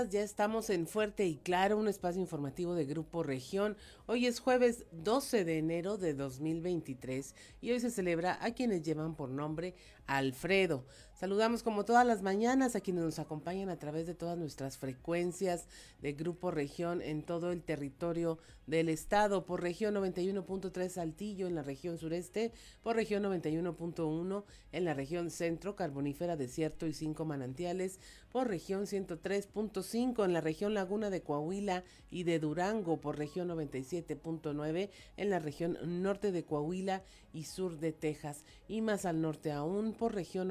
Ya 0.00 0.22
estamos 0.22 0.70
en 0.70 0.86
Fuerte 0.86 1.26
y 1.26 1.36
Claro, 1.36 1.76
un 1.76 1.86
espacio 1.86 2.18
informativo 2.18 2.74
de 2.74 2.86
Grupo 2.86 3.22
Región. 3.22 3.76
Hoy 4.06 4.26
es 4.26 4.40
jueves 4.40 4.86
12 4.92 5.44
de 5.44 5.58
enero 5.58 5.98
de 5.98 6.14
2023 6.14 7.34
y 7.60 7.72
hoy 7.72 7.78
se 7.80 7.90
celebra 7.90 8.38
a 8.40 8.52
quienes 8.52 8.82
llevan 8.82 9.14
por 9.14 9.28
nombre 9.28 9.74
Alfredo. 10.06 10.86
Saludamos 11.22 11.62
como 11.62 11.84
todas 11.84 12.04
las 12.04 12.20
mañanas 12.20 12.74
a 12.74 12.80
quienes 12.80 13.04
nos 13.04 13.20
acompañan 13.20 13.68
a 13.68 13.78
través 13.78 14.08
de 14.08 14.14
todas 14.16 14.36
nuestras 14.36 14.76
frecuencias 14.76 15.68
de 16.00 16.14
Grupo 16.14 16.50
Región 16.50 17.00
en 17.00 17.22
todo 17.22 17.52
el 17.52 17.62
territorio 17.62 18.40
del 18.66 18.88
estado, 18.88 19.44
por 19.44 19.62
región 19.62 19.94
91.3 19.94 20.88
Saltillo 20.88 21.46
en 21.46 21.54
la 21.54 21.62
región 21.62 21.98
sureste, 21.98 22.52
por 22.82 22.96
región 22.96 23.22
91.1 23.22 24.44
en 24.72 24.84
la 24.84 24.94
región 24.94 25.30
centro, 25.30 25.76
carbonífera, 25.76 26.36
desierto 26.36 26.86
y 26.86 26.92
cinco 26.92 27.24
manantiales, 27.24 28.00
por 28.30 28.48
región 28.48 28.86
103.5 28.86 30.24
en 30.24 30.32
la 30.32 30.40
región 30.40 30.74
Laguna 30.74 31.10
de 31.10 31.22
Coahuila 31.22 31.84
y 32.10 32.24
de 32.24 32.38
Durango, 32.38 33.00
por 33.00 33.18
región 33.18 33.48
97.9 33.48 34.90
en 35.16 35.30
la 35.30 35.38
región 35.38 35.78
norte 36.02 36.32
de 36.32 36.44
Coahuila 36.44 37.02
y 37.32 37.44
sur 37.44 37.78
de 37.78 37.92
Texas, 37.92 38.44
y 38.68 38.80
más 38.80 39.04
al 39.04 39.20
norte 39.20 39.52
aún 39.52 39.92
por 39.92 40.14
región 40.14 40.48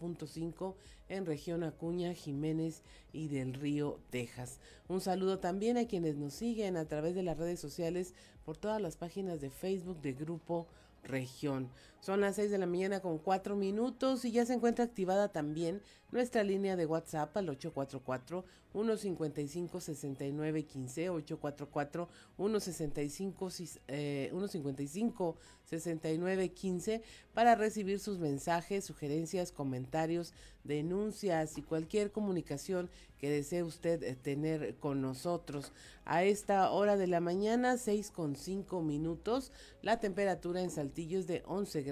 91.5 0.00 0.74
en 1.08 1.26
región 1.26 1.64
Acuña, 1.64 2.14
Jiménez 2.14 2.82
y 3.12 3.28
del 3.28 3.54
Río, 3.54 3.98
Texas. 4.10 4.60
Un 4.88 5.00
saludo 5.00 5.38
también 5.38 5.76
a 5.76 5.86
quienes 5.86 6.16
nos 6.16 6.34
siguen 6.34 6.76
a 6.76 6.86
través 6.86 7.14
de 7.14 7.22
las 7.22 7.38
redes 7.38 7.60
sociales 7.60 8.14
por 8.44 8.56
todas 8.56 8.80
las 8.80 8.96
páginas 8.96 9.40
de 9.40 9.50
Facebook 9.50 10.00
de 10.00 10.12
Grupo 10.12 10.66
Región. 11.04 11.68
Son 12.00 12.20
las 12.20 12.36
6 12.36 12.50
de 12.50 12.58
la 12.58 12.66
mañana 12.66 13.00
con 13.00 13.18
4 13.18 13.56
minutos 13.56 14.24
y 14.24 14.32
ya 14.32 14.46
se 14.46 14.54
encuentra 14.54 14.84
activada 14.84 15.28
también 15.30 15.82
nuestra 16.10 16.42
línea 16.42 16.76
de 16.76 16.86
WhatsApp 16.86 17.36
al 17.36 17.48
844 17.50 18.44
155 18.72 19.80
6915 19.80 21.10
844 21.10 22.08
165 22.36 23.50
155 23.50 25.36
6915 25.64 27.02
para 27.34 27.54
recibir 27.54 28.00
sus 28.00 28.18
mensajes, 28.18 28.84
sugerencias, 28.84 29.52
comentarios, 29.52 30.32
denuncias 30.64 31.58
y 31.58 31.62
cualquier 31.62 32.10
comunicación 32.10 32.90
que 33.18 33.30
desee 33.30 33.62
usted 33.62 34.02
eh, 34.02 34.14
tener 34.16 34.76
con 34.76 35.02
nosotros. 35.02 35.72
A 36.04 36.24
esta 36.24 36.70
hora 36.70 36.96
de 36.96 37.06
la 37.06 37.20
mañana, 37.20 37.76
6 37.76 38.10
con 38.10 38.36
5 38.36 38.80
minutos, 38.82 39.52
la 39.82 40.00
temperatura 40.00 40.62
en 40.62 40.70
Saltillo 40.70 41.18
es 41.18 41.26
de 41.26 41.42
11 41.46 41.82
grados, 41.82 41.87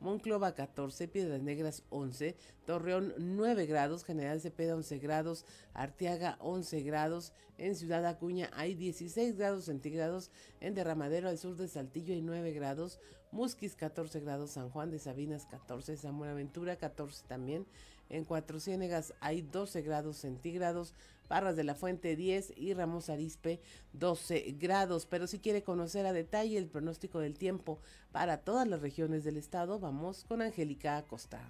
Monclova 0.00 0.54
14, 0.54 1.08
Piedras 1.08 1.42
Negras 1.42 1.82
11, 1.90 2.36
Torreón 2.66 3.14
9 3.18 3.66
grados, 3.66 4.04
General 4.04 4.40
Cepeda 4.40 4.74
11 4.74 4.98
grados, 4.98 5.44
Arteaga 5.74 6.36
11 6.40 6.82
grados, 6.82 7.32
en 7.58 7.74
Ciudad 7.74 8.06
Acuña 8.06 8.50
hay 8.54 8.74
16 8.74 9.36
grados 9.36 9.64
centígrados, 9.64 10.30
en 10.60 10.74
Derramadero 10.74 11.28
al 11.28 11.38
sur 11.38 11.56
de 11.56 11.68
Saltillo 11.68 12.14
hay 12.14 12.22
9 12.22 12.52
grados, 12.52 13.00
Musquis 13.32 13.74
14 13.74 14.20
grados, 14.20 14.52
San 14.52 14.70
Juan 14.70 14.90
de 14.90 14.98
Sabinas 14.98 15.46
14, 15.46 15.96
San 15.96 16.16
Buenaventura 16.18 16.76
14 16.76 17.24
también, 17.26 17.66
en 18.08 18.24
Cuatro 18.24 18.60
Ciénegas 18.60 19.12
hay 19.20 19.42
12 19.42 19.82
grados 19.82 20.16
centígrados, 20.16 20.94
Parras 21.28 21.56
de 21.56 21.64
la 21.64 21.74
Fuente 21.74 22.16
10 22.16 22.54
y 22.56 22.74
Ramos 22.74 23.10
Arispe 23.10 23.60
12 23.92 24.56
grados. 24.58 25.06
Pero 25.06 25.26
si 25.26 25.38
quiere 25.38 25.62
conocer 25.62 26.06
a 26.06 26.12
detalle 26.12 26.58
el 26.58 26.68
pronóstico 26.68 27.20
del 27.20 27.38
tiempo 27.38 27.80
para 28.10 28.38
todas 28.38 28.66
las 28.66 28.80
regiones 28.80 29.24
del 29.24 29.36
estado, 29.36 29.78
vamos 29.78 30.24
con 30.24 30.42
Angélica 30.42 30.96
Acosta. 30.96 31.40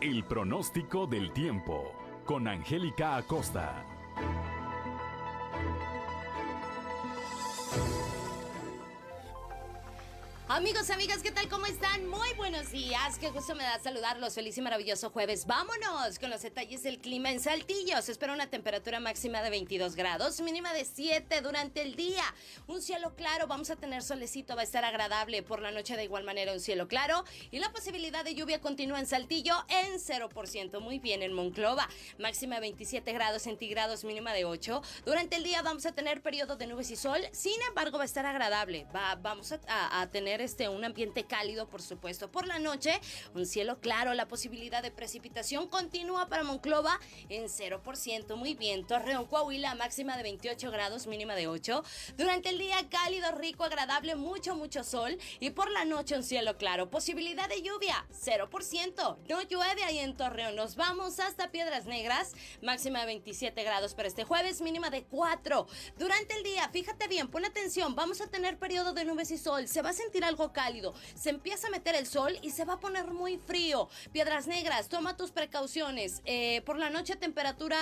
El 0.00 0.24
pronóstico 0.24 1.06
del 1.06 1.32
tiempo 1.32 1.92
con 2.24 2.46
Angélica 2.46 3.16
Acosta. 3.16 3.95
Amigos, 10.56 10.88
amigas, 10.88 11.22
¿qué 11.22 11.30
tal? 11.30 11.50
¿Cómo 11.50 11.66
están? 11.66 12.08
Muy 12.08 12.32
buenos 12.38 12.70
días. 12.70 13.18
Qué 13.18 13.28
gusto 13.28 13.54
me 13.54 13.62
da 13.62 13.78
saludarlos. 13.78 14.32
Feliz 14.32 14.56
y 14.56 14.62
maravilloso 14.62 15.10
jueves. 15.10 15.44
Vámonos 15.44 16.18
con 16.18 16.30
los 16.30 16.40
detalles 16.40 16.82
del 16.82 16.98
clima 16.98 17.30
en 17.30 17.40
Saltillo. 17.40 18.00
Se 18.00 18.12
espera 18.12 18.32
una 18.32 18.46
temperatura 18.46 18.98
máxima 18.98 19.42
de 19.42 19.50
22 19.50 19.96
grados, 19.96 20.40
mínima 20.40 20.72
de 20.72 20.86
7 20.86 21.42
durante 21.42 21.82
el 21.82 21.94
día. 21.94 22.22
Un 22.68 22.80
cielo 22.80 23.14
claro, 23.16 23.46
vamos 23.46 23.68
a 23.68 23.76
tener 23.76 24.02
solecito, 24.02 24.56
va 24.56 24.62
a 24.62 24.64
estar 24.64 24.82
agradable. 24.82 25.42
Por 25.42 25.60
la 25.60 25.72
noche 25.72 25.94
de 25.94 26.04
igual 26.04 26.24
manera 26.24 26.54
un 26.54 26.60
cielo 26.60 26.88
claro. 26.88 27.24
Y 27.50 27.58
la 27.58 27.70
posibilidad 27.70 28.24
de 28.24 28.34
lluvia 28.34 28.58
continúa 28.58 28.98
en 28.98 29.06
Saltillo 29.06 29.56
en 29.68 29.98
0%. 29.98 30.80
Muy 30.80 30.98
bien, 30.98 31.22
en 31.22 31.34
Monclova. 31.34 31.86
Máxima 32.18 32.54
de 32.54 32.62
27 32.62 33.12
grados 33.12 33.42
centígrados, 33.42 34.04
mínima 34.04 34.32
de 34.32 34.46
8. 34.46 34.80
Durante 35.04 35.36
el 35.36 35.44
día 35.44 35.60
vamos 35.60 35.84
a 35.84 35.92
tener 35.92 36.22
periodo 36.22 36.56
de 36.56 36.66
nubes 36.66 36.90
y 36.90 36.96
sol. 36.96 37.20
Sin 37.32 37.60
embargo, 37.68 37.98
va 37.98 38.04
a 38.04 38.06
estar 38.06 38.24
agradable. 38.24 38.86
Va, 38.94 39.16
vamos 39.16 39.52
a 39.52 40.06
tener 40.10 40.45
este, 40.46 40.68
un 40.68 40.84
ambiente 40.84 41.24
cálido, 41.24 41.68
por 41.68 41.82
supuesto. 41.82 42.30
Por 42.30 42.46
la 42.46 42.58
noche, 42.58 43.00
un 43.34 43.46
cielo 43.46 43.80
claro, 43.80 44.14
la 44.14 44.28
posibilidad 44.28 44.82
de 44.82 44.90
precipitación 44.90 45.68
continúa 45.68 46.28
para 46.28 46.44
Monclova 46.44 46.98
en 47.28 47.44
0%. 47.44 48.36
Muy 48.36 48.54
bien, 48.54 48.86
Torreón, 48.86 49.26
Coahuila, 49.26 49.74
máxima 49.74 50.16
de 50.16 50.22
28 50.22 50.70
grados, 50.70 51.06
mínima 51.06 51.34
de 51.34 51.48
8. 51.48 51.82
Durante 52.16 52.50
el 52.50 52.58
día, 52.58 52.76
cálido, 52.88 53.32
rico, 53.32 53.64
agradable, 53.64 54.14
mucho, 54.14 54.54
mucho 54.54 54.84
sol. 54.84 55.18
Y 55.40 55.50
por 55.50 55.70
la 55.70 55.84
noche, 55.84 56.16
un 56.16 56.22
cielo 56.22 56.56
claro, 56.56 56.90
posibilidad 56.90 57.48
de 57.48 57.62
lluvia, 57.62 58.06
0%. 58.12 59.18
No 59.28 59.42
llueve 59.42 59.82
ahí 59.82 59.98
en 59.98 60.16
Torreón. 60.16 60.54
Nos 60.54 60.76
vamos 60.76 61.18
hasta 61.18 61.50
Piedras 61.50 61.86
Negras, 61.86 62.34
máxima 62.62 63.00
de 63.00 63.06
27 63.06 63.62
grados 63.64 63.94
para 63.94 64.08
este 64.08 64.24
jueves, 64.24 64.60
mínima 64.60 64.90
de 64.90 65.02
4. 65.02 65.66
Durante 65.98 66.34
el 66.36 66.44
día, 66.44 66.68
fíjate 66.72 67.08
bien, 67.08 67.28
pon 67.28 67.44
atención, 67.44 67.96
vamos 67.96 68.20
a 68.20 68.28
tener 68.28 68.58
periodo 68.58 68.92
de 68.92 69.04
nubes 69.04 69.30
y 69.32 69.38
sol. 69.38 69.66
Se 69.66 69.82
va 69.82 69.90
a 69.90 69.92
sentir 69.92 70.24
algo 70.24 70.35
cálido. 70.52 70.94
Se 71.14 71.30
empieza 71.30 71.68
a 71.68 71.70
meter 71.70 71.94
el 71.94 72.06
sol 72.06 72.38
y 72.42 72.50
se 72.50 72.64
va 72.64 72.74
a 72.74 72.80
poner 72.80 73.06
muy 73.06 73.38
frío. 73.38 73.88
Piedras 74.12 74.46
Negras, 74.46 74.88
toma 74.88 75.16
tus 75.16 75.30
precauciones. 75.30 76.22
Eh, 76.24 76.62
por 76.64 76.78
la 76.78 76.90
noche 76.90 77.16
temperatura 77.16 77.78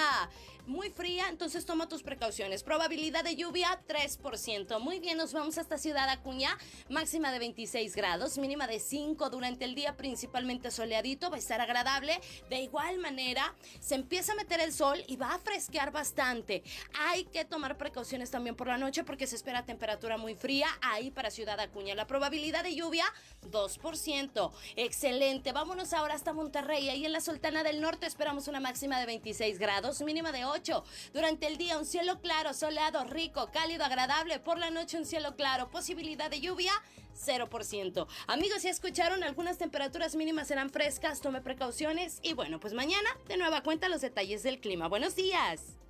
muy 0.67 0.91
fría, 0.91 1.29
entonces 1.29 1.67
toma 1.67 1.89
tus 1.89 2.03
precauciones. 2.03 2.63
Probabilidad 2.63 3.25
de 3.25 3.37
lluvia 3.37 3.81
3%. 3.87 4.81
Muy 4.81 4.99
bien, 4.99 5.19
nos 5.19 5.33
vamos 5.33 5.59
hasta 5.59 5.79
Ciudad 5.79 6.09
Acuña, 6.09 6.57
máxima 6.89 7.33
de 7.33 7.39
26 7.39 7.95
grados, 7.95 8.39
mínima 8.39 8.67
de 8.67 8.81
5 8.81 9.31
durante 9.31 9.65
el 9.65 9.75
día, 9.75 9.97
principalmente 9.97 10.71
soleadito, 10.71 11.31
va 11.31 11.37
a 11.37 11.39
estar 11.39 11.61
agradable. 11.61 12.21
De 12.49 12.61
igual 12.61 12.99
manera, 12.99 13.55
se 13.81 13.95
empieza 13.95 14.33
a 14.33 14.37
meter 14.37 14.61
el 14.61 14.73
sol 14.73 15.05
y 15.07 15.17
va 15.17 15.35
a 15.35 15.39
fresquear 15.39 15.93
bastante. 15.93 16.63
Hay 16.99 17.25
que 17.25 17.45
tomar 17.45 17.77
precauciones 17.77 18.31
también 18.31 18.57
por 18.57 18.69
la 18.69 18.79
noche 18.79 19.05
porque 19.05 19.27
se 19.27 19.37
espera 19.37 19.65
temperatura 19.65 20.17
muy 20.17 20.35
fría 20.35 20.69
ahí 20.81 21.11
para 21.11 21.31
Ciudad 21.31 21.61
Acuña. 21.61 21.95
La 21.95 22.07
probabilidad 22.07 22.65
de 22.65 22.75
lluvia, 22.75 23.05
2%. 23.51 24.53
Excelente. 24.77 25.53
Vámonos 25.53 25.93
ahora 25.93 26.15
hasta 26.15 26.33
Monterrey. 26.33 26.89
Ahí 26.89 27.05
en 27.05 27.13
la 27.13 27.21
Sultana 27.21 27.63
del 27.63 27.81
Norte 27.81 28.07
esperamos 28.07 28.49
una 28.49 28.61
máxima 28.61 28.99
de 28.99 29.07
26 29.07 29.59
grados, 29.59 30.01
mínima 30.01 30.33
de 30.33 30.45
8. 30.55 30.85
Durante 31.13 31.47
el 31.47 31.57
día 31.57 31.79
un 31.79 31.85
cielo 31.85 32.21
claro, 32.21 32.55
soleado, 32.55 33.05
rico, 33.05 33.51
cálido, 33.53 33.85
agradable. 33.85 34.39
Por 34.39 34.59
la 34.59 34.71
noche 34.71 34.97
un 34.97 35.05
cielo 35.05 35.37
claro, 35.37 35.69
posibilidad 35.71 36.31
de 36.31 36.41
lluvia, 36.41 36.73
0%. 37.15 38.07
Amigos, 38.27 38.63
si 38.63 38.69
escucharon, 38.69 39.23
algunas 39.23 39.59
temperaturas 39.59 40.15
mínimas 40.15 40.49
serán 40.49 40.71
frescas, 40.71 41.21
tome 41.21 41.41
precauciones. 41.41 42.21
Y 42.23 42.35
bueno, 42.35 42.61
pues 42.61 42.73
mañana 42.73 43.09
de 43.27 43.37
nueva 43.37 43.63
cuenta 43.63 43.89
los 43.89 44.01
detalles 44.01 44.43
del 44.43 44.61
clima. 44.61 44.89
Buenos 44.89 45.17
días. 45.17 45.84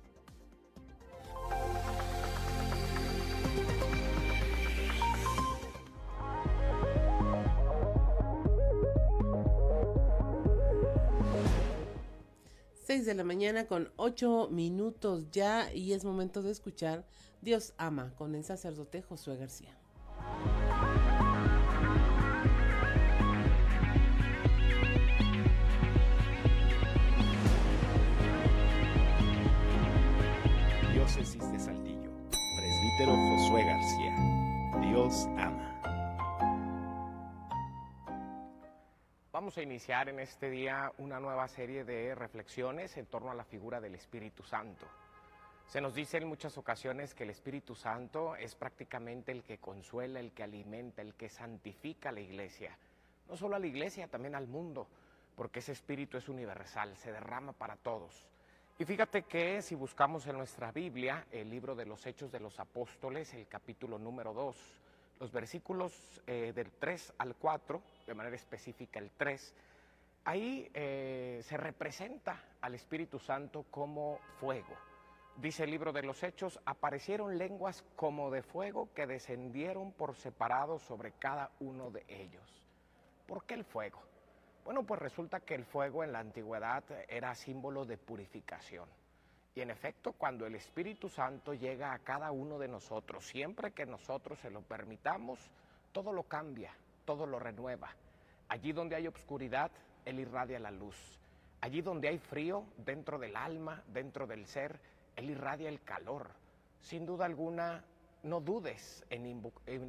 6 12.85 13.03
de 13.07 13.15
la 13.15 13.23
mañana 13.23 13.65
con 13.65 13.89
8 13.95 14.49
minutos 14.51 15.31
ya 15.31 15.73
y 15.73 15.93
es 15.93 16.05
momento 16.05 16.43
de 16.43 16.51
escuchar 16.51 17.03
Dios 17.41 17.73
ama 17.79 18.13
con 18.15 18.35
el 18.35 18.43
sacerdote 18.43 19.01
Josué 19.01 19.37
García. 19.37 19.75
Diócesis 30.93 31.51
de 31.51 31.59
Saltillo, 31.59 32.11
presbítero 32.29 33.15
Josué 33.15 33.63
García. 33.65 34.15
Dios 34.91 35.25
ama. 35.39 35.64
Vamos 39.35 39.57
a 39.57 39.61
iniciar 39.61 40.07
en 40.07 40.21
este 40.21 40.49
día 40.49 40.93
una 40.97 41.19
nueva 41.19 41.45
serie 41.49 41.83
de 41.83 42.15
reflexiones 42.15 42.95
en 42.95 43.05
torno 43.05 43.31
a 43.31 43.35
la 43.35 43.43
figura 43.43 43.81
del 43.81 43.93
Espíritu 43.93 44.43
Santo. 44.43 44.85
Se 45.67 45.81
nos 45.81 45.93
dice 45.93 46.15
en 46.15 46.29
muchas 46.29 46.57
ocasiones 46.57 47.13
que 47.13 47.25
el 47.25 47.31
Espíritu 47.31 47.75
Santo 47.75 48.37
es 48.37 48.55
prácticamente 48.55 49.33
el 49.33 49.43
que 49.43 49.57
consuela, 49.57 50.21
el 50.21 50.31
que 50.31 50.43
alimenta, 50.43 51.01
el 51.01 51.15
que 51.15 51.27
santifica 51.27 52.07
a 52.07 52.11
la 52.13 52.21
iglesia. 52.21 52.77
No 53.27 53.35
solo 53.35 53.57
a 53.57 53.59
la 53.59 53.67
iglesia, 53.67 54.07
también 54.07 54.35
al 54.35 54.47
mundo, 54.47 54.87
porque 55.35 55.59
ese 55.59 55.73
Espíritu 55.73 56.15
es 56.15 56.29
universal, 56.29 56.95
se 56.95 57.11
derrama 57.11 57.51
para 57.51 57.75
todos. 57.75 58.29
Y 58.79 58.85
fíjate 58.85 59.23
que 59.23 59.61
si 59.61 59.75
buscamos 59.75 60.25
en 60.27 60.37
nuestra 60.37 60.71
Biblia 60.71 61.27
el 61.29 61.49
libro 61.49 61.75
de 61.75 61.85
los 61.85 62.05
Hechos 62.05 62.31
de 62.31 62.39
los 62.39 62.57
Apóstoles, 62.61 63.33
el 63.33 63.49
capítulo 63.49 63.99
número 63.99 64.33
2, 64.33 64.55
los 65.19 65.33
versículos 65.33 66.21
eh, 66.25 66.53
del 66.55 66.71
3 66.71 67.15
al 67.17 67.35
4, 67.35 67.81
de 68.05 68.13
manera 68.13 68.35
específica 68.35 68.99
el 68.99 69.11
3, 69.11 69.53
ahí 70.25 70.69
eh, 70.73 71.41
se 71.43 71.57
representa 71.57 72.43
al 72.61 72.75
Espíritu 72.75 73.19
Santo 73.19 73.65
como 73.69 74.19
fuego. 74.39 74.75
Dice 75.37 75.65
el 75.65 75.71
libro 75.71 75.91
de 75.91 76.03
los 76.03 76.23
Hechos, 76.23 76.59
aparecieron 76.65 77.37
lenguas 77.37 77.83
como 77.95 78.31
de 78.31 78.41
fuego 78.41 78.89
que 78.93 79.05
descendieron 79.05 79.91
por 79.91 80.15
separado 80.15 80.79
sobre 80.79 81.11
cada 81.11 81.51
uno 81.59 81.91
de 81.91 82.05
ellos. 82.07 82.65
¿Por 83.27 83.45
qué 83.45 83.55
el 83.55 83.65
fuego? 83.65 84.01
Bueno, 84.63 84.83
pues 84.83 85.01
resulta 85.01 85.41
que 85.41 85.55
el 85.55 85.65
fuego 85.65 86.03
en 86.03 86.11
la 86.11 86.19
antigüedad 86.19 86.83
era 87.09 87.35
símbolo 87.35 87.85
de 87.85 87.97
purificación. 87.97 88.87
Y 89.53 89.61
en 89.61 89.71
efecto, 89.71 90.13
cuando 90.13 90.45
el 90.45 90.55
Espíritu 90.55 91.09
Santo 91.09 91.53
llega 91.53 91.93
a 91.93 91.99
cada 91.99 92.31
uno 92.31 92.57
de 92.57 92.67
nosotros, 92.67 93.25
siempre 93.25 93.71
que 93.71 93.85
nosotros 93.85 94.39
se 94.39 94.49
lo 94.49 94.61
permitamos, 94.61 95.39
todo 95.91 96.11
lo 96.11 96.23
cambia, 96.23 96.73
todo 97.05 97.25
lo 97.25 97.39
renueva. 97.39 97.89
Allí 98.49 98.71
donde 98.71 98.95
hay 98.95 99.07
obscuridad, 99.07 99.71
Él 100.05 100.19
irradia 100.19 100.59
la 100.59 100.71
luz. 100.71 100.95
Allí 101.61 101.81
donde 101.81 102.07
hay 102.07 102.19
frío, 102.19 102.65
dentro 102.77 103.17
del 103.17 103.35
alma, 103.35 103.83
dentro 103.87 104.27
del 104.27 104.45
ser, 104.45 104.79
Él 105.15 105.29
irradia 105.29 105.69
el 105.69 105.81
calor. 105.81 106.29
Sin 106.81 107.05
duda 107.05 107.25
alguna, 107.25 107.83
no 108.23 108.41
dudes 108.41 109.03
en, 109.09 109.25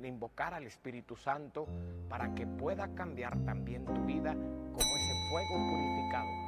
invocar 0.04 0.54
al 0.54 0.66
Espíritu 0.66 1.16
Santo 1.16 1.66
para 2.08 2.34
que 2.34 2.46
pueda 2.46 2.88
cambiar 2.94 3.36
también 3.44 3.84
tu 3.84 4.04
vida 4.04 4.32
como 4.34 4.96
ese 4.96 5.30
fuego 5.30 5.54
purificado 5.70 6.46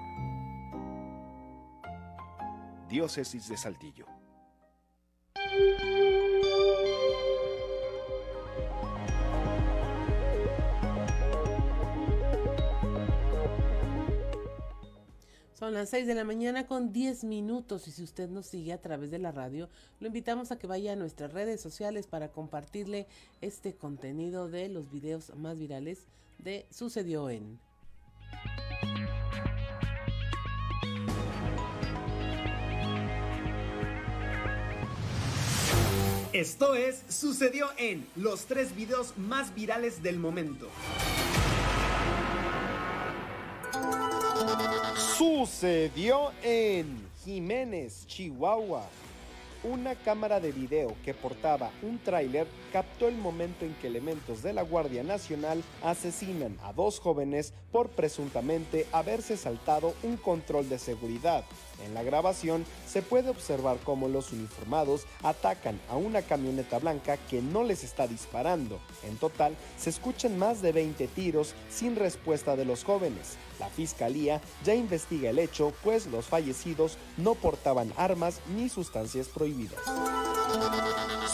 Diócesis 2.88 3.48
de 3.48 3.56
Saltillo. 3.58 4.17
Son 15.68 15.74
las 15.74 15.90
6 15.90 16.06
de 16.06 16.14
la 16.14 16.24
mañana 16.24 16.66
con 16.66 16.94
10 16.94 17.24
minutos 17.24 17.86
y 17.88 17.90
si 17.90 18.02
usted 18.02 18.30
nos 18.30 18.46
sigue 18.46 18.72
a 18.72 18.80
través 18.80 19.10
de 19.10 19.18
la 19.18 19.32
radio, 19.32 19.68
lo 20.00 20.06
invitamos 20.06 20.50
a 20.50 20.58
que 20.58 20.66
vaya 20.66 20.94
a 20.94 20.96
nuestras 20.96 21.30
redes 21.34 21.60
sociales 21.60 22.06
para 22.06 22.32
compartirle 22.32 23.06
este 23.42 23.74
contenido 23.74 24.48
de 24.48 24.70
los 24.70 24.90
videos 24.90 25.30
más 25.36 25.58
virales 25.58 26.06
de 26.38 26.64
Sucedió 26.70 27.28
en. 27.28 27.60
Esto 36.32 36.76
es, 36.76 37.02
sucedió 37.10 37.66
en 37.76 38.06
los 38.16 38.46
tres 38.46 38.74
videos 38.74 39.18
más 39.18 39.54
virales 39.54 40.02
del 40.02 40.18
momento. 40.18 40.70
Sucedió 45.18 46.30
en 46.44 47.04
Jiménez, 47.24 48.06
Chihuahua. 48.06 48.86
Una 49.64 49.96
cámara 49.96 50.38
de 50.38 50.52
video 50.52 50.94
que 51.04 51.12
portaba 51.12 51.72
un 51.82 51.98
tráiler 51.98 52.46
captó 52.72 53.08
el 53.08 53.16
momento 53.16 53.64
en 53.64 53.74
que 53.74 53.88
elementos 53.88 54.44
de 54.44 54.52
la 54.52 54.62
Guardia 54.62 55.02
Nacional 55.02 55.64
asesinan 55.82 56.56
a 56.62 56.72
dos 56.72 57.00
jóvenes 57.00 57.52
por 57.72 57.88
presuntamente 57.88 58.86
haberse 58.92 59.36
saltado 59.36 59.92
un 60.04 60.18
control 60.18 60.68
de 60.68 60.78
seguridad. 60.78 61.44
En 61.84 61.94
la 61.94 62.02
grabación 62.02 62.64
se 62.86 63.02
puede 63.02 63.30
observar 63.30 63.78
cómo 63.84 64.08
los 64.08 64.32
uniformados 64.32 65.06
atacan 65.22 65.80
a 65.88 65.96
una 65.96 66.22
camioneta 66.22 66.78
blanca 66.78 67.16
que 67.16 67.40
no 67.40 67.64
les 67.64 67.84
está 67.84 68.06
disparando. 68.06 68.80
En 69.04 69.16
total, 69.16 69.56
se 69.78 69.90
escuchan 69.90 70.38
más 70.38 70.60
de 70.62 70.72
20 70.72 71.06
tiros 71.08 71.54
sin 71.70 71.96
respuesta 71.96 72.56
de 72.56 72.64
los 72.64 72.84
jóvenes. 72.84 73.36
La 73.58 73.68
fiscalía 73.68 74.40
ya 74.64 74.74
investiga 74.74 75.30
el 75.30 75.38
hecho, 75.38 75.72
pues 75.82 76.06
los 76.06 76.26
fallecidos 76.26 76.98
no 77.16 77.34
portaban 77.34 77.92
armas 77.96 78.40
ni 78.54 78.68
sustancias 78.68 79.28
prohibidas. 79.28 79.80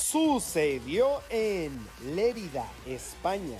Sucedió 0.00 1.20
en 1.30 1.78
Lérida, 2.14 2.66
España 2.86 3.58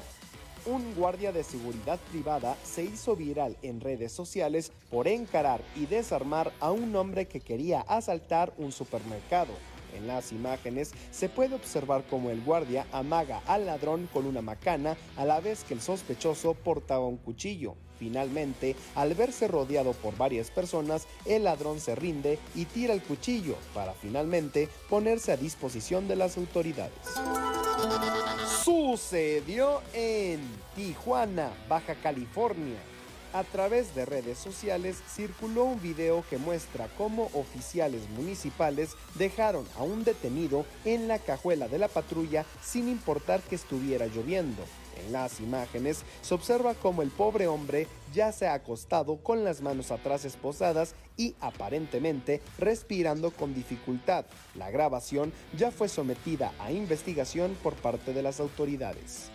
un 0.66 0.94
guardia 0.94 1.32
de 1.32 1.44
seguridad 1.44 1.98
privada 2.10 2.56
se 2.62 2.84
hizo 2.84 3.16
viral 3.16 3.56
en 3.62 3.80
redes 3.80 4.12
sociales 4.12 4.72
por 4.90 5.08
encarar 5.08 5.62
y 5.76 5.86
desarmar 5.86 6.52
a 6.60 6.70
un 6.70 6.94
hombre 6.96 7.26
que 7.26 7.40
quería 7.40 7.80
asaltar 7.80 8.52
un 8.58 8.72
supermercado. 8.72 9.52
En 9.94 10.06
las 10.06 10.32
imágenes 10.32 10.92
se 11.12 11.28
puede 11.28 11.54
observar 11.54 12.04
cómo 12.08 12.30
el 12.30 12.42
guardia 12.42 12.86
amaga 12.92 13.42
al 13.46 13.66
ladrón 13.66 14.08
con 14.12 14.26
una 14.26 14.42
macana 14.42 14.96
a 15.16 15.24
la 15.24 15.40
vez 15.40 15.64
que 15.64 15.74
el 15.74 15.80
sospechoso 15.80 16.54
portaba 16.54 17.06
un 17.06 17.16
cuchillo. 17.16 17.76
Finalmente, 18.04 18.76
al 18.96 19.14
verse 19.14 19.48
rodeado 19.48 19.94
por 19.94 20.14
varias 20.18 20.50
personas, 20.50 21.06
el 21.24 21.44
ladrón 21.44 21.80
se 21.80 21.94
rinde 21.94 22.38
y 22.54 22.66
tira 22.66 22.92
el 22.92 23.02
cuchillo 23.02 23.56
para 23.72 23.94
finalmente 23.94 24.68
ponerse 24.90 25.32
a 25.32 25.38
disposición 25.38 26.06
de 26.06 26.16
las 26.16 26.36
autoridades. 26.36 26.92
Sucedió 28.62 29.80
en 29.94 30.40
Tijuana, 30.76 31.50
Baja 31.66 31.94
California. 31.94 32.76
A 33.32 33.42
través 33.42 33.94
de 33.94 34.04
redes 34.04 34.36
sociales 34.36 34.98
circuló 35.08 35.64
un 35.64 35.80
video 35.80 36.26
que 36.28 36.36
muestra 36.36 36.88
cómo 36.98 37.30
oficiales 37.32 38.02
municipales 38.10 38.90
dejaron 39.14 39.66
a 39.78 39.82
un 39.82 40.04
detenido 40.04 40.66
en 40.84 41.08
la 41.08 41.18
cajuela 41.18 41.68
de 41.68 41.78
la 41.78 41.88
patrulla 41.88 42.44
sin 42.62 42.86
importar 42.90 43.40
que 43.40 43.54
estuviera 43.54 44.06
lloviendo. 44.08 44.62
En 45.06 45.12
las 45.12 45.40
imágenes 45.40 46.02
se 46.22 46.34
observa 46.34 46.74
cómo 46.74 47.02
el 47.02 47.10
pobre 47.10 47.46
hombre 47.46 47.86
ya 48.12 48.32
se 48.32 48.46
ha 48.46 48.54
acostado 48.54 49.16
con 49.16 49.44
las 49.44 49.60
manos 49.60 49.90
atrás 49.90 50.24
esposadas 50.24 50.94
y 51.16 51.34
aparentemente 51.40 52.40
respirando 52.58 53.30
con 53.30 53.54
dificultad. 53.54 54.24
La 54.54 54.70
grabación 54.70 55.32
ya 55.56 55.70
fue 55.70 55.88
sometida 55.88 56.52
a 56.58 56.72
investigación 56.72 57.56
por 57.62 57.74
parte 57.74 58.12
de 58.12 58.22
las 58.22 58.40
autoridades. 58.40 59.30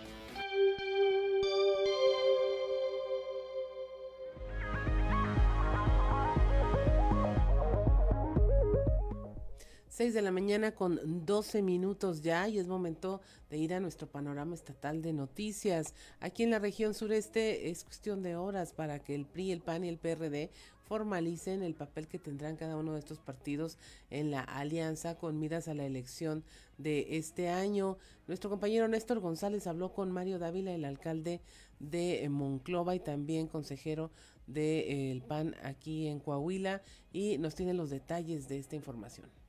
6 9.90 10.14
de 10.14 10.22
la 10.22 10.30
mañana 10.30 10.72
con 10.72 11.26
12 11.26 11.62
minutos 11.62 12.22
ya 12.22 12.48
y 12.48 12.58
es 12.58 12.68
momento 12.68 13.20
de 13.50 13.58
ir 13.58 13.74
a 13.74 13.80
nuestro 13.80 14.06
panorama 14.06 14.54
estatal 14.54 15.02
de 15.02 15.12
noticias. 15.12 15.94
Aquí 16.20 16.44
en 16.44 16.50
la 16.50 16.60
región 16.60 16.94
sureste 16.94 17.70
es 17.70 17.82
cuestión 17.82 18.22
de 18.22 18.36
horas 18.36 18.72
para 18.72 19.00
que 19.00 19.16
el 19.16 19.26
PRI, 19.26 19.50
el 19.50 19.62
PAN 19.62 19.84
y 19.84 19.88
el 19.88 19.98
PRD 19.98 20.52
formalicen 20.84 21.64
el 21.64 21.74
papel 21.74 22.06
que 22.06 22.20
tendrán 22.20 22.54
cada 22.54 22.76
uno 22.76 22.92
de 22.92 23.00
estos 23.00 23.18
partidos 23.18 23.78
en 24.10 24.30
la 24.30 24.42
alianza 24.42 25.18
con 25.18 25.40
miras 25.40 25.66
a 25.66 25.74
la 25.74 25.84
elección 25.84 26.44
de 26.78 27.16
este 27.16 27.48
año. 27.48 27.98
Nuestro 28.28 28.48
compañero 28.48 28.86
Néstor 28.86 29.18
González 29.18 29.66
habló 29.66 29.92
con 29.92 30.12
Mario 30.12 30.38
Dávila, 30.38 30.72
el 30.72 30.84
alcalde 30.84 31.40
de 31.80 32.28
Monclova 32.30 32.94
y 32.94 33.00
también 33.00 33.48
consejero 33.48 34.12
del 34.46 35.20
PAN 35.22 35.56
aquí 35.64 36.06
en 36.06 36.20
Coahuila 36.20 36.80
y 37.12 37.38
nos 37.38 37.56
tiene 37.56 37.74
los 37.74 37.90
detalles 37.90 38.46
de 38.46 38.58
esta 38.58 38.76
información. 38.76 39.39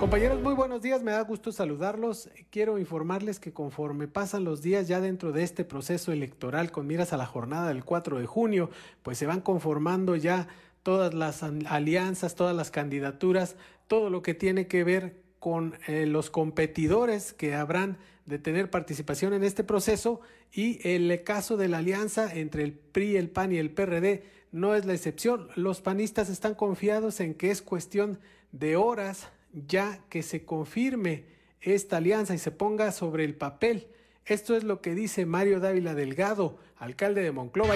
Compañeros, 0.00 0.40
muy 0.40 0.54
buenos 0.54 0.80
días, 0.80 1.02
me 1.02 1.12
da 1.12 1.20
gusto 1.20 1.52
saludarlos. 1.52 2.30
Quiero 2.48 2.78
informarles 2.78 3.38
que 3.38 3.52
conforme 3.52 4.08
pasan 4.08 4.44
los 4.44 4.62
días 4.62 4.88
ya 4.88 4.98
dentro 4.98 5.30
de 5.30 5.42
este 5.42 5.62
proceso 5.62 6.10
electoral 6.10 6.72
con 6.72 6.86
miras 6.86 7.12
a 7.12 7.18
la 7.18 7.26
jornada 7.26 7.68
del 7.68 7.84
4 7.84 8.18
de 8.18 8.24
junio, 8.24 8.70
pues 9.02 9.18
se 9.18 9.26
van 9.26 9.42
conformando 9.42 10.16
ya 10.16 10.48
todas 10.82 11.12
las 11.12 11.42
alianzas, 11.42 12.34
todas 12.34 12.56
las 12.56 12.70
candidaturas, 12.70 13.56
todo 13.88 14.08
lo 14.08 14.22
que 14.22 14.32
tiene 14.32 14.66
que 14.68 14.84
ver 14.84 15.22
con 15.40 15.74
eh, 15.88 16.06
los 16.06 16.30
competidores 16.30 17.32
que 17.32 17.54
habrán 17.54 17.98
de 18.26 18.38
tener 18.38 18.70
participación 18.70 19.32
en 19.32 19.42
este 19.42 19.64
proceso 19.64 20.20
y 20.52 20.86
el 20.88 21.24
caso 21.24 21.56
de 21.56 21.68
la 21.68 21.78
alianza 21.78 22.32
entre 22.32 22.62
el 22.62 22.72
PRI, 22.72 23.16
el 23.16 23.30
PAN 23.30 23.52
y 23.52 23.56
el 23.58 23.70
PRD 23.70 24.22
no 24.52 24.74
es 24.74 24.84
la 24.84 24.94
excepción. 24.94 25.48
Los 25.56 25.80
panistas 25.80 26.28
están 26.28 26.54
confiados 26.54 27.20
en 27.20 27.34
que 27.34 27.50
es 27.50 27.62
cuestión 27.62 28.20
de 28.52 28.76
horas 28.76 29.28
ya 29.66 30.00
que 30.08 30.22
se 30.22 30.44
confirme 30.44 31.24
esta 31.60 31.96
alianza 31.96 32.34
y 32.34 32.38
se 32.38 32.50
ponga 32.50 32.92
sobre 32.92 33.24
el 33.24 33.34
papel. 33.34 33.88
Esto 34.26 34.56
es 34.56 34.64
lo 34.64 34.80
que 34.80 34.94
dice 34.94 35.26
Mario 35.26 35.60
Dávila 35.60 35.94
Delgado, 35.94 36.58
alcalde 36.76 37.22
de 37.22 37.32
Monclova. 37.32 37.74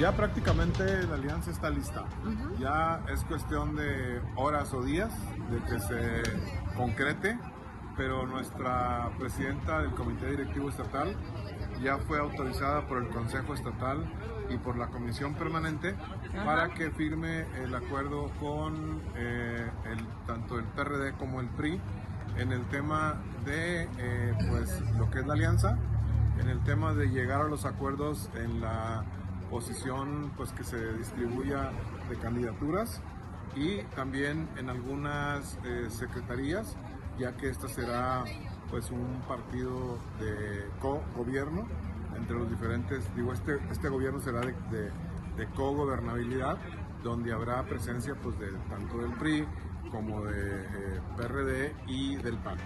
Ya 0.00 0.12
prácticamente 0.12 1.02
la 1.02 1.16
alianza 1.16 1.50
está 1.50 1.68
lista. 1.68 2.06
Ya 2.58 3.02
es 3.12 3.22
cuestión 3.24 3.76
de 3.76 4.22
horas 4.34 4.72
o 4.72 4.82
días 4.82 5.12
de 5.50 5.58
que 5.68 5.78
se 5.78 6.22
concrete, 6.74 7.38
pero 7.98 8.26
nuestra 8.26 9.10
presidenta 9.18 9.82
del 9.82 9.90
Comité 9.90 10.30
Directivo 10.30 10.70
Estatal 10.70 11.14
ya 11.82 11.98
fue 11.98 12.18
autorizada 12.18 12.86
por 12.86 12.96
el 12.96 13.10
Consejo 13.10 13.52
Estatal 13.52 14.10
y 14.48 14.56
por 14.56 14.78
la 14.78 14.86
Comisión 14.86 15.34
Permanente 15.34 15.94
para 16.46 16.70
que 16.70 16.90
firme 16.92 17.44
el 17.62 17.74
acuerdo 17.74 18.30
con 18.40 19.02
eh, 19.16 19.70
el, 19.84 20.06
tanto 20.26 20.58
el 20.58 20.64
PRD 20.64 21.12
como 21.18 21.42
el 21.42 21.48
PRI 21.48 21.78
en 22.38 22.52
el 22.52 22.64
tema 22.68 23.20
de 23.44 23.82
eh, 23.98 24.34
pues, 24.48 24.80
lo 24.96 25.10
que 25.10 25.18
es 25.18 25.26
la 25.26 25.34
alianza, 25.34 25.76
en 26.40 26.48
el 26.48 26.60
tema 26.64 26.94
de 26.94 27.08
llegar 27.10 27.42
a 27.42 27.48
los 27.48 27.66
acuerdos 27.66 28.30
en 28.34 28.62
la 28.62 29.04
posición 29.50 30.32
pues, 30.36 30.52
que 30.52 30.64
se 30.64 30.94
distribuya 30.94 31.72
de 32.08 32.16
candidaturas 32.16 33.02
y 33.56 33.82
también 33.96 34.48
en 34.56 34.70
algunas 34.70 35.58
eh, 35.64 35.88
secretarías, 35.90 36.76
ya 37.18 37.36
que 37.36 37.48
esta 37.48 37.68
será 37.68 38.24
pues 38.70 38.90
un 38.90 39.20
partido 39.26 39.98
de 40.20 40.68
co-gobierno 40.80 41.66
entre 42.16 42.36
los 42.36 42.48
diferentes, 42.48 43.04
digo, 43.16 43.32
este, 43.32 43.58
este 43.70 43.88
gobierno 43.88 44.20
será 44.20 44.40
de, 44.40 44.54
de, 45.36 45.46
co-gobernabilidad, 45.56 46.58
donde 47.02 47.32
habrá 47.32 47.64
presencia 47.64 48.14
pues 48.22 48.38
de 48.38 48.48
tanto 48.68 48.98
del 48.98 49.12
PRI 49.12 49.46
como 49.90 50.22
de 50.24 50.62
eh, 50.62 51.00
PRD 51.16 51.74
y 51.88 52.16
del 52.16 52.36
PAN. 52.38 52.58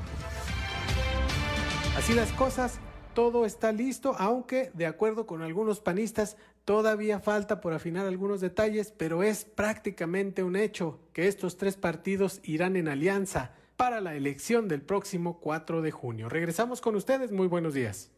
Así 1.97 2.13
las 2.13 2.33
cosas, 2.33 2.81
todo 3.15 3.47
está 3.47 3.73
listo, 3.73 4.17
aunque 4.19 4.71
de 4.75 4.87
acuerdo 4.87 5.27
con 5.27 5.43
algunos 5.43 5.81
panistas 5.81 6.37
todavía 6.65 7.21
falta 7.21 7.61
por 7.61 7.73
afinar 7.73 8.07
algunos 8.07 8.41
detalles, 8.41 8.93
pero 8.97 9.23
es 9.23 9.45
prácticamente 9.45 10.43
un 10.43 10.57
hecho 10.57 11.01
que 11.13 11.29
estos 11.29 11.57
tres 11.57 11.77
partidos 11.77 12.41
irán 12.43 12.77
en 12.77 12.89
alianza 12.89 13.53
para 13.77 14.01
la 14.01 14.15
elección 14.15 14.69
del 14.69 14.83
próximo 14.83 15.41
4 15.41 15.83
de 15.83 15.91
junio. 15.91 16.29
Regresamos 16.29 16.81
con 16.81 16.95
ustedes, 16.97 17.33
muy 17.33 17.49
buenos 17.49 17.75
días. 17.75 18.11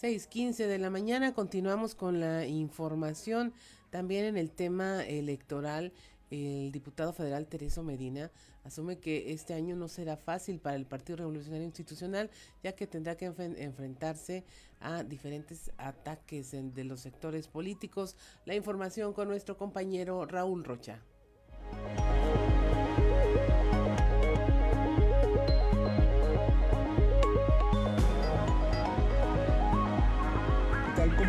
6:15 0.00 0.66
de 0.66 0.78
la 0.78 0.90
mañana 0.90 1.32
continuamos 1.32 1.94
con 1.94 2.18
la 2.18 2.44
información 2.46 3.52
también 3.90 4.24
en 4.24 4.36
el 4.36 4.50
tema 4.50 5.04
electoral. 5.04 5.92
El 6.30 6.72
diputado 6.72 7.12
federal 7.12 7.46
Tereso 7.46 7.82
Medina 7.82 8.30
asume 8.64 8.98
que 8.98 9.32
este 9.32 9.54
año 9.54 9.76
no 9.76 9.88
será 9.88 10.16
fácil 10.16 10.58
para 10.58 10.76
el 10.76 10.86
Partido 10.86 11.16
Revolucionario 11.16 11.66
Institucional, 11.66 12.30
ya 12.62 12.72
que 12.72 12.86
tendrá 12.86 13.16
que 13.16 13.26
enfrentarse 13.26 14.44
a 14.80 15.02
diferentes 15.04 15.70
ataques 15.76 16.52
de 16.52 16.84
los 16.84 17.00
sectores 17.00 17.48
políticos. 17.48 18.16
La 18.44 18.54
información 18.54 19.12
con 19.12 19.28
nuestro 19.28 19.56
compañero 19.56 20.26
Raúl 20.26 20.64
Rocha. 20.64 21.02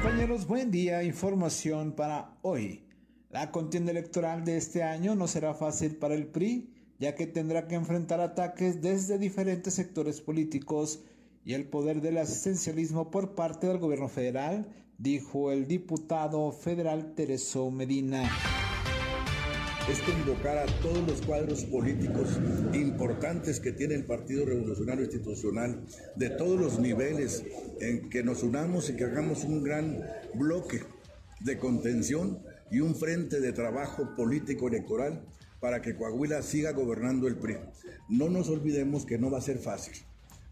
Compañeros, 0.03 0.47
buen 0.47 0.69
día. 0.69 1.03
Información 1.03 1.93
para 1.93 2.37
hoy. 2.41 2.83
La 3.29 3.51
contienda 3.51 3.91
electoral 3.91 4.43
de 4.43 4.57
este 4.57 4.83
año 4.83 5.15
no 5.15 5.27
será 5.27 5.53
fácil 5.53 5.95
para 5.95 6.13
el 6.13 6.27
PRI, 6.27 6.73
ya 7.03 7.15
que 7.15 7.27
tendrá 7.27 7.67
que 7.67 7.75
enfrentar 7.75 8.21
ataques 8.21 8.81
desde 8.81 9.17
diferentes 9.17 9.73
sectores 9.73 10.21
políticos 10.21 11.03
y 11.43 11.53
el 11.53 11.65
poder 11.65 11.99
del 11.99 12.17
asistencialismo 12.17 13.11
por 13.11 13.35
parte 13.35 13.67
del 13.67 13.77
gobierno 13.77 14.07
federal, 14.07 14.73
dijo 14.97 15.51
el 15.51 15.67
diputado 15.67 16.49
federal 16.53 17.13
Tereso 17.13 17.69
Medina. 17.71 18.23
Es 19.91 19.99
convocar 19.99 20.57
a 20.57 20.65
todos 20.81 21.05
los 21.05 21.21
cuadros 21.23 21.65
políticos 21.65 22.39
importantes 22.73 23.59
que 23.59 23.73
tiene 23.73 23.95
el 23.95 24.05
Partido 24.05 24.45
Revolucionario 24.45 25.03
Institucional, 25.03 25.85
de 26.15 26.29
todos 26.29 26.57
los 26.57 26.79
niveles, 26.79 27.43
en 27.81 28.09
que 28.09 28.23
nos 28.23 28.43
unamos 28.43 28.89
y 28.89 28.95
que 28.95 29.03
hagamos 29.03 29.43
un 29.43 29.61
gran 29.61 30.01
bloque 30.35 30.79
de 31.41 31.59
contención 31.59 32.41
y 32.71 32.79
un 32.79 32.95
frente 32.95 33.41
de 33.41 33.51
trabajo 33.51 34.15
político 34.15 34.69
electoral 34.69 35.21
para 35.63 35.81
que 35.81 35.95
Coahuila 35.95 36.41
siga 36.41 36.73
gobernando 36.73 37.25
el 37.25 37.37
PRI. 37.37 37.55
No 38.09 38.27
nos 38.27 38.49
olvidemos 38.49 39.05
que 39.05 39.17
no 39.17 39.31
va 39.31 39.37
a 39.37 39.41
ser 39.41 39.59
fácil, 39.59 39.93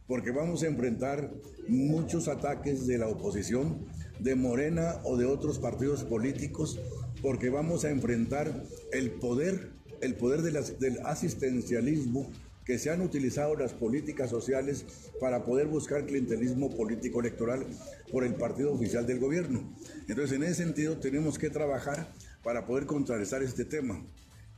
porque 0.08 0.32
vamos 0.32 0.63
a 0.63 0.68
enfrentar 0.68 1.30
muchos 1.68 2.30
ataques 2.30 2.88
de 2.88 2.98
la 2.98 3.10
oposición, 3.10 3.86
de 4.20 4.36
Morena 4.36 5.01
o 5.03 5.18
de 5.18 5.25
otros 5.25 5.60
partidos 5.60 6.06
políticos 6.06 6.80
porque 7.22 7.50
vamos 7.50 7.84
a 7.84 7.89
enfrentar 7.89 8.63
el 8.94 9.12
poder, 9.12 9.72
el 10.00 10.15
poder 10.15 10.44
del 10.44 11.00
asistencialismo 11.03 12.32
que 12.63 12.80
se 12.80 12.89
han 12.89 13.01
utilizado 13.01 13.58
las 13.58 13.74
políticas 13.74 14.30
sociales 14.30 14.86
para 15.20 15.44
poder 15.44 15.68
buscar 15.68 16.06
clientelismo 16.06 16.74
político 16.74 17.20
electoral 17.20 17.65
por 18.13 18.24
el 18.24 18.36
partido 18.36 18.72
oficial 18.72 19.06
del 19.06 19.20
gobierno. 19.20 19.75
Entonces, 20.08 20.38
en 20.38 20.44
ese 20.44 20.63
sentido, 20.63 21.00
tenemos 21.00 21.38
que 21.38 21.50
trabajar 21.50 22.08
para 22.44 22.65
poder 22.65 22.86
contrarrestar 22.86 23.44
este 23.44 23.65
tema. 23.65 24.01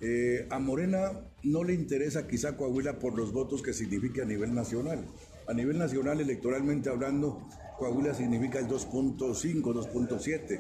Eh, 0.06 0.48
a 0.50 0.60
Morena 0.60 1.14
no 1.44 1.64
le 1.64 1.74
interesa 1.74 2.28
quizá 2.28 2.58
Coahuila 2.58 3.00
por 3.00 3.18
los 3.18 3.32
votos 3.32 3.62
que 3.62 3.72
significa 3.72 4.24
a 4.24 4.26
nivel 4.26 4.54
nacional. 4.54 5.06
A 5.48 5.54
nivel 5.54 5.78
nacional, 5.78 6.20
electoralmente 6.20 6.90
hablando, 6.90 7.48
Coahuila 7.80 8.14
significa 8.14 8.60
el 8.60 8.68
2.5, 8.68 9.62
2.7. 9.62 10.60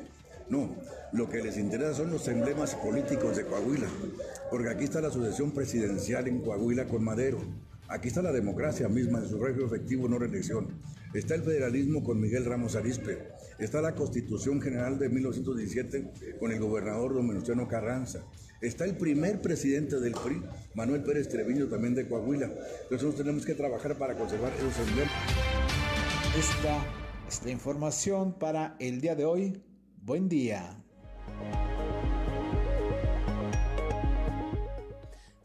No, 0.50 0.74
lo 1.12 1.30
que 1.30 1.44
les 1.44 1.58
interesa 1.58 1.94
son 1.94 2.12
los 2.12 2.26
emblemas 2.30 2.76
políticos 2.76 3.36
de 3.36 3.46
Coahuila, 3.46 3.88
porque 4.50 4.70
aquí 4.70 4.86
está 4.86 5.02
la 5.02 5.12
sucesión 5.12 5.52
presidencial 5.52 6.30
en 6.30 6.40
Coahuila 6.40 6.86
con 6.86 7.04
Madero, 7.04 7.40
aquí 7.90 8.10
está 8.10 8.22
la 8.22 8.32
democracia 8.32 8.88
misma 8.88 9.20
en 9.20 9.26
su 9.26 9.32
sufragio 9.32 9.66
efectivo, 9.66 10.08
no 10.08 10.20
reelección, 10.20 10.68
está 11.14 11.36
el 11.36 11.44
federalismo 11.44 12.04
con 12.04 12.20
Miguel 12.20 12.44
Ramos 12.44 12.76
Arispe, 12.76 13.20
está 13.58 13.82
la 13.82 13.96
constitución 13.96 14.62
general 14.62 15.00
de 15.00 15.10
1917 15.10 16.38
con 16.40 16.52
el 16.52 16.60
gobernador 16.60 17.14
don 17.14 17.28
Venustiano 17.28 17.68
Carranza, 17.70 18.26
está 18.67 18.86
el 18.86 18.96
primer 18.96 19.41
presidente 19.41 20.00
del 20.00 20.13
PRI, 20.13 20.41
Manuel 20.74 21.03
Pérez 21.03 21.27
Treviño, 21.27 21.67
también 21.67 21.96
de 21.96 22.08
Coahuila. 22.08 22.46
Entonces 22.46 22.91
nosotros 22.91 23.15
tenemos 23.15 23.46
que 23.46 23.55
trabajar 23.55 23.98
para 23.98 24.15
conservar 24.15 24.53
esos 24.53 24.88
emblemas. 24.88 25.13
Esta 26.38 26.84
es 27.27 27.43
la 27.43 27.51
información 27.51 28.34
para 28.39 28.75
el 28.79 29.01
día 29.01 29.15
de 29.15 29.25
hoy. 29.25 29.62
Buen 30.01 30.29
día. 30.29 30.77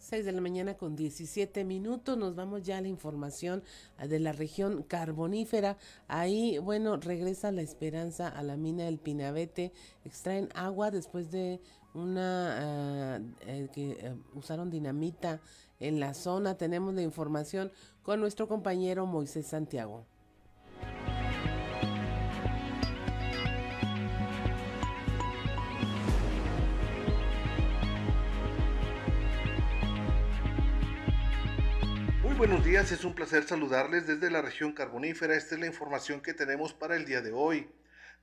6 0.08 0.25
de 0.25 0.32
la 0.32 0.40
mañana 0.40 0.75
con 0.75 0.96
17 0.96 1.64
minutos. 1.64 2.16
Nos 2.16 2.34
vamos 2.34 2.62
ya 2.62 2.78
a 2.78 2.80
la 2.80 2.88
información 2.88 3.62
de 4.02 4.18
la 4.18 4.32
región 4.32 4.82
carbonífera. 4.82 5.76
Ahí, 6.06 6.56
bueno, 6.56 6.96
regresa 6.96 7.52
la 7.52 7.60
esperanza 7.60 8.26
a 8.26 8.42
la 8.42 8.56
mina 8.56 8.84
del 8.84 8.98
Pinabete. 8.98 9.70
Extraen 10.06 10.48
agua 10.54 10.90
después 10.90 11.30
de 11.30 11.60
una 11.99 13.17
ah, 13.17 13.21
eh, 13.43 13.69
que 13.73 13.90
eh, 13.93 14.14
usaron 14.35 14.71
dinamita 14.71 15.40
en 15.81 16.00
la 16.00 16.14
zona. 16.14 16.57
Tenemos 16.57 16.95
la 16.95 17.02
información 17.02 17.71
con 18.02 18.21
nuestro 18.21 18.49
compañero 18.49 19.07
Moisés 19.07 19.47
Santiago. 19.47 20.07
buenos 32.38 32.64
días, 32.64 32.93
es 32.93 33.05
un 33.05 33.14
placer 33.14 33.43
saludarles 33.43 34.07
desde 34.07 34.31
la 34.31 34.40
región 34.40 34.73
carbonífera. 34.73 35.35
Esta 35.35 35.57
es 35.57 35.61
la 35.61 35.67
información 35.67 36.21
que 36.21 36.35
tenemos 36.35 36.73
para 36.73 36.95
el 36.95 37.05
día 37.05 37.21
de 37.21 37.33
hoy. 37.33 37.69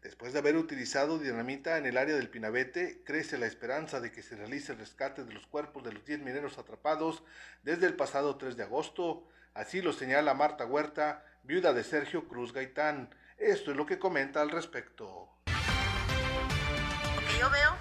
Después 0.06 0.34
de 0.34 0.38
haber 0.38 0.56
utilizado 0.56 1.18
dinamita 1.18 1.80
en 1.80 1.88
el 1.88 1.98
área 1.98 2.16
del 2.16 2.30
Pinabete, 2.30 3.02
crece 3.04 3.40
la 3.40 3.48
esperanza 3.48 4.00
de 4.00 4.12
que 4.12 4.22
se 4.22 4.36
realice 4.36 4.74
el 4.74 4.78
rescate 4.78 5.24
de 5.24 5.34
los 5.34 5.48
cuerpos 5.48 5.84
de 5.84 5.94
los 5.94 6.06
10 6.06 6.20
mineros 6.20 6.60
atrapados 6.60 7.24
desde 7.64 7.88
el 7.88 7.96
pasado 7.96 8.38
3 8.38 8.56
de 8.56 8.62
agosto. 8.62 9.28
Así 9.56 9.82
lo 9.82 9.94
señala 9.94 10.36
Marta 10.36 10.68
Huerta, 10.68 11.26
viuda 11.42 11.74
de 11.74 11.84
Sergio 11.84 12.28
Cruz 12.28 12.54
Gaitán. 12.54 13.16
Esto 13.40 13.72
es 13.72 13.78
lo 13.78 13.88
que 13.88 13.98
comenta 13.98 14.42
al 14.42 14.52
respecto. 14.52 15.28
Lo 15.48 17.28
que 17.28 17.40
yo 17.40 17.50
veo, 17.50 17.76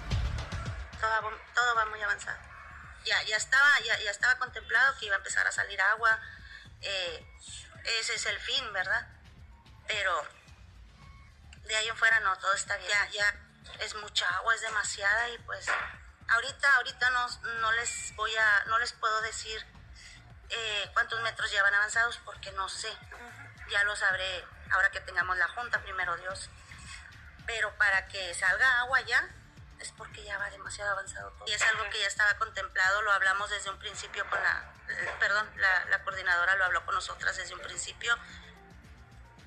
todo, 1.53 1.75
va 1.75 1.85
muy 1.91 2.01
avanzado. 2.01 2.39
Ya, 3.05 3.21
ya, 3.25 3.37
estaba, 3.37 3.79
ya, 3.85 3.99
ya, 4.03 4.09
estaba 4.09 4.39
contemplado 4.39 4.95
que 4.99 5.05
iba 5.05 5.13
a 5.13 5.19
empezar 5.19 5.45
a 5.45 5.51
salir 5.51 5.79
agua. 5.79 6.19
Eh, 6.81 7.23
ese 7.99 8.15
es 8.15 8.25
el 8.25 8.39
fin, 8.39 8.73
¿verdad? 8.73 9.09
Pero 9.87 10.11
de 11.65 11.75
ahí 11.75 11.87
en 11.87 11.97
fuera 11.97 12.19
no, 12.21 12.37
todo 12.37 12.53
está 12.53 12.77
bien. 12.77 12.89
Ya, 12.89 13.09
ya 13.09 13.35
es 13.79 13.95
mucha 13.95 14.27
agua, 14.37 14.55
es 14.55 14.61
demasiada 14.61 15.29
y 15.29 15.37
pues 15.39 15.65
ahorita, 16.27 16.75
ahorita 16.75 17.09
no, 17.11 17.27
no 17.61 17.71
les 17.73 18.15
voy 18.15 18.35
a, 18.35 18.65
no 18.65 18.79
les 18.79 18.93
puedo 18.93 19.21
decir 19.21 19.65
eh, 20.49 20.89
cuántos 20.93 21.19
metros 21.21 21.51
llevan 21.51 21.73
avanzados 21.73 22.19
porque 22.23 22.51
no 22.53 22.69
sé. 22.69 22.91
Ya 23.69 23.83
lo 23.83 23.95
sabré 23.95 24.45
ahora 24.71 24.91
que 24.91 24.99
tengamos 25.01 25.37
la 25.37 25.47
junta, 25.49 25.81
primero 25.81 26.15
Dios. 26.17 26.49
Pero 27.45 27.75
para 27.77 28.07
que 28.07 28.33
salga 28.33 28.79
agua 28.79 29.01
ya, 29.01 29.27
es 29.79 29.91
porque 29.91 30.23
ya 30.23 30.37
va 30.37 30.49
demasiado 30.49 30.91
avanzado 30.91 31.31
todo. 31.31 31.47
Y 31.47 31.53
es 31.53 31.61
algo 31.63 31.89
que 31.89 31.99
ya 31.99 32.07
estaba 32.07 32.35
contemplado, 32.37 33.01
lo 33.01 33.11
hablamos 33.11 33.49
desde 33.49 33.69
un 33.69 33.79
principio 33.79 34.27
con 34.29 34.41
la, 34.41 34.73
eh, 34.89 35.15
perdón, 35.19 35.49
la, 35.57 35.85
la 35.85 36.03
coordinadora 36.03 36.55
lo 36.55 36.65
habló 36.65 36.85
con 36.85 36.95
nosotras 36.95 37.35
desde 37.37 37.53
un 37.53 37.61
principio. 37.61 38.17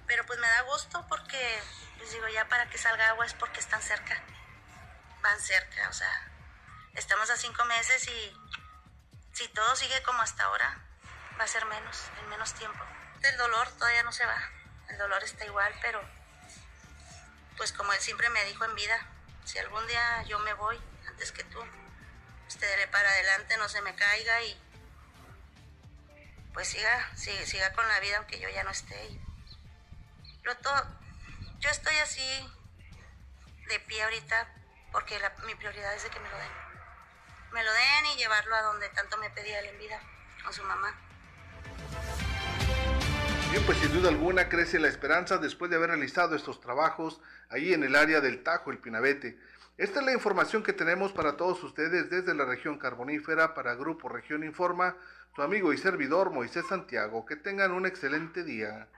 Pero 0.07 0.25
pues 0.27 0.39
me 0.39 0.49
da 0.49 0.63
gusto 0.63 1.05
porque 1.09 1.63
les 1.99 2.13
digo, 2.13 2.29
ya 2.29 2.49
para 2.49 2.69
que 2.71 2.79
salga 2.79 3.09
agua 3.09 3.27
es 3.27 3.35
porque 3.35 3.61
están 3.61 3.83
cerca. 3.83 4.23
Van 5.23 5.41
cerca, 5.41 5.89
o 5.89 5.93
sea, 5.93 6.31
estamos 6.95 7.29
a 7.31 7.37
cinco 7.37 7.65
meses 7.65 8.09
y 8.09 8.37
si 9.33 9.49
todo 9.49 9.77
sigue 9.77 10.03
como 10.03 10.23
hasta 10.23 10.45
ahora, 10.45 10.79
va 11.39 11.45
a 11.45 11.49
ser 11.49 11.65
menos, 11.67 12.05
en 12.21 12.29
menos 12.29 12.55
tiempo. 12.55 12.85
El 13.23 13.37
dolor 13.37 13.69
todavía 13.73 14.03
no 14.03 14.13
se 14.13 14.25
va, 14.25 14.51
el 14.89 14.99
dolor 14.99 15.23
está 15.25 15.45
igual, 15.45 15.75
pero 15.81 16.01
pues 17.57 17.73
como 17.73 17.93
él 17.93 18.01
siempre 18.01 18.31
me 18.31 18.45
dijo 18.45 18.65
en 18.65 18.75
vida, 18.75 19.07
si 19.45 19.59
algún 19.59 19.87
día 19.87 20.23
yo 20.23 20.39
me 20.41 20.55
voy 20.55 20.81
antes 21.09 21.33
que 21.33 21.43
tú, 21.45 21.59
usted 22.47 22.77
le 22.79 22.89
para 22.89 23.09
adelante, 23.11 23.57
no 23.57 23.69
se 23.69 23.83
me 23.83 23.95
caiga 23.95 24.43
y 24.43 24.61
pues 26.53 26.69
siga, 26.69 27.11
siga, 27.17 27.47
siga 27.47 27.73
con 27.73 27.87
la 27.89 28.01
vida 28.01 28.19
aunque 28.19 28.41
yo 28.41 28.49
ya 28.49 28.65
no 28.65 28.71
esté. 28.71 29.21
lo 30.43 30.57
todo, 30.57 30.98
yo 31.61 31.71
estoy 31.71 31.95
así 32.03 32.23
de 33.69 33.81
pie 33.81 34.03
ahorita 34.03 34.55
porque 34.93 35.19
mi 35.47 35.55
prioridad 35.55 35.95
es 35.95 36.05
de 36.05 36.11
que 36.11 36.21
me 36.21 36.29
lo 36.29 36.37
den. 36.37 36.53
Me 37.53 37.65
lo 37.65 37.73
den 37.73 38.07
y 38.15 38.19
llevarlo 38.19 38.55
a 38.55 38.63
donde 38.63 38.89
tanto 38.91 39.17
me 39.19 39.31
pedía 39.31 39.61
él 39.61 39.67
en 39.67 39.79
vida, 39.79 40.01
con 40.45 40.53
su 40.53 40.63
mamá. 40.65 40.95
Bien, 43.51 43.65
pues 43.65 43.79
sin 43.79 43.93
duda 43.93 44.11
alguna 44.11 44.49
crece 44.49 44.79
la 44.79 44.89
esperanza 44.89 45.39
después 45.39 45.71
de 45.71 45.77
haber 45.77 45.91
realizado 45.91 46.37
estos 46.37 46.61
trabajos 46.61 47.21
ahí 47.49 47.73
en 47.73 47.83
el 47.83 47.97
área 47.97 48.21
del 48.21 48.43
Tajo, 48.43 48.71
el 48.71 48.79
Pinabete. 48.79 49.39
Esta 49.79 50.01
es 50.01 50.07
la 50.07 50.13
información 50.13 50.63
que 50.63 50.73
tenemos 50.73 51.13
para 51.13 51.37
todos 51.37 51.63
ustedes 51.63 52.11
desde 52.11 52.35
la 52.35 52.45
región 52.45 52.79
carbonífera 52.79 53.55
para 53.55 53.75
Grupo 53.75 54.09
Región 54.09 54.45
Informa, 54.45 54.97
tu 55.35 55.43
amigo 55.43 55.73
y 55.73 55.79
servidor 55.79 56.31
Moisés 56.31 56.67
Santiago. 56.69 57.25
Que 57.25 57.37
tengan 57.37 57.73
un 57.73 57.87
excelente 57.87 58.45
día. 58.45 58.89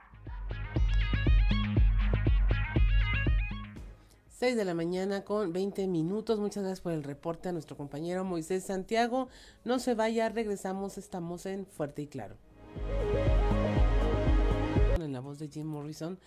6 4.40 4.56
de 4.56 4.64
la 4.64 4.72
mañana 4.72 5.22
con 5.22 5.52
20 5.52 5.86
minutos. 5.86 6.38
Muchas 6.38 6.62
gracias 6.62 6.80
por 6.80 6.92
el 6.92 7.04
reporte 7.04 7.50
a 7.50 7.52
nuestro 7.52 7.76
compañero 7.76 8.24
Moisés 8.24 8.64
Santiago. 8.64 9.28
No 9.66 9.78
se 9.78 9.92
vaya, 9.92 10.30
regresamos, 10.30 10.96
estamos 10.96 11.44
en 11.44 11.66
Fuerte 11.66 12.00
y 12.00 12.06
Claro. 12.06 12.36
En 14.98 15.12
la 15.12 15.20
voz 15.20 15.38
de 15.40 15.48
Jim 15.48 15.66
Morrison 15.66 16.18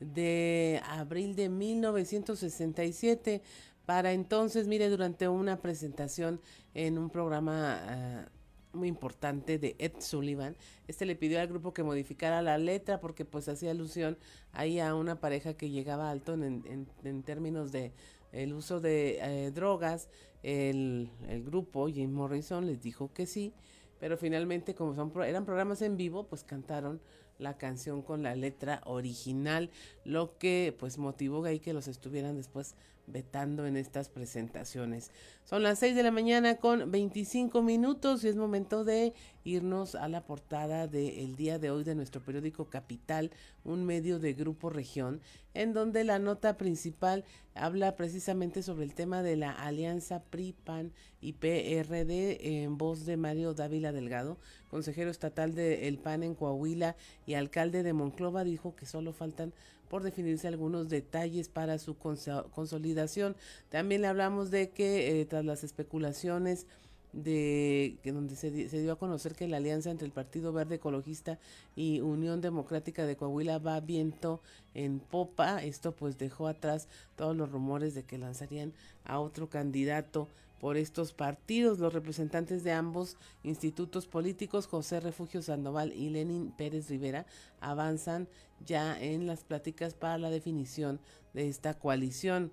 de 0.00 0.82
abril 0.86 1.34
de 1.34 1.48
1967. 1.48 3.40
Para 3.86 4.12
entonces, 4.12 4.68
mire, 4.68 4.90
durante 4.90 5.26
una 5.28 5.62
presentación 5.62 6.42
en 6.74 6.98
un 6.98 7.08
programa... 7.08 7.80
Ah, 7.86 8.28
muy 8.72 8.88
importante 8.88 9.58
de 9.58 9.76
Ed 9.78 9.92
Sullivan. 9.98 10.56
Este 10.88 11.06
le 11.06 11.16
pidió 11.16 11.40
al 11.40 11.48
grupo 11.48 11.72
que 11.72 11.82
modificara 11.82 12.42
la 12.42 12.58
letra 12.58 13.00
porque 13.00 13.24
pues 13.24 13.48
hacía 13.48 13.70
alusión 13.70 14.18
ahí 14.52 14.80
a 14.80 14.94
una 14.94 15.20
pareja 15.20 15.54
que 15.54 15.70
llegaba 15.70 16.10
alto 16.10 16.34
en, 16.34 16.86
en, 17.04 17.22
términos 17.22 17.72
de 17.72 17.92
el 18.32 18.52
uso 18.52 18.80
de 18.80 19.18
eh, 19.20 19.50
drogas. 19.50 20.08
El, 20.42 21.10
el, 21.28 21.44
grupo, 21.44 21.88
Jim 21.88 22.10
Morrison, 22.10 22.66
les 22.66 22.82
dijo 22.82 23.12
que 23.12 23.26
sí, 23.26 23.52
pero 24.00 24.16
finalmente 24.16 24.74
como 24.74 24.94
son 24.94 25.12
eran 25.22 25.44
programas 25.44 25.82
en 25.82 25.96
vivo, 25.96 26.26
pues 26.26 26.42
cantaron 26.42 27.00
la 27.38 27.58
canción 27.58 28.02
con 28.02 28.22
la 28.22 28.34
letra 28.34 28.80
original, 28.84 29.70
lo 30.04 30.38
que 30.38 30.74
pues 30.78 30.98
motivó 30.98 31.44
ahí 31.44 31.60
que 31.60 31.72
los 31.72 31.88
estuvieran 31.88 32.36
después 32.36 32.74
vetando 33.06 33.66
en 33.66 33.76
estas 33.76 34.08
presentaciones. 34.08 35.10
Son 35.44 35.62
las 35.62 35.78
6 35.80 35.96
de 35.96 36.02
la 36.02 36.10
mañana 36.10 36.56
con 36.56 36.90
25 36.90 37.62
minutos 37.62 38.24
y 38.24 38.28
es 38.28 38.36
momento 38.36 38.84
de 38.84 39.12
irnos 39.44 39.94
a 39.94 40.08
la 40.08 40.24
portada 40.24 40.86
del 40.86 41.36
día 41.36 41.58
de 41.58 41.70
hoy 41.70 41.84
de 41.84 41.94
nuestro 41.94 42.22
periódico 42.22 42.66
Capital, 42.66 43.30
un 43.64 43.84
medio 43.84 44.18
de 44.18 44.34
Grupo 44.34 44.70
Región, 44.70 45.20
en 45.54 45.72
donde 45.72 46.04
la 46.04 46.18
nota 46.18 46.56
principal 46.56 47.24
habla 47.54 47.96
precisamente 47.96 48.62
sobre 48.62 48.84
el 48.84 48.94
tema 48.94 49.22
de 49.22 49.36
la 49.36 49.50
alianza 49.50 50.22
PRI, 50.22 50.54
PAN 50.64 50.92
y 51.20 51.34
PRD 51.34 52.62
en 52.62 52.78
voz 52.78 53.04
de 53.04 53.16
Mario 53.16 53.52
Dávila 53.52 53.92
Delgado, 53.92 54.38
consejero 54.70 55.10
estatal 55.10 55.54
del 55.54 55.98
PAN 55.98 56.22
en 56.22 56.34
Coahuila 56.34 56.96
y 57.26 57.34
alcalde 57.34 57.82
de 57.82 57.92
Monclova, 57.92 58.44
dijo 58.44 58.74
que 58.74 58.86
solo 58.86 59.12
faltan 59.12 59.52
por 59.92 60.02
definirse 60.02 60.48
algunos 60.48 60.88
detalles 60.88 61.50
para 61.50 61.78
su 61.78 61.98
consolidación. 61.98 63.36
También 63.68 64.00
le 64.00 64.06
hablamos 64.06 64.50
de 64.50 64.70
que 64.70 65.20
eh, 65.20 65.26
tras 65.26 65.44
las 65.44 65.64
especulaciones 65.64 66.66
de 67.12 67.98
que 68.02 68.10
donde 68.10 68.34
se, 68.34 68.50
dio 68.50 68.92
a 68.92 68.98
conocer 68.98 69.34
que 69.34 69.46
la 69.46 69.58
alianza 69.58 69.90
entre 69.90 70.06
el 70.06 70.12
Partido 70.12 70.50
Verde 70.50 70.76
Ecologista 70.76 71.38
y 71.76 72.00
Unión 72.00 72.40
Democrática 72.40 73.04
de 73.04 73.16
Coahuila 73.16 73.58
va 73.58 73.80
viento 73.80 74.40
en 74.72 74.98
popa. 74.98 75.62
Esto 75.62 75.92
pues 75.92 76.16
dejó 76.16 76.48
atrás 76.48 76.88
todos 77.14 77.36
los 77.36 77.52
rumores 77.52 77.94
de 77.94 78.02
que 78.02 78.16
lanzarían 78.16 78.72
a 79.04 79.20
otro 79.20 79.50
candidato 79.50 80.26
por 80.62 80.76
estos 80.76 81.12
partidos. 81.12 81.80
Los 81.80 81.92
representantes 81.92 82.62
de 82.62 82.70
ambos 82.70 83.16
institutos 83.42 84.06
políticos, 84.06 84.68
José 84.68 85.00
Refugio 85.00 85.42
Sandoval 85.42 85.92
y 85.92 86.08
Lenin 86.08 86.52
Pérez 86.52 86.88
Rivera, 86.88 87.26
avanzan 87.58 88.28
ya 88.64 88.96
en 89.02 89.26
las 89.26 89.42
pláticas 89.42 89.94
para 89.94 90.18
la 90.18 90.30
definición 90.30 91.00
de 91.34 91.48
esta 91.48 91.74
coalición. 91.74 92.52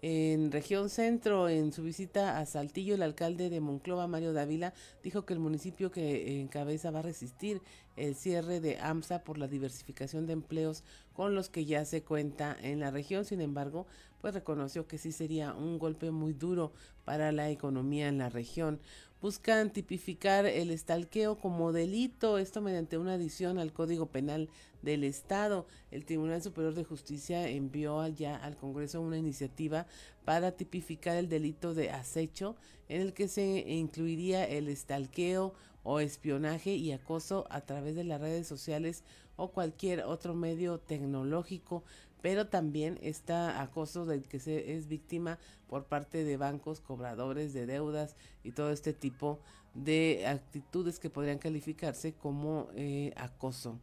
En 0.00 0.50
región 0.50 0.88
centro, 0.88 1.50
en 1.50 1.74
su 1.74 1.82
visita 1.82 2.38
a 2.38 2.46
Saltillo, 2.46 2.94
el 2.94 3.02
alcalde 3.02 3.50
de 3.50 3.60
Monclova, 3.60 4.06
Mario 4.06 4.32
Dávila, 4.32 4.72
dijo 5.02 5.26
que 5.26 5.34
el 5.34 5.38
municipio 5.38 5.90
que 5.90 6.40
encabeza 6.40 6.90
va 6.90 7.00
a 7.00 7.02
resistir 7.02 7.60
el 7.96 8.14
cierre 8.14 8.60
de 8.60 8.78
AMSA 8.78 9.24
por 9.24 9.38
la 9.38 9.48
diversificación 9.48 10.26
de 10.26 10.32
empleos 10.32 10.84
con 11.12 11.34
los 11.34 11.48
que 11.48 11.64
ya 11.64 11.84
se 11.84 12.02
cuenta 12.02 12.56
en 12.60 12.80
la 12.80 12.90
región. 12.90 13.24
Sin 13.24 13.40
embargo, 13.40 13.86
pues 14.20 14.34
reconoció 14.34 14.86
que 14.86 14.98
sí 14.98 15.12
sería 15.12 15.52
un 15.52 15.78
golpe 15.78 16.10
muy 16.10 16.32
duro 16.32 16.72
para 17.04 17.32
la 17.32 17.50
economía 17.50 18.08
en 18.08 18.18
la 18.18 18.28
región. 18.28 18.80
Buscan 19.20 19.72
tipificar 19.72 20.46
el 20.46 20.70
estalqueo 20.70 21.38
como 21.38 21.72
delito, 21.72 22.38
esto 22.38 22.60
mediante 22.60 22.98
una 22.98 23.14
adición 23.14 23.58
al 23.58 23.72
Código 23.72 24.06
Penal 24.06 24.48
del 24.82 25.04
Estado. 25.04 25.66
El 25.92 26.04
Tribunal 26.04 26.42
Superior 26.42 26.74
de 26.74 26.82
Justicia 26.82 27.48
envió 27.48 28.04
ya 28.08 28.34
al 28.34 28.56
Congreso 28.56 29.00
una 29.00 29.18
iniciativa 29.18 29.86
para 30.24 30.52
tipificar 30.52 31.16
el 31.16 31.28
delito 31.28 31.72
de 31.72 31.90
acecho, 31.90 32.56
en 32.88 33.00
el 33.00 33.12
que 33.12 33.28
se 33.28 33.64
incluiría 33.68 34.44
el 34.44 34.68
estalqueo 34.68 35.54
o 35.82 36.00
espionaje 36.00 36.74
y 36.74 36.92
acoso 36.92 37.46
a 37.50 37.62
través 37.62 37.94
de 37.94 38.04
las 38.04 38.20
redes 38.20 38.46
sociales 38.46 39.04
o 39.36 39.48
cualquier 39.48 40.04
otro 40.04 40.34
medio 40.34 40.78
tecnológico, 40.78 41.82
pero 42.20 42.46
también 42.46 42.98
está 43.02 43.60
acoso 43.60 44.06
del 44.06 44.28
que 44.28 44.38
se 44.38 44.74
es 44.74 44.86
víctima 44.86 45.38
por 45.68 45.86
parte 45.86 46.24
de 46.24 46.36
bancos, 46.36 46.80
cobradores 46.80 47.52
de 47.52 47.66
deudas 47.66 48.16
y 48.44 48.52
todo 48.52 48.70
este 48.70 48.92
tipo 48.92 49.40
de 49.74 50.26
actitudes 50.26 50.98
que 50.98 51.10
podrían 51.10 51.38
calificarse 51.38 52.12
como 52.14 52.68
eh, 52.74 53.12
acoso. 53.16 53.78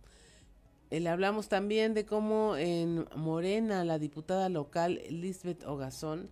Le 0.90 1.08
hablamos 1.08 1.50
también 1.50 1.94
de 1.94 2.06
cómo 2.06 2.56
en 2.56 3.08
Morena 3.16 3.84
la 3.84 4.00
diputada 4.00 4.50
local 4.50 5.02
Lisbeth 5.10 5.64
Ogazón 5.66 6.30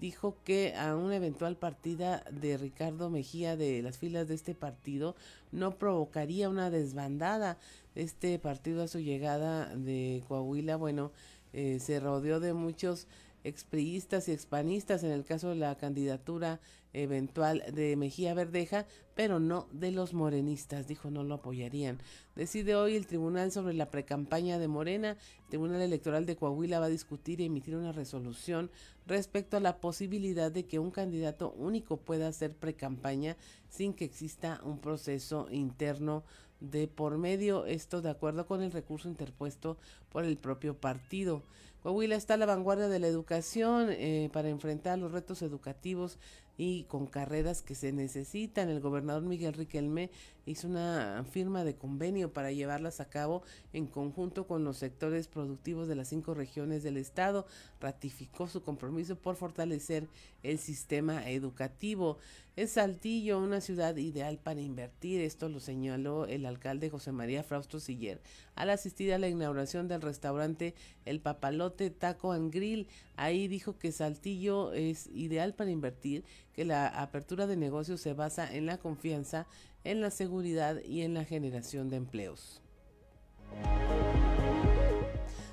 dijo 0.00 0.36
que 0.44 0.74
a 0.74 0.96
una 0.96 1.16
eventual 1.16 1.56
partida 1.56 2.24
de 2.30 2.56
Ricardo 2.56 3.10
Mejía 3.10 3.56
de 3.56 3.82
las 3.82 3.98
filas 3.98 4.28
de 4.28 4.34
este 4.34 4.54
partido 4.54 5.16
no 5.52 5.78
provocaría 5.78 6.48
una 6.48 6.70
desbandada. 6.70 7.58
Este 7.94 8.38
partido 8.38 8.82
a 8.82 8.88
su 8.88 9.00
llegada 9.00 9.74
de 9.74 10.22
Coahuila, 10.28 10.76
bueno, 10.76 11.10
eh, 11.52 11.78
se 11.80 12.00
rodeó 12.00 12.40
de 12.40 12.52
muchos 12.52 13.06
expriistas 13.44 14.28
y 14.28 14.32
expanistas 14.32 15.02
en 15.02 15.10
el 15.10 15.24
caso 15.24 15.48
de 15.48 15.56
la 15.56 15.76
candidatura 15.76 16.60
eventual 16.92 17.62
de 17.72 17.96
Mejía 17.96 18.34
Verdeja, 18.34 18.86
pero 19.14 19.40
no 19.40 19.68
de 19.72 19.90
los 19.90 20.14
morenistas, 20.14 20.86
dijo 20.86 21.10
no 21.10 21.24
lo 21.24 21.34
apoyarían. 21.34 21.98
Decide 22.36 22.76
hoy 22.76 22.96
el 22.96 23.06
tribunal 23.06 23.50
sobre 23.50 23.74
la 23.74 23.90
precampaña 23.90 24.58
de 24.58 24.68
Morena. 24.68 25.16
El 25.42 25.48
Tribunal 25.48 25.82
Electoral 25.82 26.24
de 26.26 26.36
Coahuila 26.36 26.80
va 26.80 26.86
a 26.86 26.90
discutir 26.90 27.40
y 27.40 27.46
emitir 27.46 27.76
una 27.76 27.92
resolución 27.92 28.70
respecto 29.06 29.56
a 29.56 29.60
la 29.60 29.80
posibilidad 29.80 30.52
de 30.52 30.66
que 30.66 30.78
un 30.78 30.90
candidato 30.90 31.52
único 31.52 31.96
pueda 31.96 32.28
hacer 32.28 32.54
precampaña 32.54 33.36
sin 33.68 33.92
que 33.92 34.04
exista 34.04 34.60
un 34.64 34.78
proceso 34.78 35.48
interno 35.50 36.24
de 36.60 36.88
por 36.88 37.18
medio, 37.18 37.66
esto 37.66 38.02
de 38.02 38.10
acuerdo 38.10 38.46
con 38.46 38.62
el 38.62 38.72
recurso 38.72 39.08
interpuesto 39.08 39.78
por 40.10 40.24
el 40.24 40.36
propio 40.36 40.76
partido. 40.76 41.42
Coahuila 41.82 42.16
está 42.16 42.34
a 42.34 42.36
la 42.36 42.46
vanguardia 42.46 42.88
de 42.88 42.98
la 42.98 43.06
educación 43.06 43.88
eh, 43.90 44.30
para 44.32 44.48
enfrentar 44.48 44.98
los 44.98 45.12
retos 45.12 45.42
educativos 45.42 46.18
y 46.58 46.82
con 46.82 47.06
carreras 47.06 47.62
que 47.62 47.74
se 47.74 47.92
necesitan. 47.92 48.68
El 48.68 48.80
gobernador 48.80 49.22
Miguel 49.22 49.54
Riquelme 49.54 50.10
hizo 50.48 50.66
una 50.66 51.24
firma 51.30 51.64
de 51.64 51.76
convenio 51.76 52.32
para 52.32 52.50
llevarlas 52.50 53.00
a 53.00 53.08
cabo 53.08 53.42
en 53.72 53.86
conjunto 53.86 54.46
con 54.46 54.64
los 54.64 54.78
sectores 54.78 55.28
productivos 55.28 55.88
de 55.88 55.94
las 55.94 56.08
cinco 56.08 56.34
regiones 56.34 56.82
del 56.82 56.96
estado. 56.96 57.46
Ratificó 57.80 58.48
su 58.48 58.62
compromiso 58.62 59.16
por 59.16 59.36
fortalecer 59.36 60.08
el 60.42 60.58
sistema 60.58 61.28
educativo. 61.30 62.18
Es 62.56 62.72
Saltillo 62.72 63.38
una 63.38 63.60
ciudad 63.60 63.94
ideal 63.96 64.38
para 64.38 64.60
invertir, 64.60 65.20
esto 65.20 65.48
lo 65.48 65.60
señaló 65.60 66.26
el 66.26 66.44
alcalde 66.44 66.90
José 66.90 67.12
María 67.12 67.44
Frausto 67.44 67.78
Siller 67.78 68.20
al 68.58 68.70
asistir 68.70 69.12
a 69.14 69.18
la 69.18 69.28
inauguración 69.28 69.86
del 69.86 70.02
restaurante 70.02 70.74
El 71.04 71.20
Papalote 71.20 71.90
Taco 71.90 72.32
and 72.32 72.52
Grill. 72.52 72.88
Ahí 73.14 73.46
dijo 73.46 73.78
que 73.78 73.92
Saltillo 73.92 74.72
es 74.72 75.06
ideal 75.14 75.54
para 75.54 75.70
invertir, 75.70 76.24
que 76.52 76.64
la 76.64 76.88
apertura 76.88 77.46
de 77.46 77.56
negocios 77.56 78.00
se 78.00 78.14
basa 78.14 78.52
en 78.52 78.66
la 78.66 78.78
confianza, 78.78 79.46
en 79.88 80.02
la 80.02 80.10
seguridad 80.10 80.82
y 80.84 81.00
en 81.00 81.14
la 81.14 81.24
generación 81.24 81.88
de 81.88 81.96
empleos. 81.96 82.60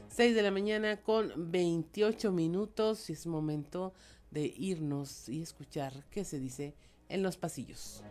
6 0.09 0.35
de 0.35 0.41
la 0.41 0.51
mañana 0.51 0.97
con 1.01 1.31
28 1.51 2.33
minutos 2.33 3.09
y 3.09 3.13
es 3.13 3.27
momento 3.27 3.93
de 4.31 4.53
irnos 4.57 5.29
y 5.29 5.41
escuchar 5.41 6.03
qué 6.09 6.25
se 6.25 6.37
dice 6.37 6.75
en 7.07 7.23
los 7.23 7.37
pasillos. 7.37 8.03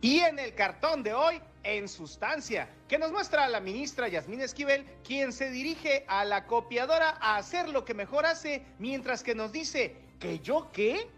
Y 0.00 0.20
en 0.20 0.38
el 0.38 0.54
cartón 0.54 1.02
de 1.02 1.12
hoy, 1.12 1.42
en 1.66 1.88
sustancia, 1.88 2.68
que 2.88 2.98
nos 2.98 3.10
muestra 3.10 3.48
la 3.48 3.60
ministra 3.60 4.08
Yasmín 4.08 4.40
Esquivel, 4.40 4.86
quien 5.04 5.32
se 5.32 5.50
dirige 5.50 6.04
a 6.06 6.24
la 6.24 6.46
copiadora 6.46 7.16
a 7.20 7.36
hacer 7.36 7.68
lo 7.68 7.84
que 7.84 7.94
mejor 7.94 8.24
hace, 8.24 8.64
mientras 8.78 9.22
que 9.22 9.34
nos 9.34 9.50
dice, 9.52 9.96
¿que 10.20 10.38
yo 10.38 10.68
qué? 10.72 11.08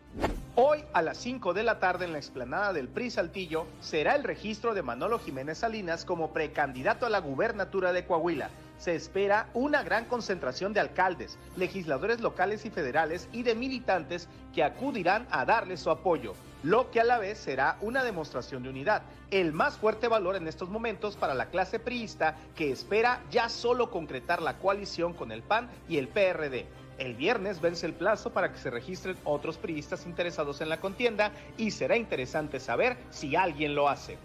Hoy 0.56 0.82
a 0.92 1.02
las 1.02 1.18
5 1.18 1.52
de 1.52 1.62
la 1.62 1.78
tarde 1.78 2.06
en 2.06 2.12
la 2.12 2.18
explanada 2.18 2.72
del 2.72 2.88
PRI 2.88 3.10
Saltillo 3.10 3.66
será 3.80 4.16
el 4.16 4.24
registro 4.24 4.74
de 4.74 4.82
Manolo 4.82 5.18
Jiménez 5.18 5.58
Salinas 5.58 6.04
como 6.04 6.32
precandidato 6.32 7.06
a 7.06 7.10
la 7.10 7.20
gubernatura 7.20 7.92
de 7.92 8.06
Coahuila. 8.06 8.50
Se 8.78 8.94
espera 8.94 9.48
una 9.54 9.82
gran 9.82 10.04
concentración 10.04 10.72
de 10.72 10.80
alcaldes, 10.80 11.36
legisladores 11.56 12.20
locales 12.20 12.64
y 12.64 12.70
federales 12.70 13.28
y 13.32 13.42
de 13.42 13.54
militantes 13.54 14.28
que 14.54 14.62
acudirán 14.62 15.26
a 15.30 15.44
darle 15.44 15.76
su 15.76 15.90
apoyo, 15.90 16.34
lo 16.62 16.90
que 16.90 17.00
a 17.00 17.04
la 17.04 17.18
vez 17.18 17.38
será 17.38 17.76
una 17.80 18.04
demostración 18.04 18.62
de 18.62 18.68
unidad, 18.68 19.02
el 19.30 19.52
más 19.52 19.76
fuerte 19.76 20.06
valor 20.06 20.36
en 20.36 20.46
estos 20.46 20.70
momentos 20.70 21.16
para 21.16 21.34
la 21.34 21.46
clase 21.46 21.78
priista 21.78 22.36
que 22.54 22.70
espera 22.70 23.20
ya 23.30 23.48
solo 23.48 23.90
concretar 23.90 24.40
la 24.40 24.58
coalición 24.58 25.12
con 25.12 25.32
el 25.32 25.42
PAN 25.42 25.68
y 25.88 25.98
el 25.98 26.08
PRD. 26.08 26.66
El 26.98 27.14
viernes 27.14 27.60
vence 27.60 27.86
el 27.86 27.94
plazo 27.94 28.32
para 28.32 28.52
que 28.52 28.58
se 28.58 28.70
registren 28.70 29.16
otros 29.22 29.56
priistas 29.56 30.04
interesados 30.04 30.60
en 30.60 30.68
la 30.68 30.80
contienda 30.80 31.30
y 31.56 31.70
será 31.70 31.96
interesante 31.96 32.58
saber 32.58 32.96
si 33.10 33.36
alguien 33.36 33.76
lo 33.76 33.88
hace. 33.88 34.18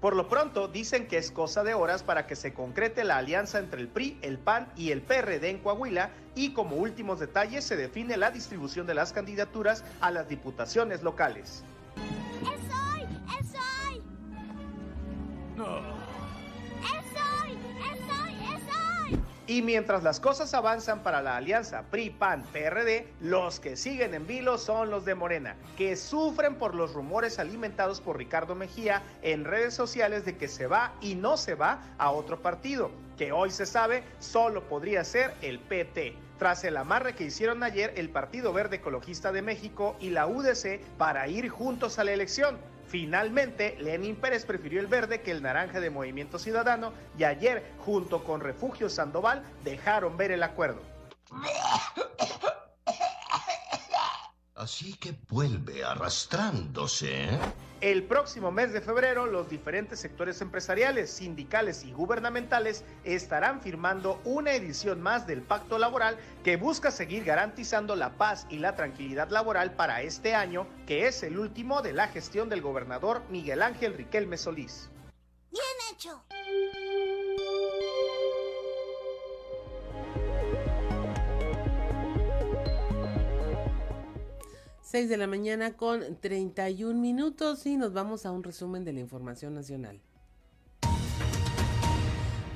Por 0.00 0.14
lo 0.14 0.28
pronto, 0.28 0.68
dicen 0.68 1.06
que 1.06 1.16
es 1.16 1.30
cosa 1.30 1.64
de 1.64 1.72
horas 1.72 2.02
para 2.02 2.26
que 2.26 2.36
se 2.36 2.52
concrete 2.52 3.04
la 3.04 3.16
alianza 3.16 3.58
entre 3.58 3.80
el 3.80 3.88
PRI, 3.88 4.18
el 4.20 4.38
PAN 4.38 4.70
y 4.76 4.90
el 4.90 5.00
PRD 5.00 5.48
en 5.48 5.58
Coahuila 5.60 6.10
y 6.34 6.52
como 6.52 6.76
últimos 6.76 7.20
detalles 7.20 7.64
se 7.64 7.76
define 7.76 8.18
la 8.18 8.30
distribución 8.30 8.86
de 8.86 8.94
las 8.94 9.12
candidaturas 9.14 9.82
a 10.00 10.10
las 10.10 10.28
diputaciones 10.28 11.02
locales. 11.02 11.64
¡Es 12.42 12.60
hoy! 12.70 13.06
¡Es 13.40 13.54
hoy! 13.54 14.02
Y 19.50 19.62
mientras 19.62 20.04
las 20.04 20.20
cosas 20.20 20.54
avanzan 20.54 21.02
para 21.02 21.22
la 21.22 21.36
alianza 21.36 21.82
PRI-PAN-PRD, 21.90 23.08
los 23.18 23.58
que 23.58 23.74
siguen 23.74 24.14
en 24.14 24.24
vilo 24.24 24.58
son 24.58 24.90
los 24.90 25.04
de 25.04 25.16
Morena, 25.16 25.56
que 25.76 25.96
sufren 25.96 26.54
por 26.54 26.76
los 26.76 26.92
rumores 26.92 27.40
alimentados 27.40 28.00
por 28.00 28.16
Ricardo 28.16 28.54
Mejía 28.54 29.02
en 29.22 29.44
redes 29.44 29.74
sociales 29.74 30.24
de 30.24 30.36
que 30.36 30.46
se 30.46 30.68
va 30.68 30.92
y 31.00 31.16
no 31.16 31.36
se 31.36 31.56
va 31.56 31.82
a 31.98 32.12
otro 32.12 32.40
partido, 32.40 32.92
que 33.18 33.32
hoy 33.32 33.50
se 33.50 33.66
sabe 33.66 34.04
solo 34.20 34.62
podría 34.68 35.02
ser 35.02 35.34
el 35.42 35.58
PT 35.58 36.14
tras 36.38 36.62
el 36.62 36.76
amarre 36.76 37.16
que 37.16 37.24
hicieron 37.24 37.64
ayer 37.64 37.92
el 37.96 38.08
Partido 38.08 38.52
Verde 38.52 38.76
Ecologista 38.76 39.32
de 39.32 39.42
México 39.42 39.96
y 39.98 40.10
la 40.10 40.28
UDC 40.28 40.78
para 40.96 41.26
ir 41.26 41.48
juntos 41.48 41.98
a 41.98 42.04
la 42.04 42.12
elección. 42.12 42.56
Finalmente, 42.90 43.76
Lenin 43.78 44.16
Pérez 44.16 44.44
prefirió 44.44 44.80
el 44.80 44.88
verde 44.88 45.20
que 45.20 45.30
el 45.30 45.42
naranja 45.42 45.78
de 45.78 45.90
Movimiento 45.90 46.40
Ciudadano 46.40 46.92
y 47.16 47.22
ayer, 47.22 47.70
junto 47.78 48.24
con 48.24 48.40
Refugio 48.40 48.88
Sandoval, 48.88 49.44
dejaron 49.62 50.16
ver 50.16 50.32
el 50.32 50.42
acuerdo. 50.42 50.82
Así 54.60 54.92
que 54.92 55.14
vuelve 55.30 55.82
arrastrándose. 55.82 57.24
¿eh? 57.24 57.38
El 57.80 58.02
próximo 58.02 58.52
mes 58.52 58.74
de 58.74 58.82
febrero, 58.82 59.24
los 59.24 59.48
diferentes 59.48 60.00
sectores 60.00 60.42
empresariales, 60.42 61.10
sindicales 61.10 61.82
y 61.82 61.92
gubernamentales 61.92 62.84
estarán 63.02 63.62
firmando 63.62 64.20
una 64.22 64.52
edición 64.52 65.00
más 65.00 65.26
del 65.26 65.40
pacto 65.40 65.78
laboral 65.78 66.18
que 66.44 66.58
busca 66.58 66.90
seguir 66.90 67.24
garantizando 67.24 67.96
la 67.96 68.18
paz 68.18 68.46
y 68.50 68.58
la 68.58 68.76
tranquilidad 68.76 69.30
laboral 69.30 69.76
para 69.76 70.02
este 70.02 70.34
año, 70.34 70.66
que 70.86 71.08
es 71.08 71.22
el 71.22 71.38
último 71.38 71.80
de 71.80 71.94
la 71.94 72.08
gestión 72.08 72.50
del 72.50 72.60
gobernador 72.60 73.22
Miguel 73.30 73.62
Ángel 73.62 73.94
Riquelme 73.94 74.36
Solís. 74.36 74.90
Bien 75.50 75.64
hecho. 75.90 76.22
6 84.90 85.08
de 85.08 85.16
la 85.16 85.28
mañana 85.28 85.76
con 85.76 86.18
31 86.20 87.00
minutos 87.00 87.64
y 87.64 87.76
nos 87.76 87.92
vamos 87.92 88.26
a 88.26 88.32
un 88.32 88.42
resumen 88.42 88.84
de 88.84 88.92
la 88.92 88.98
información 88.98 89.54
nacional. 89.54 90.00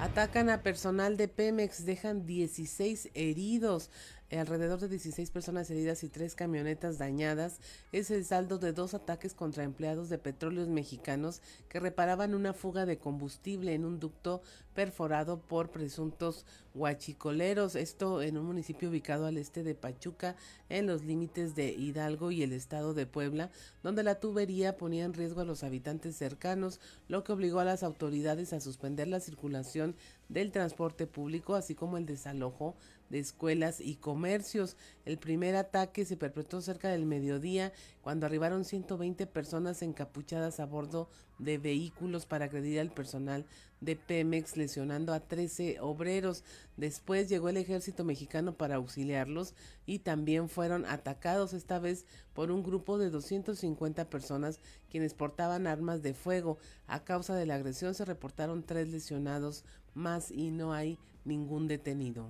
Atacan 0.01 0.51
a 0.51 0.65
personal 0.65 1.17
de 1.17 1.29
Pemex, 1.29 1.85
dejan 1.85 2.27
16 2.27 3.11
heridos. 3.15 3.93
Eh, 4.35 4.41
alrededor 4.41 4.81
de 4.81 4.89
16 4.89 5.31
personas 5.31 5.71
heridas 5.71 6.03
y 6.03 6.09
tres 6.09 6.35
camionetas 6.35 6.99
dañadas. 6.99 7.61
Es 7.93 8.11
el 8.11 8.25
saldo 8.25 8.59
de 8.59 8.73
dos 8.73 8.93
ataques 8.93 9.33
contra 9.33 9.63
empleados 9.63 10.09
de 10.09 10.19
petróleos 10.19 10.67
mexicanos 10.67 11.41
que 11.69 11.79
reparaban 11.79 12.35
una 12.35 12.53
fuga 12.53 12.85
de 12.85 12.99
combustible 12.99 13.75
en 13.75 13.85
un 13.85 14.01
ducto 14.01 14.43
perforado 14.75 15.39
por 15.39 15.71
presuntos 15.71 16.47
huachicoleros. 16.75 17.77
Esto 17.77 18.23
en 18.23 18.37
un 18.37 18.47
municipio 18.47 18.89
ubicado 18.89 19.27
al 19.27 19.39
este 19.39 19.63
de 19.63 19.77
Pachuca, 19.77 20.35
en 20.69 20.89
los 20.89 21.05
límites 21.05 21.55
de 21.55 21.69
Hidalgo 21.69 22.33
y 22.33 22.43
el 22.43 22.53
estado 22.53 22.93
de 22.93 23.07
Puebla, 23.07 23.53
donde 23.85 24.03
la 24.03 24.19
tubería 24.19 24.77
ponía 24.77 25.05
en 25.05 25.15
riesgo 25.15 25.43
a 25.43 25.45
los 25.45 25.63
habitantes 25.63 26.17
cercanos, 26.17 26.81
lo 27.07 27.23
que 27.23 27.31
obligó 27.31 27.61
a 27.61 27.65
las 27.65 27.85
autoridades 27.85 28.53
a 28.53 28.59
suspender 28.59 29.07
la 29.07 29.21
circulación 29.21 29.95
del 30.29 30.51
transporte 30.51 31.07
público, 31.07 31.55
así 31.55 31.77
como 31.77 31.99
el 31.99 32.07
desalojo 32.07 32.75
de 33.15 33.21
escuelas 33.21 33.81
y 33.81 33.95
comercios. 33.95 34.77
El 35.05 35.19
primer 35.19 35.55
ataque 35.55 36.05
se 36.05 36.17
perpetró 36.17 36.61
cerca 36.61 36.89
del 36.89 37.07
mediodía 37.07 37.73
cuando 38.03 38.27
arribaron 38.27 38.65
120 38.65 39.29
personas 39.29 39.83
encapuchadas 39.83 40.59
a 40.59 40.67
bordo 40.67 41.09
de 41.39 41.59
vehículos 41.59 42.27
para 42.27 42.47
agredir 42.47 42.81
al 42.81 42.91
personal 42.91 43.47
de 43.81 43.95
Pemex, 43.95 44.57
lesionando 44.57 45.13
a 45.13 45.21
13 45.21 45.79
obreros. 45.79 46.43
Después 46.77 47.29
llegó 47.29 47.49
el 47.51 47.57
ejército 47.57 48.03
mexicano 48.03 48.57
para 48.57 48.75
auxiliarlos 48.75 49.55
y 49.87 50.01
también 50.01 50.49
fueron 50.49 50.85
atacados 50.85 51.53
esta 51.53 51.79
vez 51.79 52.07
por 52.33 52.51
un 52.51 52.65
grupo 52.65 52.99
de 52.99 53.11
250 53.11 54.11
personas 54.11 54.59
quienes 54.91 55.15
portaban 55.15 55.69
armas 55.69 56.03
de 56.03 56.15
fuego. 56.15 56.59
A 56.89 57.05
causa 57.05 57.37
de 57.37 57.47
la 57.47 57.55
agresión 57.55 57.95
se 57.95 58.05
reportaron 58.05 58.65
tres 58.65 58.89
lesionados 58.89 59.65
más 59.95 60.33
y 60.33 60.51
no 60.51 60.73
hay 60.73 60.99
ningún 61.25 61.69
detenido. 61.69 62.29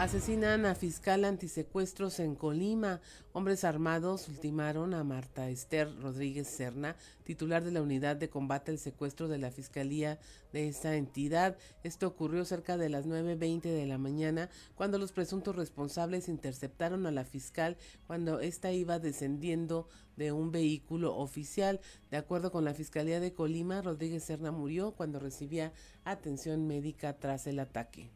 Asesinan 0.00 0.64
a 0.64 0.74
fiscal 0.74 1.26
antisecuestros 1.26 2.20
en 2.20 2.34
Colima. 2.34 3.02
Hombres 3.34 3.64
armados 3.64 4.28
ultimaron 4.28 4.94
a 4.94 5.04
Marta 5.04 5.50
Esther 5.50 5.94
Rodríguez 6.00 6.48
Serna, 6.48 6.96
titular 7.22 7.62
de 7.62 7.70
la 7.70 7.82
unidad 7.82 8.16
de 8.16 8.30
combate 8.30 8.70
al 8.70 8.78
secuestro 8.78 9.28
de 9.28 9.36
la 9.36 9.50
Fiscalía 9.50 10.18
de 10.54 10.68
esta 10.68 10.96
entidad. 10.96 11.58
Esto 11.82 12.06
ocurrió 12.06 12.46
cerca 12.46 12.78
de 12.78 12.88
las 12.88 13.06
9.20 13.06 13.60
de 13.60 13.84
la 13.84 13.98
mañana, 13.98 14.48
cuando 14.74 14.96
los 14.96 15.12
presuntos 15.12 15.54
responsables 15.54 16.30
interceptaron 16.30 17.04
a 17.04 17.10
la 17.10 17.26
fiscal 17.26 17.76
cuando 18.06 18.40
ésta 18.40 18.72
iba 18.72 18.98
descendiendo 19.00 19.86
de 20.16 20.32
un 20.32 20.50
vehículo 20.50 21.14
oficial. 21.14 21.78
De 22.10 22.16
acuerdo 22.16 22.50
con 22.50 22.64
la 22.64 22.72
Fiscalía 22.72 23.20
de 23.20 23.34
Colima, 23.34 23.82
Rodríguez 23.82 24.24
Serna 24.24 24.50
murió 24.50 24.92
cuando 24.92 25.18
recibía 25.18 25.74
atención 26.04 26.66
médica 26.66 27.18
tras 27.18 27.46
el 27.46 27.58
ataque. 27.58 28.10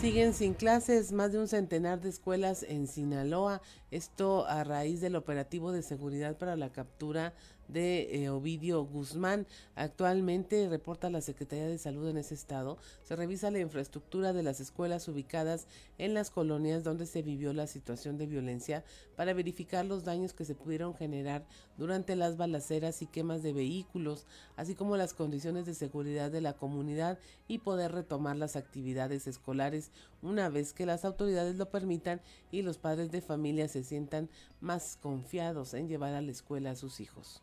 Siguen 0.00 0.34
sin 0.34 0.52
clases 0.52 1.12
más 1.12 1.32
de 1.32 1.38
un 1.38 1.48
centenar 1.48 2.02
de 2.02 2.10
escuelas 2.10 2.62
en 2.62 2.86
Sinaloa, 2.86 3.62
esto 3.90 4.46
a 4.46 4.62
raíz 4.62 5.00
del 5.00 5.16
operativo 5.16 5.72
de 5.72 5.82
seguridad 5.82 6.36
para 6.36 6.54
la 6.54 6.70
captura 6.70 7.32
de 7.68 8.22
eh, 8.22 8.30
Ovidio 8.30 8.84
Guzmán. 8.84 9.46
Actualmente, 9.74 10.68
reporta 10.68 11.10
la 11.10 11.20
Secretaría 11.20 11.66
de 11.66 11.78
Salud 11.78 12.08
en 12.08 12.18
ese 12.18 12.34
estado, 12.34 12.78
se 13.02 13.16
revisa 13.16 13.50
la 13.50 13.60
infraestructura 13.60 14.32
de 14.32 14.42
las 14.42 14.60
escuelas 14.60 15.08
ubicadas 15.08 15.66
en 15.98 16.14
las 16.14 16.30
colonias 16.30 16.84
donde 16.84 17.06
se 17.06 17.22
vivió 17.22 17.52
la 17.52 17.66
situación 17.66 18.18
de 18.18 18.26
violencia 18.26 18.84
para 19.16 19.32
verificar 19.32 19.84
los 19.84 20.04
daños 20.04 20.32
que 20.32 20.44
se 20.44 20.54
pudieron 20.54 20.94
generar 20.94 21.46
durante 21.76 22.16
las 22.16 22.36
balaceras 22.36 23.02
y 23.02 23.06
quemas 23.06 23.42
de 23.42 23.52
vehículos, 23.52 24.26
así 24.56 24.74
como 24.74 24.96
las 24.96 25.14
condiciones 25.14 25.66
de 25.66 25.74
seguridad 25.74 26.30
de 26.30 26.40
la 26.40 26.54
comunidad 26.54 27.18
y 27.48 27.58
poder 27.58 27.92
retomar 27.92 28.36
las 28.36 28.56
actividades 28.56 29.26
escolares 29.26 29.90
una 30.22 30.48
vez 30.48 30.72
que 30.72 30.86
las 30.86 31.04
autoridades 31.04 31.56
lo 31.56 31.70
permitan 31.70 32.20
y 32.50 32.62
los 32.62 32.78
padres 32.78 33.10
de 33.10 33.20
familia 33.20 33.68
se 33.68 33.84
sientan 33.84 34.28
más 34.60 34.98
confiados 35.00 35.74
en 35.74 35.88
llevar 35.88 36.14
a 36.14 36.22
la 36.22 36.30
escuela 36.30 36.70
a 36.70 36.76
sus 36.76 37.00
hijos. 37.00 37.42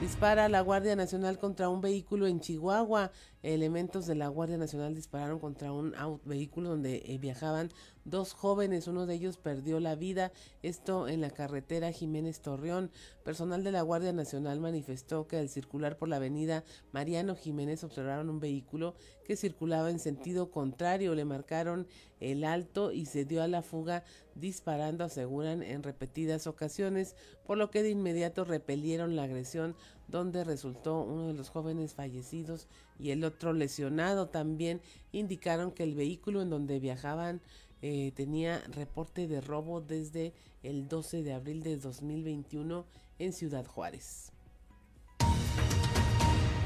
Dispara 0.00 0.50
la 0.50 0.60
Guardia 0.60 0.94
Nacional 0.94 1.38
contra 1.38 1.70
un 1.70 1.80
vehículo 1.80 2.26
en 2.26 2.40
Chihuahua. 2.40 3.10
Elementos 3.46 4.06
de 4.06 4.16
la 4.16 4.26
Guardia 4.26 4.58
Nacional 4.58 4.96
dispararon 4.96 5.38
contra 5.38 5.72
un 5.72 5.94
vehículo 6.24 6.70
donde 6.70 7.04
eh, 7.06 7.16
viajaban 7.18 7.70
dos 8.04 8.32
jóvenes. 8.32 8.88
Uno 8.88 9.06
de 9.06 9.14
ellos 9.14 9.36
perdió 9.36 9.78
la 9.78 9.94
vida. 9.94 10.32
Esto 10.62 11.06
en 11.06 11.20
la 11.20 11.30
carretera 11.30 11.92
Jiménez 11.92 12.40
Torreón. 12.40 12.90
Personal 13.24 13.62
de 13.62 13.70
la 13.70 13.82
Guardia 13.82 14.12
Nacional 14.12 14.58
manifestó 14.58 15.28
que 15.28 15.36
al 15.36 15.48
circular 15.48 15.96
por 15.96 16.08
la 16.08 16.16
avenida 16.16 16.64
Mariano 16.90 17.36
Jiménez 17.36 17.84
observaron 17.84 18.30
un 18.30 18.40
vehículo 18.40 18.96
que 19.24 19.36
circulaba 19.36 19.90
en 19.90 20.00
sentido 20.00 20.50
contrario. 20.50 21.14
Le 21.14 21.24
marcaron 21.24 21.86
el 22.18 22.42
alto 22.42 22.90
y 22.90 23.06
se 23.06 23.24
dio 23.24 23.44
a 23.44 23.48
la 23.48 23.62
fuga 23.62 24.02
disparando, 24.34 25.04
aseguran, 25.04 25.62
en 25.62 25.84
repetidas 25.84 26.48
ocasiones, 26.48 27.14
por 27.44 27.58
lo 27.58 27.70
que 27.70 27.82
de 27.82 27.90
inmediato 27.90 28.44
repelieron 28.44 29.14
la 29.14 29.22
agresión 29.22 29.76
donde 30.08 30.44
resultó 30.44 31.02
uno 31.02 31.28
de 31.28 31.34
los 31.34 31.50
jóvenes 31.50 31.94
fallecidos 31.94 32.68
y 32.98 33.10
el 33.10 33.24
otro 33.24 33.52
lesionado. 33.52 34.28
También 34.28 34.80
indicaron 35.12 35.72
que 35.72 35.82
el 35.82 35.94
vehículo 35.94 36.42
en 36.42 36.50
donde 36.50 36.80
viajaban 36.80 37.40
eh, 37.82 38.12
tenía 38.14 38.62
reporte 38.72 39.28
de 39.28 39.40
robo 39.40 39.80
desde 39.80 40.32
el 40.62 40.88
12 40.88 41.22
de 41.22 41.32
abril 41.32 41.62
de 41.62 41.76
2021 41.76 42.86
en 43.18 43.32
Ciudad 43.32 43.66
Juárez. 43.66 44.32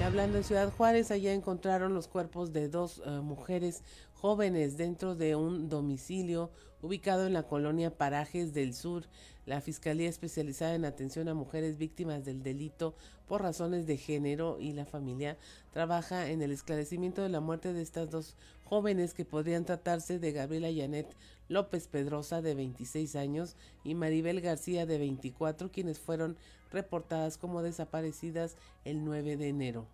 hablando 0.05 0.39
de 0.39 0.45
Ciudad 0.45 0.73
Juárez, 0.73 1.11
allá 1.11 1.33
encontraron 1.33 1.95
los 1.95 2.09
cuerpos 2.09 2.53
de 2.53 2.69
dos 2.69 3.03
eh, 3.05 3.11
mujeres 3.21 3.83
jóvenes 4.15 4.77
dentro 4.77 5.15
de 5.15 5.37
un 5.37 5.69
domicilio 5.69 6.51
ubicado 6.83 7.27
en 7.27 7.33
la 7.33 7.45
colonia 7.45 7.97
Parajes 7.97 8.53
del 8.55 8.75
Sur. 8.75 9.05
La 9.47 9.61
Fiscalía 9.61 10.09
especializada 10.09 10.75
en 10.75 10.85
atención 10.85 11.29
a 11.29 11.35
mujeres 11.35 11.77
víctimas 11.77 12.25
del 12.25 12.43
delito 12.43 12.95
por 13.27 13.43
razones 13.43 13.87
de 13.87 13.97
género 13.97 14.59
y 14.61 14.73
la 14.73 14.85
familia 14.85 15.37
trabaja 15.73 16.29
en 16.31 16.43
el 16.43 16.53
esclarecimiento 16.53 17.23
de 17.23 17.29
la 17.29 17.41
muerte 17.41 17.73
de 17.73 17.83
estas 17.83 18.11
dos 18.11 18.37
jóvenes 18.65 19.15
que 19.15 19.25
podrían 19.25 19.65
tratarse 19.65 20.19
de 20.19 20.33
Gabriela 20.33 20.69
Janet 20.75 21.17
López 21.49 21.89
Pedrosa 21.89 22.43
de 22.43 22.55
26 22.55 23.17
años 23.17 23.57
y 23.83 23.95
Maribel 23.95 24.41
García 24.41 24.87
de 24.87 24.99
24 24.99 25.73
quienes 25.73 25.99
fueron 25.99 26.37
reportadas 26.71 27.37
como 27.37 27.63
desaparecidas 27.63 28.57
el 28.85 29.05
9 29.05 29.37
de 29.37 29.49
enero. 29.49 29.87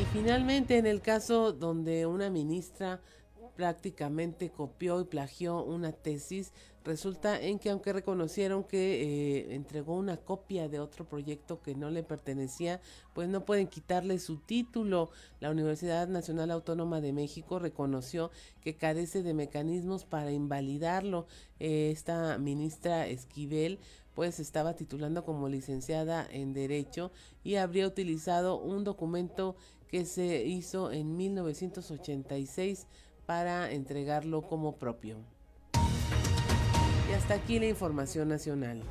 Y 0.00 0.04
finalmente, 0.12 0.78
en 0.78 0.86
el 0.86 1.00
caso 1.00 1.52
donde 1.52 2.06
una 2.06 2.30
ministra 2.30 3.00
prácticamente 3.56 4.50
copió 4.50 5.00
y 5.00 5.04
plagió 5.04 5.62
una 5.62 5.92
tesis, 5.92 6.52
resulta 6.84 7.40
en 7.40 7.58
que 7.58 7.70
aunque 7.70 7.92
reconocieron 7.92 8.64
que 8.64 9.02
eh, 9.02 9.54
entregó 9.54 9.94
una 9.94 10.16
copia 10.16 10.68
de 10.68 10.80
otro 10.80 11.04
proyecto 11.04 11.60
que 11.62 11.74
no 11.74 11.90
le 11.90 12.02
pertenecía, 12.02 12.80
pues 13.12 13.28
no 13.28 13.44
pueden 13.44 13.68
quitarle 13.68 14.18
su 14.18 14.38
título. 14.38 15.10
La 15.40 15.50
Universidad 15.50 16.08
Nacional 16.08 16.50
Autónoma 16.50 17.00
de 17.00 17.12
México 17.12 17.58
reconoció 17.58 18.30
que 18.62 18.76
carece 18.76 19.22
de 19.22 19.34
mecanismos 19.34 20.04
para 20.04 20.32
invalidarlo. 20.32 21.26
Eh, 21.60 21.90
esta 21.92 22.38
ministra 22.38 23.06
Esquivel 23.06 23.78
pues 24.14 24.40
estaba 24.40 24.74
titulando 24.74 25.24
como 25.24 25.48
licenciada 25.48 26.26
en 26.30 26.52
Derecho 26.52 27.12
y 27.44 27.56
habría 27.56 27.86
utilizado 27.86 28.60
un 28.60 28.84
documento 28.84 29.56
que 29.88 30.04
se 30.06 30.44
hizo 30.44 30.90
en 30.90 31.16
1986 31.16 32.86
para 33.32 33.72
entregarlo 33.72 34.42
como 34.42 34.76
propio. 34.76 35.16
Y 37.08 37.14
hasta 37.14 37.32
aquí 37.32 37.58
la 37.58 37.66
información 37.66 38.28
nacional. 38.28 38.82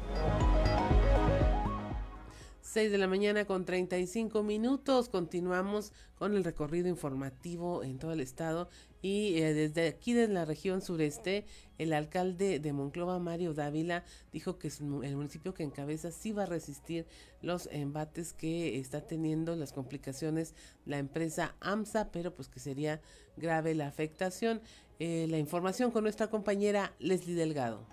6 2.63 2.91
de 2.91 2.97
la 2.97 3.07
mañana 3.07 3.45
con 3.45 3.65
35 3.65 4.41
minutos. 4.41 5.09
Continuamos 5.09 5.93
con 6.15 6.35
el 6.35 6.43
recorrido 6.43 6.87
informativo 6.87 7.83
en 7.83 7.99
todo 7.99 8.13
el 8.13 8.19
estado 8.19 8.67
y 9.01 9.39
eh, 9.39 9.53
desde 9.53 9.87
aquí, 9.87 10.13
desde 10.13 10.33
la 10.33 10.45
región 10.45 10.81
sureste, 10.81 11.45
el 11.77 11.91
alcalde 11.91 12.59
de 12.59 12.73
Monclova, 12.73 13.19
Mario 13.19 13.53
Dávila, 13.53 14.05
dijo 14.31 14.57
que 14.57 14.67
el 14.67 15.15
municipio 15.15 15.53
que 15.53 15.63
encabeza 15.63 16.11
sí 16.11 16.31
va 16.31 16.43
a 16.43 16.45
resistir 16.45 17.07
los 17.41 17.67
embates 17.71 18.33
que 18.33 18.79
está 18.79 19.01
teniendo, 19.01 19.55
las 19.55 19.73
complicaciones 19.73 20.53
la 20.85 20.99
empresa 20.99 21.55
AMSA, 21.59 22.11
pero 22.11 22.33
pues 22.33 22.47
que 22.47 22.59
sería 22.59 23.01
grave 23.37 23.75
la 23.75 23.87
afectación. 23.87 24.61
Eh, 24.99 25.25
la 25.29 25.39
información 25.39 25.91
con 25.91 26.03
nuestra 26.03 26.29
compañera 26.29 26.93
Leslie 26.99 27.35
Delgado. 27.35 27.85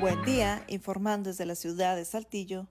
Buen 0.00 0.22
día, 0.24 0.64
informando 0.68 1.30
desde 1.30 1.46
la 1.46 1.54
ciudad 1.54 1.96
de 1.96 2.04
Saltillo. 2.04 2.66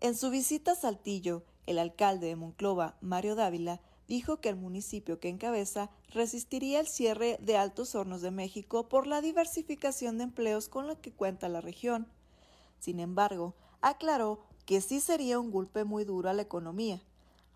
En 0.00 0.14
su 0.14 0.30
visita 0.30 0.72
a 0.72 0.76
Saltillo, 0.76 1.42
el 1.66 1.78
alcalde 1.78 2.26
de 2.26 2.36
Monclova, 2.36 2.96
Mario 3.00 3.34
Dávila, 3.34 3.80
dijo 4.08 4.40
que 4.40 4.48
el 4.48 4.56
municipio 4.56 5.20
que 5.20 5.28
encabeza 5.28 5.90
resistiría 6.10 6.80
el 6.80 6.86
cierre 6.86 7.38
de 7.40 7.56
Altos 7.56 7.94
Hornos 7.94 8.20
de 8.20 8.30
México 8.30 8.88
por 8.88 9.06
la 9.06 9.20
diversificación 9.20 10.18
de 10.18 10.24
empleos 10.24 10.68
con 10.68 10.86
la 10.86 10.96
que 10.96 11.12
cuenta 11.12 11.48
la 11.48 11.60
región. 11.60 12.06
Sin 12.78 13.00
embargo, 13.00 13.54
aclaró 13.80 14.44
que 14.66 14.80
sí 14.80 15.00
sería 15.00 15.38
un 15.38 15.50
golpe 15.50 15.84
muy 15.84 16.04
duro 16.04 16.28
a 16.28 16.34
la 16.34 16.42
economía. 16.42 17.00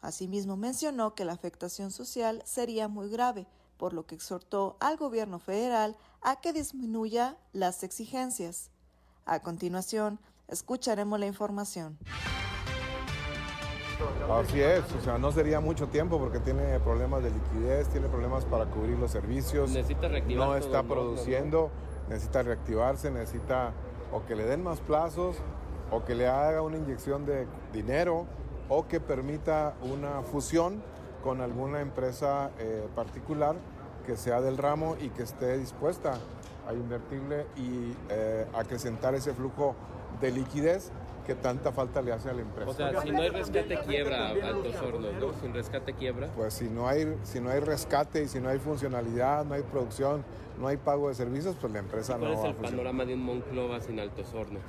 Asimismo 0.00 0.56
mencionó 0.56 1.14
que 1.14 1.24
la 1.24 1.32
afectación 1.32 1.90
social 1.90 2.42
sería 2.44 2.88
muy 2.88 3.08
grave, 3.08 3.46
por 3.76 3.92
lo 3.92 4.06
que 4.06 4.14
exhortó 4.14 4.76
al 4.80 4.96
gobierno 4.96 5.38
federal 5.38 5.96
a 6.22 6.40
que 6.40 6.52
disminuya 6.52 7.36
las 7.52 7.82
exigencias. 7.82 8.70
A 9.24 9.40
continuación, 9.40 10.20
escucharemos 10.48 11.18
la 11.18 11.26
información. 11.26 11.98
Así 14.30 14.60
es, 14.60 14.84
o 14.92 15.00
sea, 15.02 15.16
no 15.18 15.32
sería 15.32 15.60
mucho 15.60 15.88
tiempo 15.88 16.18
porque 16.18 16.38
tiene 16.38 16.78
problemas 16.80 17.22
de 17.22 17.30
liquidez, 17.30 17.88
tiene 17.88 18.08
problemas 18.08 18.44
para 18.44 18.66
cubrir 18.66 18.98
los 18.98 19.10
servicios. 19.10 19.70
Necesita 19.70 20.08
reactivar. 20.08 20.48
No 20.48 20.54
está 20.54 20.82
produciendo, 20.82 21.70
necesita 22.08 22.42
reactivarse, 22.42 23.10
necesita 23.10 23.72
o 24.12 24.24
que 24.26 24.36
le 24.36 24.44
den 24.44 24.62
más 24.62 24.80
plazos 24.80 25.36
o 25.90 26.04
que 26.04 26.14
le 26.14 26.28
haga 26.28 26.62
una 26.62 26.76
inyección 26.76 27.24
de 27.24 27.46
dinero 27.72 28.26
o 28.68 28.86
que 28.86 29.00
permita 29.00 29.74
una 29.82 30.22
fusión 30.22 30.82
con 31.22 31.40
alguna 31.40 31.80
empresa 31.80 32.50
eh, 32.58 32.86
particular 32.94 33.56
que 34.06 34.16
sea 34.16 34.40
del 34.40 34.56
ramo 34.56 34.96
y 35.00 35.08
que 35.08 35.22
esté 35.24 35.58
dispuesta 35.58 36.18
a 36.68 36.72
invertirle 36.72 37.46
y 37.56 37.94
eh, 38.08 38.46
acrecentar 38.54 39.14
ese 39.14 39.34
flujo 39.34 39.74
de 40.20 40.30
liquidez 40.30 40.90
que 41.26 41.34
tanta 41.34 41.72
falta 41.72 42.00
le 42.00 42.12
hace 42.12 42.30
a 42.30 42.32
la 42.32 42.42
empresa. 42.42 42.70
O 42.70 42.74
sea, 42.74 43.02
si 43.02 43.10
no 43.10 43.20
hay 43.20 43.30
rescate 43.30 43.78
quiebra 43.80 44.28
Altos 44.28 44.76
Hornos, 44.76 45.12
¿no? 45.20 45.32
Sin 45.40 45.52
rescate 45.52 45.92
quiebra. 45.92 46.28
Pues 46.36 46.54
si 46.54 46.68
no 46.68 46.86
hay 46.86 47.16
si 47.24 47.40
no 47.40 47.50
hay 47.50 47.58
rescate 47.58 48.22
y 48.22 48.28
si 48.28 48.38
no 48.40 48.48
hay 48.48 48.58
funcionalidad, 48.58 49.44
no 49.44 49.54
hay 49.54 49.62
producción, 49.62 50.24
no 50.60 50.68
hay 50.68 50.76
pago 50.76 51.08
de 51.08 51.16
servicios, 51.16 51.56
pues 51.60 51.72
la 51.72 51.80
empresa 51.80 52.14
no 52.14 52.20
¿Cuál 52.20 52.32
es 52.32 52.38
va 52.38 52.44
a 52.44 52.48
el 52.50 52.56
panorama 52.56 53.04
de 53.04 53.14
un 53.14 53.24
Monclova 53.24 53.80
sin 53.80 53.98
Altos 53.98 54.32
Hornos? 54.32 54.62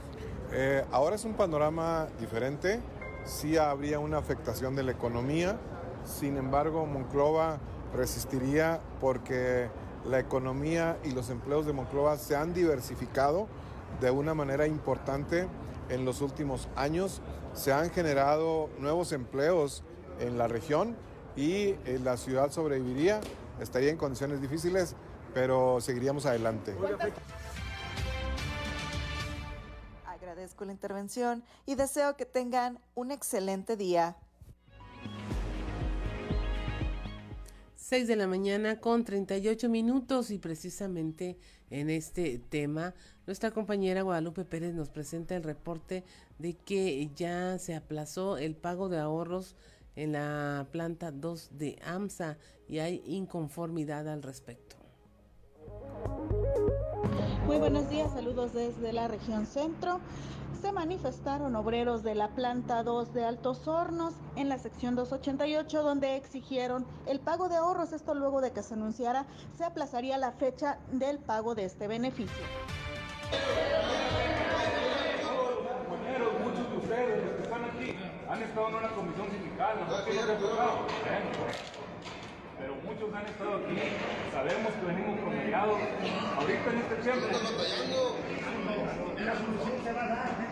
Eh, 0.51 0.83
ahora 0.91 1.15
es 1.15 1.25
un 1.25 1.33
panorama 1.33 2.07
diferente. 2.19 2.79
Sí 3.27 3.57
habría 3.57 3.99
una 3.99 4.17
afectación 4.17 4.75
de 4.77 4.83
la 4.83 4.93
economía, 4.93 5.57
sin 6.05 6.37
embargo 6.37 6.85
Monclova 6.85 7.59
resistiría 7.93 8.79
porque 9.01 9.69
la 10.05 10.19
economía 10.19 10.97
y 11.03 11.11
los 11.11 11.29
empleos 11.29 11.65
de 11.65 11.73
Monclova 11.73 12.17
se 12.17 12.37
han 12.37 12.53
diversificado 12.53 13.47
de 13.99 14.11
una 14.11 14.33
manera 14.33 14.65
importante 14.65 15.45
en 15.89 16.05
los 16.05 16.21
últimos 16.21 16.69
años. 16.77 17.21
Se 17.53 17.73
han 17.73 17.89
generado 17.89 18.69
nuevos 18.79 19.11
empleos 19.11 19.83
en 20.21 20.37
la 20.37 20.47
región 20.47 20.95
y 21.35 21.75
eh, 21.85 21.99
la 22.01 22.15
ciudad 22.15 22.49
sobreviviría, 22.49 23.19
estaría 23.59 23.89
en 23.89 23.97
condiciones 23.97 24.41
difíciles, 24.41 24.95
pero 25.33 25.81
seguiríamos 25.81 26.25
adelante. 26.25 26.73
Agradezco 30.47 30.63
la 30.63 30.71
intervención 30.71 31.43
y 31.65 31.75
deseo 31.75 32.15
que 32.15 32.25
tengan 32.25 32.79
un 32.95 33.11
excelente 33.11 33.75
día. 33.75 34.15
6 37.75 38.07
de 38.07 38.15
la 38.15 38.27
mañana 38.27 38.79
con 38.79 39.03
38 39.03 39.67
minutos 39.67 40.31
y 40.31 40.37
precisamente 40.37 41.37
en 41.69 41.89
este 41.89 42.39
tema 42.39 42.93
nuestra 43.25 43.51
compañera 43.51 44.03
Guadalupe 44.03 44.45
Pérez 44.45 44.73
nos 44.73 44.87
presenta 44.87 45.35
el 45.35 45.43
reporte 45.43 46.05
de 46.39 46.53
que 46.53 47.09
ya 47.13 47.57
se 47.59 47.75
aplazó 47.75 48.37
el 48.37 48.55
pago 48.55 48.87
de 48.87 48.99
ahorros 48.99 49.57
en 49.97 50.13
la 50.13 50.65
planta 50.71 51.11
2 51.11 51.57
de 51.57 51.77
AMSA 51.83 52.37
y 52.69 52.79
hay 52.79 53.03
inconformidad 53.05 54.07
al 54.07 54.23
respecto. 54.23 54.77
Muy 57.47 57.59
buenos 57.59 57.89
días, 57.89 58.11
saludos 58.11 58.53
desde 58.53 58.91
la 58.91 59.07
región 59.07 59.45
centro. 59.45 60.01
Se 60.61 60.71
manifestaron 60.71 61.55
obreros 61.55 62.03
de 62.03 62.15
la 62.15 62.29
planta 62.29 62.81
2 62.83 63.13
de 63.13 63.23
Altos 63.25 63.67
Hornos 63.67 64.13
en 64.35 64.49
la 64.49 64.57
sección 64.57 64.95
288 64.95 65.83
donde 65.83 66.15
exigieron 66.15 66.85
el 67.05 67.19
pago 67.19 67.47
de 67.47 67.57
ahorros. 67.57 67.93
Esto 67.93 68.15
luego 68.15 68.41
de 68.41 68.51
que 68.51 68.63
se 68.63 68.73
anunciara 68.73 69.25
se 69.55 69.63
aplazaría 69.63 70.17
la 70.17 70.31
fecha 70.31 70.79
del 70.91 71.19
pago 71.19 71.53
de 71.53 71.65
este 71.65 71.87
beneficio. 71.87 72.43
Compañeros, 75.87 76.33
muchos 76.43 76.71
de 76.71 76.77
ustedes, 76.77 77.25
los 77.25 77.35
que 77.35 77.43
están 77.43 77.63
aquí, 77.63 77.95
han 78.27 78.41
estado 78.41 78.67
en 78.69 78.75
una 78.75 78.89
comisión 78.89 79.27
sindical, 79.29 79.77
¿no? 79.79 79.85
Bueno, 79.85 80.03
pero 82.59 82.75
muchos 82.83 83.13
han 83.13 83.25
estado 83.27 83.55
aquí, 83.57 83.77
sabemos 84.33 84.73
que 84.73 84.85
venimos 84.85 85.19
promediados. 85.19 85.79
Ahorita 86.37 86.71
en 86.71 86.77
este 86.79 86.95
tiempo. 86.95 87.27
La 89.17 89.35
solución 89.35 89.83
se 89.83 89.91
va 89.93 90.03
a 90.03 90.07
dar, 90.07 90.46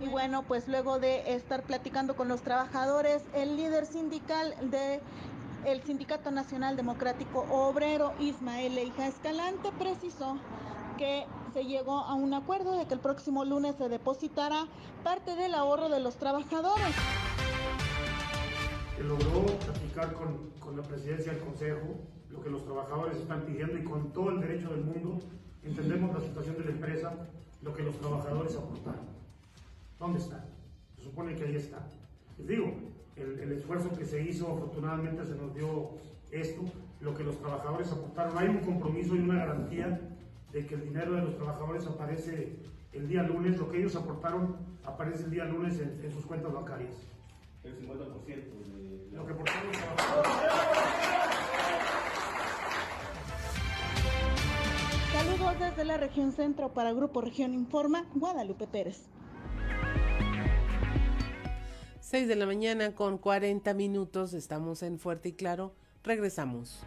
Y 0.00 0.08
bueno, 0.08 0.42
pues 0.42 0.66
luego 0.66 0.98
de 0.98 1.34
estar 1.34 1.62
platicando 1.62 2.16
con 2.16 2.28
los 2.28 2.42
trabajadores, 2.42 3.22
el 3.34 3.56
líder 3.56 3.86
sindical 3.86 4.54
de 4.70 5.00
el 5.64 5.80
Sindicato 5.82 6.32
Nacional 6.32 6.76
Democrático 6.76 7.46
Obrero, 7.50 8.12
Ismael 8.18 8.74
Leija 8.74 9.06
Escalante, 9.06 9.70
precisó 9.78 10.36
que 10.98 11.24
se 11.54 11.64
llegó 11.64 11.98
a 11.98 12.14
un 12.14 12.34
acuerdo 12.34 12.76
de 12.76 12.86
que 12.86 12.94
el 12.94 13.00
próximo 13.00 13.44
lunes 13.44 13.76
se 13.76 13.88
depositará 13.88 14.66
parte 15.04 15.36
del 15.36 15.54
ahorro 15.54 15.88
de 15.88 16.00
los 16.00 16.16
trabajadores. 16.16 16.94
Logró 18.98 19.51
platicar 19.72 20.12
con, 20.12 20.50
con 20.60 20.76
la 20.76 20.82
presidencia 20.82 21.32
del 21.32 21.42
Consejo, 21.42 21.96
lo 22.30 22.42
que 22.42 22.50
los 22.50 22.64
trabajadores 22.64 23.18
están 23.18 23.42
pidiendo 23.42 23.78
y 23.78 23.84
con 23.84 24.12
todo 24.12 24.30
el 24.30 24.40
derecho 24.40 24.70
del 24.70 24.84
mundo 24.84 25.18
entendemos 25.62 26.14
la 26.14 26.20
situación 26.20 26.56
de 26.58 26.64
la 26.64 26.70
empresa, 26.70 27.12
lo 27.62 27.74
que 27.74 27.82
los 27.82 27.96
trabajadores 27.98 28.56
aportaron. 28.56 29.06
¿Dónde 29.98 30.18
está? 30.18 30.44
Se 30.96 31.04
supone 31.04 31.34
que 31.36 31.44
ahí 31.44 31.56
está. 31.56 31.78
Les 32.38 32.48
digo, 32.48 32.72
el, 33.16 33.38
el, 33.40 33.52
esfuerzo 33.52 33.90
que 33.96 34.04
se 34.04 34.22
hizo, 34.22 34.50
afortunadamente 34.50 35.24
se 35.24 35.34
nos 35.34 35.54
dio 35.54 35.90
esto, 36.30 36.62
lo 37.00 37.14
que 37.14 37.24
los 37.24 37.38
trabajadores 37.38 37.92
aportaron. 37.92 38.36
Hay 38.38 38.48
un 38.48 38.58
compromiso 38.58 39.14
y 39.14 39.20
una 39.20 39.36
garantía 39.36 40.00
de 40.52 40.66
que 40.66 40.74
el 40.74 40.84
dinero 40.84 41.12
de 41.12 41.22
los 41.22 41.36
trabajadores 41.36 41.86
aparece 41.86 42.56
el 42.92 43.08
día 43.08 43.22
lunes, 43.22 43.58
lo 43.58 43.70
que 43.70 43.78
ellos 43.78 43.96
aportaron 43.96 44.56
aparece 44.84 45.24
el 45.24 45.30
día 45.30 45.44
lunes 45.44 45.78
en, 45.80 46.00
en 46.02 46.12
sus 46.12 46.26
cuentas 46.26 46.52
bancarias. 46.52 46.92
El 47.64 47.78
50% 47.78 48.26
de 49.10 49.16
lo 49.16 49.26
que 49.26 49.34
trabajadores. 49.34 50.32
Saludos 55.12 55.58
desde 55.60 55.84
la 55.84 55.96
región 55.96 56.32
centro 56.32 56.74
para 56.74 56.92
Grupo 56.92 57.20
Región 57.20 57.54
Informa, 57.54 58.06
Guadalupe 58.14 58.66
Pérez. 58.66 59.02
6 62.00 62.26
de 62.26 62.36
la 62.36 62.46
mañana 62.46 62.94
con 62.94 63.16
40 63.16 63.72
minutos, 63.74 64.34
estamos 64.34 64.82
en 64.82 64.98
Fuerte 64.98 65.28
y 65.28 65.32
Claro, 65.34 65.74
regresamos. 66.02 66.84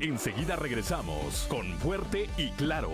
Enseguida 0.00 0.54
regresamos 0.56 1.46
con 1.48 1.66
Fuerte 1.78 2.28
y 2.36 2.50
Claro. 2.50 2.90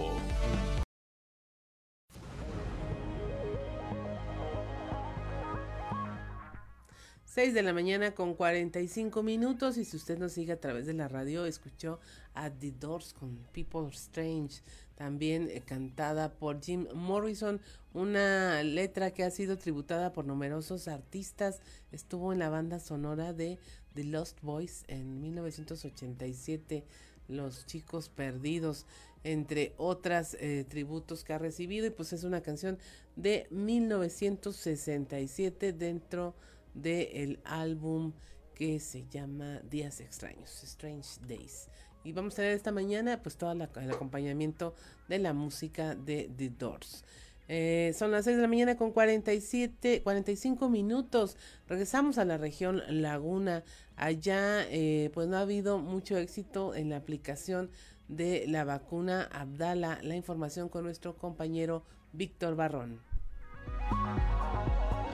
6 7.34 7.52
de 7.52 7.64
la 7.64 7.72
mañana 7.72 8.14
con 8.14 8.34
45 8.34 9.24
minutos. 9.24 9.76
Y 9.76 9.84
si 9.84 9.96
usted 9.96 10.16
nos 10.18 10.30
sigue 10.30 10.52
a 10.52 10.60
través 10.60 10.86
de 10.86 10.94
la 10.94 11.08
radio 11.08 11.46
escuchó 11.46 11.98
a 12.32 12.48
The 12.48 12.70
Doors 12.78 13.12
con 13.12 13.36
People 13.52 13.88
Strange, 13.90 14.62
también 14.94 15.50
eh, 15.50 15.60
cantada 15.60 16.32
por 16.32 16.62
Jim 16.62 16.86
Morrison, 16.94 17.60
una 17.92 18.62
letra 18.62 19.10
que 19.10 19.24
ha 19.24 19.32
sido 19.32 19.58
tributada 19.58 20.12
por 20.12 20.26
numerosos 20.26 20.86
artistas, 20.86 21.58
estuvo 21.90 22.32
en 22.32 22.38
la 22.38 22.50
banda 22.50 22.78
sonora 22.78 23.32
de 23.32 23.58
The 23.94 24.04
Lost 24.04 24.40
Boys 24.42 24.84
en 24.86 25.20
1987, 25.20 26.84
Los 27.26 27.66
Chicos 27.66 28.10
Perdidos, 28.10 28.86
entre 29.24 29.74
otras 29.76 30.36
eh, 30.38 30.64
tributos 30.68 31.24
que 31.24 31.32
ha 31.32 31.38
recibido. 31.38 31.88
Y 31.88 31.90
pues 31.90 32.12
es 32.12 32.22
una 32.22 32.42
canción 32.42 32.78
de 33.16 33.48
1967 33.50 35.72
dentro 35.72 36.36
del 36.74 37.40
álbum 37.44 38.12
que 38.54 38.78
se 38.80 39.06
llama 39.08 39.60
Días 39.70 40.00
Extraños, 40.00 40.62
Strange 40.62 41.20
Days. 41.26 41.68
Y 42.04 42.12
vamos 42.12 42.34
a 42.34 42.36
tener 42.36 42.52
esta 42.52 42.72
mañana 42.72 43.22
pues 43.22 43.36
todo 43.36 43.52
el 43.52 43.62
acompañamiento 43.62 44.74
de 45.08 45.18
la 45.18 45.32
música 45.32 45.94
de 45.94 46.30
The 46.36 46.50
Doors. 46.50 47.04
Eh, 47.48 47.94
son 47.96 48.10
las 48.10 48.24
6 48.24 48.36
de 48.36 48.42
la 48.42 48.48
mañana 48.48 48.76
con 48.76 48.92
47, 48.92 50.02
45 50.02 50.68
minutos. 50.68 51.36
Regresamos 51.68 52.18
a 52.18 52.24
la 52.24 52.38
región 52.38 52.82
Laguna. 52.88 53.64
Allá 53.96 54.66
eh, 54.70 55.10
pues 55.12 55.28
no 55.28 55.36
ha 55.36 55.40
habido 55.40 55.78
mucho 55.78 56.16
éxito 56.16 56.74
en 56.74 56.90
la 56.90 56.96
aplicación 56.96 57.70
de 58.08 58.44
la 58.48 58.64
vacuna 58.64 59.28
Abdala. 59.32 59.98
La 60.02 60.16
información 60.16 60.68
con 60.68 60.84
nuestro 60.84 61.16
compañero 61.16 61.84
Víctor 62.12 62.56
Barrón. 62.56 63.00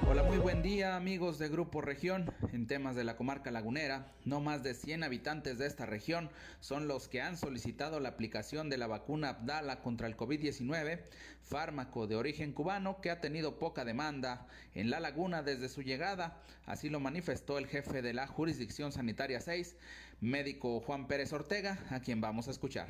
Hola, 0.09 0.22
muy 0.24 0.38
buen 0.38 0.62
día 0.62 0.96
amigos 0.96 1.38
de 1.38 1.48
Grupo 1.48 1.80
Región. 1.80 2.32
En 2.53 2.66
temas 2.66 2.96
de 2.96 3.05
la 3.05 3.16
comarca 3.16 3.51
lagunera, 3.51 4.12
no 4.24 4.40
más 4.40 4.62
de 4.62 4.74
100 4.74 5.05
habitantes 5.05 5.59
de 5.59 5.66
esta 5.66 5.86
región 5.86 6.30
son 6.61 6.88
los 6.88 7.09
que 7.09 7.20
han 7.20 7.36
solicitado 7.36 8.01
la 8.01 8.09
aplicación 8.09 8.70
de 8.70 8.78
la 8.78 8.86
vacuna 8.86 9.28
Abdala 9.30 9.82
contra 9.82 10.07
el 10.07 10.16
COVID-19, 10.16 11.01
fármaco 11.42 12.07
de 12.07 12.16
origen 12.16 12.53
cubano 12.53 13.01
que 13.01 13.11
ha 13.11 13.20
tenido 13.20 13.59
poca 13.59 13.84
demanda 13.84 14.46
en 14.74 14.90
la 14.90 15.01
laguna 15.01 15.42
desde 15.42 15.68
su 15.68 15.82
llegada. 15.82 16.42
Así 16.66 16.88
lo 16.88 16.98
manifestó 16.98 17.59
el 17.59 17.66
jefe 17.66 18.03
de 18.03 18.14
la 18.14 18.26
Jurisdicción 18.26 18.92
Sanitaria 18.92 19.40
6, 19.40 19.76
médico 20.20 20.80
Juan 20.80 21.07
Pérez 21.07 21.32
Ortega, 21.32 21.78
a 21.90 22.01
quien 22.01 22.20
vamos 22.20 22.48
a 22.48 22.53
escuchar. 22.53 22.88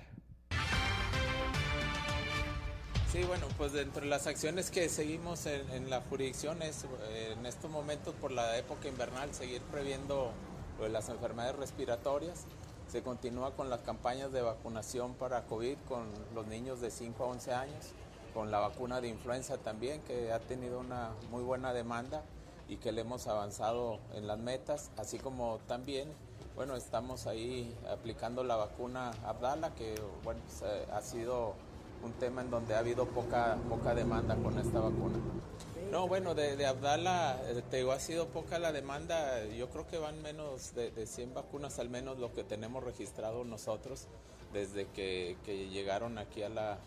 Sí, 3.13 3.25
bueno, 3.25 3.47
pues 3.59 3.73
dentro 3.73 4.03
de 4.03 4.07
las 4.07 4.29
acciones 4.29 4.71
que 4.71 4.89
seguimos 4.89 5.45
en, 5.47 5.69
en 5.71 5.91
la 5.91 6.01
jurisdicción 6.01 6.63
es 6.63 6.85
eh, 6.85 7.35
en 7.37 7.45
estos 7.45 7.69
momentos 7.69 8.15
por 8.15 8.31
la 8.31 8.57
época 8.57 8.87
invernal 8.87 9.35
seguir 9.35 9.63
previendo 9.63 10.31
pues, 10.79 10.93
las 10.93 11.09
enfermedades 11.09 11.57
respiratorias. 11.57 12.45
Se 12.87 13.03
continúa 13.03 13.57
con 13.57 13.69
las 13.69 13.81
campañas 13.81 14.31
de 14.31 14.43
vacunación 14.43 15.15
para 15.15 15.43
COVID 15.47 15.77
con 15.89 16.07
los 16.37 16.47
niños 16.47 16.81
de 16.81 16.93
5 16.93 17.25
a 17.25 17.27
11 17.27 17.53
años, 17.53 17.87
con 18.33 18.53
la 18.53 18.61
vacuna 18.61 19.01
de 19.01 19.09
influenza 19.09 19.59
también 19.59 20.01
que 20.03 20.33
ha 20.33 20.39
tenido 20.39 20.79
una 20.79 21.11
muy 21.33 21.43
buena 21.43 21.73
demanda 21.73 22.23
y 22.69 22.77
que 22.77 22.93
le 22.93 23.01
hemos 23.01 23.27
avanzado 23.27 23.99
en 24.15 24.29
las 24.29 24.39
metas, 24.39 24.93
así 24.97 25.19
como 25.19 25.59
también, 25.67 26.09
bueno, 26.55 26.77
estamos 26.77 27.27
ahí 27.27 27.77
aplicando 27.91 28.45
la 28.45 28.55
vacuna 28.55 29.11
Abdala 29.25 29.75
que, 29.75 30.01
bueno, 30.23 30.41
pues, 30.47 30.63
eh, 30.63 30.87
ha 30.93 31.03
sido 31.03 31.57
un 32.03 32.13
tema 32.15 32.43
en 32.43 32.51
donde 32.51 32.75
ha 32.75 32.79
habido 32.79 33.07
poca, 33.07 33.57
poca 33.69 33.95
demanda 33.95 34.37
con 34.37 34.59
esta 34.59 34.81
vacuna. 34.81 35.19
No, 35.91 36.07
bueno, 36.07 36.35
de, 36.35 36.57
de 36.57 36.67
Abdala, 36.67 37.41
eh, 37.47 37.63
te 37.69 37.79
digo, 37.79 37.93
ha 37.93 37.99
sido 37.99 38.29
poca 38.29 38.59
la 38.59 38.71
demanda. 38.71 39.45
Yo 39.47 39.69
creo 39.71 39.89
que 39.89 39.99
van 39.99 40.23
menos 40.23 40.75
de, 40.75 40.91
de 40.93 41.07
100 41.07 41.35
vacunas, 41.35 41.79
al 41.79 41.89
menos 41.89 42.19
lo 42.19 42.33
que 42.33 42.45
tenemos 42.45 42.85
registrado 42.85 43.45
nosotros 43.45 44.07
desde 44.53 44.87
que, 44.89 45.37
llegaron 45.71 46.19
aquí 46.19 46.43
a 46.43 46.49
la, 46.49 46.79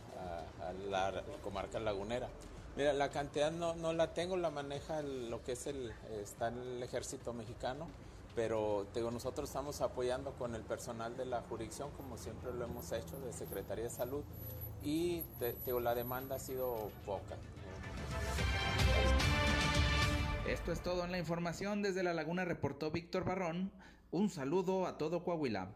comarca 1.43 1.80
lagunera. 1.80 2.30
Mira, 2.76 2.93
la 2.93 3.09
cantidad 3.09 3.51
no, 3.51 3.76
no 3.76 3.93
la 3.93 4.14
tengo, 4.14 4.36
la 4.36 4.49
maneja 4.49 5.01
lo 5.01 5.43
que 5.43 5.51
es 5.53 5.68
el, 5.68 5.93
está 6.22 6.47
el 6.47 6.82
ejército 6.82 7.34
mexicano, 7.34 7.88
pero 8.36 8.88
te 8.93 8.99
digo, 8.99 9.11
nosotros 9.11 9.49
estamos 9.49 9.82
apoyando 9.82 10.32
con 10.32 10.55
el 10.55 10.64
personal 10.64 11.16
de 11.16 11.26
la 11.26 11.41
jurisdicción, 11.43 11.91
como 11.91 12.18
siempre 12.18 12.51
lo 12.51 12.66
hemos 12.66 12.91
hecho, 12.91 13.20
de 13.20 13.32
Secretaría 13.32 13.84
de 13.84 13.89
Salud, 13.91 14.24
y 14.84 15.24
te, 15.40 15.54
te 15.54 15.66
digo, 15.66 15.80
la 15.80 15.96
demanda 15.96 16.36
ha 16.36 16.40
sido 16.40 16.92
poca. 17.06 17.36
Esto 20.48 20.72
es 20.72 20.82
todo 20.82 21.06
en 21.06 21.12
la 21.12 21.18
información. 21.18 21.82
Desde 21.82 22.04
La 22.04 22.14
Laguna 22.14 22.46
reportó 22.46 22.92
Víctor 22.92 23.24
Barrón. 23.24 23.72
Un 24.12 24.30
saludo 24.30 24.86
a 24.86 24.98
todo 24.98 25.24
Coahuila. 25.24 25.70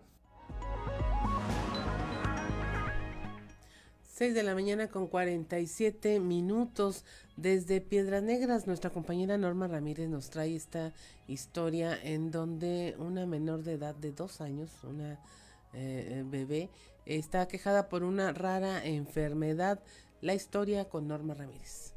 6 4.18 4.34
de 4.34 4.42
la 4.42 4.56
mañana 4.56 4.88
con 4.88 5.06
47 5.06 6.20
minutos 6.20 7.06
desde 7.36 7.82
Piedras 7.82 8.24
Negras. 8.24 8.66
Nuestra 8.66 8.90
compañera 8.90 9.38
Norma 9.38 9.68
Ramírez 9.68 10.10
nos 10.10 10.32
trae 10.32 10.56
esta 10.56 10.92
historia 11.28 11.96
en 12.02 12.32
donde 12.32 12.96
una 12.98 13.28
menor 13.28 13.62
de 13.62 13.74
edad 13.74 13.94
de 13.94 14.12
dos 14.12 14.42
años, 14.42 14.72
una 14.84 15.14
eh, 15.14 15.18
eh, 15.74 16.24
bebé, 16.26 16.72
está 17.08 17.48
quejada 17.48 17.90
por 17.90 18.04
una 18.04 18.34
rara 18.34 18.86
enfermedad. 18.86 19.80
La 20.22 20.34
historia 20.34 20.86
con 20.86 21.08
Norma 21.08 21.34
Ramírez. 21.34 21.94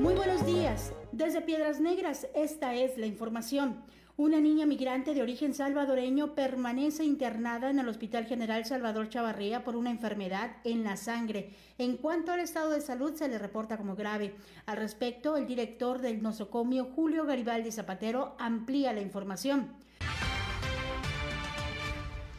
Muy 0.00 0.14
buenos 0.14 0.46
días. 0.46 0.92
Desde 1.12 1.40
Piedras 1.40 1.80
Negras, 1.80 2.26
esta 2.34 2.74
es 2.74 2.96
la 2.96 3.06
información. 3.06 3.82
Una 4.16 4.38
niña 4.38 4.64
migrante 4.64 5.12
de 5.12 5.22
origen 5.22 5.54
salvadoreño 5.54 6.36
permanece 6.36 7.04
internada 7.04 7.68
en 7.70 7.80
el 7.80 7.88
Hospital 7.88 8.26
General 8.26 8.64
Salvador 8.64 9.08
Chavarría 9.08 9.64
por 9.64 9.74
una 9.74 9.90
enfermedad 9.90 10.52
en 10.62 10.84
la 10.84 10.96
sangre. 10.96 11.50
En 11.78 11.96
cuanto 11.96 12.30
al 12.30 12.38
estado 12.38 12.70
de 12.70 12.80
salud, 12.80 13.14
se 13.14 13.26
le 13.26 13.38
reporta 13.38 13.76
como 13.76 13.96
grave. 13.96 14.36
Al 14.66 14.76
respecto, 14.76 15.36
el 15.36 15.48
director 15.48 16.00
del 16.00 16.22
nosocomio, 16.22 16.84
Julio 16.94 17.26
Garibaldi 17.26 17.72
Zapatero, 17.72 18.36
amplía 18.38 18.92
la 18.92 19.00
información. 19.00 19.72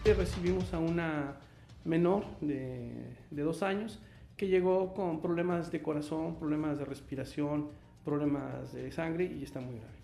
Recibimos 0.05 0.73
a 0.73 0.79
una 0.79 1.35
menor 1.85 2.25
de, 2.41 3.15
de 3.31 3.41
dos 3.43 3.63
años 3.63 4.01
que 4.37 4.47
llegó 4.47 4.93
con 4.93 5.21
problemas 5.21 5.71
de 5.71 5.81
corazón, 5.81 6.35
problemas 6.35 6.77
de 6.77 6.85
respiración, 6.85 7.69
problemas 8.03 8.73
de 8.73 8.91
sangre 8.91 9.25
y 9.25 9.43
está 9.43 9.61
muy 9.61 9.75
grave. 9.75 9.95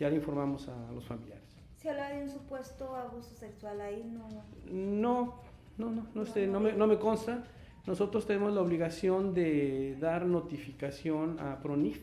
Ya 0.00 0.10
le 0.10 0.16
informamos 0.16 0.68
a 0.68 0.90
los 0.92 1.04
familiares. 1.06 1.44
Se 1.76 1.88
habla 1.90 2.08
de 2.10 2.22
un 2.24 2.28
supuesto 2.28 2.96
abuso 2.96 3.34
sexual 3.36 3.80
ahí, 3.80 4.02
no. 4.12 4.26
No, 4.72 5.34
no, 5.78 5.90
no, 5.90 6.06
no, 6.14 6.26
sé, 6.26 6.46
no, 6.48 6.58
me, 6.58 6.72
no 6.72 6.86
me 6.86 6.98
consta. 6.98 7.44
Nosotros 7.86 8.26
tenemos 8.26 8.52
la 8.52 8.60
obligación 8.62 9.32
de 9.32 9.96
dar 10.00 10.26
notificación 10.26 11.38
a 11.38 11.60
PRONIF 11.60 12.00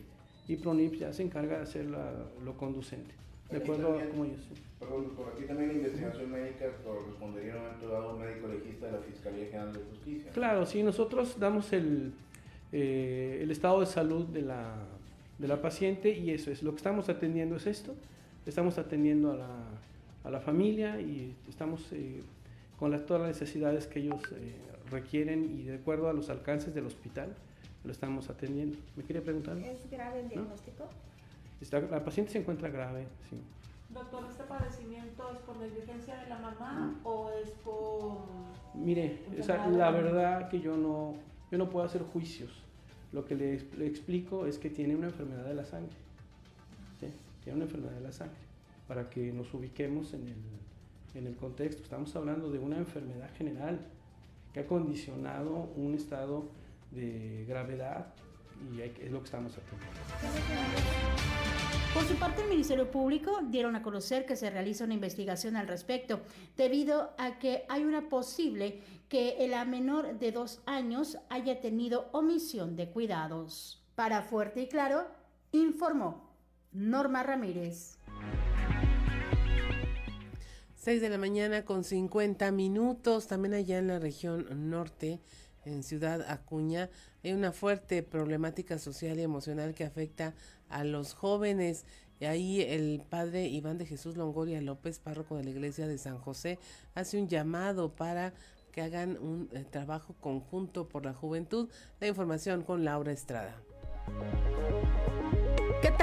y 0.48 0.56
PRONIF 0.56 0.94
ya 0.98 1.12
se 1.12 1.22
encarga 1.22 1.56
de 1.58 1.62
hacer 1.64 1.84
la- 1.86 2.24
lo 2.42 2.56
conducente. 2.56 3.14
De 3.50 3.58
acuerdo 3.58 3.98
a 3.98 4.04
como 4.06 4.24
ellos. 4.24 4.40
Perdón, 4.78 5.10
por 5.16 5.32
aquí 5.32 5.44
también 5.44 5.68
la 5.68 5.74
investigación 5.74 6.30
médica 6.30 6.66
correspondería 6.84 7.54
a 7.54 7.56
un 7.56 7.62
momento 7.62 7.88
dado 7.88 8.10
a 8.10 8.14
un 8.14 8.20
médico 8.20 8.48
legista 8.48 8.86
de 8.86 8.92
la 8.92 8.98
Fiscalía 8.98 9.46
General 9.46 9.72
de 9.72 9.80
Justicia. 9.80 10.30
Claro, 10.32 10.66
sí, 10.66 10.82
nosotros 10.82 11.38
damos 11.38 11.72
el, 11.72 12.12
eh, 12.72 13.38
el 13.42 13.50
estado 13.50 13.80
de 13.80 13.86
salud 13.86 14.26
de 14.26 14.42
la, 14.42 14.74
de 15.38 15.48
la 15.48 15.60
paciente 15.62 16.10
y 16.10 16.30
eso 16.30 16.50
es, 16.50 16.62
lo 16.62 16.72
que 16.72 16.78
estamos 16.78 17.08
atendiendo 17.08 17.56
es 17.56 17.66
esto, 17.66 17.94
estamos 18.46 18.78
atendiendo 18.78 19.32
a 19.32 19.36
la, 19.36 19.48
a 20.24 20.30
la 20.30 20.40
familia 20.40 21.00
y 21.00 21.34
estamos 21.48 21.92
eh, 21.92 22.22
con 22.78 22.90
las, 22.90 23.06
todas 23.06 23.22
las 23.22 23.40
necesidades 23.40 23.86
que 23.86 24.00
ellos 24.00 24.20
eh, 24.32 24.54
requieren 24.90 25.58
y 25.58 25.64
de 25.64 25.76
acuerdo 25.76 26.08
a 26.08 26.12
los 26.12 26.30
alcances 26.30 26.74
del 26.74 26.86
hospital 26.86 27.34
lo 27.84 27.92
estamos 27.92 28.28
atendiendo. 28.30 28.78
¿Me 28.96 29.04
quería 29.04 29.22
preguntar? 29.22 29.56
¿Es 29.58 29.90
grave 29.90 30.20
el 30.20 30.28
diagnóstico? 30.28 30.88
Está- 31.60 31.80
la 31.80 32.04
paciente 32.04 32.32
se 32.32 32.38
encuentra 32.38 32.68
grave, 32.68 33.06
sí. 33.30 33.40
Doctor, 33.90 34.24
¿este 34.28 34.42
padecimiento 34.44 35.30
es 35.32 35.38
por 35.40 35.56
negligencia 35.56 36.16
de 36.16 36.28
la 36.28 36.38
mamá 36.38 37.00
o 37.04 37.30
es 37.42 37.50
por... 37.64 38.18
Mire, 38.74 39.20
la 39.70 39.90
verdad 39.90 40.48
que 40.48 40.60
yo 40.60 40.76
no, 40.76 41.14
yo 41.50 41.58
no 41.58 41.70
puedo 41.70 41.86
hacer 41.86 42.02
juicios. 42.02 42.50
Lo 43.12 43.24
que 43.24 43.36
le, 43.36 43.60
le 43.78 43.86
explico 43.86 44.46
es 44.46 44.58
que 44.58 44.68
tiene 44.70 44.96
una 44.96 45.06
enfermedad 45.06 45.44
de 45.44 45.54
la 45.54 45.64
sangre. 45.64 45.94
¿sí? 46.98 47.06
Tiene 47.44 47.56
una 47.56 47.66
enfermedad 47.66 47.92
de 47.92 48.00
la 48.00 48.10
sangre. 48.12 48.36
Para 48.88 49.08
que 49.08 49.32
nos 49.32 49.54
ubiquemos 49.54 50.12
en 50.14 50.26
el, 50.26 51.18
en 51.20 51.26
el 51.28 51.36
contexto. 51.36 51.82
Estamos 51.84 52.14
hablando 52.16 52.50
de 52.50 52.58
una 52.58 52.78
enfermedad 52.78 53.30
general 53.36 53.78
que 54.52 54.60
ha 54.60 54.66
condicionado 54.66 55.68
un 55.76 55.94
estado 55.94 56.46
de 56.90 57.44
gravedad 57.48 58.06
y 58.74 58.80
es 58.80 59.12
lo 59.12 59.20
que 59.20 59.24
estamos 59.26 59.52
atendiendo. 59.56 61.33
Por 61.94 62.02
su 62.08 62.16
parte, 62.16 62.42
el 62.42 62.48
Ministerio 62.48 62.90
Público 62.90 63.38
dieron 63.50 63.76
a 63.76 63.82
conocer 63.82 64.26
que 64.26 64.34
se 64.34 64.50
realiza 64.50 64.82
una 64.82 64.94
investigación 64.94 65.54
al 65.54 65.68
respecto, 65.68 66.22
debido 66.56 67.14
a 67.18 67.38
que 67.38 67.64
hay 67.68 67.84
una 67.84 68.08
posible 68.08 68.80
que 69.08 69.36
la 69.48 69.64
menor 69.64 70.18
de 70.18 70.32
dos 70.32 70.60
años 70.66 71.18
haya 71.28 71.60
tenido 71.60 72.08
omisión 72.10 72.74
de 72.74 72.90
cuidados. 72.90 73.80
Para 73.94 74.22
Fuerte 74.22 74.62
y 74.62 74.66
Claro, 74.66 75.06
informó 75.52 76.34
Norma 76.72 77.22
Ramírez. 77.22 78.00
6 80.74 81.00
de 81.00 81.08
la 81.08 81.16
mañana 81.16 81.64
con 81.64 81.84
50 81.84 82.50
minutos, 82.50 83.28
también 83.28 83.54
allá 83.54 83.78
en 83.78 83.86
la 83.86 84.00
región 84.00 84.68
norte, 84.68 85.20
en 85.64 85.82
Ciudad 85.82 86.22
Acuña, 86.28 86.90
hay 87.22 87.32
una 87.32 87.52
fuerte 87.52 88.02
problemática 88.02 88.78
social 88.78 89.18
y 89.18 89.22
emocional 89.22 89.74
que 89.74 89.84
afecta 89.84 90.34
a 90.68 90.84
los 90.84 91.14
jóvenes. 91.14 91.84
Y 92.20 92.26
ahí 92.26 92.60
el 92.62 93.02
padre 93.08 93.48
Iván 93.48 93.78
de 93.78 93.86
Jesús 93.86 94.16
Longoria 94.16 94.60
López, 94.60 94.98
párroco 94.98 95.36
de 95.36 95.44
la 95.44 95.50
iglesia 95.50 95.86
de 95.86 95.98
San 95.98 96.18
José, 96.18 96.58
hace 96.94 97.20
un 97.20 97.28
llamado 97.28 97.94
para 97.94 98.32
que 98.72 98.82
hagan 98.82 99.18
un 99.18 99.48
eh, 99.52 99.64
trabajo 99.70 100.14
conjunto 100.20 100.88
por 100.88 101.04
la 101.04 101.14
juventud. 101.14 101.68
La 102.00 102.08
información 102.08 102.62
con 102.62 102.84
Laura 102.84 103.12
Estrada. 103.12 103.56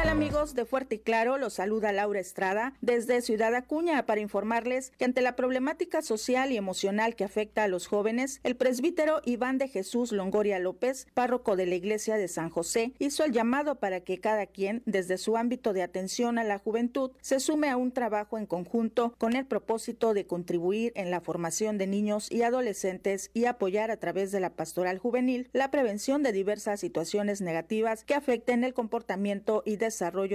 ¿Qué 0.02 0.08
tal 0.08 0.18
amigos 0.18 0.56
de 0.56 0.66
Fuerte 0.66 0.95
y 0.95 0.99
Claro? 0.99 1.38
Los 1.38 1.54
saluda 1.54 1.91
Laura 1.91 2.20
Estrada 2.20 2.74
desde 2.82 3.22
Ciudad 3.22 3.54
Acuña 3.54 4.04
para 4.08 4.20
informarles 4.20 4.93
que 4.97 5.06
ante 5.06 5.22
la 5.22 5.36
problemática 5.36 6.02
social 6.02 6.52
y 6.52 6.58
emocional 6.58 7.16
que 7.16 7.24
afecta 7.24 7.64
a 7.64 7.68
los 7.68 7.86
jóvenes, 7.86 8.39
el 8.43 8.56
presbítero 8.56 9.22
Iván 9.26 9.60
de 9.60 9.68
Jesús 9.68 10.12
Longoria 10.12 10.58
López, 10.58 11.06
párroco 11.14 11.56
de 11.56 11.68
la 11.68 11.76
iglesia 11.76 12.18
de 12.18 12.28
San 12.30 12.49
José, 12.49 12.93
hizo 12.97 13.24
el 13.24 13.32
llamado 13.32 13.76
para 13.76 13.99
que 13.99 14.20
cada 14.20 14.47
quien, 14.47 14.82
desde 14.88 15.20
su 15.20 15.38
ámbito 15.38 15.72
de 15.72 15.84
atención 15.84 16.39
a 16.39 16.43
la 16.43 16.58
juventud, 16.58 17.12
se 17.22 17.39
sume 17.39 17.70
a 17.70 17.78
un 17.78 17.91
trabajo 17.91 18.39
en 18.39 18.47
conjunto 18.47 19.14
con 19.20 19.36
el 19.36 19.45
propósito 19.45 20.16
de 20.16 20.26
contribuir 20.26 20.93
en 20.95 21.12
la 21.12 21.22
formación 21.22 21.78
de 21.78 21.86
niños 21.86 22.32
y 22.32 22.41
adolescentes 22.41 23.30
y 23.36 23.45
apoyar 23.45 23.91
a 23.91 23.97
través 23.97 24.32
de 24.32 24.39
la 24.39 24.56
pastoral 24.56 24.97
juvenil 24.97 25.47
la 25.54 25.70
prevención 25.70 26.24
de 26.24 26.32
diversas 26.32 26.80
situaciones 26.80 27.39
negativas 27.39 28.04
que 28.04 28.16
afecten 28.16 28.64
el 28.64 28.74
comportamiento 28.74 29.62
y 29.64 29.76
desarrollo 29.76 29.91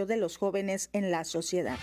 de 0.07 0.17
los 0.17 0.37
jóvenes 0.39 0.91
en 0.93 1.11
la 1.11 1.25
sociedad. 1.25 1.79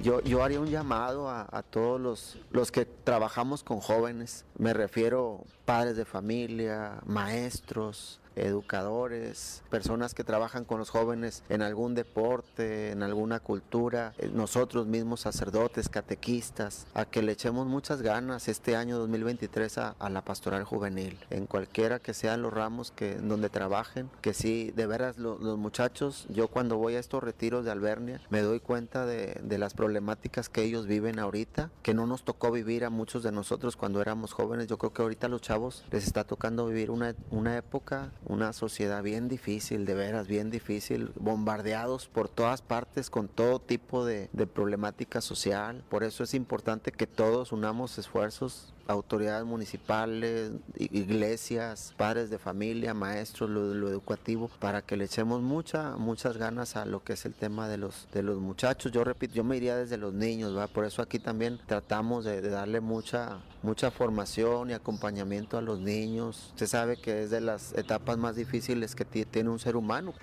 Yo, 0.00 0.20
yo 0.22 0.42
haría 0.42 0.60
un 0.60 0.68
llamado 0.68 1.30
a, 1.30 1.48
a 1.50 1.62
todos 1.62 2.00
los, 2.00 2.38
los 2.50 2.70
que 2.70 2.84
trabajamos 2.84 3.62
con 3.62 3.80
jóvenes. 3.80 4.44
Me 4.58 4.74
refiero 4.74 5.44
padres 5.64 5.96
de 5.96 6.04
familia, 6.04 7.00
maestros, 7.06 8.20
educadores, 8.36 9.62
personas 9.70 10.14
que 10.14 10.24
trabajan 10.24 10.64
con 10.64 10.78
los 10.78 10.90
jóvenes 10.90 11.42
en 11.48 11.62
algún 11.62 11.94
deporte, 11.94 12.90
en 12.90 13.02
alguna 13.02 13.40
cultura, 13.40 14.14
eh, 14.18 14.30
nosotros 14.32 14.86
mismos 14.86 15.20
sacerdotes, 15.20 15.88
catequistas, 15.88 16.86
a 16.94 17.04
que 17.04 17.22
le 17.22 17.32
echemos 17.32 17.66
muchas 17.66 18.02
ganas 18.02 18.48
este 18.48 18.76
año 18.76 18.98
2023 18.98 19.78
a, 19.78 19.94
la 20.10 20.22
pastoral 20.24 20.64
juvenil, 20.64 21.18
en 21.30 21.46
cualquiera 21.46 21.98
que 21.98 22.14
sean 22.14 22.42
los 22.42 22.52
ramos 22.52 22.90
que 22.90 23.16
donde 23.16 23.48
trabajen, 23.48 24.10
que 24.20 24.34
sí, 24.34 24.72
de 24.76 24.86
veras 24.86 25.18
lo- 25.18 25.38
los 25.38 25.58
muchachos, 25.58 26.26
yo 26.28 26.48
cuando 26.48 26.76
voy 26.76 26.94
a 26.96 27.00
estos 27.00 27.22
retiros 27.22 27.64
de 27.64 27.70
Albernia 27.70 28.20
me 28.30 28.42
doy 28.42 28.60
cuenta 28.60 29.06
de, 29.06 29.40
de 29.42 29.58
las 29.58 29.74
problemáticas 29.74 30.48
que 30.48 30.62
ellos 30.62 30.86
viven 30.86 31.18
ahorita, 31.18 31.70
que 31.82 31.94
no 31.94 32.06
nos 32.06 32.24
tocó 32.24 32.50
vivir 32.50 32.84
a 32.84 32.90
muchos 32.90 33.22
de 33.22 33.32
nosotros 33.32 33.76
cuando 33.76 34.00
éramos 34.00 34.32
jóvenes, 34.32 34.66
yo 34.66 34.78
creo 34.78 34.92
que 34.92 35.02
ahorita 35.02 35.28
los 35.28 35.40
chavos 35.40 35.84
les 35.90 36.06
está 36.06 36.24
tocando 36.24 36.66
vivir 36.66 36.90
una, 36.90 37.14
una 37.30 37.56
época 37.56 38.10
una 38.26 38.52
sociedad 38.52 39.02
bien 39.02 39.28
difícil, 39.28 39.86
de 39.86 39.94
veras, 39.94 40.26
bien 40.26 40.50
difícil, 40.50 41.12
bombardeados 41.16 42.08
por 42.08 42.28
todas 42.28 42.62
partes 42.62 43.10
con 43.10 43.28
todo 43.28 43.58
tipo 43.58 44.04
de, 44.04 44.28
de 44.32 44.46
problemática 44.46 45.20
social. 45.20 45.82
Por 45.88 46.04
eso 46.04 46.24
es 46.24 46.34
importante 46.34 46.92
que 46.92 47.06
todos 47.06 47.52
unamos 47.52 47.98
esfuerzos 47.98 48.73
autoridades 48.86 49.44
municipales, 49.44 50.52
iglesias, 50.76 51.94
padres 51.96 52.30
de 52.30 52.38
familia, 52.38 52.94
maestros, 52.94 53.50
lo, 53.50 53.88
educativo, 53.88 54.50
para 54.58 54.82
que 54.82 54.96
le 54.96 55.04
echemos 55.04 55.42
mucha, 55.42 55.96
muchas 55.96 56.36
ganas 56.36 56.76
a 56.76 56.84
lo 56.84 57.02
que 57.02 57.14
es 57.14 57.24
el 57.24 57.34
tema 57.34 57.68
de 57.68 57.78
los, 57.78 58.08
de 58.12 58.22
los 58.22 58.38
muchachos. 58.38 58.92
Yo 58.92 59.04
repito, 59.04 59.34
yo 59.34 59.44
me 59.44 59.56
iría 59.56 59.76
desde 59.76 59.96
los 59.96 60.14
niños, 60.14 60.56
¿va? 60.56 60.66
por 60.66 60.84
eso 60.84 61.02
aquí 61.02 61.18
también 61.18 61.60
tratamos 61.66 62.24
de, 62.24 62.40
darle 62.42 62.80
mucha, 62.80 63.38
mucha 63.62 63.90
formación 63.90 64.70
y 64.70 64.72
acompañamiento 64.74 65.58
a 65.58 65.62
los 65.62 65.80
niños. 65.80 66.48
Usted 66.50 66.66
sabe 66.66 66.96
que 66.96 67.24
es 67.24 67.30
de 67.30 67.40
las 67.40 67.72
etapas 67.74 68.18
más 68.18 68.36
difíciles 68.36 68.94
que 68.94 69.04
tiene 69.04 69.50
un 69.50 69.58
ser 69.58 69.76
humano. 69.76 70.14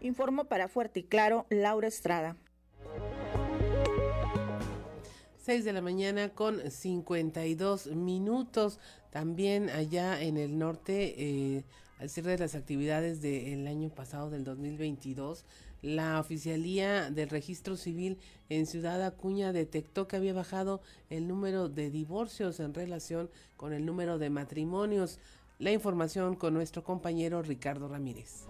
Informo 0.00 0.44
para 0.44 0.68
Fuerte 0.68 1.00
y 1.00 1.02
Claro, 1.04 1.46
Laura 1.48 1.86
Estrada. 1.86 2.36
6 5.42 5.64
de 5.64 5.72
la 5.72 5.80
mañana 5.80 6.28
con 6.28 6.70
52 6.70 7.88
minutos. 7.88 8.78
También 9.10 9.70
allá 9.70 10.22
en 10.22 10.36
el 10.36 10.56
norte, 10.56 11.14
eh, 11.18 11.64
al 11.98 12.08
cierre 12.08 12.32
de 12.32 12.38
las 12.38 12.54
actividades 12.54 13.20
del 13.20 13.66
año 13.66 13.88
pasado, 13.90 14.30
del 14.30 14.44
2022, 14.44 15.44
la 15.82 16.20
Oficialía 16.20 17.10
del 17.10 17.28
Registro 17.28 17.76
Civil 17.76 18.18
en 18.50 18.66
Ciudad 18.66 19.04
Acuña 19.04 19.52
detectó 19.52 20.06
que 20.06 20.14
había 20.14 20.32
bajado 20.32 20.80
el 21.10 21.26
número 21.26 21.68
de 21.68 21.90
divorcios 21.90 22.60
en 22.60 22.72
relación 22.72 23.28
con 23.56 23.72
el 23.72 23.84
número 23.84 24.18
de 24.18 24.30
matrimonios. 24.30 25.18
La 25.58 25.72
información 25.72 26.36
con 26.36 26.54
nuestro 26.54 26.84
compañero 26.84 27.42
Ricardo 27.42 27.88
Ramírez. 27.88 28.46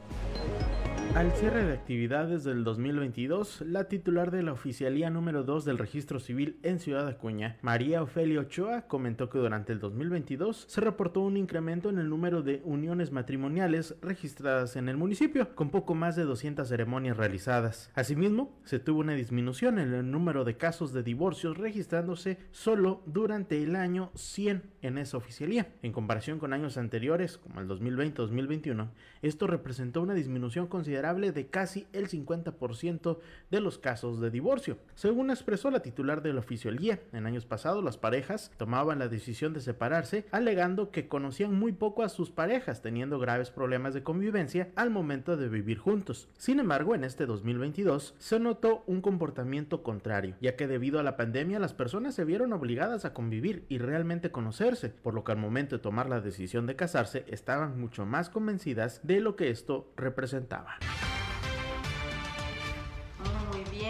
Al 1.15 1.31
cierre 1.33 1.67
de 1.67 1.75
actividades 1.75 2.43
del 2.43 2.65
2022, 2.65 3.65
la 3.67 3.85
titular 3.85 4.31
de 4.31 4.43
la 4.43 4.53
oficialía 4.53 5.11
número 5.11 5.43
2 5.43 5.67
del 5.67 5.77
registro 5.77 6.19
civil 6.19 6.59
en 6.63 6.79
Ciudad 6.79 7.07
Acuña, 7.07 7.59
María 7.61 8.03
Ofelia 8.03 8.41
Ochoa, 8.41 8.89
comentó 8.89 9.29
que 9.29 9.39
durante 9.39 9.75
el 9.75 9.79
2022 9.79 10.65
se 10.67 10.81
reportó 10.81 11.21
un 11.21 11.37
incremento 11.37 11.91
en 11.91 11.99
el 11.99 12.09
número 12.09 12.41
de 12.41 12.63
uniones 12.65 13.13
matrimoniales 13.13 13.95
registradas 14.01 14.75
en 14.77 14.89
el 14.89 14.97
municipio, 14.97 15.55
con 15.55 15.69
poco 15.69 15.95
más 15.95 16.17
de 16.17 16.25
200 16.25 16.67
ceremonias 16.67 17.19
realizadas. 17.19 17.91
Asimismo, 17.95 18.59
se 18.65 18.79
tuvo 18.79 19.01
una 19.01 19.13
disminución 19.13 19.79
en 19.79 19.93
el 19.93 20.11
número 20.11 20.45
de 20.45 20.57
casos 20.57 20.95
de 20.95 21.03
divorcios 21.03 21.59
registrándose 21.59 22.39
solo 22.53 23.03
durante 23.05 23.63
el 23.63 23.77
año 23.77 24.11
100 24.15 24.63
en 24.81 24.97
esa 24.97 25.19
oficialía. 25.19 25.75
En 25.83 25.93
comparación 25.93 26.39
con 26.39 26.55
años 26.55 26.79
anteriores, 26.79 27.37
como 27.37 27.61
el 27.61 27.69
2020-2021, 27.69 28.89
esto 29.21 29.47
representó 29.47 30.01
una 30.01 30.15
disminución 30.15 30.69
considerable 30.69 31.02
de 31.03 31.49
casi 31.49 31.89
el 31.93 32.09
50% 32.09 33.19
de 33.51 33.61
los 33.61 33.79
casos 33.79 34.21
de 34.21 34.31
divorcio. 34.31 34.79
Según 34.95 35.31
expresó 35.31 35.69
la 35.71 35.81
titular 35.81 36.23
del 36.23 36.39
oficialía, 36.39 37.01
en 37.13 37.27
años 37.27 37.45
pasados 37.45 37.83
las 37.83 37.99
parejas 37.99 38.53
tomaban 38.57 39.01
la 39.01 39.09
decisión 39.09 39.53
de 39.53 39.61
separarse 39.61 40.27
alegando 40.31 40.93
que 40.93 41.09
conocían 41.09 41.55
muy 41.55 41.73
poco 41.73 42.05
a 42.05 42.09
sus 42.09 42.31
parejas, 42.31 42.83
teniendo 42.83 43.19
graves 43.19 43.51
problemas 43.51 43.95
de 43.95 44.05
convivencia 44.05 44.71
al 44.77 44.91
momento 44.91 45.37
de 45.37 45.49
vivir 45.49 45.79
juntos. 45.79 46.29
Sin 46.39 46.61
embargo, 46.61 46.95
en 46.95 47.03
este 47.03 47.27
2022 47.27 48.15
se 48.19 48.39
notó 48.39 48.85
un 48.87 49.01
comportamiento 49.01 49.83
contrario, 49.83 50.37
ya 50.41 50.55
que 50.55 50.69
debido 50.69 51.01
a 51.01 51.03
la 51.03 51.17
pandemia 51.17 51.59
las 51.59 51.75
personas 51.75 52.15
se 52.15 52.25
vieron 52.25 52.53
obligadas 52.53 53.05
a 53.05 53.13
convivir 53.13 53.65
y 53.69 53.79
realmente 53.79 54.31
conocerse, 54.31 54.91
por 54.91 55.15
lo 55.15 55.25
que 55.25 55.33
al 55.33 55.39
momento 55.39 55.77
de 55.77 55.83
tomar 55.83 56.09
la 56.09 56.21
decisión 56.21 56.67
de 56.67 56.77
casarse 56.77 57.25
estaban 57.27 57.81
mucho 57.81 58.07
más 58.07 58.31
convencidas 58.31 59.01
de 59.03 59.21
lo 59.21 59.35
que 59.35 59.51
esto 59.51 59.91
representaba. 59.97 60.79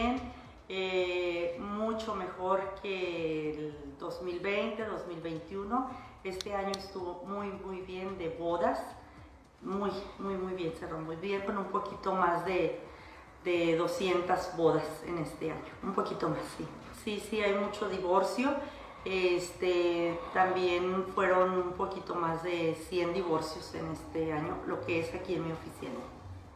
Bien, 0.02 0.20
eh, 0.68 1.56
mucho 1.60 2.14
mejor 2.14 2.60
que 2.82 3.50
el 3.50 3.76
2020, 3.98 4.84
2021. 4.84 5.90
Este 6.24 6.54
año 6.54 6.70
estuvo 6.70 7.24
muy, 7.26 7.48
muy 7.48 7.80
bien 7.80 8.16
de 8.18 8.28
bodas, 8.30 8.80
muy, 9.60 9.90
muy, 10.18 10.34
muy 10.34 10.54
bien, 10.54 10.72
cerró 10.78 10.98
muy 10.98 11.16
bien, 11.16 11.42
con 11.42 11.58
un 11.58 11.66
poquito 11.66 12.14
más 12.14 12.44
de, 12.44 12.80
de 13.44 13.76
200 13.76 14.56
bodas 14.56 14.84
en 15.06 15.18
este 15.18 15.50
año, 15.50 15.72
un 15.82 15.94
poquito 15.94 16.28
más, 16.28 16.40
sí. 16.56 16.66
Sí, 17.04 17.20
sí, 17.28 17.40
hay 17.40 17.54
mucho 17.54 17.88
divorcio. 17.88 18.50
Este, 19.04 20.16
también 20.32 21.06
fueron 21.12 21.58
un 21.58 21.72
poquito 21.72 22.14
más 22.14 22.44
de 22.44 22.76
100 22.88 23.14
divorcios 23.14 23.74
en 23.74 23.90
este 23.90 24.32
año, 24.32 24.58
lo 24.68 24.80
que 24.82 25.00
es 25.00 25.12
aquí 25.12 25.34
en 25.34 25.44
mi 25.44 25.52
oficina 25.52 25.98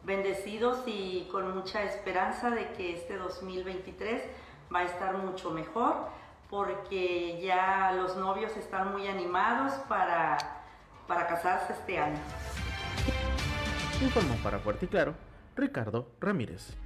bendecidos 0.06 0.78
y 0.86 1.28
con 1.32 1.52
mucha 1.54 1.82
esperanza 1.82 2.50
de 2.50 2.72
que 2.72 2.94
este 2.94 3.18
2023 3.18 4.22
va 4.72 4.80
a 4.80 4.84
estar 4.84 5.18
mucho 5.18 5.50
mejor 5.50 6.08
porque 6.48 7.40
ya 7.42 7.92
los 7.92 8.16
novios 8.16 8.56
están 8.56 8.92
muy 8.92 9.08
animados 9.08 9.72
para, 9.88 10.38
para 11.08 11.26
casarse 11.26 11.72
este 11.72 11.98
año. 11.98 12.18
Informó 14.00 14.36
para 14.44 14.60
Fuerte 14.60 14.86
y 14.86 14.88
Claro, 14.88 15.14
Ricardo 15.56 16.08
Ramírez. 16.20 16.76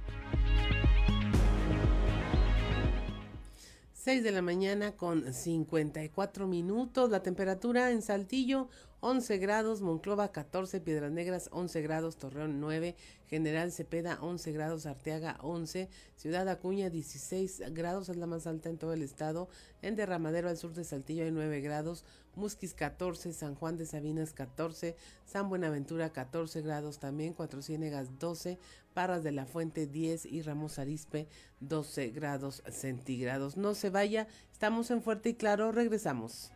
6 3.93 4.23
de 4.23 4.31
la 4.31 4.41
mañana 4.41 4.93
con 4.93 5.31
54 5.31 6.47
minutos. 6.47 7.11
La 7.11 7.21
temperatura 7.21 7.91
en 7.91 8.01
Saltillo 8.01 8.67
11 9.03 9.39
grados, 9.39 9.81
Monclova 9.81 10.31
14, 10.31 10.79
Piedras 10.79 11.11
Negras 11.11 11.49
11 11.51 11.81
grados, 11.81 12.17
Torreón 12.17 12.59
9, 12.59 12.95
General 13.27 13.71
Cepeda 13.71 14.19
11 14.21 14.51
grados, 14.51 14.85
Arteaga 14.85 15.39
11, 15.41 15.89
Ciudad 16.15 16.47
Acuña 16.47 16.91
16 16.91 17.63
grados, 17.71 18.09
es 18.09 18.17
la 18.17 18.27
más 18.27 18.45
alta 18.45 18.69
en 18.69 18.77
todo 18.77 18.93
el 18.93 19.01
estado, 19.01 19.49
en 19.81 19.95
Derramadero 19.95 20.49
al 20.49 20.57
sur 20.57 20.73
de 20.73 20.83
Saltillo 20.83 21.23
hay 21.23 21.31
9 21.31 21.61
grados, 21.61 22.05
Musquis 22.35 22.75
14, 22.75 23.33
San 23.33 23.55
Juan 23.55 23.75
de 23.75 23.87
Sabinas 23.87 24.33
14, 24.33 24.95
San 25.25 25.49
Buenaventura 25.49 26.11
14 26.11 26.61
grados 26.61 26.99
también, 26.99 27.33
Cuatro 27.33 27.63
Ciénegas 27.63 28.19
12, 28.19 28.59
Parras 28.93 29.23
de 29.23 29.31
la 29.31 29.47
Fuente 29.47 29.87
10 29.87 30.27
y 30.27 30.43
Ramos 30.43 30.77
Arispe 30.77 31.27
12 31.59 32.09
grados 32.09 32.61
centígrados. 32.69 33.57
No 33.57 33.73
se 33.73 33.89
vaya, 33.89 34.27
estamos 34.51 34.91
en 34.91 35.01
Fuerte 35.01 35.29
y 35.29 35.33
Claro, 35.33 35.71
regresamos 35.71 36.51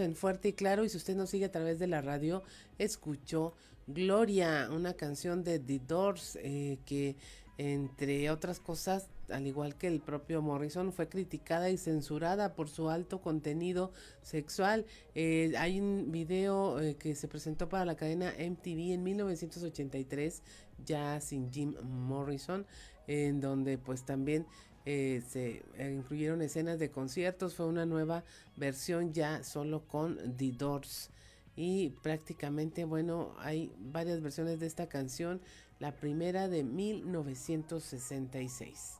en 0.00 0.14
Fuerte 0.14 0.48
y 0.48 0.52
Claro 0.52 0.84
y 0.84 0.88
si 0.88 0.96
usted 0.96 1.16
nos 1.16 1.30
sigue 1.30 1.46
a 1.46 1.52
través 1.52 1.78
de 1.78 1.86
la 1.86 2.00
radio, 2.00 2.42
escuchó 2.78 3.54
Gloria, 3.86 4.68
una 4.70 4.94
canción 4.94 5.42
de 5.44 5.58
The 5.58 5.80
Doors 5.86 6.38
eh, 6.42 6.78
que 6.84 7.16
entre 7.58 8.30
otras 8.30 8.60
cosas, 8.60 9.08
al 9.28 9.46
igual 9.48 9.76
que 9.76 9.88
el 9.88 10.00
propio 10.00 10.40
Morrison, 10.40 10.92
fue 10.92 11.08
criticada 11.08 11.70
y 11.70 11.76
censurada 11.76 12.54
por 12.54 12.68
su 12.68 12.88
alto 12.88 13.20
contenido 13.20 13.92
sexual. 14.22 14.86
Eh, 15.16 15.52
hay 15.58 15.80
un 15.80 16.12
video 16.12 16.80
eh, 16.80 16.94
que 16.94 17.16
se 17.16 17.26
presentó 17.26 17.68
para 17.68 17.84
la 17.84 17.96
cadena 17.96 18.32
MTV 18.38 18.92
en 18.92 19.02
1983, 19.02 20.42
ya 20.86 21.20
sin 21.20 21.52
Jim 21.52 21.74
Morrison, 21.82 22.64
en 23.08 23.40
donde 23.40 23.76
pues 23.76 24.04
también 24.04 24.46
eh, 24.90 25.20
se 25.28 25.62
eh, 25.76 25.92
incluyeron 25.94 26.40
escenas 26.40 26.78
de 26.78 26.90
conciertos, 26.90 27.54
fue 27.54 27.66
una 27.66 27.84
nueva 27.84 28.24
versión 28.56 29.12
ya 29.12 29.44
solo 29.44 29.86
con 29.86 30.16
The 30.38 30.52
Doors. 30.52 31.10
Y 31.56 31.90
prácticamente, 32.02 32.86
bueno, 32.86 33.34
hay 33.38 33.70
varias 33.78 34.22
versiones 34.22 34.60
de 34.60 34.66
esta 34.66 34.88
canción, 34.88 35.42
la 35.78 35.92
primera 35.92 36.48
de 36.48 36.64
1966. 36.64 38.98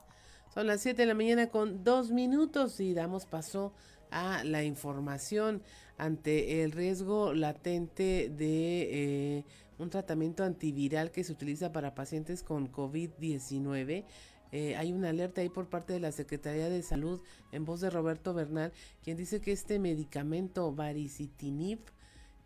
Son 0.52 0.66
las 0.66 0.82
7 0.82 1.00
de 1.00 1.06
la 1.06 1.14
mañana 1.14 1.48
con 1.48 1.82
dos 1.84 2.10
minutos 2.10 2.80
y 2.80 2.92
damos 2.92 3.24
paso 3.24 3.72
a 4.10 4.44
la 4.44 4.64
información 4.64 5.62
ante 5.96 6.62
el 6.62 6.72
riesgo 6.72 7.32
latente 7.32 8.28
de 8.28 9.38
eh, 9.38 9.44
un 9.78 9.88
tratamiento 9.88 10.44
antiviral 10.44 11.12
que 11.12 11.24
se 11.24 11.32
utiliza 11.32 11.72
para 11.72 11.94
pacientes 11.94 12.42
con 12.42 12.70
COVID-19. 12.70 14.04
Eh, 14.52 14.76
hay 14.76 14.92
una 14.92 15.10
alerta 15.10 15.40
ahí 15.40 15.48
por 15.48 15.68
parte 15.68 15.92
de 15.92 16.00
la 16.00 16.12
Secretaría 16.12 16.68
de 16.68 16.82
Salud 16.82 17.20
en 17.52 17.64
voz 17.64 17.80
de 17.80 17.90
Roberto 17.90 18.32
Bernal, 18.34 18.72
quien 19.02 19.16
dice 19.16 19.40
que 19.40 19.52
este 19.52 19.78
medicamento 19.78 20.72
varicitinib 20.72 21.80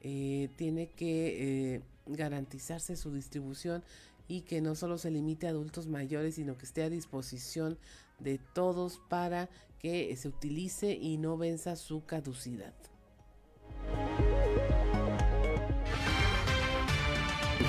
eh, 0.01 0.49
tiene 0.57 0.89
que 0.89 1.75
eh, 1.75 1.83
garantizarse 2.07 2.97
su 2.97 3.13
distribución 3.13 3.85
y 4.27 4.43
que 4.43 4.61
no 4.61 4.75
solo 4.75 4.99
se 4.99 5.11
limite 5.11 5.47
a 5.47 5.51
adultos 5.51 5.87
mayores, 5.87 6.37
sino 6.37 6.57
que 6.59 6.65
esté 6.65 6.83
a 6.83 6.91
disposición 6.91 7.79
de 8.19 8.39
todos 8.55 9.01
para 9.09 9.49
que 9.79 10.15
se 10.17 10.29
utilice 10.29 10.93
y 10.93 11.19
no 11.19 11.37
venza 11.37 11.77
su 11.77 12.05
caducidad. 12.05 12.75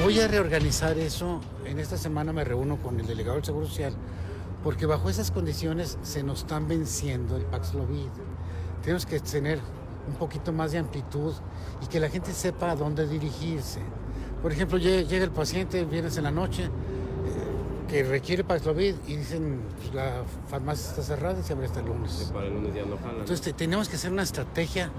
Voy 0.02 0.20
a 0.20 0.28
reorganizar 0.28 0.98
eso. 0.98 1.40
En 1.66 1.80
esta 1.80 1.98
semana 1.98 2.34
me 2.34 2.44
reúno 2.44 2.78
con 2.78 3.00
el 3.00 3.06
delegado 3.06 3.36
del 3.36 3.46
Seguro 3.46 3.68
Social 3.68 3.94
porque 4.64 4.86
bajo 4.86 5.10
esas 5.10 5.30
condiciones 5.30 5.98
se 6.04 6.24
nos 6.24 6.40
están 6.40 6.68
venciendo 6.68 7.36
el 7.36 7.44
Paxlovid. 7.44 8.10
Tenemos 8.82 9.06
que 9.06 9.20
tener 9.20 9.60
un 10.08 10.16
poquito 10.16 10.52
más 10.52 10.72
de 10.72 10.80
amplitud 10.80 11.34
y 11.84 11.88
que 11.88 12.00
la 12.00 12.10
gente 12.10 12.34
sepa 12.34 12.72
a 12.72 12.76
dónde 12.76 13.08
dirigirse. 13.08 13.82
Por 14.42 14.52
ejemplo, 14.52 14.78
llega 14.78 15.24
el 15.24 15.32
paciente, 15.32 15.86
vienes 15.86 16.18
en 16.18 16.24
la 16.24 16.32
noche, 16.32 16.64
eh, 16.64 16.70
que 17.90 18.04
requiere 18.04 18.44
Paxlovid 18.44 18.96
y 19.08 19.18
dicen, 19.18 19.62
pues, 19.78 19.94
la 19.94 20.24
farmacia 20.48 20.90
está 20.90 21.04
cerrada 21.04 21.40
y 21.40 21.44
se 21.44 21.54
abre 21.54 21.68
hasta 21.68 21.82
el 21.82 21.88
lunes. 21.88 22.32
para 22.34 22.48
el 22.48 22.54
lunes 22.54 22.74
ya 22.74 22.86
no 22.86 22.98
jalan. 22.98 23.20
Entonces 23.20 23.54
tenemos 23.56 23.88
que 23.90 23.96
hacer 23.96 24.12
una 24.12 24.24
estrategia 24.24 24.90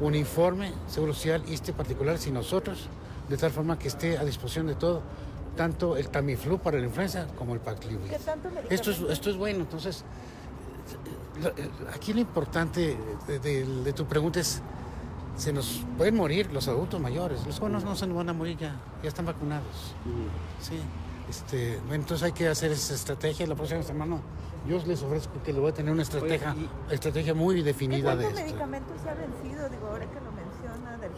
uniforme, 0.00 0.72
Seguro 0.88 1.14
Social 1.14 1.42
y 1.46 1.54
este 1.54 1.72
particular, 1.72 2.18
si 2.18 2.30
nosotros, 2.30 2.88
de 3.28 3.36
tal 3.36 3.50
forma 3.50 3.78
que 3.78 3.88
esté 3.88 4.18
a 4.18 4.24
disposición 4.24 4.66
de 4.66 4.74
todo, 4.74 5.02
tanto 5.56 5.96
el 5.96 6.08
Tamiflu 6.08 6.58
para 6.58 6.78
la 6.78 6.86
influenza 6.86 7.26
como 7.38 7.54
el 7.54 7.60
Paxlovid. 7.60 8.12
Esto 8.70 8.90
es, 8.90 9.00
esto 9.00 9.30
es 9.30 9.36
bueno, 9.36 9.60
entonces 9.60 10.04
aquí 11.94 12.12
lo 12.12 12.20
importante 12.20 12.96
de, 13.26 13.92
tu 13.92 14.06
pregunta 14.06 14.40
es, 14.40 14.60
se 15.36 15.52
nos 15.52 15.84
pueden 15.96 16.16
morir 16.16 16.52
los 16.52 16.68
adultos 16.68 17.00
mayores, 17.00 17.44
los 17.46 17.58
jóvenes 17.58 17.84
no 17.84 17.96
se 17.96 18.06
nos 18.06 18.16
van 18.16 18.28
a 18.28 18.32
morir 18.32 18.58
ya, 18.58 18.76
ya 19.02 19.08
están 19.08 19.26
vacunados. 19.26 19.94
Sí, 20.60 20.78
este, 21.28 21.78
entonces 21.90 22.22
hay 22.22 22.32
que 22.32 22.48
hacer 22.48 22.72
esa 22.72 22.94
estrategia 22.94 23.46
la 23.46 23.54
próxima 23.54 23.82
semana. 23.82 24.18
Yo 24.68 24.80
les 24.86 25.02
ofrezco 25.02 25.42
que 25.42 25.52
le 25.52 25.58
voy 25.58 25.70
a 25.70 25.74
tener 25.74 25.92
una 25.92 26.02
estrategia, 26.02 26.54
estrategia 26.90 27.34
muy 27.34 27.62
definida 27.62 28.14
de 28.14 28.28
esto. 28.28 28.40
medicamentos 28.40 29.00
se 29.02 29.08
ha 29.08 29.14
vencido? 29.14 29.68
Digo, 29.68 29.88
ahora 29.88 30.06
que 30.06 30.20
lo 30.20 30.31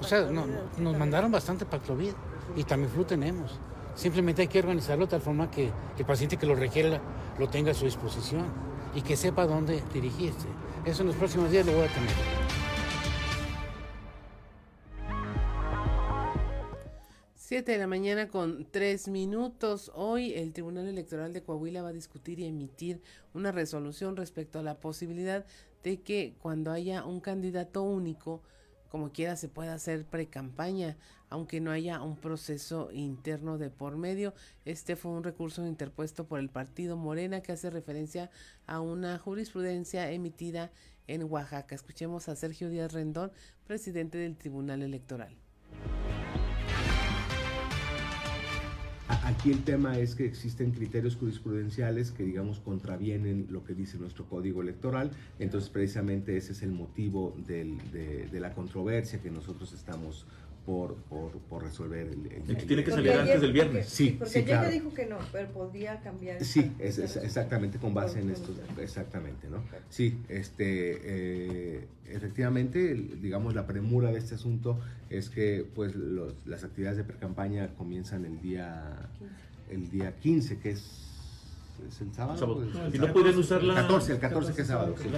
o 0.01 0.05
sea, 0.05 0.23
nos 0.23 0.97
mandaron 0.99 1.31
bastante 1.31 1.65
Paclovid 1.65 2.13
y 2.57 2.65
también 2.65 2.91
flu 2.91 3.05
tenemos. 3.05 3.59
Simplemente 3.95 4.43
hay 4.43 4.49
que 4.49 4.59
organizarlo 4.59 5.07
de 5.07 5.11
tal 5.13 5.21
forma 5.21 5.51
que 5.51 5.71
el 5.97 6.05
paciente 6.05 6.37
que 6.37 6.47
lo 6.47 6.55
requiera 6.55 7.01
lo 7.39 7.49
tenga 7.49 7.71
a 7.71 7.75
su 7.75 7.85
disposición 7.85 8.47
y 8.95 9.03
que 9.03 9.17
sepa 9.17 9.47
dónde 9.47 9.83
dirigirse. 9.93 10.49
Eso 10.85 11.03
en 11.03 11.09
los 11.09 11.17
próximos 11.17 11.51
días 11.51 11.65
lo 11.65 11.73
voy 11.73 11.85
a 11.85 11.89
tener. 11.89 12.11
Siete 17.35 17.73
de 17.73 17.79
la 17.79 17.87
mañana 17.87 18.29
con 18.29 18.67
tres 18.71 19.07
minutos. 19.07 19.93
Hoy 19.95 20.33
el 20.33 20.53
Tribunal 20.53 20.89
Electoral 20.89 21.33
de 21.33 21.43
Coahuila 21.43 21.83
va 21.83 21.91
a 21.91 21.93
discutir 21.93 22.41
y 22.41 22.47
emitir 22.47 23.01
una 23.33 23.53
resolución 23.53 24.17
respecto 24.17 24.59
a 24.59 24.63
la 24.63 24.81
posibilidad 24.81 25.45
de 25.85 26.01
que 26.01 26.35
cuando 26.41 26.73
haya 26.73 27.05
un 27.05 27.21
candidato 27.21 27.83
único, 27.83 28.43
como 28.95 29.11
quiera 29.11 29.35
se 29.35 29.49
pueda 29.49 29.75
hacer 29.75 30.05
pre-campaña, 30.05 30.97
aunque 31.29 31.61
no 31.61 31.73
haya 31.73 32.01
un 32.01 32.17
proceso 32.17 32.91
interno 32.93 33.59
de 33.59 33.69
por 33.69 33.97
medio. 33.97 34.35
Este 34.65 34.95
fue 34.95 35.11
un 35.11 35.25
recurso 35.25 35.67
interpuesto 35.67 36.29
por 36.29 36.39
el 36.39 36.49
partido 36.49 36.97
Morena 36.97 37.41
que 37.41 37.51
hace 37.51 37.71
referencia 37.71 38.31
a 38.69 38.79
una 38.79 39.19
jurisprudencia 39.19 40.13
emitida 40.13 40.71
en 41.09 41.25
Oaxaca. 41.25 41.75
Escuchemos 41.75 42.29
a 42.29 42.37
Sergio 42.37 42.71
Díaz 42.71 42.93
Rendón, 42.93 43.33
presidente 43.67 44.17
del 44.17 44.37
Tribunal 44.37 44.81
Electoral. 44.81 45.37
Aquí 49.07 49.51
el 49.51 49.65
tema 49.65 49.99
es 49.99 50.15
que 50.15 50.25
existen 50.25 50.71
criterios 50.71 51.17
jurisprudenciales 51.17 52.11
que, 52.11 52.25
digamos, 52.25 52.59
contravienen 52.61 53.47
lo 53.51 53.63
que 53.63 53.75
dice 53.75 53.99
nuestro 53.99 54.25
código 54.25 54.63
electoral. 54.63 55.11
Entonces, 55.39 55.69
precisamente 55.69 56.39
ese 56.39 56.53
es 56.53 56.63
el 56.63 56.73
motivo 56.73 57.37
de, 57.47 58.29
de, 58.33 58.41
la 58.41 58.55
controversia 58.55 59.21
que 59.21 59.31
nosotros 59.31 59.75
estamos 59.75 60.27
por, 60.65 60.95
por, 60.95 61.33
por 61.33 61.63
resolver. 61.63 62.07
El, 62.07 62.51
el, 62.51 62.57
que 62.57 62.65
tiene 62.67 62.85
que 62.85 62.91
salir 62.91 63.13
antes 63.13 63.41
del 63.41 63.53
viernes. 63.53 63.89
Sí, 63.89 64.17
porque 64.19 64.33
sí, 64.33 64.45
claro. 64.45 64.71
dijo 64.71 64.95
que 64.95 65.07
no, 65.07 65.19
pero 65.31 65.49
podía 65.49 66.01
cambiar. 66.01 66.43
Sí, 66.43 66.73
es, 66.79 66.99
exactamente 66.99 67.79
con 67.79 67.93
base 67.93 68.21
en 68.21 68.31
esto, 68.31 68.53
exactamente, 68.79 69.49
¿no? 69.49 69.63
Sí, 69.91 70.19
este, 70.29 71.01
eh, 71.05 71.89
efectivamente, 72.09 72.95
digamos, 72.95 73.55
la 73.55 73.67
premura 73.67 74.11
de 74.11 74.19
este 74.19 74.37
asunto 74.37 74.81
es 75.11 75.29
que, 75.29 75.67
pues, 75.75 75.95
los, 75.95 76.35
las 76.47 76.65
actividades 76.65 76.97
de 76.97 77.05
precampaña 77.05 77.75
comienzan 77.77 78.25
el 78.25 78.41
día, 78.41 79.11
el 79.71 79.91
día 79.91 80.17
15, 80.17 80.59
que 80.59 80.71
es, 80.71 81.03
es 81.87 82.01
el 82.01 82.13
sábado. 82.15 82.67
y 82.93 82.99
no 82.99 83.13
pueden 83.13 83.37
usar 83.37 83.63
la... 83.63 83.75
14, 83.75 84.13
el 84.13 84.19
14 84.19 84.55
que 84.55 84.63
es 84.63 84.69
sábado, 84.69 84.95
sí. 84.97 85.09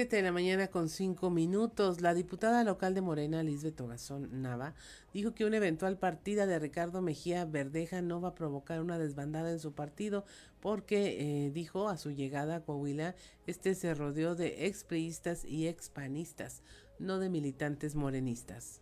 Siete 0.00 0.16
de 0.16 0.22
la 0.22 0.32
mañana 0.32 0.68
con 0.68 0.88
cinco 0.88 1.28
minutos. 1.28 2.00
La 2.00 2.14
diputada 2.14 2.64
local 2.64 2.94
de 2.94 3.02
Morena, 3.02 3.42
Lisbeth 3.42 3.76
Togazón 3.76 4.40
Nava, 4.40 4.72
dijo 5.12 5.34
que 5.34 5.44
una 5.44 5.58
eventual 5.58 5.98
partida 5.98 6.46
de 6.46 6.58
Ricardo 6.58 7.02
Mejía 7.02 7.44
Verdeja 7.44 8.00
no 8.00 8.18
va 8.18 8.28
a 8.28 8.34
provocar 8.34 8.80
una 8.80 8.98
desbandada 8.98 9.50
en 9.50 9.58
su 9.58 9.74
partido 9.74 10.24
porque, 10.60 11.18
eh, 11.20 11.50
dijo, 11.50 11.90
a 11.90 11.98
su 11.98 12.12
llegada 12.12 12.56
a 12.56 12.60
Coahuila, 12.62 13.14
este 13.46 13.74
se 13.74 13.92
rodeó 13.92 14.34
de 14.34 14.64
expriistas 14.68 15.44
y 15.44 15.68
expanistas, 15.68 16.62
no 16.98 17.18
de 17.18 17.28
militantes 17.28 17.94
morenistas. 17.94 18.80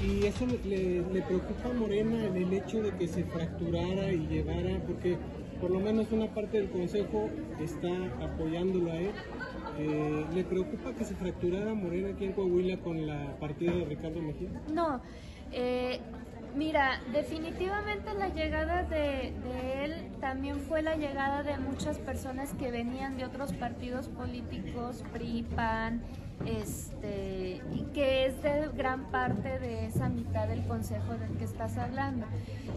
Y 0.00 0.26
eso 0.26 0.46
le, 0.46 1.22
preocupa 1.22 1.70
a 1.70 1.72
Morena 1.72 2.26
en 2.26 2.36
el 2.36 2.52
hecho 2.52 2.82
de 2.82 2.94
que 2.96 3.08
se 3.08 3.24
fracturara 3.24 4.12
y 4.12 4.28
llevara, 4.28 4.80
porque 4.86 5.18
por 5.64 5.72
lo 5.72 5.80
menos 5.80 6.12
una 6.12 6.26
parte 6.26 6.58
del 6.58 6.68
Consejo 6.68 7.30
está 7.58 7.88
apoyándolo 8.22 8.92
a 8.92 8.96
él. 8.96 9.12
Eh, 9.78 10.26
¿Le 10.34 10.44
preocupa 10.44 10.92
que 10.92 11.06
se 11.06 11.14
fracturara 11.14 11.72
Morena 11.72 12.10
aquí 12.10 12.26
en 12.26 12.32
Coahuila 12.34 12.76
con 12.80 13.06
la 13.06 13.34
partida 13.40 13.72
de 13.72 13.86
Ricardo 13.86 14.20
Mejía? 14.20 14.50
No, 14.70 15.00
eh, 15.52 16.00
mira, 16.54 17.00
definitivamente 17.14 18.12
la 18.12 18.28
llegada 18.28 18.82
de, 18.82 19.32
de, 19.42 19.84
él 19.86 20.10
también 20.20 20.60
fue 20.60 20.82
la 20.82 20.96
llegada 20.96 21.42
de 21.42 21.56
muchas 21.56 21.98
personas 21.98 22.52
que 22.52 22.70
venían 22.70 23.16
de 23.16 23.24
otros 23.24 23.54
partidos 23.54 24.08
políticos, 24.08 25.02
PRI, 25.14 25.46
PAN, 25.56 26.02
este, 26.46 27.62
y 27.72 27.86
que 27.94 28.26
es 28.26 28.42
de 28.42 28.68
gran 28.76 29.10
parte 29.10 29.58
de 29.58 29.86
esa 29.86 30.08
mitad 30.08 30.48
del 30.48 30.66
consejo 30.66 31.14
del 31.14 31.36
que 31.38 31.44
estás 31.44 31.76
hablando. 31.78 32.26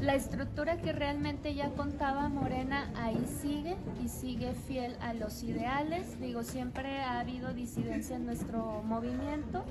La 0.01 0.16
estructura 0.16 0.78
que 0.78 0.93
realmente 0.93 1.53
ya 1.53 1.70
contaba 1.72 2.30
Morena 2.30 2.91
ahí 2.95 3.26
sigue 3.41 3.76
y 4.03 4.10
sigue 4.10 4.53
fiel 4.68 4.95
a 5.01 5.14
los 5.14 5.43
ideales. 5.43 6.20
Digo, 6.20 6.43
siempre 6.43 6.99
ha 6.99 7.20
habido 7.20 7.53
disidencia 7.53 8.16
en 8.16 8.26
nuestro 8.26 8.84
movimiento 8.84 9.66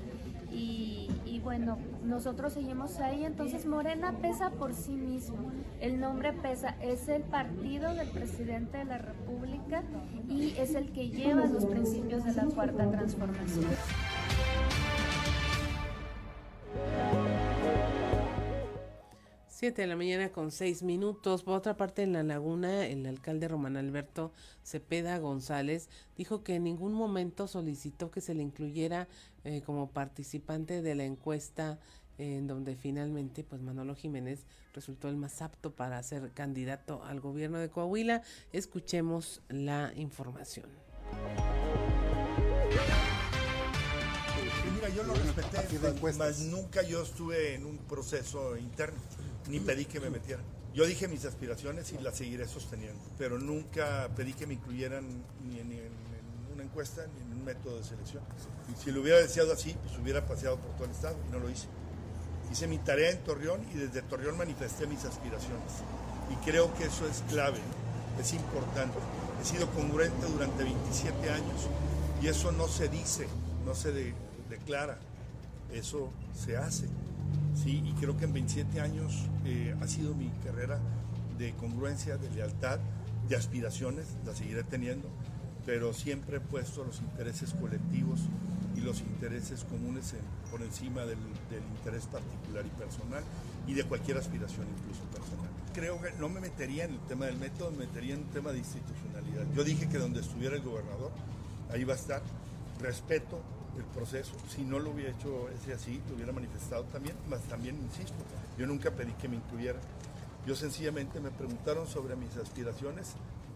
y, 0.51 1.39
bueno, 1.43 1.77
nosotros 2.03 2.53
seguimos 2.53 2.99
ahí, 2.99 3.23
entonces 3.23 3.65
Morena 3.65 4.13
pesa 4.21 4.49
por 4.49 4.73
sí 4.73 4.95
mismo, 4.95 5.51
el 5.79 5.99
nombre 5.99 6.33
pesa, 6.33 6.75
es 6.81 7.07
el 7.07 7.23
partido 7.23 7.93
del 7.93 8.09
presidente 8.09 8.79
de 8.79 8.85
la 8.85 8.97
República 8.97 9.83
y 10.27 10.55
es 10.57 10.75
el 10.75 10.91
que 10.91 11.09
lleva 11.09 11.45
los 11.45 11.65
principios 11.65 12.25
de 12.25 12.33
la 12.33 12.45
cuarta 12.45 12.89
transformación. 12.89 13.65
7 19.57 19.81
de 19.81 19.87
la 19.87 19.95
mañana 19.95 20.31
con 20.31 20.51
6 20.51 20.83
minutos. 20.83 21.41
Por 21.41 21.55
otra 21.55 21.75
parte, 21.77 22.03
en 22.03 22.13
La 22.13 22.21
Laguna, 22.21 22.85
el 22.85 23.07
alcalde 23.07 23.47
Román 23.47 23.75
Alberto 23.75 24.31
Cepeda 24.63 25.17
González 25.17 25.89
dijo 26.15 26.43
que 26.43 26.53
en 26.53 26.65
ningún 26.65 26.93
momento 26.93 27.47
solicitó 27.47 28.11
que 28.11 28.21
se 28.21 28.35
le 28.35 28.43
incluyera 28.43 29.07
eh, 29.45 29.63
como 29.65 29.89
participante 29.89 30.83
de 30.83 30.93
la 30.93 31.05
encuesta 31.05 31.79
en 32.19 32.45
donde 32.45 32.75
finalmente 32.75 33.43
pues 33.43 33.59
Manolo 33.63 33.95
Jiménez 33.95 34.45
resultó 34.75 35.09
el 35.09 35.15
más 35.15 35.41
apto 35.41 35.71
para 35.71 36.03
ser 36.03 36.31
candidato 36.33 37.03
al 37.03 37.19
gobierno 37.19 37.57
de 37.57 37.69
Coahuila. 37.69 38.21
Escuchemos 38.53 39.41
la 39.49 39.91
información. 39.95 40.67
Mira, 44.75 44.89
yo 44.89 45.01
lo 45.01 45.15
respeté, 45.15 46.15
mas 46.15 46.41
nunca 46.41 46.83
yo 46.83 47.01
estuve 47.01 47.55
en 47.55 47.65
un 47.65 47.79
proceso 47.79 48.55
interno 48.55 49.01
ni 49.47 49.59
pedí 49.59 49.85
que 49.85 49.99
me 49.99 50.09
metieran. 50.09 50.43
Yo 50.73 50.85
dije 50.85 51.07
mis 51.07 51.25
aspiraciones 51.25 51.91
y 51.91 51.97
las 52.03 52.17
seguiré 52.17 52.47
sosteniendo, 52.47 53.01
pero 53.17 53.39
nunca 53.39 54.09
pedí 54.15 54.33
que 54.33 54.45
me 54.45 54.53
incluyeran 54.53 55.07
ni 55.43 55.59
en, 55.59 55.71
una 56.53 56.63
encuesta 56.63 57.05
ni 57.15 57.21
en 57.21 57.39
un 57.39 57.45
método 57.45 57.77
de 57.77 57.83
selección. 57.83 58.23
Si 58.83 58.91
lo 58.91 59.01
hubiera 59.01 59.19
deseado 59.19 59.53
así, 59.53 59.75
pues 59.83 59.97
hubiera 59.97 60.25
paseado 60.25 60.57
por 60.57 60.71
todo 60.75 60.85
el 60.85 60.91
estado 60.91 61.17
y 61.27 61.31
no 61.31 61.39
lo 61.39 61.49
hice. 61.49 61.67
Hice 62.51 62.67
mi 62.67 62.77
tarea 62.77 63.09
en 63.09 63.23
Torreón 63.23 63.65
y 63.73 63.77
desde 63.77 64.01
Torreón 64.03 64.37
manifesté 64.37 64.85
mis 64.85 65.03
aspiraciones. 65.03 65.71
Y 66.31 66.35
creo 66.45 66.73
que 66.75 66.85
eso 66.85 67.07
es 67.07 67.23
clave, 67.29 67.59
es 68.19 68.33
importante. 68.33 68.97
He 69.41 69.45
sido 69.45 69.69
congruente 69.71 70.27
durante 70.27 70.63
27 70.63 71.29
años 71.29 71.67
y 72.21 72.27
eso 72.27 72.51
no 72.51 72.67
se 72.67 72.87
dice, 72.87 73.27
no 73.65 73.73
se 73.73 74.13
declara, 74.49 74.99
eso 75.71 76.11
se 76.35 76.57
hace. 76.57 76.87
Sí, 77.63 77.81
y 77.83 77.93
creo 77.93 78.15
que 78.17 78.25
en 78.25 78.33
27 78.33 78.81
años 78.81 79.25
eh, 79.45 79.75
ha 79.81 79.87
sido 79.87 80.13
mi 80.13 80.29
carrera 80.43 80.79
de 81.37 81.53
congruencia, 81.53 82.17
de 82.17 82.29
lealtad, 82.29 82.79
de 83.27 83.35
aspiraciones, 83.35 84.05
la 84.25 84.35
seguiré 84.35 84.63
teniendo, 84.63 85.09
pero 85.65 85.91
siempre 85.93 86.37
he 86.37 86.39
puesto 86.39 86.83
los 86.83 87.01
intereses 87.01 87.53
colectivos 87.53 88.21
y 88.75 88.81
los 88.81 89.01
intereses 89.01 89.63
comunes 89.63 90.13
por 90.51 90.61
encima 90.61 91.01
del, 91.01 91.17
interés 91.77 92.05
particular 92.05 92.63
y 92.65 92.69
personal 92.79 93.23
y 93.65 93.73
de 93.73 93.83
cualquier 93.83 94.17
aspiración 94.17 94.67
incluso 94.77 95.03
personal. 95.05 95.49
Creo 95.73 95.99
que 96.01 96.11
no 96.19 96.29
me 96.29 96.39
metería 96.39 96.85
en 96.85 96.93
el 96.93 96.99
tema 97.01 97.25
del 97.25 97.37
método, 97.37 97.71
me 97.71 97.85
metería 97.85 98.13
en 98.13 98.21
el 98.21 98.29
tema 98.29 98.51
de 98.51 98.59
institucionalidad. 98.59 99.45
Yo 99.55 99.63
dije 99.63 99.89
que 99.89 99.97
donde 99.97 100.21
estuviera 100.21 100.55
el 100.55 100.61
gobernador, 100.61 101.11
ahí 101.71 101.83
va 101.83 101.93
a 101.93 101.97
estar. 101.97 102.21
Respeto 102.79 103.41
el 103.77 103.85
proceso. 103.85 104.33
Si 104.49 104.63
no 104.63 104.79
lo 104.79 104.91
hubiera 104.91 105.11
hecho 105.11 105.49
ese 105.49 105.73
así, 105.73 106.01
lo 106.09 106.15
hubiera 106.15 106.31
manifestado 106.31 106.83
también, 106.85 107.15
más 107.29 107.41
también 107.43 107.77
insisto, 107.77 108.15
yo 108.57 108.65
nunca 108.65 108.91
pedí 108.91 109.13
que 109.13 109.27
me 109.27 109.35
incluyeran. 109.37 109.81
Yo 110.45 110.55
sencillamente 110.55 111.19
me 111.19 111.29
preguntaron 111.31 111.87
sobre 111.87 112.15
mis 112.15 112.35
aspiraciones, 112.37 113.15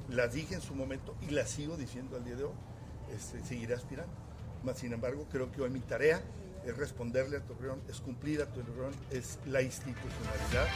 las 0.10 0.34
dije 0.34 0.56
en 0.56 0.62
su 0.62 0.76
momento 0.76 1.16
y 1.22 1.32
las 1.32 1.50
sigo 1.50 1.78
diciendo 1.78 2.18
al 2.18 2.26
día 2.26 2.36
de 2.36 2.44
hoy. 2.44 2.54
Este, 3.16 3.44
seguiré 3.44 3.74
aspirando. 3.74 4.14
Mas, 4.64 4.78
sin 4.78 4.94
embargo, 4.94 5.26
creo 5.32 5.52
que 5.52 5.62
hoy 5.62 5.70
mi 5.70 5.80
tarea 5.80 6.22
es 6.66 6.78
responderle 6.78 7.38
a 7.38 7.42
Torreón, 7.42 7.82
es 7.90 8.00
cumplir 8.00 8.42
a 8.42 8.46
Torreón, 8.46 8.94
es 9.10 9.40
la 9.46 9.62
institucionalidad. 9.62 10.68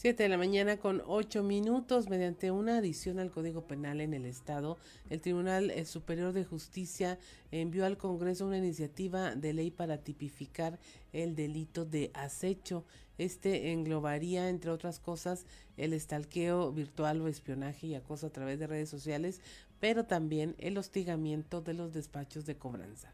Siete 0.00 0.22
de 0.22 0.30
la 0.30 0.38
mañana 0.38 0.78
con 0.78 1.02
ocho 1.06 1.42
minutos, 1.42 2.08
mediante 2.08 2.50
una 2.50 2.78
adición 2.78 3.18
al 3.18 3.30
Código 3.30 3.66
Penal 3.66 4.00
en 4.00 4.14
el 4.14 4.24
Estado, 4.24 4.78
el 5.10 5.20
Tribunal 5.20 5.70
eh, 5.70 5.84
Superior 5.84 6.32
de 6.32 6.46
Justicia 6.46 7.18
envió 7.50 7.84
al 7.84 7.98
Congreso 7.98 8.46
una 8.46 8.56
iniciativa 8.56 9.34
de 9.34 9.52
ley 9.52 9.70
para 9.70 9.98
tipificar 9.98 10.78
el 11.12 11.34
delito 11.34 11.84
de 11.84 12.10
acecho. 12.14 12.86
Este 13.18 13.72
englobaría, 13.72 14.48
entre 14.48 14.70
otras 14.70 15.00
cosas, 15.00 15.44
el 15.76 15.92
estalqueo 15.92 16.72
virtual 16.72 17.20
o 17.20 17.28
espionaje 17.28 17.88
y 17.88 17.94
acoso 17.94 18.28
a 18.28 18.32
través 18.32 18.58
de 18.58 18.68
redes 18.68 18.88
sociales, 18.88 19.42
pero 19.80 20.06
también 20.06 20.54
el 20.60 20.78
hostigamiento 20.78 21.60
de 21.60 21.74
los 21.74 21.92
despachos 21.92 22.46
de 22.46 22.56
cobranza. 22.56 23.12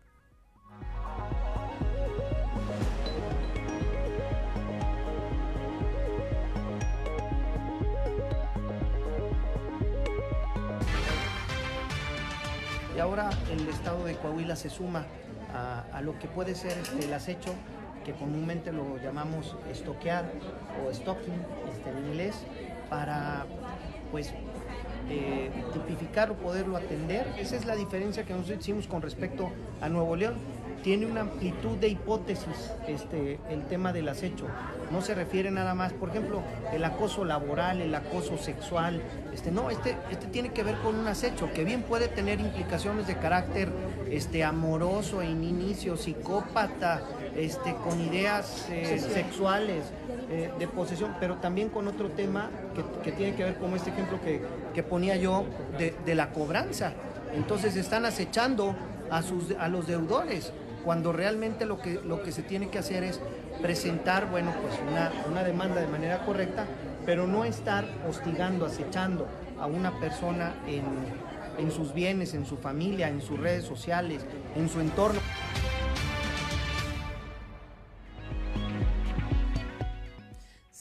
Y 12.97 12.99
ahora 12.99 13.29
el 13.53 13.69
estado 13.69 14.07
de 14.07 14.15
Coahuila 14.15 14.57
se 14.57 14.71
suma 14.71 15.05
a, 15.53 16.01
lo 16.01 16.19
que 16.19 16.29
puede 16.29 16.55
ser 16.55 16.79
este, 16.79 17.05
el 17.05 17.13
acecho 17.13 17.53
que 18.07 18.15
comúnmente 18.15 18.73
lo 18.73 18.97
llamamos 18.97 19.55
estoquear 19.71 20.25
o 20.83 20.95
stocking 20.95 21.45
este, 21.71 21.91
en 21.91 22.07
inglés, 22.07 22.37
para 22.89 23.45
pues 24.11 24.33
eh, 25.09 25.51
tipificar 25.73 26.31
o 26.31 26.35
poderlo 26.35 26.77
atender. 26.77 27.27
Esa 27.39 27.57
es 27.57 27.65
la 27.65 27.77
diferencia 27.77 28.25
que 28.25 28.33
nosotros 28.33 28.61
hicimos 28.61 28.87
con 28.87 29.03
respecto 29.03 29.51
a 29.81 29.89
Nuevo 29.89 30.17
León. 30.17 30.35
Tiene 30.83 31.07
una 31.07 31.23
amplitud 31.23 31.77
de 31.79 31.89
hipótesis 31.89 32.71
este, 32.87 33.41
el 33.51 33.65
tema 33.67 33.93
del 33.93 34.09
acecho. 34.09 34.47
No 34.93 35.01
se 35.03 35.15
refiere 35.15 35.51
nada 35.51 35.75
más, 35.75 35.93
por 35.93 36.11
ejemplo, 36.11 36.43
el 36.73 36.85
acoso 36.85 37.25
laboral, 37.25 37.81
el 37.81 37.95
acoso 37.95 38.39
sexual. 38.39 39.03
Este, 39.35 39.51
no, 39.51 39.71
este, 39.71 39.97
este 40.11 40.27
tiene 40.29 40.51
que 40.51 40.63
ver 40.63 40.77
con 40.77 40.95
un 40.95 41.09
acecho 41.09 41.53
que 41.53 41.65
bien 41.65 41.83
puede 41.83 42.07
tener 42.07 42.39
implicaciones 42.39 43.09
de 43.09 43.17
carácter 43.17 43.69
este, 44.11 44.45
amoroso 44.45 45.23
en 45.23 45.43
inicio, 45.43 45.97
psicópata, 45.97 47.03
este, 47.37 47.75
con 47.75 48.01
ideas 48.01 48.67
eh, 48.71 48.99
sexuales, 48.99 49.85
eh, 50.31 50.51
de 50.59 50.67
posesión, 50.67 51.15
pero 51.21 51.37
también 51.37 51.69
con 51.69 51.87
otro 51.87 52.09
tema 52.11 52.51
que, 53.05 53.13
tiene 53.13 53.37
que 53.37 53.45
ver 53.45 53.59
como 53.59 53.77
este 53.77 53.91
ejemplo 53.91 54.19
que, 54.21 54.83
ponía 54.83 55.17
yo 55.17 55.45
de, 55.79 56.15
la 56.15 56.31
cobranza. 56.31 56.93
Entonces 57.35 57.77
están 57.77 58.05
acechando 58.05 58.75
a, 59.11 59.23
sus, 59.23 59.53
a 59.59 59.69
los 59.69 59.87
deudores, 59.87 60.53
cuando 60.85 61.13
realmente 61.13 61.65
lo 61.65 61.81
que, 61.81 62.01
lo 62.05 62.23
que 62.23 62.33
se 62.33 62.43
tiene 62.43 62.69
que 62.69 62.79
hacer 62.79 63.05
es 63.05 63.21
presentar, 63.63 64.31
bueno, 64.31 64.53
pues 64.63 64.79
una, 64.91 65.13
una 65.31 65.45
demanda 65.45 65.81
de 65.81 65.87
manera 65.87 66.25
correcta, 66.25 66.67
pero 67.05 67.27
no 67.27 67.45
estar 67.45 67.85
hostigando, 68.09 68.67
acechando 68.67 69.27
a 69.61 69.67
una 69.67 69.99
persona 70.01 70.55
en, 70.67 70.85
en 71.59 71.71
sus 71.71 71.95
bienes, 71.95 72.35
en 72.35 72.47
su 72.47 72.57
familia, 72.57 73.09
en 73.09 73.21
sus 73.21 73.39
redes 73.39 73.65
sociales, 73.65 74.25
en 74.55 74.69
su 74.69 74.81
entorno. 74.81 75.21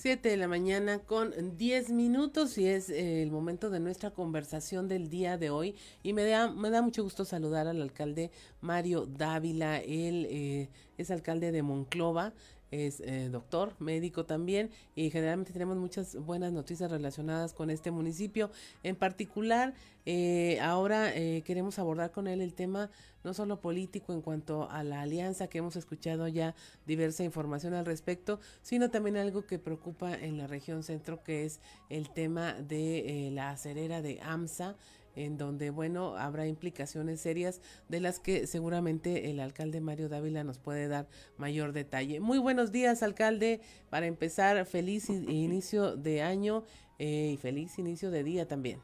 7 0.06 0.30
de 0.30 0.38
la 0.38 0.48
mañana 0.48 1.00
con 1.00 1.58
10 1.58 1.90
minutos 1.90 2.60
y 2.60 2.68
es 2.68 2.92
eh, 2.92 3.24
el 3.24 3.32
momento 3.32 3.72
de 3.72 3.80
nuestra 3.80 4.12
conversación 4.12 4.88
del 4.88 5.10
día 5.10 5.40
de 5.40 5.50
hoy 5.50 5.74
y 6.04 6.14
me 6.14 6.24
da, 6.26 6.52
me 6.52 6.70
da 6.70 6.84
mucho 6.84 7.02
gusto 7.02 7.26
saludar 7.26 7.66
al 7.66 7.82
alcalde 7.82 8.30
Mario 8.62 9.08
Dávila, 9.08 9.80
él 9.80 10.28
eh, 10.30 10.70
es 11.00 11.10
alcalde 11.10 11.52
de 11.52 11.64
Monclova, 11.64 12.34
es 12.72 13.00
eh, 13.02 13.30
doctor, 13.32 13.74
médico 13.80 14.26
también 14.26 14.70
y 14.96 15.10
generalmente 15.10 15.54
tenemos 15.54 15.78
muchas 15.78 16.16
buenas 16.16 16.52
noticias 16.52 16.92
relacionadas 16.92 17.54
con 17.54 17.70
este 17.70 17.92
municipio. 17.92 18.52
En 18.84 18.96
particular, 18.96 19.74
eh, 20.06 20.60
ahora 20.62 21.16
eh, 21.16 21.42
queremos 21.46 21.80
abordar 21.80 22.12
con 22.12 22.28
él 22.28 22.42
el 22.42 22.54
tema 22.54 22.90
no 23.26 23.34
solo 23.34 23.60
político 23.60 24.14
en 24.14 24.22
cuanto 24.22 24.70
a 24.70 24.84
la 24.84 25.02
alianza 25.02 25.48
que 25.48 25.58
hemos 25.58 25.76
escuchado 25.76 26.28
ya 26.28 26.56
diversa 26.86 27.24
información 27.24 27.74
al 27.74 27.86
respecto, 27.86 28.40
sino 28.62 28.90
también 28.90 29.18
algo 29.18 29.46
que 29.46 29.60
preocupa 29.60 30.14
en 30.14 30.38
la 30.38 30.48
región 30.48 30.84
centro 30.84 31.24
que 31.24 31.44
es 31.44 31.60
el 31.90 32.10
tema 32.12 32.54
de 32.54 33.30
la 33.34 33.50
acerera 33.50 34.02
de 34.02 34.22
AMSA 34.22 34.76
en 35.16 35.38
donde, 35.38 35.70
bueno, 35.70 36.18
habrá 36.18 36.46
implicaciones 36.48 37.22
serias 37.22 37.62
de 37.90 38.00
las 38.00 38.20
que 38.20 38.48
seguramente 38.48 39.32
el 39.32 39.40
alcalde 39.40 39.82
Mario 39.82 40.10
Dávila 40.10 40.44
nos 40.44 40.60
puede 40.60 40.88
dar 40.88 41.08
mayor 41.38 41.72
detalle. 41.72 42.20
Muy 42.20 42.38
buenos 42.38 42.72
días, 42.72 43.02
alcalde. 43.02 43.62
Para 43.90 44.08
empezar, 44.08 44.64
feliz 44.66 45.10
inicio 45.10 45.96
de 45.96 46.22
año 46.22 46.64
eh, 47.00 47.32
y 47.34 47.38
feliz 47.38 47.80
inicio 47.80 48.12
de 48.12 48.24
día 48.24 48.48
también. 48.48 48.82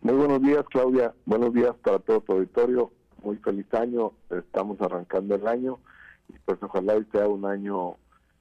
Muy 0.00 0.14
buenos 0.14 0.40
días, 0.42 0.64
Claudia. 0.70 1.14
Buenos 1.26 1.52
días 1.52 1.74
para 1.82 1.98
todo 1.98 2.20
tu 2.20 2.32
auditorio. 2.32 2.92
Muy 3.22 3.36
feliz 3.36 3.66
año. 3.72 4.12
Estamos 4.30 4.80
arrancando 4.80 5.34
el 5.34 5.46
año 5.46 5.78
y 6.28 6.38
pues 6.44 6.58
ojalá 6.62 6.94
sea 7.12 7.28
un 7.28 7.44
año 7.44 7.96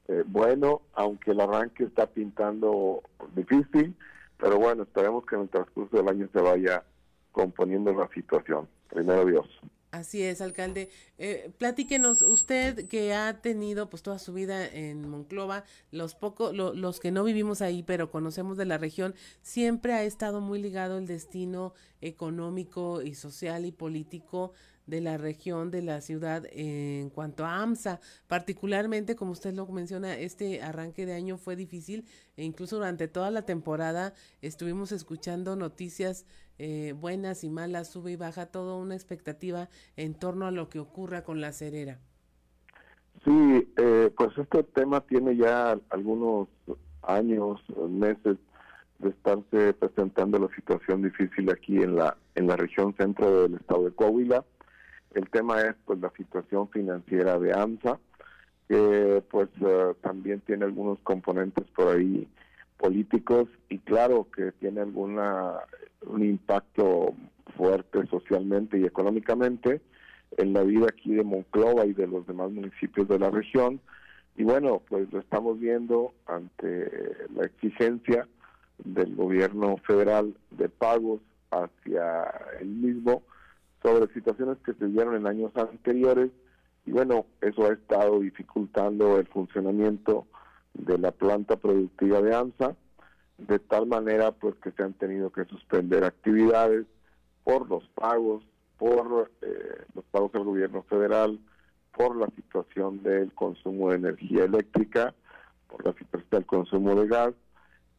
eh, 0.08 0.24
bueno, 0.28 0.82
aunque 0.94 1.32
el 1.32 1.40
arranque 1.40 1.86
está 1.86 2.06
pintando 2.06 3.02
difícil, 3.34 3.96
pero 4.38 4.58
bueno, 4.58 4.84
esperemos 4.84 5.26
que 5.26 5.36
en 5.36 5.44
el 5.44 5.50
transcurso 5.50 5.96
del 5.96 6.10
año 6.10 6.28
se 6.34 6.42
vaya 6.42 6.84
componiendo 7.32 7.94
la 7.94 8.10
situación. 8.10 8.68
Primero 8.90 9.26
Dios. 9.26 9.48
Así 9.92 10.24
es, 10.24 10.42
alcalde. 10.42 10.90
Eh, 11.18 11.52
platíquenos, 11.58 12.22
usted 12.22 12.88
que 12.88 13.14
ha 13.14 13.42
tenido 13.42 13.90
pues 13.90 14.04
toda 14.04 14.20
su 14.20 14.34
vida 14.34 14.66
en 14.66 15.10
Monclova, 15.10 15.66
los 15.92 16.16
pocos, 16.16 16.54
los 16.54 17.00
que 17.00 17.12
no 17.12 17.26
vivimos 17.26 17.62
ahí, 17.62 17.84
pero 17.84 18.10
conocemos 18.10 18.58
de 18.58 18.66
la 18.66 18.78
región, 18.78 19.16
siempre 19.42 19.94
ha 19.94 20.04
estado 20.04 20.40
muy 20.40 20.62
ligado 20.62 20.98
el 20.98 21.08
destino 21.08 21.74
económico 22.00 23.02
y 23.02 23.16
social 23.16 23.66
y 23.66 23.74
político 23.74 24.54
de 24.92 25.00
la 25.00 25.18
región, 25.18 25.72
de 25.72 25.82
la 25.82 26.02
ciudad 26.02 26.44
en 26.52 27.10
cuanto 27.10 27.46
a 27.46 27.62
AMSA. 27.64 28.02
Particularmente, 28.28 29.16
como 29.16 29.32
usted 29.32 29.54
lo 29.54 29.66
menciona, 29.68 30.18
este 30.18 30.62
arranque 30.62 31.06
de 31.06 31.14
año 31.14 31.38
fue 31.38 31.56
difícil 31.56 32.06
e 32.36 32.44
incluso 32.44 32.76
durante 32.76 33.08
toda 33.08 33.32
la 33.32 33.44
temporada 33.44 34.14
estuvimos 34.42 34.92
escuchando 34.92 35.56
noticias 35.56 36.26
eh, 36.60 36.94
buenas 37.00 37.46
y 37.46 37.50
malas, 37.50 37.90
sube 37.90 38.12
y 38.12 38.16
baja, 38.18 38.48
toda 38.48 38.76
una 38.76 38.94
expectativa 38.94 39.70
en 39.96 40.14
torno 40.14 40.46
a 40.46 40.52
lo 40.52 40.68
que 40.68 40.80
ocurra 40.80 41.24
con 41.24 41.40
la 41.40 41.54
cerera. 41.54 41.98
Sí, 43.24 43.74
eh, 43.78 44.12
pues 44.18 44.38
este 44.38 44.64
tema 44.64 45.00
tiene 45.02 45.38
ya 45.38 45.80
algunos 45.90 46.50
años, 47.04 47.62
meses 47.90 48.38
de 49.00 49.10
estarse 49.10 49.74
presentando 49.74 50.38
la 50.38 50.54
situación 50.54 51.02
difícil 51.02 51.50
aquí 51.50 51.78
en 51.78 51.96
la 51.96 52.18
en 52.36 52.48
la 52.48 52.56
región 52.56 52.94
centro 52.98 53.44
del 53.44 53.56
estado 53.56 53.86
de 53.86 53.92
Coahuila. 53.92 54.44
El 55.14 55.30
tema 55.30 55.62
es 55.62 55.76
pues 55.86 56.00
la 56.00 56.12
situación 56.12 56.70
financiera 56.70 57.38
de 57.38 57.54
AMSA, 57.54 58.00
que 58.68 59.24
pues 59.30 59.50
eh, 59.60 59.94
también 60.02 60.40
tiene 60.42 60.66
algunos 60.66 61.00
componentes 61.00 61.66
por 61.76 61.96
ahí 61.96 62.28
políticos 62.78 63.48
y 63.70 63.80
claro 63.80 64.28
que 64.36 64.52
tiene 64.54 64.82
alguna 64.82 65.60
un 66.08 66.24
impacto 66.24 67.14
fuerte 67.56 68.08
socialmente 68.08 68.80
y 68.80 68.86
económicamente 68.86 69.82
en 70.38 70.54
la 70.54 70.64
vida 70.64 70.88
aquí 70.90 71.14
de 71.14 71.24
Monclova 71.24 71.86
y 71.86 71.94
de 71.94 72.08
los 72.08 72.26
demás 72.26 72.52
municipios 72.52 73.08
de 73.08 73.20
la 73.20 73.30
región. 73.30 73.80
Y 74.38 74.44
bueno, 74.44 74.82
pues 74.88 75.12
lo 75.12 75.20
estamos 75.20 75.60
viendo 75.60 76.14
ante 76.26 76.90
la 77.36 77.46
exigencia 77.46 78.28
del 78.84 79.16
gobierno 79.16 79.78
federal 79.86 80.34
de 80.52 80.70
pagos 80.70 81.20
hacia 81.52 82.32
el 82.60 82.70
mismo 82.70 83.24
sobre 83.82 84.14
situaciones 84.14 84.58
que 84.66 84.74
se 84.74 84.88
dieron 84.88 85.16
en 85.16 85.28
años 85.28 85.52
anteriores 85.56 86.32
y 86.86 86.92
bueno, 86.92 87.26
eso 87.42 87.66
ha 87.66 87.74
estado 87.74 88.20
dificultando 88.20 89.18
el 89.18 89.28
funcionamiento 89.28 90.28
de 90.74 90.98
la 90.98 91.12
planta 91.12 91.58
productiva 91.58 92.22
de 92.22 92.36
AMSA. 92.36 92.76
de 93.38 93.60
tal 93.60 93.88
manera 93.88 94.32
pues 94.32 94.56
que 94.56 94.72
se 94.72 94.84
han 94.84 94.94
tenido 94.94 95.32
que 95.32 95.46
suspender 95.46 96.04
actividades 96.04 96.86
por 97.44 97.68
los 97.70 97.84
pagos, 97.96 98.44
por 98.78 99.32
eh, 99.42 99.86
los 99.96 100.06
pagos 100.06 100.32
del 100.32 100.44
gobierno 100.44 100.84
federal, 100.84 101.40
por 101.96 102.16
la 102.16 102.28
situación 102.36 103.04
del 103.04 103.34
consumo 103.34 103.90
de 103.90 103.98
energía 103.98 104.46
eléctrica, 104.46 105.14
por 105.68 105.86
la 105.86 105.94
situación 105.94 106.30
del 106.32 106.46
consumo 106.46 106.96
de 106.96 107.08
gas 107.08 107.34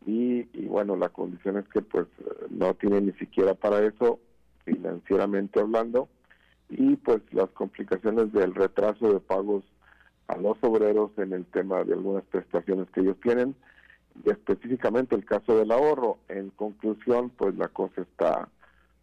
y, 0.07 0.43
bueno, 0.67 0.97
la 0.97 1.09
condición 1.09 1.59
es 1.59 1.69
que 1.69 1.81
pues 1.81 2.07
no 2.51 2.75
tiene 2.75 3.01
ni 3.01 3.13
siquiera 3.13 3.55
para 3.55 3.85
eso, 3.85 4.19
financieramente 4.65 5.61
hablando, 5.61 6.09
y 6.69 6.97
pues 6.97 7.21
las 7.33 7.51
complicaciones 7.51 8.33
del 8.33 8.55
retraso 8.55 9.13
de 9.13 9.21
pagos 9.21 9.65
a 10.29 10.37
los 10.37 10.57
obreros 10.63 11.11
en 11.19 11.33
el 11.33 11.45
tema 11.47 11.85
de 11.85 11.93
algunas 11.93 12.25
prestaciones 12.25 12.89
que 12.91 13.01
ellos 13.01 13.17
tienen, 13.23 13.55
específicamente 14.25 15.15
el 15.15 15.25
caso 15.25 15.57
del 15.57 15.71
ahorro. 15.73 16.19
En 16.29 16.51
conclusión, 16.51 17.31
pues 17.31 17.55
la 17.57 17.69
cosa 17.69 18.03
está, 18.03 18.49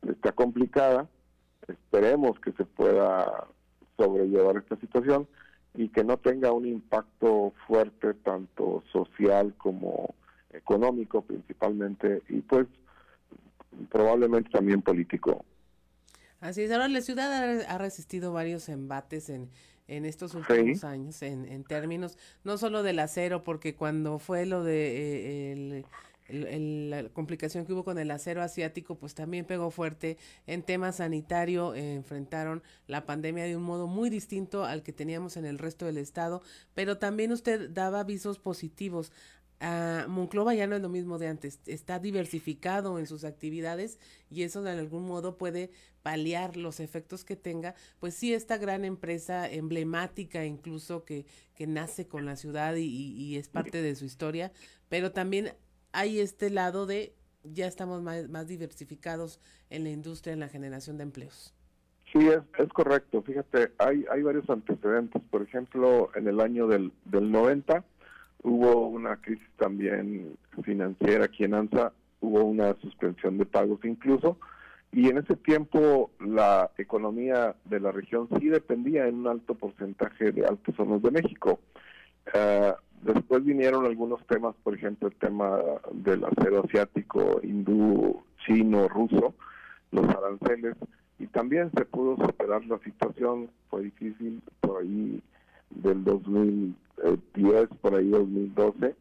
está 0.08 0.32
complicada. 0.32 1.08
Esperemos 1.68 2.40
que 2.40 2.52
se 2.54 2.66
pueda 2.66 3.48
sobrellevar 3.98 4.58
esta 4.58 4.78
situación 4.78 5.28
y 5.76 5.90
que 5.90 6.04
no 6.04 6.18
tenga 6.18 6.52
un 6.52 6.66
impacto 6.66 7.54
fuerte 7.68 8.14
tanto 8.16 8.84
social 8.92 9.54
como 9.58 10.16
económico 10.52 11.22
principalmente 11.22 12.24
y 12.28 12.42
pues 12.42 12.66
probablemente 13.90 14.50
también 14.50 14.82
político. 14.82 15.46
Así 16.40 16.62
es, 16.64 16.72
ahora 16.72 16.88
la 16.88 17.02
ciudad 17.02 17.66
ha, 17.68 17.78
resistido 17.78 18.32
varios 18.32 18.70
embates 18.70 19.30
en, 19.30 19.50
en 19.88 20.06
estos 20.06 20.36
últimos 20.36 20.84
años, 20.86 21.22
en, 21.22 21.46
en, 21.46 21.64
términos 21.66 22.18
no 22.46 22.58
solo 22.58 22.82
del 22.82 23.00
acero, 23.00 23.44
porque 23.44 23.76
cuando 23.76 24.20
fue 24.20 24.46
lo 24.46 24.64
de 24.64 25.52
eh, 25.52 25.84
la 26.30 27.10
complicación 27.10 27.66
que 27.66 27.74
hubo 27.74 27.84
con 27.84 27.98
el 27.98 28.12
acero 28.12 28.42
asiático, 28.42 28.96
pues 28.96 29.16
también 29.16 29.46
pegó 29.46 29.72
fuerte. 29.72 30.18
En 30.48 30.64
tema 30.64 30.92
sanitario, 30.92 31.74
eh, 31.74 31.96
enfrentaron 31.96 32.64
la 32.88 33.06
pandemia 33.06 33.46
de 33.46 33.58
un 33.58 33.64
modo 33.64 33.88
muy 33.88 34.10
distinto 34.10 34.64
al 34.64 34.84
que 34.84 34.94
teníamos 34.94 35.38
en 35.38 35.46
el 35.46 35.58
resto 35.58 35.86
del 35.86 35.98
estado, 35.98 36.42
pero 36.74 36.98
también 36.98 37.32
usted 37.32 37.70
daba 37.70 38.02
avisos 38.02 38.40
positivos 38.40 39.12
Uh, 39.62 40.08
Monclova 40.08 40.54
ya 40.54 40.68
no 40.68 40.78
es 40.78 40.82
lo 40.82 40.88
mismo 40.88 41.18
de 41.18 41.28
antes, 41.28 41.60
está 41.66 42.00
diversificado 42.00 42.98
en 42.98 43.08
sus 43.08 43.26
actividades 43.26 44.00
y 44.30 44.44
eso 44.44 44.62
de 44.62 44.72
algún 44.72 45.06
modo 45.06 45.38
puede 45.38 45.70
paliar 46.02 46.56
los 46.56 46.80
efectos 46.80 47.26
que 47.26 47.36
tenga, 47.36 47.76
pues 48.00 48.14
sí, 48.14 48.34
esta 48.34 48.58
gran 48.58 48.86
empresa 48.86 49.52
emblemática 49.52 50.46
incluso 50.46 51.04
que, 51.04 51.26
que 51.56 51.68
nace 51.68 52.08
con 52.08 52.26
la 52.26 52.38
ciudad 52.38 52.76
y, 52.76 52.86
y, 52.86 53.36
es 53.36 53.50
parte 53.50 53.82
de 53.82 53.96
su 53.96 54.06
historia, 54.06 54.54
pero 54.88 55.12
también 55.12 55.52
hay 55.92 56.22
este 56.22 56.50
lado 56.50 56.86
de 56.86 57.14
ya 57.44 57.68
estamos 57.68 58.02
más, 58.02 58.30
más 58.30 58.48
diversificados 58.48 59.42
en 59.70 59.84
la 59.84 59.90
industria, 59.90 60.34
en 60.34 60.40
la 60.40 60.48
generación 60.48 60.98
de 60.98 61.04
empleos. 61.04 61.54
Sí, 62.12 62.28
es, 62.28 62.42
es 62.58 62.70
correcto. 62.70 63.22
Fíjate, 63.22 63.72
hay, 63.78 64.06
hay 64.12 64.24
varios 64.24 64.50
antecedentes. 64.50 65.22
Por 65.30 65.44
ejemplo, 65.44 66.10
en 66.16 66.28
el 66.28 66.40
año 66.40 66.68
del, 66.68 66.92
del 67.06 67.32
90, 67.32 67.84
Hubo 68.44 68.88
una 68.88 69.18
crisis 69.18 69.50
también 69.58 70.38
financiera 70.64 71.26
aquí 71.26 71.44
en 71.44 71.54
ANSA, 71.54 71.92
hubo 72.22 72.44
una 72.44 72.74
suspensión 72.82 73.38
de 73.38 73.46
pagos 73.46 73.80
incluso, 73.84 74.38
y 74.92 75.10
en 75.10 75.18
ese 75.18 75.36
tiempo 75.36 76.12
la 76.20 76.72
economía 76.78 77.56
de 77.66 77.80
la 77.80 77.92
región 77.92 78.28
sí 78.40 78.48
dependía 78.48 79.08
en 79.08 79.16
un 79.16 79.28
alto 79.28 79.56
porcentaje 79.56 80.32
de 80.32 80.46
altos 80.46 80.80
hornos 80.80 81.02
de 81.02 81.12
México. 81.12 81.60
Uh, 82.34 82.74
después 83.02 83.44
vinieron 83.44 83.86
algunos 83.86 84.26
temas, 84.26 84.56
por 84.64 84.74
ejemplo, 84.76 85.10
el 85.10 85.16
tema 85.16 85.60
del 85.92 86.24
acero 86.26 86.64
asiático, 86.66 87.40
hindú, 87.44 88.24
chino, 88.46 88.88
ruso, 88.88 89.36
los 89.92 90.08
aranceles, 90.10 90.76
y 91.20 91.28
también 91.28 91.72
se 91.76 91.86
pudo 91.86 92.16
superar 92.26 92.66
la 92.66 92.80
situación, 92.80 93.50
fue 93.70 93.84
difícil 93.84 94.42
por 94.62 94.82
ahí 94.82 95.22
del 95.70 96.04
2010, 96.04 97.70
por 97.82 97.96
ahí 97.96 98.10
2012, 98.10 98.96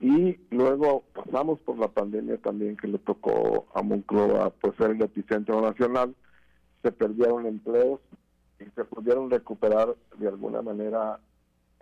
y 0.00 0.38
luego 0.50 1.04
pasamos 1.14 1.60
por 1.60 1.78
la 1.78 1.88
pandemia 1.88 2.36
también 2.38 2.76
que 2.76 2.88
le 2.88 2.98
tocó 2.98 3.66
a 3.74 3.82
Monclova 3.82 4.50
pues 4.50 4.76
ser 4.76 4.90
el 4.90 5.02
epicentro 5.02 5.60
nacional, 5.60 6.14
se 6.82 6.92
perdieron 6.92 7.46
empleos 7.46 8.00
y 8.60 8.64
se 8.74 8.84
pudieron 8.84 9.30
recuperar 9.30 9.94
de 10.18 10.28
alguna 10.28 10.62
manera, 10.62 11.18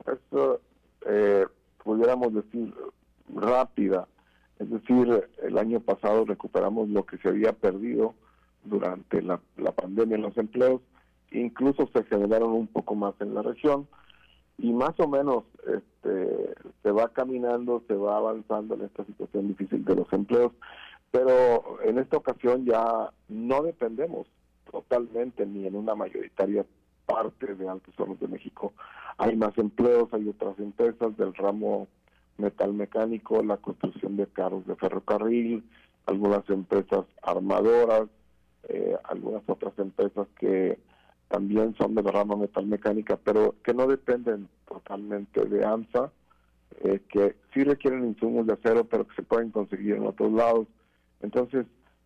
pues, 0.04 0.18
eh, 1.06 1.46
pudiéramos 1.82 2.32
decir, 2.34 2.72
rápida. 3.34 4.06
Es 4.58 4.70
decir, 4.70 5.28
el 5.42 5.58
año 5.58 5.80
pasado 5.80 6.24
recuperamos 6.24 6.88
lo 6.88 7.04
que 7.04 7.18
se 7.18 7.28
había 7.28 7.52
perdido 7.52 8.14
durante 8.64 9.20
la, 9.20 9.40
la 9.56 9.72
pandemia 9.72 10.16
en 10.16 10.22
los 10.22 10.36
empleos, 10.36 10.80
incluso 11.32 11.88
se 11.92 12.04
generaron 12.04 12.52
un 12.52 12.68
poco 12.68 12.94
más 12.94 13.14
en 13.20 13.34
la 13.34 13.42
región 13.42 13.88
y 14.62 14.72
más 14.72 14.98
o 14.98 15.08
menos 15.08 15.42
este, 15.66 16.54
se 16.84 16.90
va 16.92 17.08
caminando, 17.08 17.82
se 17.88 17.94
va 17.94 18.16
avanzando 18.16 18.76
en 18.76 18.82
esta 18.82 19.04
situación 19.04 19.48
difícil 19.48 19.84
de 19.84 19.96
los 19.96 20.12
empleos, 20.12 20.52
pero 21.10 21.82
en 21.82 21.98
esta 21.98 22.16
ocasión 22.16 22.64
ya 22.64 23.10
no 23.28 23.62
dependemos 23.64 24.28
totalmente 24.70 25.44
ni 25.46 25.66
en 25.66 25.74
una 25.74 25.96
mayoritaria 25.96 26.64
parte 27.06 27.56
de 27.56 27.68
Altos 27.68 27.98
Hornos 27.98 28.20
de 28.20 28.28
México. 28.28 28.72
Hay 29.18 29.36
más 29.36 29.58
empleos, 29.58 30.08
hay 30.12 30.28
otras 30.28 30.56
empresas 30.60 31.16
del 31.16 31.34
ramo 31.34 31.88
metal 32.38 32.72
mecánico, 32.72 33.42
la 33.42 33.56
construcción 33.56 34.16
de 34.16 34.28
carros 34.28 34.64
de 34.68 34.76
ferrocarril, 34.76 35.64
algunas 36.06 36.48
empresas 36.48 37.04
armadoras, 37.20 38.08
eh, 38.68 38.96
algunas 39.02 39.42
otras 39.48 39.76
empresas 39.80 40.28
que 40.38 40.78
también 41.32 41.74
son 41.76 41.94
de 41.94 42.02
la 42.02 42.10
rama 42.10 42.36
metalmecánica, 42.36 43.16
pero 43.16 43.54
que 43.64 43.72
no 43.72 43.86
dependen 43.86 44.50
totalmente 44.68 45.42
de 45.46 45.64
AMSA, 45.64 46.12
eh, 46.84 47.00
que 47.08 47.36
sí 47.54 47.64
requieren 47.64 48.04
insumos 48.04 48.46
de 48.46 48.52
acero, 48.52 48.84
pero 48.84 49.08
que 49.08 49.14
se 49.14 49.22
pueden 49.22 49.50
conseguir 49.50 49.94
en 49.94 50.06
otros 50.06 50.30
lados. 50.30 50.68
Entonces, 51.22 51.64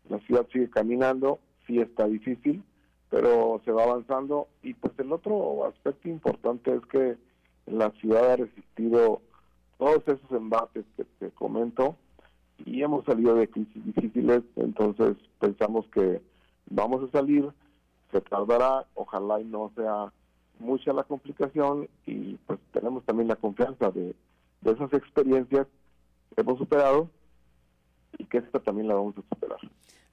la 0.08 0.20
ciudad 0.20 0.46
sigue 0.52 0.70
caminando, 0.70 1.40
sí 1.66 1.80
está 1.80 2.06
difícil, 2.06 2.62
pero 3.10 3.60
se 3.64 3.72
va 3.72 3.82
avanzando. 3.82 4.46
Y 4.62 4.74
pues 4.74 4.92
el 4.98 5.10
otro 5.10 5.66
aspecto 5.66 6.08
importante 6.08 6.72
es 6.76 6.86
que 6.86 7.16
la 7.66 7.90
ciudad 8.00 8.30
ha 8.30 8.36
resistido 8.36 9.22
todos 9.76 10.06
esos 10.06 10.30
embates 10.30 10.84
que 10.96 11.04
te 11.18 11.30
comento 11.32 11.96
y 12.64 12.80
hemos 12.80 13.04
salido 13.04 13.34
de 13.34 13.48
crisis 13.48 13.84
difíciles, 13.84 14.42
entonces 14.54 15.16
pensamos 15.40 15.84
que 15.88 16.22
vamos 16.70 17.02
a 17.02 17.10
salir 17.10 17.52
se 18.10 18.20
tardará, 18.20 18.86
ojalá 18.94 19.40
y 19.40 19.44
no 19.44 19.70
sea 19.74 20.12
mucha 20.58 20.92
la 20.92 21.04
complicación 21.04 21.88
y 22.06 22.34
pues 22.46 22.58
tenemos 22.72 23.04
también 23.04 23.28
la 23.28 23.36
confianza 23.36 23.90
de, 23.90 24.14
de 24.62 24.70
esas 24.70 24.92
experiencias 24.92 25.66
que 26.34 26.40
hemos 26.40 26.58
superado 26.58 27.10
y 28.18 28.24
que 28.24 28.38
esta 28.38 28.58
también 28.60 28.88
la 28.88 28.94
vamos 28.94 29.14
a 29.18 29.22
superar. 29.34 29.58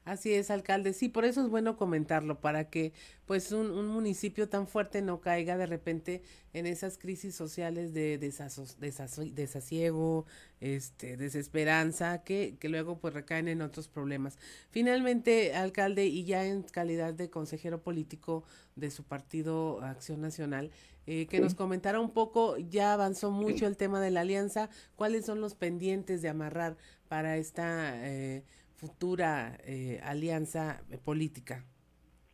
Así 0.05 0.33
es, 0.33 0.51
alcalde. 0.51 0.91
Sí, 0.91 1.07
por 1.07 1.23
eso 1.23 1.41
es 1.41 1.49
bueno 1.49 1.77
comentarlo, 1.77 2.41
para 2.41 2.69
que 2.69 2.91
pues 3.25 3.53
un, 3.53 3.71
un 3.71 3.87
municipio 3.87 4.49
tan 4.49 4.67
fuerte 4.67 5.01
no 5.01 5.21
caiga 5.21 5.55
de 5.55 5.65
repente 5.65 6.21
en 6.51 6.65
esas 6.65 6.97
crisis 6.97 7.35
sociales 7.35 7.93
de 7.93 8.17
desasos, 8.17 8.77
desasiego, 8.81 10.25
este, 10.59 11.15
desesperanza, 11.15 12.21
que, 12.23 12.57
que 12.59 12.67
luego 12.67 12.99
pues 12.99 13.13
recaen 13.13 13.47
en 13.47 13.61
otros 13.61 13.87
problemas. 13.87 14.37
Finalmente, 14.71 15.55
alcalde, 15.55 16.05
y 16.05 16.25
ya 16.25 16.45
en 16.45 16.63
calidad 16.63 17.13
de 17.13 17.29
consejero 17.29 17.81
político 17.81 18.43
de 18.75 18.91
su 18.91 19.05
partido 19.05 19.81
Acción 19.81 20.19
Nacional, 20.19 20.69
eh, 21.07 21.27
que 21.27 21.39
nos 21.39 21.55
comentara 21.55 22.01
un 22.01 22.11
poco, 22.11 22.57
ya 22.57 22.91
avanzó 22.91 23.31
mucho 23.31 23.67
el 23.67 23.77
tema 23.77 24.01
de 24.01 24.11
la 24.11 24.21
alianza, 24.21 24.69
cuáles 24.97 25.25
son 25.25 25.39
los 25.39 25.55
pendientes 25.55 26.21
de 26.21 26.27
amarrar 26.27 26.75
para 27.07 27.37
esta... 27.37 27.93
Eh, 28.05 28.43
futura 28.83 29.55
eh, 29.63 30.01
alianza 30.03 30.81
política? 31.05 31.63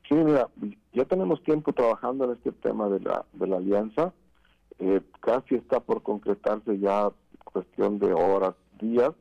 Sí, 0.07 0.15
mira, 0.15 0.49
ya 0.93 1.05
tenemos 1.05 1.43
tiempo 1.43 1.73
trabajando 1.73 2.25
en 2.25 2.31
este 2.31 2.51
tema 2.53 2.89
de 2.89 2.99
la, 3.01 3.23
de 3.33 3.45
la 3.45 3.57
alianza. 3.57 4.11
Eh, 4.79 5.01
casi 5.19 5.53
está 5.53 5.79
por 5.79 6.01
concretarse 6.01 6.79
ya 6.79 7.11
cuestión 7.43 7.99
de 7.99 8.13
horas, 8.13 8.55
días, 8.81 9.11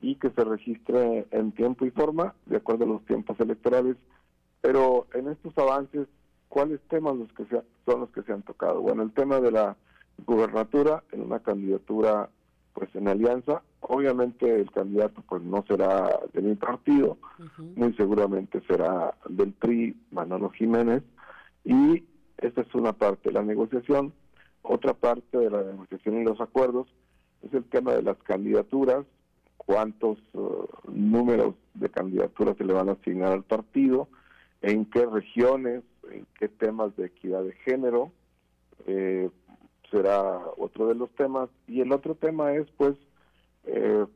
y 0.00 0.14
que 0.14 0.30
se 0.30 0.44
registre 0.44 1.26
en 1.32 1.50
tiempo 1.50 1.86
y 1.86 1.90
forma, 1.90 2.34
de 2.46 2.58
acuerdo 2.58 2.84
a 2.84 2.88
los 2.88 3.04
tiempos 3.04 3.40
electorales. 3.40 3.96
Pero 4.60 5.08
en 5.12 5.26
estos 5.26 5.58
avances, 5.58 6.06
¿cuáles 6.48 6.80
temas 6.82 7.16
los 7.16 7.32
que 7.32 7.46
son 7.84 8.00
los 8.00 8.10
que 8.10 8.22
se 8.22 8.32
han 8.32 8.42
tocado? 8.42 8.80
Bueno, 8.80 9.02
el 9.02 9.12
tema 9.12 9.40
de 9.40 9.50
la 9.50 9.76
gubernatura 10.24 11.02
en 11.10 11.22
una 11.22 11.40
candidatura 11.40 12.30
pues 12.74 12.94
en 12.94 13.08
alianza. 13.08 13.62
Obviamente 13.80 14.60
el 14.60 14.70
candidato 14.70 15.22
pues 15.26 15.42
no 15.42 15.64
será 15.66 16.20
de 16.32 16.42
mi 16.42 16.54
partido, 16.56 17.16
muy 17.76 17.94
seguramente 17.94 18.60
será 18.66 19.14
del 19.28 19.52
PRI, 19.52 19.96
Manolo 20.10 20.50
Jiménez, 20.50 21.02
y 21.64 22.04
esta 22.38 22.60
es 22.60 22.74
una 22.74 22.92
parte 22.92 23.30
de 23.30 23.32
la 23.32 23.42
negociación. 23.42 24.12
Otra 24.62 24.94
parte 24.94 25.38
de 25.38 25.50
la 25.50 25.62
negociación 25.62 26.20
y 26.20 26.24
los 26.24 26.40
acuerdos 26.40 26.88
es 27.42 27.52
el 27.54 27.64
tema 27.64 27.92
de 27.92 28.02
las 28.02 28.16
candidaturas, 28.18 29.04
cuántos 29.56 30.18
uh, 30.32 30.66
números 30.90 31.54
de 31.74 31.88
candidaturas 31.90 32.56
se 32.56 32.64
le 32.64 32.72
van 32.72 32.88
a 32.88 32.92
asignar 32.92 33.32
al 33.32 33.44
partido, 33.44 34.08
en 34.62 34.86
qué 34.86 35.06
regiones, 35.06 35.82
en 36.10 36.26
qué 36.38 36.48
temas 36.48 36.96
de 36.96 37.06
equidad 37.06 37.42
de 37.44 37.52
género, 37.52 38.10
eh, 38.86 39.30
será 39.90 40.38
otro 40.56 40.88
de 40.88 40.94
los 40.94 41.10
temas. 41.14 41.48
Y 41.66 41.80
el 41.80 41.92
otro 41.92 42.14
tema 42.14 42.52
es, 42.52 42.66
pues, 42.76 42.96
eh, 43.64 44.06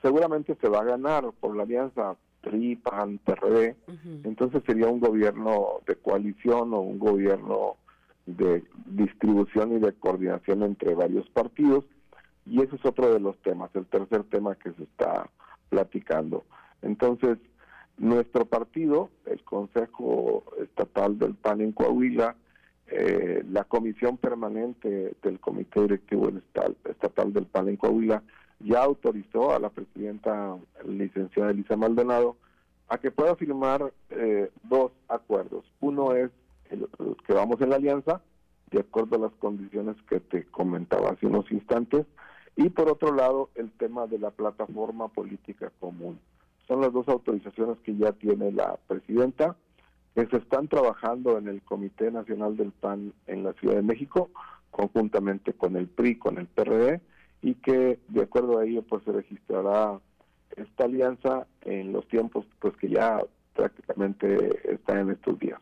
seguramente 0.00 0.56
se 0.60 0.68
va 0.68 0.80
a 0.80 0.84
ganar 0.84 1.30
por 1.40 1.56
la 1.56 1.62
alianza 1.62 2.16
PRI, 2.42 2.76
PAN, 2.76 3.18
PRD, 3.18 3.76
entonces 4.24 4.62
sería 4.66 4.88
un 4.88 4.98
gobierno 4.98 5.80
de 5.86 5.94
coalición 5.94 6.74
o 6.74 6.80
un 6.80 6.98
gobierno 6.98 7.76
de 8.26 8.64
distribución 8.86 9.76
y 9.76 9.78
de 9.78 9.92
coordinación 9.92 10.64
entre 10.64 10.94
varios 10.94 11.28
partidos 11.30 11.84
y 12.46 12.60
ese 12.60 12.76
es 12.76 12.84
otro 12.84 13.12
de 13.12 13.20
los 13.20 13.36
temas, 13.38 13.70
el 13.74 13.86
tercer 13.86 14.24
tema 14.24 14.56
que 14.56 14.72
se 14.72 14.82
está 14.82 15.30
platicando. 15.68 16.44
Entonces, 16.82 17.38
nuestro 17.98 18.44
partido, 18.46 19.10
el 19.26 19.42
Consejo 19.44 20.44
Estatal 20.60 21.18
del 21.18 21.34
PAN 21.34 21.60
en 21.60 21.72
Coahuila, 21.72 22.34
eh, 22.94 23.42
la 23.48 23.64
Comisión 23.64 24.18
Permanente 24.18 25.14
del 25.22 25.40
Comité 25.40 25.80
Directivo 25.80 26.30
Estatal 26.84 27.32
del 27.32 27.46
PAN 27.46 27.68
en 27.68 27.76
Coahuila, 27.76 28.22
ya 28.60 28.82
autorizó 28.82 29.54
a 29.54 29.58
la 29.58 29.70
presidenta 29.70 30.56
licenciada 30.84 31.52
Elisa 31.52 31.74
Maldonado 31.74 32.36
a 32.88 32.98
que 32.98 33.10
pueda 33.10 33.34
firmar 33.36 33.94
eh, 34.10 34.50
dos 34.64 34.92
acuerdos. 35.08 35.64
Uno 35.80 36.14
es 36.14 36.30
el, 36.68 36.86
que 37.26 37.32
vamos 37.32 37.60
en 37.62 37.70
la 37.70 37.76
alianza, 37.76 38.20
de 38.70 38.80
acuerdo 38.80 39.16
a 39.16 39.20
las 39.20 39.32
condiciones 39.38 39.96
que 40.10 40.20
te 40.20 40.44
comentaba 40.44 41.10
hace 41.10 41.26
unos 41.26 41.50
instantes, 41.50 42.04
y 42.56 42.68
por 42.68 42.90
otro 42.90 43.14
lado 43.14 43.48
el 43.54 43.70
tema 43.72 44.06
de 44.06 44.18
la 44.18 44.30
plataforma 44.30 45.08
política 45.08 45.72
común. 45.80 46.18
Son 46.68 46.82
las 46.82 46.92
dos 46.92 47.08
autorizaciones 47.08 47.78
que 47.78 47.96
ya 47.96 48.12
tiene 48.12 48.52
la 48.52 48.76
presidenta, 48.86 49.56
que 50.14 50.26
se 50.26 50.36
están 50.36 50.68
trabajando 50.68 51.38
en 51.38 51.48
el 51.48 51.62
Comité 51.62 52.10
Nacional 52.10 52.56
del 52.56 52.72
PAN 52.72 53.12
en 53.26 53.44
la 53.44 53.52
Ciudad 53.54 53.76
de 53.76 53.82
México, 53.82 54.30
conjuntamente 54.70 55.52
con 55.54 55.76
el 55.76 55.88
PRI, 55.88 56.18
con 56.18 56.38
el 56.38 56.46
PRD, 56.46 57.00
y 57.40 57.54
que 57.54 57.98
de 58.08 58.22
acuerdo 58.22 58.58
a 58.58 58.64
ello 58.64 58.82
pues 58.82 59.02
se 59.04 59.12
registrará 59.12 59.98
esta 60.56 60.84
alianza 60.84 61.46
en 61.62 61.92
los 61.92 62.06
tiempos 62.08 62.46
pues 62.58 62.76
que 62.76 62.88
ya 62.88 63.20
prácticamente 63.54 64.72
están 64.72 64.98
en 64.98 65.10
estos 65.10 65.38
días. 65.38 65.60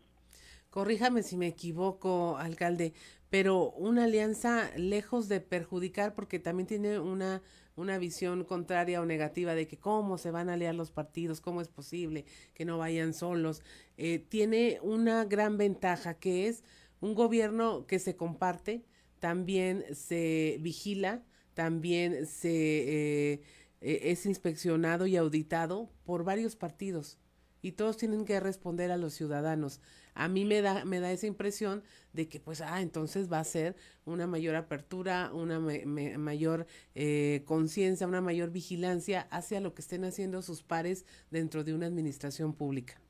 Corríjame 0.71 1.23
si 1.23 1.37
me 1.37 1.49
equivoco, 1.49 2.37
alcalde, 2.39 2.95
pero 3.29 3.71
una 3.73 4.05
alianza 4.05 4.71
lejos 4.77 5.29
de 5.29 5.41
perjudicar 5.41 6.15
porque 6.15 6.39
también 6.39 6.67
tiene 6.67 6.99
una 6.99 7.43
una 7.81 7.99
visión 7.99 8.45
contraria 8.45 9.01
o 9.01 9.07
negativa 9.07 9.55
de 9.55 9.67
que 9.67 9.79
cómo 9.79 10.19
se 10.19 10.31
van 10.31 10.49
a 10.49 10.55
aliar 10.55 10.75
los 10.75 10.91
partidos, 10.91 11.41
cómo 11.41 11.61
es 11.61 11.69
posible 11.69 12.25
que 12.55 12.65
no 12.65 12.79
vayan 12.79 13.15
solos, 13.15 13.63
eh, 13.97 14.19
tiene 14.19 14.79
una 14.83 15.25
gran 15.25 15.57
ventaja 15.57 16.15
que 16.15 16.47
es 16.49 16.63
un 17.01 17.15
gobierno 17.15 17.87
que 17.87 17.99
se 17.99 18.17
comparte, 18.17 18.85
también 19.19 19.85
se 19.95 20.59
vigila, 20.61 21.23
también 21.55 22.27
se 22.27 23.33
eh, 23.33 23.43
e, 23.81 24.11
es 24.11 24.27
inspeccionado 24.27 25.07
y 25.07 25.17
auditado 25.17 25.91
por 26.05 26.25
varios 26.25 26.57
partidos 26.57 27.19
y 27.63 27.73
todos 27.73 27.97
tienen 27.97 28.25
que 28.25 28.41
responder 28.41 28.91
a 28.91 28.97
los 28.97 29.15
ciudadanos. 29.15 29.81
A 30.15 30.29
mí 30.29 30.45
me 30.45 30.63
da, 30.63 30.85
me 30.85 31.01
da 31.01 31.13
esa 31.13 31.27
impresión 31.27 31.83
de 32.13 32.29
que, 32.29 32.41
pues, 32.41 32.61
ah, 32.61 32.81
entonces 32.81 33.31
va 33.31 33.39
a 33.39 33.45
ser 33.45 33.77
una 34.05 34.27
mayor 34.27 34.57
apertura, 34.57 35.31
una 35.33 35.61
mayor 35.61 36.67
eh, 36.95 37.43
conciencia, 37.47 38.07
una 38.07 38.21
mayor 38.21 38.51
vigilancia 38.51 39.29
hacia 39.31 39.61
lo 39.61 39.75
que 39.75 39.83
estén 39.83 40.05
haciendo 40.05 40.43
sus 40.43 40.63
pares 40.63 41.07
dentro 41.31 41.65
de 41.65 41.75
una 41.75 41.87
administración 41.87 42.53
pública. 42.53 43.01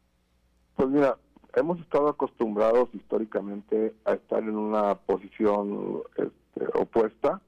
Pues 0.76 0.88
mira, 0.88 1.18
hemos 1.54 1.80
estado 1.80 2.08
acostumbrados 2.08 2.88
históricamente 2.94 3.94
a 4.04 4.14
estar 4.14 4.42
en 4.42 4.56
una 4.56 4.94
posición 4.94 6.02
este, 6.16 6.78
opuesta 6.78 7.40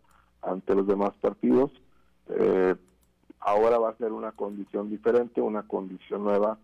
ante 0.42 0.74
los 0.74 0.86
demás 0.86 1.12
partidos. 1.20 1.70
Eh, 2.28 2.74
ahora 3.40 3.78
va 3.78 3.90
a 3.90 3.96
ser 3.96 4.12
una 4.12 4.32
condición 4.32 4.90
diferente, 4.90 5.40
una 5.40 5.66
condición 5.66 6.24
nueva 6.24 6.58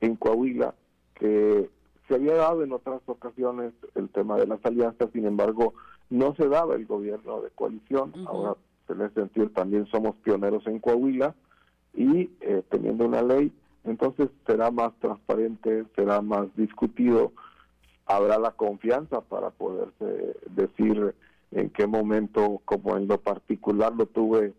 en 0.00 0.16
Coahuila, 0.16 0.74
que 1.14 1.70
se 2.08 2.14
había 2.14 2.34
dado 2.34 2.64
en 2.64 2.72
otras 2.72 3.02
ocasiones 3.06 3.74
el 3.94 4.08
tema 4.08 4.36
de 4.36 4.46
las 4.46 4.64
alianzas, 4.64 5.10
sin 5.12 5.26
embargo, 5.26 5.74
no 6.10 6.34
se 6.34 6.48
daba 6.48 6.74
el 6.74 6.86
gobierno 6.86 7.42
de 7.42 7.50
coalición. 7.50 8.12
Ahora, 8.26 8.56
en 8.88 9.02
ese 9.02 9.14
sentido, 9.14 9.50
también 9.50 9.86
somos 9.86 10.16
pioneros 10.16 10.66
en 10.66 10.78
Coahuila 10.78 11.34
y 11.94 12.30
eh, 12.40 12.62
teniendo 12.70 13.04
una 13.04 13.22
ley, 13.22 13.52
entonces 13.84 14.30
será 14.46 14.70
más 14.70 14.92
transparente, 15.00 15.84
será 15.94 16.22
más 16.22 16.46
discutido, 16.56 17.32
habrá 18.06 18.38
la 18.38 18.52
confianza 18.52 19.20
para 19.20 19.50
poderse 19.50 20.36
decir 20.50 21.14
en 21.50 21.70
qué 21.70 21.86
momento, 21.86 22.60
como 22.64 22.96
en 22.96 23.06
lo 23.06 23.20
particular 23.20 23.94
lo 23.94 24.06
tuve, 24.06 24.54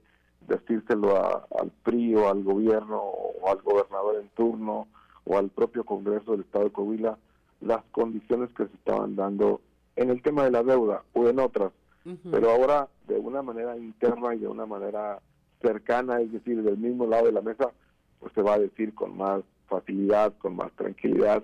decírselo 0.47 1.15
al 1.15 1.71
PRI 1.83 2.15
o 2.15 2.29
al 2.29 2.43
gobierno 2.43 2.99
o 2.99 3.49
al 3.49 3.61
gobernador 3.61 4.17
en 4.21 4.29
turno 4.29 4.87
o 5.25 5.37
al 5.37 5.49
propio 5.49 5.83
Congreso 5.83 6.31
del 6.31 6.41
Estado 6.41 6.65
de 6.65 6.71
Coahuila, 6.71 7.17
las 7.61 7.83
condiciones 7.91 8.49
que 8.55 8.65
se 8.67 8.73
estaban 8.73 9.15
dando 9.15 9.61
en 9.95 10.09
el 10.09 10.21
tema 10.21 10.43
de 10.43 10.51
la 10.51 10.63
deuda 10.63 11.03
o 11.13 11.27
en 11.27 11.39
otras, 11.39 11.71
pero 12.31 12.49
ahora 12.49 12.87
de 13.07 13.19
una 13.19 13.41
manera 13.41 13.77
interna 13.77 14.33
y 14.33 14.39
de 14.39 14.47
una 14.47 14.65
manera 14.65 15.19
cercana, 15.61 16.21
es 16.21 16.31
decir, 16.31 16.63
del 16.63 16.77
mismo 16.77 17.05
lado 17.05 17.25
de 17.25 17.33
la 17.33 17.41
mesa, 17.41 17.71
pues 18.19 18.33
se 18.33 18.41
va 18.41 18.53
a 18.53 18.59
decir 18.59 18.95
con 18.95 19.15
más 19.17 19.41
facilidad, 19.67 20.33
con 20.37 20.55
más 20.55 20.71
tranquilidad, 20.73 21.43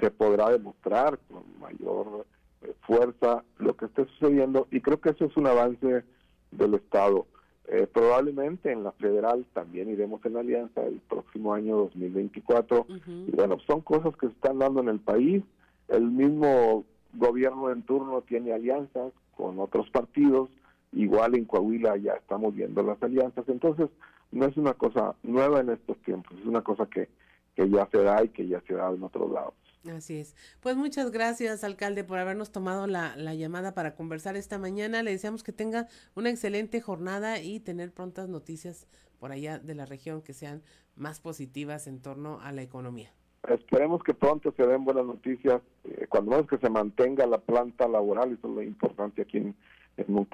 se 0.00 0.10
podrá 0.10 0.50
demostrar 0.50 1.18
con 1.28 1.42
mayor 1.60 2.26
eh, 2.62 2.72
fuerza 2.86 3.44
lo 3.58 3.76
que 3.76 3.86
esté 3.86 4.06
sucediendo 4.06 4.68
y 4.70 4.80
creo 4.80 5.00
que 5.00 5.10
eso 5.10 5.26
es 5.26 5.36
un 5.36 5.46
avance 5.46 6.04
del 6.50 6.74
Estado. 6.74 7.26
Eh, 7.68 7.88
probablemente 7.92 8.70
en 8.70 8.84
la 8.84 8.92
federal 8.92 9.44
también 9.52 9.90
iremos 9.90 10.24
en 10.24 10.36
alianza 10.36 10.82
el 10.84 11.00
próximo 11.08 11.52
año 11.52 11.76
2024. 11.76 12.86
Y 13.06 13.32
bueno, 13.32 13.58
son 13.66 13.80
cosas 13.80 14.16
que 14.16 14.28
se 14.28 14.32
están 14.32 14.60
dando 14.60 14.80
en 14.80 14.88
el 14.88 15.00
país. 15.00 15.42
El 15.88 16.10
mismo 16.10 16.84
gobierno 17.14 17.70
en 17.70 17.82
turno 17.82 18.22
tiene 18.22 18.52
alianzas 18.52 19.12
con 19.36 19.58
otros 19.58 19.88
partidos. 19.90 20.50
Igual 20.92 21.34
en 21.34 21.44
Coahuila 21.44 21.96
ya 21.96 22.12
estamos 22.12 22.54
viendo 22.54 22.82
las 22.82 23.02
alianzas. 23.02 23.48
Entonces, 23.48 23.88
no 24.32 24.46
es 24.46 24.56
una 24.56 24.74
cosa 24.74 25.14
nueva 25.22 25.60
en 25.60 25.70
estos 25.70 25.96
tiempos, 26.02 26.38
es 26.38 26.46
una 26.46 26.62
cosa 26.62 26.86
que, 26.86 27.08
que 27.54 27.68
ya 27.68 27.88
se 27.90 28.02
da 28.02 28.22
y 28.24 28.28
que 28.28 28.46
ya 28.46 28.60
se 28.62 28.74
da 28.74 28.90
en 28.90 29.02
otros 29.02 29.30
lados. 29.30 29.54
Así 29.90 30.16
es. 30.16 30.34
Pues 30.60 30.76
muchas 30.76 31.12
gracias, 31.12 31.62
alcalde, 31.62 32.02
por 32.02 32.18
habernos 32.18 32.50
tomado 32.50 32.88
la, 32.88 33.14
la, 33.16 33.34
llamada 33.34 33.72
para 33.72 33.94
conversar 33.94 34.36
esta 34.36 34.58
mañana. 34.58 35.02
Le 35.04 35.12
deseamos 35.12 35.44
que 35.44 35.52
tenga 35.52 35.86
una 36.16 36.30
excelente 36.30 36.80
jornada 36.80 37.40
y 37.40 37.60
tener 37.60 37.92
prontas 37.92 38.28
noticias 38.28 38.88
por 39.20 39.30
allá 39.30 39.58
de 39.60 39.74
la 39.76 39.86
región 39.86 40.22
que 40.22 40.34
sean 40.34 40.62
más 40.96 41.20
positivas 41.20 41.86
en 41.86 42.00
torno 42.00 42.40
a 42.40 42.50
la 42.50 42.62
economía. 42.62 43.12
Esperemos 43.48 44.02
que 44.02 44.14
pronto 44.14 44.52
se 44.56 44.66
den 44.66 44.84
buenas 44.84 45.06
noticias, 45.06 45.60
eh, 45.84 46.06
cuando 46.08 46.32
menos 46.32 46.48
que 46.48 46.58
se 46.58 46.68
mantenga 46.68 47.26
la 47.26 47.38
planta 47.38 47.86
laboral, 47.86 48.32
eso 48.32 48.48
es 48.48 48.54
lo 48.54 48.62
importante 48.62 49.22
aquí 49.22 49.38
en, 49.38 49.54
en 49.96 50.26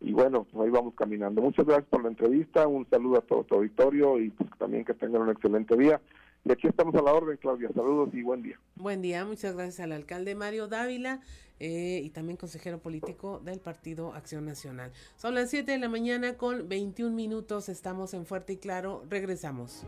Y 0.00 0.12
bueno, 0.12 0.44
pues 0.50 0.64
ahí 0.64 0.70
vamos 0.70 0.94
caminando. 0.94 1.40
Muchas 1.40 1.66
gracias 1.66 1.88
por 1.88 2.02
la 2.02 2.08
entrevista, 2.08 2.66
un 2.66 2.88
saludo 2.90 3.18
a 3.18 3.22
todo 3.22 3.44
tu 3.44 3.54
auditorio 3.56 4.18
y 4.18 4.30
pues 4.30 4.50
también 4.58 4.84
que 4.84 4.94
tengan 4.94 5.22
un 5.22 5.30
excelente 5.30 5.76
día. 5.76 6.00
Y 6.44 6.50
aquí 6.50 6.66
estamos 6.66 6.94
a 6.96 7.02
la 7.02 7.12
orden, 7.12 7.36
Claudia. 7.36 7.68
Saludos 7.72 8.10
y 8.12 8.22
buen 8.22 8.42
día. 8.42 8.58
Buen 8.74 9.00
día, 9.00 9.24
muchas 9.24 9.54
gracias 9.54 9.80
al 9.80 9.92
alcalde 9.92 10.34
Mario 10.34 10.66
Dávila 10.66 11.20
eh, 11.60 12.00
y 12.02 12.10
también 12.10 12.36
consejero 12.36 12.80
político 12.80 13.40
del 13.44 13.60
Partido 13.60 14.12
Acción 14.12 14.44
Nacional. 14.44 14.90
Son 15.16 15.36
las 15.36 15.50
7 15.50 15.70
de 15.70 15.78
la 15.78 15.88
mañana 15.88 16.36
con 16.36 16.68
21 16.68 17.14
minutos. 17.14 17.68
Estamos 17.68 18.12
en 18.14 18.26
Fuerte 18.26 18.54
y 18.54 18.56
Claro. 18.56 19.04
Regresamos. 19.08 19.86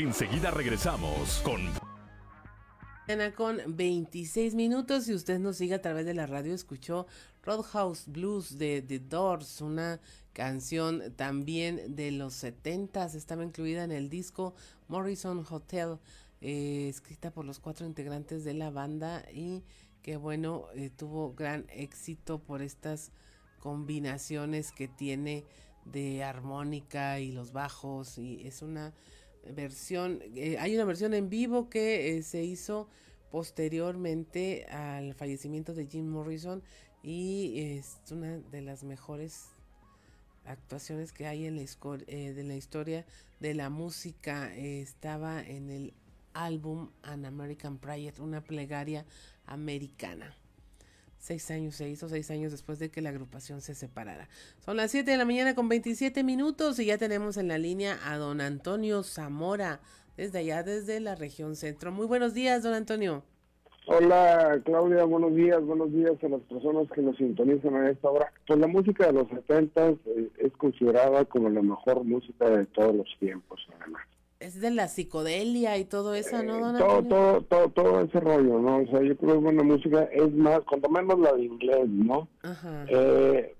Enseguida 0.00 0.50
regresamos 0.50 1.42
con 1.44 1.60
con 3.36 3.58
26 3.66 4.54
minutos 4.54 5.06
y 5.08 5.14
usted 5.14 5.38
nos 5.38 5.58
sigue 5.58 5.74
a 5.74 5.82
través 5.82 6.06
de 6.06 6.14
la 6.14 6.26
radio, 6.26 6.54
escuchó 6.54 7.06
Roadhouse 7.42 8.06
Blues 8.06 8.56
de 8.56 8.80
The 8.80 9.00
Doors, 9.00 9.60
una 9.60 10.00
canción 10.32 11.12
también 11.16 11.96
de 11.96 12.12
los 12.12 12.32
70 12.32 13.04
estaba 13.08 13.44
incluida 13.44 13.84
en 13.84 13.92
el 13.92 14.08
disco 14.08 14.54
Morrison 14.88 15.44
Hotel, 15.50 15.98
eh, 16.40 16.88
escrita 16.88 17.30
por 17.30 17.44
los 17.44 17.60
cuatro 17.60 17.84
integrantes 17.84 18.42
de 18.42 18.54
la 18.54 18.70
banda 18.70 19.26
y 19.30 19.64
que 20.00 20.16
bueno, 20.16 20.64
eh, 20.76 20.88
tuvo 20.88 21.34
gran 21.34 21.66
éxito 21.68 22.38
por 22.38 22.62
estas 22.62 23.12
combinaciones 23.58 24.72
que 24.72 24.88
tiene 24.88 25.44
de 25.84 26.24
armónica 26.24 27.20
y 27.20 27.32
los 27.32 27.52
bajos 27.52 28.16
y 28.16 28.46
es 28.46 28.62
una 28.62 28.94
versión, 29.44 30.20
eh, 30.34 30.56
hay 30.58 30.74
una 30.74 30.84
versión 30.84 31.14
en 31.14 31.28
vivo 31.28 31.68
que 31.68 32.22
se 32.22 32.42
hizo 32.42 32.88
posteriormente 33.30 34.66
al 34.66 35.14
fallecimiento 35.14 35.74
de 35.74 35.86
Jim 35.86 36.06
Morrison 36.06 36.62
y 37.02 37.78
es 37.78 37.98
una 38.10 38.38
de 38.38 38.60
las 38.60 38.82
mejores 38.84 39.48
actuaciones 40.44 41.12
que 41.12 41.26
hay 41.26 41.46
en 41.46 41.56
la, 41.56 41.62
eh, 42.06 42.32
de 42.32 42.44
la 42.44 42.56
historia 42.56 43.06
de 43.38 43.54
la 43.54 43.70
música. 43.70 44.54
estaba 44.54 45.42
en 45.42 45.70
el 45.70 45.94
álbum 46.34 46.90
An 47.02 47.24
American 47.24 47.78
Prayer, 47.78 48.14
una 48.20 48.42
plegaria 48.42 49.04
americana. 49.46 50.36
Seis 51.20 51.50
años 51.50 51.74
se 51.74 51.86
hizo, 51.86 52.08
seis 52.08 52.30
años 52.30 52.50
después 52.50 52.78
de 52.78 52.90
que 52.90 53.02
la 53.02 53.10
agrupación 53.10 53.60
se 53.60 53.74
separara. 53.74 54.26
Son 54.64 54.78
las 54.78 54.90
7 54.90 55.10
de 55.10 55.18
la 55.18 55.26
mañana 55.26 55.54
con 55.54 55.68
27 55.68 56.24
minutos 56.24 56.78
y 56.78 56.86
ya 56.86 56.96
tenemos 56.96 57.36
en 57.36 57.46
la 57.46 57.58
línea 57.58 57.98
a 58.06 58.16
don 58.16 58.40
Antonio 58.40 59.02
Zamora, 59.02 59.80
desde 60.16 60.38
allá, 60.38 60.62
desde 60.62 60.98
la 60.98 61.16
región 61.16 61.56
centro. 61.56 61.92
Muy 61.92 62.06
buenos 62.06 62.32
días, 62.32 62.62
don 62.62 62.72
Antonio. 62.72 63.22
Hola 63.86 64.62
Claudia, 64.64 65.04
buenos 65.04 65.34
días, 65.34 65.62
buenos 65.62 65.92
días 65.92 66.12
a 66.24 66.28
las 66.28 66.40
personas 66.40 66.90
que 66.90 67.02
nos 67.02 67.18
sintonizan 67.18 67.74
a 67.74 67.90
esta 67.90 68.08
hora. 68.08 68.32
Pues 68.46 68.58
la 68.58 68.66
música 68.66 69.06
de 69.08 69.12
los 69.12 69.28
70 69.28 69.88
eh, 69.88 69.96
es 70.38 70.52
considerada 70.54 71.26
como 71.26 71.50
la 71.50 71.60
mejor 71.60 72.02
música 72.02 72.48
de 72.48 72.64
todos 72.64 72.94
los 72.94 73.08
tiempos, 73.18 73.60
además 73.78 74.06
es 74.40 74.58
de 74.58 74.70
la 74.70 74.88
psicodelia 74.88 75.76
y 75.76 75.84
todo 75.84 76.14
eso, 76.14 76.42
¿no, 76.42 76.58
don 76.58 76.78
todo, 76.78 77.02
todo, 77.02 77.42
todo, 77.42 77.68
todo, 77.68 78.00
ese 78.00 78.20
rollo, 78.20 78.58
¿no? 78.58 78.78
O 78.78 78.86
sea, 78.86 79.02
yo 79.02 79.16
creo 79.16 79.34
que 79.34 79.38
buena 79.38 79.62
música 79.62 80.04
es 80.04 80.32
más, 80.32 80.60
cuanto 80.60 80.88
menos 80.88 81.18
la 81.20 81.34
de 81.34 81.44
inglés, 81.44 81.88
¿no? 81.88 82.26
Ajá. 82.42 82.86
Eh, 82.88 83.54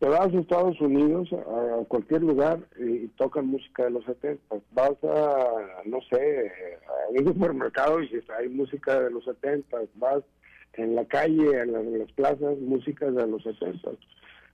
te 0.00 0.08
vas 0.08 0.34
a 0.34 0.38
Estados 0.38 0.80
Unidos, 0.80 1.32
a 1.32 1.84
cualquier 1.86 2.22
lugar, 2.22 2.58
y 2.76 3.06
tocan 3.16 3.46
música 3.46 3.84
de 3.84 3.90
los 3.90 4.04
70. 4.04 4.56
Vas 4.72 4.96
a, 5.04 5.82
no 5.84 6.00
sé, 6.10 6.52
a 6.86 7.10
un 7.10 7.26
supermercado 7.26 8.02
y 8.02 8.10
hay 8.36 8.48
música 8.48 9.00
de 9.00 9.10
los 9.10 9.24
70. 9.24 9.78
Vas 9.94 10.24
en 10.74 10.96
la 10.96 11.04
calle, 11.06 11.62
en, 11.62 11.74
en 11.74 11.98
las 12.00 12.12
plazas, 12.12 12.58
música 12.58 13.10
de 13.10 13.26
los 13.26 13.42
70. 13.44 13.90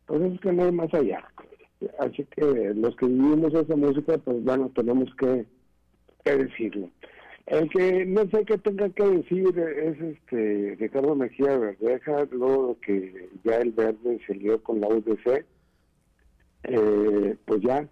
Pues 0.07 0.22
es 0.22 0.40
que 0.40 0.53
no 0.53 0.64
hay 0.64 0.72
más 0.72 0.93
allá. 0.95 1.26
Así 1.99 2.24
que 2.24 2.72
los 2.74 2.97
que 2.97 3.07
vivimos 3.07 3.55
esa 3.55 3.76
música, 3.76 4.18
pues 4.18 4.43
bueno, 4.45 4.70
tenemos 4.74 5.09
que, 5.16 5.47
decirlo. 6.24 6.91
El 7.47 7.68
que 7.70 8.07
no 8.07 8.22
sé 8.28 8.45
qué 8.45 8.57
tenga 8.59 8.89
que 8.91 9.05
decir 9.05 9.59
es 9.59 10.01
este 10.01 10.76
Ricardo 10.78 11.16
Mejía 11.16 11.57
Verdeja, 11.57 12.24
luego 12.30 12.78
que 12.80 13.28
ya 13.43 13.57
el 13.57 13.72
verde 13.72 14.20
salió 14.26 14.62
con 14.62 14.80
la 14.80 14.89
UDC, 14.89 15.45
eh, 16.64 17.37
pues 17.45 17.61
ya 17.62 17.89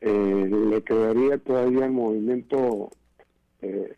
eh, 0.00 0.50
le 0.70 0.82
quedaría 0.82 1.38
todavía 1.38 1.86
el 1.86 1.92
movimiento 1.92 2.90
eh, 3.62 3.96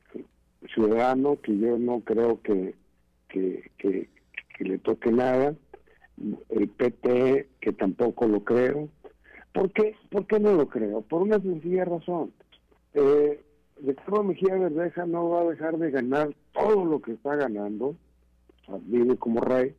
ciudadano, 0.74 1.38
que 1.42 1.58
yo 1.58 1.78
no 1.78 2.00
creo 2.00 2.40
que, 2.40 2.74
que 3.28 4.08
le 4.60 4.78
toque 4.78 5.12
nada, 5.12 5.54
el 6.48 6.68
PT, 6.68 7.48
que 7.60 7.72
tampoco 7.72 8.26
lo 8.26 8.42
creo, 8.42 8.88
¿Por 9.52 9.72
qué? 9.72 9.94
¿Por 10.10 10.26
qué 10.26 10.38
no 10.38 10.52
lo 10.52 10.68
creo? 10.68 11.02
Por 11.02 11.22
una 11.22 11.40
sencilla 11.40 11.84
razón. 11.84 12.32
Eh, 12.94 13.42
Ricardo 13.82 14.24
Mejía 14.24 14.56
Verdeja 14.56 15.06
no 15.06 15.28
va 15.30 15.42
a 15.42 15.44
dejar 15.44 15.78
de 15.78 15.90
ganar 15.90 16.34
todo 16.52 16.84
lo 16.84 17.00
que 17.00 17.12
está 17.12 17.36
ganando, 17.36 17.94
vive 18.82 19.16
como 19.16 19.40
rey, 19.40 19.74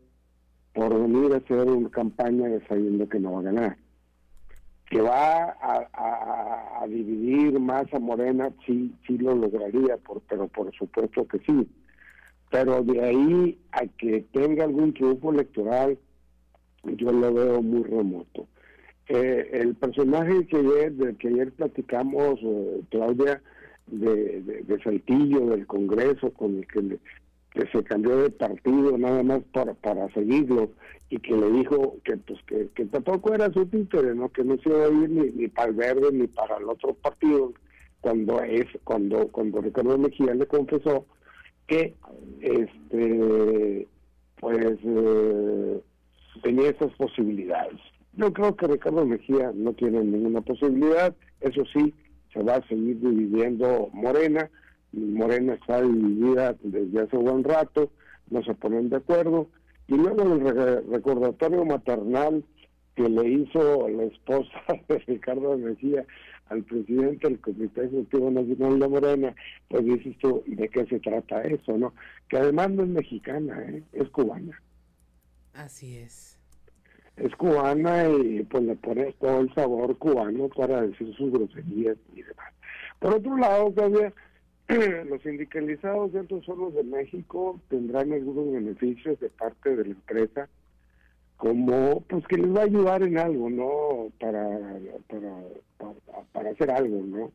por 0.73 0.93
venir 0.93 1.33
a 1.33 1.37
hacer 1.37 1.67
una 1.67 1.89
campaña 1.89 2.47
sabiendo 2.67 3.07
que 3.09 3.19
no 3.19 3.33
va 3.33 3.39
a 3.39 3.43
ganar. 3.43 3.77
Que 4.89 5.01
va 5.01 5.55
a, 5.61 6.85
dividir 6.87 7.59
más 7.59 7.93
a 7.93 7.99
Morena, 7.99 8.51
sí, 8.65 8.95
sí 9.05 9.17
lo 9.17 9.35
lograría, 9.35 9.97
por, 9.97 10.21
pero 10.21 10.47
por 10.47 10.73
supuesto 10.73 11.27
que 11.27 11.39
sí. 11.39 11.69
Pero 12.49 12.81
de 12.81 13.03
ahí 13.03 13.59
a 13.71 13.85
que 13.85 14.21
tenga 14.31 14.63
algún 14.63 14.93
triunfo 14.93 15.31
electoral, 15.31 15.99
yo 16.83 17.11
lo 17.11 17.33
veo 17.33 17.61
muy 17.61 17.83
remoto. 17.83 18.47
Eh, 19.11 19.49
el 19.53 19.73
personaje 19.73 20.45
que 20.45 20.57
ayer, 20.57 20.93
del 20.93 21.17
que 21.17 21.29
ayer 21.29 21.51
platicamos, 21.51 22.39
eh, 22.43 22.81
Claudia, 22.91 23.41
de, 23.87 24.41
de, 24.41 24.83
Saltillo, 24.83 25.47
del 25.47 25.65
Congreso, 25.65 26.31
con 26.31 26.57
el 26.57 26.67
que, 26.67 26.99
se 27.71 27.83
cambió 27.83 28.17
de 28.17 28.29
partido 28.29 28.95
nada 28.99 29.23
más 29.23 29.41
para, 29.51 29.73
para 29.73 30.07
seguirlo 30.13 30.69
y 31.09 31.17
que 31.17 31.35
le 31.35 31.49
dijo 31.49 31.97
que 32.03 32.17
pues 32.17 32.39
que, 32.45 32.85
tampoco 32.85 33.33
era 33.33 33.51
su 33.51 33.65
títere, 33.65 34.13
¿no? 34.13 34.29
que 34.29 34.43
no 34.43 34.57
se 34.57 34.69
iba 34.69 34.85
a 34.85 34.89
ir 34.89 35.09
ni, 35.09 35.31
ni 35.31 35.47
para 35.47 35.69
el 35.69 35.75
verde 35.75 36.11
ni 36.13 36.27
para 36.27 36.57
el 36.57 36.69
otro 36.69 36.93
partido, 36.93 37.51
cuando 38.01 38.39
es 38.43 38.67
cuando 38.83 39.27
cuando 39.29 39.59
Ricardo 39.59 39.97
Mejía 39.97 40.35
le 40.35 40.45
confesó 40.45 41.07
que 41.65 41.95
este 42.41 43.87
pues 44.39 44.77
eh, 44.83 45.81
tenía 46.43 46.69
esas 46.69 46.93
posibilidades. 46.93 47.79
Yo 48.13 48.33
creo 48.33 48.55
que 48.55 48.67
Ricardo 48.67 49.05
Mejía 49.05 49.51
no 49.53 49.73
tiene 49.73 50.03
ninguna 50.03 50.41
posibilidad, 50.41 51.15
eso 51.41 51.63
sí, 51.73 51.93
se 52.33 52.43
va 52.43 52.55
a 52.55 52.67
seguir 52.67 52.99
dividiendo 52.99 53.89
Morena, 53.93 54.49
Morena 54.91 55.53
está 55.53 55.81
dividida 55.81 56.55
desde 56.61 57.01
hace 57.01 57.17
buen 57.17 57.43
rato, 57.43 57.91
no 58.29 58.43
se 58.43 58.53
ponen 58.55 58.89
de 58.89 58.97
acuerdo, 58.97 59.47
y 59.87 59.95
luego 59.95 60.23
el 60.23 60.89
recordatorio 60.91 61.65
maternal 61.65 62.43
que 62.95 63.07
le 63.07 63.29
hizo 63.29 63.87
la 63.87 64.03
esposa 64.03 64.49
de 64.87 64.99
Ricardo 64.99 65.57
Mejía 65.57 66.05
al 66.47 66.63
presidente 66.63 67.27
del 67.27 67.39
Comité 67.39 67.85
Ejecutivo 67.85 68.31
Nacional 68.31 68.79
de 68.79 68.87
Morena, 68.87 69.35
pues 69.67 69.85
dices 69.85 70.17
tú, 70.17 70.43
¿de 70.47 70.67
qué 70.67 70.85
se 70.87 70.99
trata 70.99 71.43
eso, 71.43 71.77
no? 71.77 71.93
Que 72.27 72.37
además 72.37 72.71
no 72.71 72.83
es 72.83 72.89
mexicana, 72.89 73.63
¿eh? 73.69 73.83
es 73.93 74.09
cubana. 74.09 74.59
Así 75.53 75.95
es 75.97 76.38
es 77.21 77.35
cubana 77.35 78.07
y 78.07 78.43
pues 78.43 78.63
le 78.63 78.75
pones 78.75 79.15
todo 79.15 79.41
el 79.41 79.53
sabor 79.53 79.97
cubano 79.97 80.49
para 80.49 80.81
decir 80.81 81.13
sus 81.15 81.31
groserías 81.31 81.97
y 82.13 82.21
demás. 82.21 82.53
Por 82.99 83.15
otro 83.15 83.37
lado, 83.37 83.71
todavía 83.71 84.13
los 85.09 85.21
sindicalizados 85.23 86.13
dentro 86.13 86.41
solo 86.43 86.71
de 86.71 86.83
México 86.83 87.59
tendrán 87.69 88.13
algunos 88.13 88.51
beneficios 88.51 89.19
de 89.19 89.29
parte 89.29 89.75
de 89.75 89.83
la 89.85 89.91
empresa, 89.91 90.49
como 91.37 92.01
pues 92.01 92.25
que 92.27 92.37
les 92.37 92.53
va 92.53 92.61
a 92.61 92.65
ayudar 92.65 93.01
en 93.01 93.17
algo, 93.17 93.49
¿no? 93.49 94.11
Para, 94.19 94.43
para, 95.07 95.93
para, 96.33 96.49
hacer 96.51 96.69
algo, 96.69 97.01
¿no? 97.01 97.31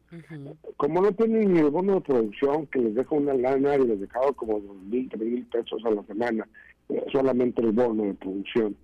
Como 0.77 1.01
no 1.01 1.13
tienen 1.13 1.55
ni 1.55 1.61
el 1.61 1.71
bono 1.71 1.95
de 1.95 2.01
producción 2.03 2.67
que 2.67 2.81
les 2.81 2.95
deja 2.95 3.15
una 3.15 3.33
lana 3.33 3.77
y 3.77 3.87
les 3.87 4.01
dejaba 4.01 4.33
como 4.33 4.61
dos 4.61 4.77
mil, 4.83 5.09
tres 5.09 5.23
mil 5.23 5.47
pesos 5.47 5.83
a 5.87 5.91
la 5.91 6.03
semana, 6.05 6.47
eh, 6.91 7.03
solamente 7.11 7.63
el 7.63 7.73
bono 7.73 8.05
de 8.05 8.15
producción 8.15 8.77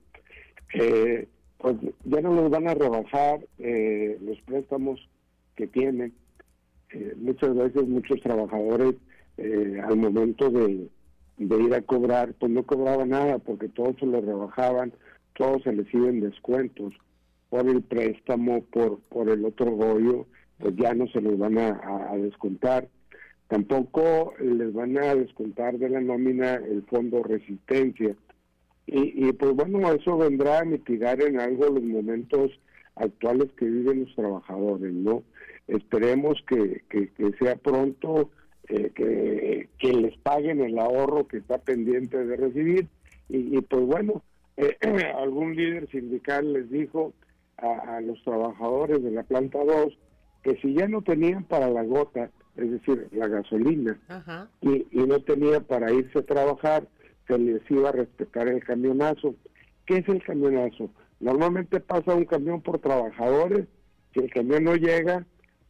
eh, 0.75 1.29
pues 1.61 1.77
ya 2.05 2.21
no 2.21 2.35
les 2.35 2.51
van 2.51 2.69
a 2.69 2.75
rebajar 2.75 3.41
eh, 3.59 4.19
los 4.23 4.41
préstamos 4.43 5.09
que 5.57 5.67
tienen. 5.67 6.13
Eh, 6.91 7.15
muchas 7.19 7.55
veces 7.55 7.87
muchos 7.87 8.21
trabajadores 8.21 8.95
eh, 9.37 9.81
al 9.85 9.97
momento 9.97 10.51
de, 10.51 10.89
ir 11.39 11.75
a 11.75 11.83
cobrar, 11.83 12.35
pues 12.35 12.51
no 12.51 12.65
cobraban 12.65 13.11
nada 13.11 13.39
porque 13.39 13.69
todos 13.69 13.97
se 13.99 14.07
les 14.07 14.25
rebajaban, 14.25 14.93
todos 15.35 15.63
se 15.63 15.73
les 15.73 15.93
iban 15.95 16.21
descuentos 16.21 16.95
por 17.51 17.69
el 17.69 17.83
préstamo, 17.83 18.63
por, 18.65 19.01
por 19.01 19.29
el 19.29 19.45
otro 19.45 19.67
rollo, 19.67 20.27
pues 20.59 20.75
ya 20.77 20.95
no 20.95 21.07
se 21.09 21.21
les 21.21 21.39
van 21.39 21.59
a 21.59 22.17
descontar. 22.17 22.89
Tampoco 23.49 24.35
les 24.41 24.73
van 24.73 24.97
a 24.97 25.15
descontar 25.15 25.77
de 25.77 25.89
la 25.89 26.01
nómina 26.01 26.55
el 26.55 26.85
fondo 26.85 27.23
resistencia 27.23 28.15
y, 28.93 29.33
pues 29.35 29.53
bueno, 29.55 29.93
eso 29.93 30.19
vendrá 30.19 30.61
a 30.61 30.65
mitigar 30.65 31.23
en 31.23 31.39
algo 31.39 31.67
los 31.67 31.83
momentos 31.83 32.51
actuales 32.97 33.49
que 33.57 33.65
viven 33.67 34.01
los 34.01 34.15
trabajadores, 34.17 34.93
¿no? 34.93 35.23
Esperemos 35.69 36.43
que, 36.49 36.83
que, 36.89 37.11
sea 37.39 37.55
pronto, 37.55 38.31
eh, 38.69 38.91
que, 38.95 39.69
que, 39.79 39.93
les 39.93 40.17
paguen 40.19 40.61
el 40.61 40.79
ahorro 40.79 41.29
que 41.29 41.37
está 41.37 41.59
pendiente 41.59 42.25
de 42.25 42.37
recibir. 42.37 42.89
Y, 43.29 43.61
pues 43.61 43.83
bueno, 43.87 44.25
eh, 44.57 44.77
algún 45.17 45.55
líder 45.55 45.89
sindical 45.91 46.53
les 46.53 46.69
dijo 46.69 47.13
a, 47.59 48.01
los 48.01 48.21
trabajadores 48.25 49.03
de 49.05 49.13
la 49.13 49.23
planta 49.23 49.63
2 49.65 49.97
que 50.43 50.57
si 50.57 50.75
ya 50.75 50.89
no 50.89 51.03
tenían 51.03 51.45
para 51.45 51.69
la 51.69 51.85
gota, 51.85 52.31
es 52.57 52.71
decir, 52.73 53.07
la 53.13 53.29
gasolina, 53.29 54.01
Y, 54.63 54.87
y 54.91 55.07
no 55.07 55.21
tenían 55.21 55.63
para 55.65 55.93
irse 55.93 56.19
a 56.19 56.23
trabajar, 56.23 56.89
se 57.31 57.39
les 57.39 57.71
iba 57.71 57.89
a 57.89 57.93
respetar 57.93 58.49
el 58.49 58.63
camionazo. 58.65 59.35
¿Qué 59.87 59.99
es 59.99 60.09
el 60.09 60.23
camionazo? 60.23 60.91
Normalmente 61.21 61.81
pasa 61.81 62.15
un 62.15 62.25
camión 62.25 62.61
por 62.61 62.79
trabajadores, 62.79 63.67
si 64.13 64.21
el 64.21 64.31
camión 64.33 64.65
no 64.65 64.75
llega, 64.75 65.25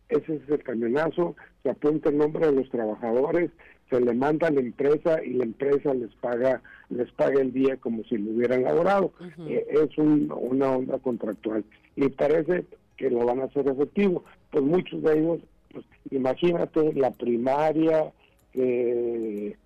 ese 0.09 0.37
es 0.37 0.49
el 0.49 0.63
camionazo, 0.63 1.37
se 1.63 1.71
apunta 1.71 2.09
el 2.09 2.19
nombre 2.19 2.47
de 2.47 2.53
los 2.53 2.71
trabajadores, 2.71 3.51
se 3.91 4.01
le 4.01 4.15
manda 4.15 4.49
a 4.49 4.51
la 4.51 4.61
empresa 4.61 5.23
y 5.23 5.35
la 5.35 5.45
empresa 5.45 5.93
les 5.93 6.15
paga 6.17 6.63
les 6.89 7.11
paga 7.13 7.41
el 7.41 7.53
día 7.53 7.77
como 7.77 8.03
si 8.05 8.17
lo 8.17 8.33
hubieran 8.33 8.65
laborado. 8.65 9.13
Eh, 9.47 9.67
es 9.71 9.97
una 9.99 10.71
onda 10.71 10.99
contractual 10.99 11.65
y 11.97 12.09
parece 12.09 12.65
que 12.97 13.11
lo 13.11 13.25
van 13.25 13.41
a 13.41 13.45
hacer 13.45 13.69
efectivo. 13.69 14.25
Pues 14.51 14.65
muchos 14.65 15.03
de 15.03 15.19
ellos, 15.19 15.41
pues, 15.73 15.85
imagínate 16.11 16.93
la 16.95 17.11
primaria, 17.13 18.13
eh, 18.55 19.57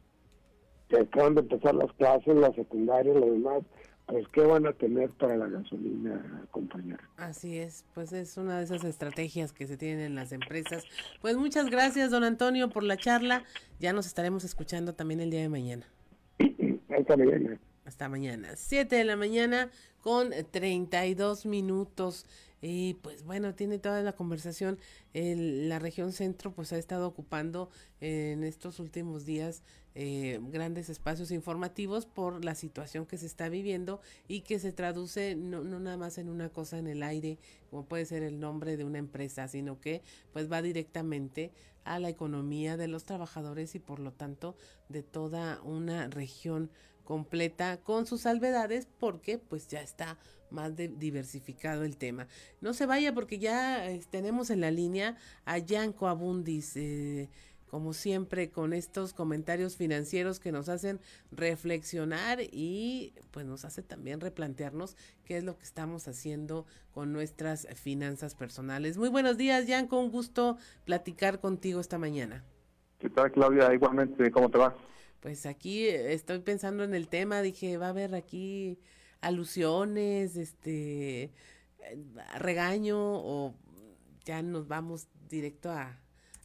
que 0.94 1.00
acaban 1.00 1.34
de 1.34 1.40
empezar 1.40 1.74
las 1.74 1.92
clases, 1.94 2.36
la 2.36 2.52
secundaria, 2.54 3.12
lo 3.12 3.26
demás, 3.26 3.62
pues 4.06 4.26
qué 4.28 4.42
van 4.42 4.66
a 4.66 4.72
tener 4.72 5.10
para 5.10 5.36
la 5.36 5.48
gasolina, 5.48 6.46
compañera. 6.50 7.08
Así 7.16 7.58
es, 7.58 7.84
pues 7.94 8.12
es 8.12 8.36
una 8.36 8.58
de 8.58 8.64
esas 8.64 8.84
estrategias 8.84 9.52
que 9.52 9.66
se 9.66 9.76
tienen 9.76 10.00
en 10.00 10.14
las 10.14 10.32
empresas. 10.32 10.84
Pues 11.20 11.36
muchas 11.36 11.70
gracias, 11.70 12.10
don 12.10 12.22
Antonio, 12.22 12.68
por 12.68 12.82
la 12.82 12.96
charla. 12.96 13.44
Ya 13.80 13.92
nos 13.92 14.06
estaremos 14.06 14.44
escuchando 14.44 14.94
también 14.94 15.20
el 15.20 15.30
día 15.30 15.40
de 15.40 15.48
mañana. 15.48 15.86
Hasta 16.88 17.16
mañana. 17.16 17.58
Hasta 17.84 18.08
mañana. 18.08 18.48
7 18.54 18.94
de 18.94 19.04
la 19.04 19.16
mañana 19.16 19.70
con 20.00 20.30
32 20.50 21.46
minutos. 21.46 22.26
Y 22.66 22.94
pues 23.02 23.24
bueno, 23.24 23.54
tiene 23.54 23.78
toda 23.78 24.00
la 24.00 24.14
conversación. 24.14 24.78
la 25.12 25.78
región 25.78 26.12
centro 26.12 26.50
pues 26.50 26.72
ha 26.72 26.78
estado 26.78 27.06
ocupando 27.06 27.68
en 28.00 28.42
estos 28.42 28.80
últimos 28.80 29.26
días 29.26 29.62
eh, 29.94 30.40
grandes 30.44 30.88
espacios 30.88 31.30
informativos 31.30 32.06
por 32.06 32.42
la 32.42 32.54
situación 32.54 33.04
que 33.04 33.18
se 33.18 33.26
está 33.26 33.50
viviendo 33.50 34.00
y 34.28 34.40
que 34.40 34.58
se 34.58 34.72
traduce 34.72 35.36
no, 35.36 35.62
no 35.62 35.78
nada 35.78 35.98
más 35.98 36.16
en 36.16 36.30
una 36.30 36.48
cosa 36.48 36.78
en 36.78 36.86
el 36.86 37.02
aire, 37.02 37.38
como 37.68 37.84
puede 37.84 38.06
ser 38.06 38.22
el 38.22 38.40
nombre 38.40 38.78
de 38.78 38.84
una 38.84 38.96
empresa, 38.96 39.46
sino 39.46 39.78
que 39.78 40.00
pues 40.32 40.50
va 40.50 40.62
directamente 40.62 41.52
a 41.84 41.98
la 41.98 42.08
economía 42.08 42.78
de 42.78 42.88
los 42.88 43.04
trabajadores 43.04 43.74
y 43.74 43.78
por 43.78 43.98
lo 43.98 44.10
tanto 44.10 44.56
de 44.88 45.02
toda 45.02 45.60
una 45.64 46.08
región 46.08 46.70
completa 47.04 47.76
con 47.82 48.06
sus 48.06 48.22
salvedades 48.22 48.88
porque 48.98 49.36
pues 49.36 49.68
ya 49.68 49.82
está 49.82 50.18
más 50.54 50.74
diversificado 50.76 51.84
el 51.84 51.98
tema. 51.98 52.26
No 52.60 52.72
se 52.72 52.86
vaya 52.86 53.12
porque 53.12 53.38
ya 53.38 53.90
eh, 53.90 54.00
tenemos 54.08 54.48
en 54.50 54.60
la 54.60 54.70
línea 54.70 55.16
a 55.44 55.58
Yanko 55.58 56.08
Abundis, 56.08 56.76
eh, 56.76 57.28
como 57.66 57.92
siempre 57.92 58.50
con 58.50 58.72
estos 58.72 59.12
comentarios 59.12 59.76
financieros 59.76 60.38
que 60.38 60.52
nos 60.52 60.68
hacen 60.68 61.00
reflexionar 61.32 62.38
y 62.40 63.12
pues 63.32 63.44
nos 63.44 63.64
hace 63.64 63.82
también 63.82 64.20
replantearnos 64.20 64.96
qué 65.24 65.38
es 65.38 65.44
lo 65.44 65.58
que 65.58 65.64
estamos 65.64 66.06
haciendo 66.06 66.66
con 66.92 67.12
nuestras 67.12 67.66
finanzas 67.74 68.36
personales. 68.36 68.96
Muy 68.96 69.08
buenos 69.08 69.36
días, 69.36 69.66
Yanko, 69.66 69.98
un 69.98 70.12
gusto 70.12 70.56
platicar 70.84 71.40
contigo 71.40 71.80
esta 71.80 71.98
mañana. 71.98 72.44
¿Qué 73.00 73.10
tal, 73.10 73.32
Claudia? 73.32 73.74
Igualmente, 73.74 74.30
¿cómo 74.30 74.48
te 74.48 74.58
va? 74.58 74.76
Pues 75.18 75.44
aquí 75.44 75.86
eh, 75.86 76.12
estoy 76.12 76.38
pensando 76.38 76.84
en 76.84 76.94
el 76.94 77.08
tema, 77.08 77.42
dije, 77.42 77.76
va 77.76 77.86
a 77.86 77.90
haber 77.90 78.14
aquí 78.14 78.78
alusiones, 79.24 80.36
este, 80.36 81.24
eh, 81.24 81.30
regaño 82.38 82.98
o 82.98 83.54
ya 84.24 84.42
nos 84.42 84.68
vamos 84.68 85.08
directo 85.28 85.70
a 85.70 85.98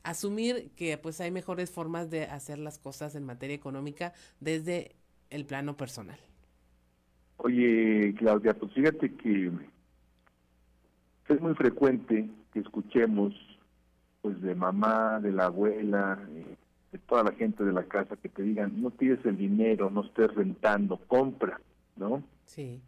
asumir 0.03 0.71
que 0.75 0.97
pues 0.97 1.21
hay 1.21 1.31
mejores 1.31 1.71
formas 1.71 2.09
de 2.09 2.23
hacer 2.23 2.57
las 2.57 2.79
cosas 2.79 3.15
en 3.15 3.25
materia 3.25 3.55
económica 3.55 4.13
desde 4.39 4.95
el 5.29 5.45
plano 5.45 5.77
personal. 5.77 6.19
Oye, 7.37 8.13
Claudia, 8.17 8.53
pues 8.53 8.73
fíjate 8.73 9.13
que 9.13 9.51
es 11.29 11.41
muy 11.41 11.53
frecuente 11.53 12.29
que 12.51 12.59
escuchemos 12.59 13.33
pues 14.21 14.41
de 14.41 14.55
mamá, 14.55 15.19
de 15.21 15.31
la 15.31 15.45
abuela, 15.45 16.19
eh, 16.31 16.55
de 16.91 16.97
toda 16.99 17.23
la 17.23 17.31
gente 17.31 17.63
de 17.63 17.71
la 17.71 17.83
casa 17.83 18.17
que 18.17 18.27
te 18.29 18.43
digan, 18.43 18.81
no 18.81 18.91
tienes 18.91 19.23
el 19.25 19.37
dinero, 19.37 19.89
no 19.89 20.03
estés 20.03 20.33
rentando, 20.33 20.97
compra, 21.07 21.61
¿no? 21.99 22.23
Sí. 22.45 22.81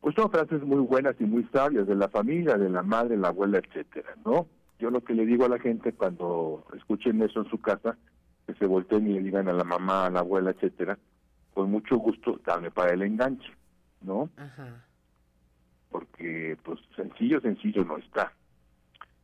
Pues 0.00 0.14
son 0.14 0.30
frases 0.30 0.62
muy 0.62 0.80
buenas 0.80 1.16
y 1.18 1.24
muy 1.24 1.44
sabias 1.52 1.86
de 1.86 1.94
la 1.94 2.08
familia, 2.08 2.56
de 2.56 2.70
la 2.70 2.82
madre, 2.82 3.16
la 3.16 3.28
abuela, 3.28 3.58
etcétera, 3.58 4.14
¿no? 4.24 4.46
Yo 4.78 4.90
lo 4.90 5.02
que 5.02 5.14
le 5.14 5.26
digo 5.26 5.44
a 5.44 5.48
la 5.48 5.58
gente 5.58 5.92
cuando 5.92 6.64
escuchen 6.76 7.22
eso 7.22 7.40
en 7.40 7.50
su 7.50 7.60
casa, 7.60 7.96
que 8.46 8.54
se 8.54 8.66
volteen 8.66 9.08
y 9.08 9.14
le 9.14 9.22
digan 9.22 9.48
a 9.48 9.52
la 9.52 9.64
mamá, 9.64 10.06
a 10.06 10.10
la 10.10 10.20
abuela, 10.20 10.50
etcétera, 10.50 10.98
con 11.54 11.70
mucho 11.70 11.96
gusto, 11.96 12.40
dame 12.44 12.70
para 12.70 12.92
el 12.92 13.02
enganche, 13.02 13.50
¿no? 14.02 14.28
Ajá. 14.36 14.84
Porque, 15.90 16.58
pues, 16.62 16.80
sencillo, 16.96 17.40
sencillo 17.40 17.84
no 17.84 17.96
está. 17.96 18.32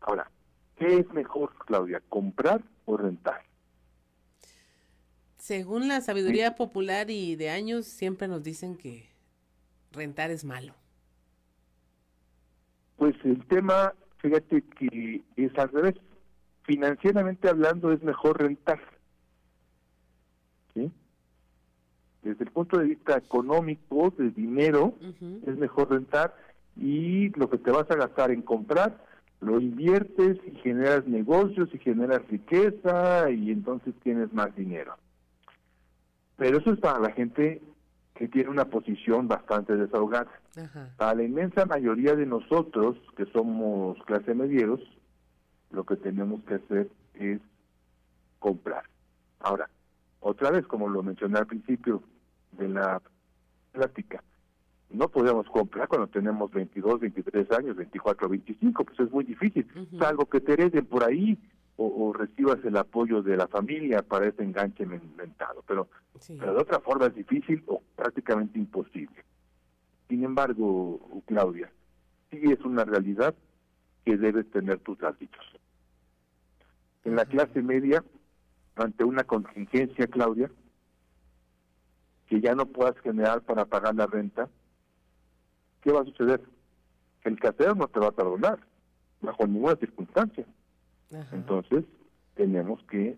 Ahora, 0.00 0.30
¿qué 0.76 0.98
es 0.98 1.12
mejor, 1.12 1.52
Claudia, 1.66 2.00
comprar 2.08 2.62
o 2.86 2.96
rentar? 2.96 3.42
Según 5.40 5.88
la 5.88 6.02
sabiduría 6.02 6.54
popular 6.54 7.08
y 7.08 7.34
de 7.34 7.48
años, 7.48 7.86
siempre 7.86 8.28
nos 8.28 8.42
dicen 8.42 8.76
que 8.76 9.08
rentar 9.90 10.30
es 10.30 10.44
malo. 10.44 10.74
Pues 12.98 13.14
el 13.24 13.42
tema, 13.46 13.94
fíjate 14.18 14.62
que 14.78 15.22
es 15.36 15.58
al 15.58 15.70
revés. 15.70 15.94
Financieramente 16.64 17.48
hablando 17.48 17.90
es 17.90 18.02
mejor 18.02 18.38
rentar. 18.38 18.80
¿Sí? 20.74 20.92
Desde 22.22 22.44
el 22.44 22.50
punto 22.50 22.78
de 22.78 22.84
vista 22.84 23.16
económico, 23.16 24.12
de 24.18 24.30
dinero, 24.32 24.94
es 25.46 25.56
mejor 25.56 25.90
rentar 25.90 26.36
y 26.76 27.30
lo 27.30 27.48
que 27.48 27.56
te 27.56 27.70
vas 27.70 27.90
a 27.90 27.96
gastar 27.96 28.30
en 28.30 28.42
comprar, 28.42 29.02
lo 29.40 29.58
inviertes 29.58 30.36
y 30.46 30.54
generas 30.56 31.06
negocios 31.06 31.70
y 31.72 31.78
generas 31.78 32.28
riqueza 32.28 33.30
y 33.30 33.50
entonces 33.50 33.94
tienes 34.02 34.30
más 34.34 34.54
dinero. 34.54 34.96
Pero 36.40 36.56
eso 36.56 36.72
es 36.72 36.80
para 36.80 36.98
la 36.98 37.12
gente 37.12 37.60
que 38.14 38.26
tiene 38.26 38.48
una 38.48 38.64
posición 38.64 39.28
bastante 39.28 39.76
desahogada. 39.76 40.40
Para 40.96 41.16
la 41.16 41.22
inmensa 41.22 41.66
mayoría 41.66 42.16
de 42.16 42.24
nosotros, 42.24 42.96
que 43.14 43.26
somos 43.26 44.02
clase 44.04 44.34
medieros, 44.34 44.80
lo 45.70 45.84
que 45.84 45.96
tenemos 45.96 46.42
que 46.44 46.54
hacer 46.54 46.88
es 47.12 47.40
comprar. 48.38 48.84
Ahora, 49.40 49.68
otra 50.20 50.50
vez, 50.50 50.66
como 50.66 50.88
lo 50.88 51.02
mencioné 51.02 51.40
al 51.40 51.46
principio 51.46 52.02
de 52.52 52.70
la 52.70 53.02
plática, 53.72 54.24
no 54.88 55.10
podemos 55.10 55.46
comprar 55.50 55.88
cuando 55.88 56.06
tenemos 56.06 56.50
22, 56.50 57.00
23 57.00 57.50
años, 57.52 57.76
24, 57.76 58.30
25, 58.30 58.84
pues 58.86 58.98
es 58.98 59.10
muy 59.10 59.24
difícil. 59.24 59.68
Salvo 59.98 60.24
que 60.24 60.40
te 60.40 60.54
hereden 60.54 60.86
por 60.86 61.04
ahí 61.04 61.38
o, 61.82 62.12
recibas 62.12 62.62
el 62.64 62.76
apoyo 62.76 63.22
de 63.22 63.36
la 63.36 63.48
familia 63.48 64.02
para 64.02 64.28
ese 64.28 64.42
enganche 64.42 64.84
mentado. 64.84 65.64
Pero, 65.66 65.88
pero 66.38 66.54
de 66.54 66.60
otra 66.60 66.80
forma 66.80 67.06
es 67.06 67.14
difícil 67.14 67.62
o 67.66 67.82
prácticamente 67.96 68.58
imposible. 68.58 69.24
Sin 70.08 70.22
embargo, 70.24 71.22
Claudia, 71.26 71.72
sí 72.30 72.40
es 72.42 72.60
una 72.64 72.84
realidad 72.84 73.34
que 74.04 74.18
debes 74.18 74.50
tener 74.50 74.78
tus 74.80 75.02
hábitos. 75.02 75.44
En 77.04 77.16
la 77.16 77.24
clase 77.24 77.62
media, 77.62 78.04
ante 78.76 79.04
una 79.04 79.24
contingencia, 79.24 80.06
Claudia, 80.06 80.50
que 82.26 82.40
ya 82.40 82.54
no 82.54 82.66
puedas 82.66 82.98
generar 82.98 83.40
para 83.42 83.64
pagar 83.64 83.94
la 83.94 84.06
renta, 84.06 84.48
¿qué 85.80 85.92
va 85.92 86.02
a 86.02 86.04
suceder? 86.04 86.42
El 87.24 87.38
casero 87.38 87.74
no 87.74 87.88
te 87.88 88.00
va 88.00 88.08
a 88.08 88.12
perdonar, 88.12 88.58
bajo 89.22 89.46
ninguna 89.46 89.76
circunstancia. 89.76 90.44
Entonces, 91.32 91.84
tenemos 92.34 92.82
que 92.84 93.16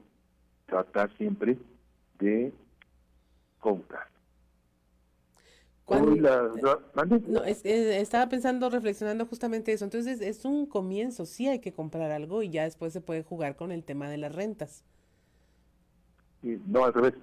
tratar 0.67 1.15
siempre 1.17 1.59
de 2.19 2.53
comprar. 3.61 4.09
no, 5.89 7.45
estaba 7.45 8.29
pensando, 8.29 8.71
reflexionando 8.71 9.27
justamente 9.27 9.73
eso. 9.73 9.85
Entonces, 9.85 10.21
es 10.21 10.45
un 10.45 10.67
comienzo, 10.67 11.27
sí 11.27 11.49
hay 11.49 11.59
que 11.59 11.73
comprar 11.73 12.11
algo 12.11 12.43
y 12.43 12.51
ya 12.51 12.65
después 12.65 12.93
se 12.93 13.01
puede 13.01 13.23
jugar 13.23 13.57
con 13.57 13.73
el 13.73 13.85
tema 13.85 14.09
de 14.09 14.17
las 14.17 14.35
rentas. 14.35 14.85
No, 16.43 16.85
al 16.85 16.95
revés. 16.95 17.15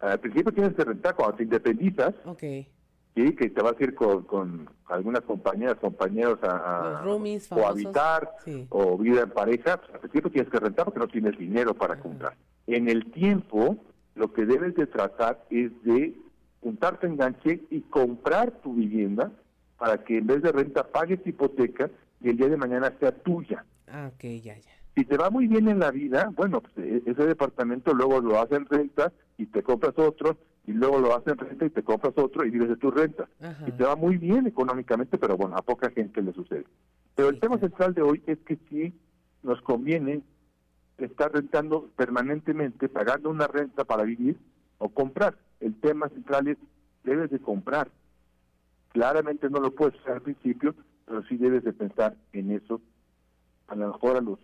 Al 0.00 0.18
principio 0.18 0.52
tienes 0.52 0.74
que 0.74 0.84
rentar 0.84 1.14
cuando 1.14 1.36
te 1.36 1.42
independizas. 1.42 2.14
Okay 2.24 2.73
sí, 3.14 3.34
que 3.34 3.50
te 3.50 3.62
vas 3.62 3.74
a 3.78 3.84
ir 3.84 3.94
con, 3.94 4.22
con 4.24 4.68
algunas 4.86 5.22
compañeras, 5.22 5.76
compañeros 5.76 6.38
a, 6.42 7.02
o 7.50 7.66
habitar 7.66 8.30
o 8.70 8.98
vida 8.98 9.22
en 9.22 9.30
pareja, 9.30 9.78
pues, 9.78 9.94
al 9.94 10.00
principio 10.00 10.30
tienes 10.30 10.50
que 10.50 10.58
rentar 10.58 10.84
porque 10.84 11.00
no 11.00 11.08
tienes 11.08 11.38
dinero 11.38 11.74
para 11.74 11.98
comprar. 11.98 12.36
En 12.66 12.88
el 12.88 13.10
tiempo, 13.12 13.78
lo 14.14 14.32
que 14.32 14.46
debes 14.46 14.74
de 14.74 14.86
tratar 14.86 15.44
es 15.50 15.70
de 15.84 16.14
juntarte 16.60 17.06
enganche 17.06 17.62
y 17.70 17.82
comprar 17.82 18.50
tu 18.62 18.74
vivienda 18.74 19.30
para 19.78 20.02
que 20.02 20.18
en 20.18 20.26
vez 20.26 20.42
de 20.42 20.52
renta 20.52 20.84
pagues 20.84 21.20
hipoteca 21.26 21.90
y 22.20 22.30
el 22.30 22.36
día 22.36 22.48
de 22.48 22.56
mañana 22.56 22.92
sea 22.98 23.12
tuya. 23.12 23.64
Ah, 23.86 24.10
ok, 24.14 24.22
ya, 24.42 24.56
ya. 24.56 24.70
Si 24.94 25.04
te 25.04 25.16
va 25.16 25.28
muy 25.28 25.46
bien 25.46 25.68
en 25.68 25.80
la 25.80 25.90
vida, 25.90 26.30
bueno, 26.34 26.60
pues 26.60 26.72
e, 26.78 27.02
ese 27.04 27.26
departamento 27.26 27.92
luego 27.92 28.20
lo 28.20 28.40
hacen 28.40 28.64
renta 28.66 29.12
y 29.36 29.46
te 29.46 29.62
compras 29.62 29.94
otro 29.98 30.38
y 30.66 30.72
luego 30.72 30.98
lo 30.98 31.14
hacen 31.14 31.36
renta 31.36 31.66
y 31.66 31.70
te 31.70 31.82
compras 31.82 32.14
otro 32.16 32.44
y 32.44 32.50
vives 32.50 32.68
de 32.68 32.76
tu 32.76 32.90
renta. 32.90 33.28
Y 33.66 33.72
te 33.72 33.84
va 33.84 33.96
muy 33.96 34.16
bien 34.16 34.46
económicamente, 34.46 35.18
pero 35.18 35.36
bueno, 35.36 35.56
a 35.56 35.62
poca 35.62 35.90
gente 35.90 36.22
le 36.22 36.32
sucede. 36.32 36.64
Pero 37.14 37.28
el 37.28 37.38
tema 37.38 37.58
central 37.58 37.94
de 37.94 38.02
hoy 38.02 38.22
es 38.26 38.38
que 38.40 38.58
sí 38.68 38.92
nos 39.42 39.60
conviene 39.60 40.22
estar 40.98 41.32
rentando 41.32 41.90
permanentemente, 41.96 42.88
pagando 42.88 43.30
una 43.30 43.46
renta 43.46 43.84
para 43.84 44.04
vivir 44.04 44.38
o 44.78 44.88
comprar. 44.88 45.36
El 45.60 45.74
tema 45.80 46.08
central 46.08 46.48
es, 46.48 46.58
debes 47.04 47.30
de 47.30 47.38
comprar. 47.40 47.90
Claramente 48.92 49.50
no 49.50 49.60
lo 49.60 49.74
puedes 49.74 49.98
hacer 50.00 50.12
al 50.12 50.22
principio, 50.22 50.74
pero 51.04 51.22
sí 51.24 51.36
debes 51.36 51.64
de 51.64 51.72
pensar 51.72 52.16
en 52.32 52.52
eso, 52.52 52.80
a 53.66 53.74
lo 53.74 53.88
mejor 53.88 54.16
a 54.16 54.20
los 54.20 54.38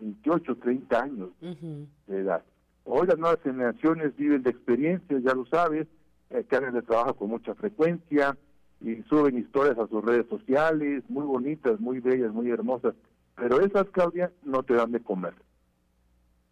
28, 0.00 0.56
30 0.56 1.02
años 1.02 1.30
de 1.40 2.18
edad. 2.18 2.44
Hoy 2.84 3.06
las 3.06 3.18
nuevas 3.18 3.40
generaciones 3.42 4.14
viven 4.16 4.42
de 4.42 4.50
experiencias, 4.50 5.22
ya 5.22 5.34
lo 5.34 5.46
sabes, 5.46 5.86
eh, 6.30 6.44
que 6.48 6.60
de 6.60 6.82
trabajo 6.82 7.14
con 7.14 7.30
mucha 7.30 7.54
frecuencia 7.54 8.36
y 8.80 9.02
suben 9.04 9.38
historias 9.38 9.78
a 9.78 9.86
sus 9.88 10.04
redes 10.04 10.26
sociales, 10.28 11.02
muy 11.08 11.24
bonitas, 11.24 11.80
muy 11.80 12.00
bellas, 12.00 12.32
muy 12.32 12.50
hermosas, 12.50 12.94
pero 13.36 13.60
esas, 13.60 13.88
Claudia, 13.90 14.30
no 14.42 14.62
te 14.62 14.74
dan 14.74 14.92
de 14.92 15.00
comer. 15.00 15.34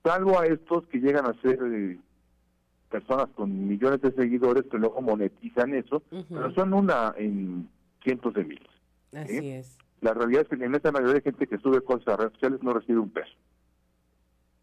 Salvo 0.02 0.38
a 0.38 0.46
estos 0.46 0.86
que 0.86 0.98
llegan 0.98 1.26
a 1.26 1.40
ser 1.42 1.58
eh, 1.62 1.98
personas 2.90 3.28
con 3.34 3.68
millones 3.68 4.00
de 4.00 4.12
seguidores 4.12 4.64
que 4.70 4.78
luego 4.78 5.00
monetizan 5.00 5.74
eso, 5.74 6.02
pero 6.28 6.52
son 6.54 6.72
una 6.74 7.14
en 7.16 7.68
cientos 8.02 8.34
de 8.34 8.44
miles. 8.44 8.70
Así 9.12 9.48
es. 9.50 9.78
La 10.00 10.14
realidad 10.14 10.42
es 10.42 10.48
que 10.48 10.56
la 10.56 10.66
inmensa 10.66 10.90
mayoría 10.90 11.14
de 11.14 11.20
gente 11.20 11.46
que 11.46 11.58
sube 11.58 11.80
cosas 11.82 12.08
a 12.08 12.16
redes 12.16 12.32
sociales 12.32 12.62
no 12.62 12.72
recibe 12.72 12.98
un 12.98 13.10
peso. 13.10 13.32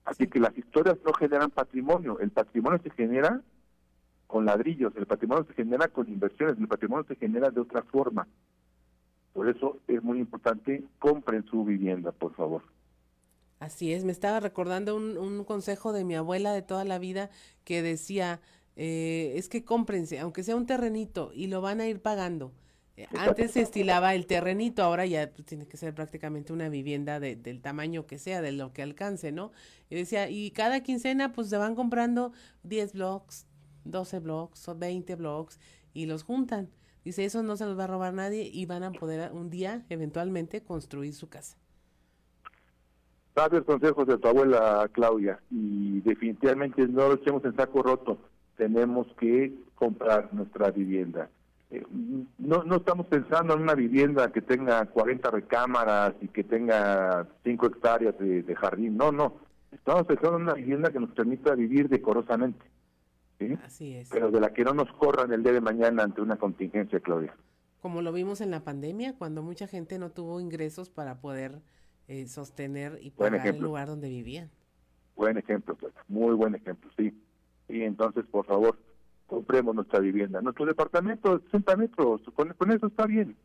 Así 0.09 0.25
que 0.25 0.39
las 0.39 0.57
historias 0.57 0.97
no 1.05 1.13
generan 1.13 1.51
patrimonio. 1.51 2.19
El 2.19 2.31
patrimonio 2.31 2.79
se 2.81 2.89
genera 2.89 3.43
con 4.25 4.43
ladrillos, 4.43 4.91
el 4.95 5.05
patrimonio 5.05 5.45
se 5.45 5.53
genera 5.53 5.87
con 5.87 6.09
inversiones, 6.09 6.57
el 6.57 6.67
patrimonio 6.67 7.05
se 7.07 7.15
genera 7.15 7.51
de 7.51 7.61
otra 7.61 7.83
forma. 7.83 8.27
Por 9.33 9.47
eso 9.47 9.77
es 9.87 10.01
muy 10.01 10.17
importante, 10.17 10.83
compren 10.97 11.45
su 11.45 11.63
vivienda, 11.63 12.11
por 12.11 12.33
favor. 12.33 12.63
Así 13.59 13.93
es, 13.93 14.03
me 14.03 14.11
estaba 14.11 14.39
recordando 14.39 14.95
un, 14.95 15.15
un 15.15 15.43
consejo 15.43 15.93
de 15.93 16.03
mi 16.03 16.15
abuela 16.15 16.53
de 16.53 16.63
toda 16.63 16.85
la 16.85 16.97
vida 16.97 17.29
que 17.63 17.83
decía, 17.83 18.39
eh, 18.75 19.33
es 19.35 19.47
que 19.47 19.63
cómprense, 19.63 20.17
aunque 20.19 20.41
sea 20.41 20.55
un 20.55 20.65
terrenito, 20.65 21.31
y 21.35 21.47
lo 21.47 21.61
van 21.61 21.81
a 21.81 21.87
ir 21.87 22.01
pagando. 22.01 22.51
Eh, 22.99 23.07
antes 23.17 23.51
se 23.51 23.61
estilaba 23.61 24.13
el 24.13 24.25
terrenito, 24.25 24.83
ahora 24.83 25.05
ya 25.05 25.31
pues, 25.31 25.45
tiene 25.45 25.65
que 25.65 25.77
ser 25.77 25.95
prácticamente 25.95 26.51
una 26.51 26.67
vivienda 26.67 27.21
de, 27.21 27.37
del 27.37 27.61
tamaño 27.61 28.05
que 28.05 28.17
sea, 28.17 28.41
de 28.41 28.51
lo 28.51 28.73
que 28.73 28.81
alcance, 28.81 29.31
¿no? 29.31 29.53
Y 29.89 29.95
decía, 29.95 30.29
y 30.29 30.51
cada 30.51 30.83
quincena 30.83 31.31
pues 31.31 31.47
se 31.47 31.55
van 31.55 31.75
comprando 31.75 32.33
10 32.63 32.91
blocks, 32.91 33.47
12 33.85 34.19
blocks 34.19 34.67
o 34.67 34.75
20 34.75 35.15
blocks 35.15 35.61
y 35.93 36.07
los 36.07 36.23
juntan. 36.23 36.71
Dice, 37.05 37.23
eso 37.23 37.41
no 37.41 37.55
se 37.55 37.65
los 37.65 37.79
va 37.79 37.85
a 37.85 37.87
robar 37.87 38.13
nadie 38.13 38.49
y 38.51 38.65
van 38.65 38.83
a 38.83 38.91
poder 38.91 39.31
un 39.31 39.49
día, 39.49 39.85
eventualmente, 39.87 40.61
construir 40.61 41.13
su 41.13 41.29
casa. 41.29 41.57
Sabios 43.33 43.63
consejos 43.63 44.07
de 44.07 44.17
tu 44.17 44.27
abuela 44.27 44.89
Claudia 44.91 45.39
y 45.49 46.01
definitivamente 46.01 46.85
no 46.85 47.07
lo 47.07 47.13
echemos 47.13 47.45
en 47.45 47.55
saco 47.55 47.81
roto. 47.81 48.17
Tenemos 48.57 49.07
que 49.17 49.53
comprar 49.75 50.33
nuestra 50.33 50.69
vivienda 50.71 51.29
no, 52.39 52.63
no 52.63 52.75
estamos 52.77 53.05
pensando 53.07 53.53
en 53.53 53.61
una 53.61 53.75
vivienda 53.75 54.31
que 54.31 54.41
tenga 54.41 54.85
40 54.85 55.29
recámaras 55.29 56.15
y 56.21 56.27
que 56.27 56.43
tenga 56.43 57.27
5 57.43 57.65
hectáreas 57.67 58.17
de, 58.17 58.55
jardín. 58.55 58.97
No, 58.97 59.11
no. 59.11 59.37
Estamos 59.71 60.05
pensando 60.05 60.37
en 60.37 60.43
una 60.43 60.53
vivienda 60.53 60.91
que 60.91 60.99
nos 60.99 61.11
permita 61.11 61.53
vivir 61.53 61.87
decorosamente. 61.87 62.65
Así 63.63 63.95
es. 63.95 64.09
Pero 64.09 64.31
de 64.31 64.39
la 64.41 64.51
que 64.51 64.63
no 64.63 64.73
nos 64.73 64.91
corran 64.93 65.31
el 65.31 65.43
día 65.43 65.53
de 65.53 65.61
mañana 65.61 66.03
ante 66.03 66.21
una 66.21 66.37
contingencia, 66.37 66.99
Claudia. 66.99 67.35
Como 67.81 68.01
lo 68.01 68.11
vimos 68.11 68.41
en 68.41 68.51
la 68.51 68.63
pandemia, 68.63 69.15
cuando 69.17 69.43
mucha 69.43 69.67
gente 69.67 69.99
no 69.99 70.09
tuvo 70.09 70.41
ingresos 70.41 70.89
para 70.89 71.21
poder 71.21 71.61
eh, 72.07 72.27
sostener 72.27 72.97
y 73.01 73.11
pagar 73.11 73.47
el 73.47 73.59
lugar 73.59 73.87
donde 73.87 74.09
vivían. 74.09 74.49
Buen 75.15 75.37
ejemplo. 75.37 75.77
Muy 76.07 76.33
buen 76.33 76.55
ejemplo, 76.55 76.89
sí. 76.97 77.13
Y 77.69 77.83
entonces, 77.83 78.25
por 78.25 78.45
favor, 78.45 78.77
compremos 79.29 79.75
nuestra 79.75 79.99
vivienda. 79.99 80.41
Nuestro 80.41 80.65
departamento 80.65 81.37
de 81.37 81.43
60 81.45 81.77
metros, 81.77 82.21
con, 82.33 82.71
eso 82.71 82.87
está 82.87 83.05
bien. 83.05 83.37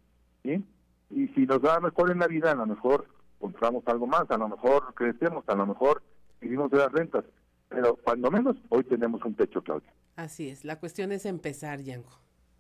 ¿sí? 0.43 0.65
Y 1.11 1.29
si 1.29 1.47
nos 1.47 1.63
da 1.63 1.79
mejor 1.79 2.11
en 2.11 2.19
la 2.19 2.27
vida, 2.27 2.51
a 2.51 2.55
lo 2.55 2.67
mejor 2.67 3.07
compramos 3.39 3.87
algo 3.87 4.07
más, 4.07 4.29
a 4.31 4.39
lo 4.39 4.49
mejor 4.49 4.95
crecemos, 4.95 5.45
a 5.47 5.55
lo 5.55 5.67
mejor 5.67 6.03
vivimos 6.41 6.71
de 6.71 6.79
las 6.79 6.91
rentas. 6.91 7.25
Pero 7.69 7.97
cuando 8.03 8.31
menos, 8.31 8.57
hoy 8.71 8.83
tenemos 8.85 9.23
un 9.25 9.35
techo, 9.35 9.63
Claudia. 9.63 9.93
Así 10.17 10.49
es, 10.49 10.65
la 10.65 10.81
cuestión 10.81 11.13
es 11.13 11.27
empezar, 11.27 11.83
Yanko. 11.83 12.19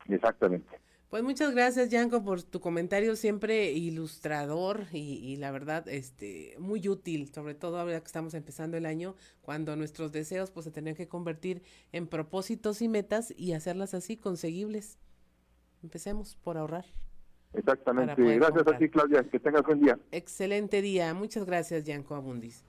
Exactamente. 0.09 0.79
Pues 1.15 1.23
muchas 1.23 1.55
gracias, 1.55 1.91
Yanko, 1.91 2.25
por 2.25 2.43
tu 2.43 2.59
comentario 2.59 3.15
siempre 3.15 3.71
ilustrador 3.71 4.87
y, 4.91 5.37
la 5.37 5.53
verdad, 5.53 5.87
este, 5.87 6.57
muy 6.59 6.89
útil, 6.89 7.33
sobre 7.33 7.55
todo 7.55 7.79
ahora 7.79 8.01
que 8.01 8.07
estamos 8.07 8.35
empezando 8.35 8.77
el 8.77 8.85
año, 8.85 9.15
cuando 9.41 9.77
nuestros 9.77 10.11
deseos 10.11 10.51
pues 10.51 10.65
se 10.65 10.73
tenían 10.73 10.97
que 10.97 11.07
convertir 11.07 11.63
en 11.93 12.09
propósitos 12.09 12.83
y 12.83 12.89
metas 12.89 13.33
y 13.37 13.53
hacerlas 13.53 13.95
así 13.95 14.17
conseguibles. 14.17 14.99
Empecemos 15.85 16.35
por 16.35 16.57
ahorrar. 16.59 16.87
Exactamente. 17.53 18.21
Gracias 18.21 18.67
a 18.67 18.77
ti, 18.77 18.89
Claudia. 18.89 19.23
Que 19.23 19.39
tengas 19.39 19.63
buen 19.63 19.83
día. 19.83 19.97
Excelente 20.11 20.83
día. 20.83 21.15
Muchas 21.15 21.45
gracias, 21.45 21.85
Yanko 21.85 22.17
Abundis. 22.17 22.65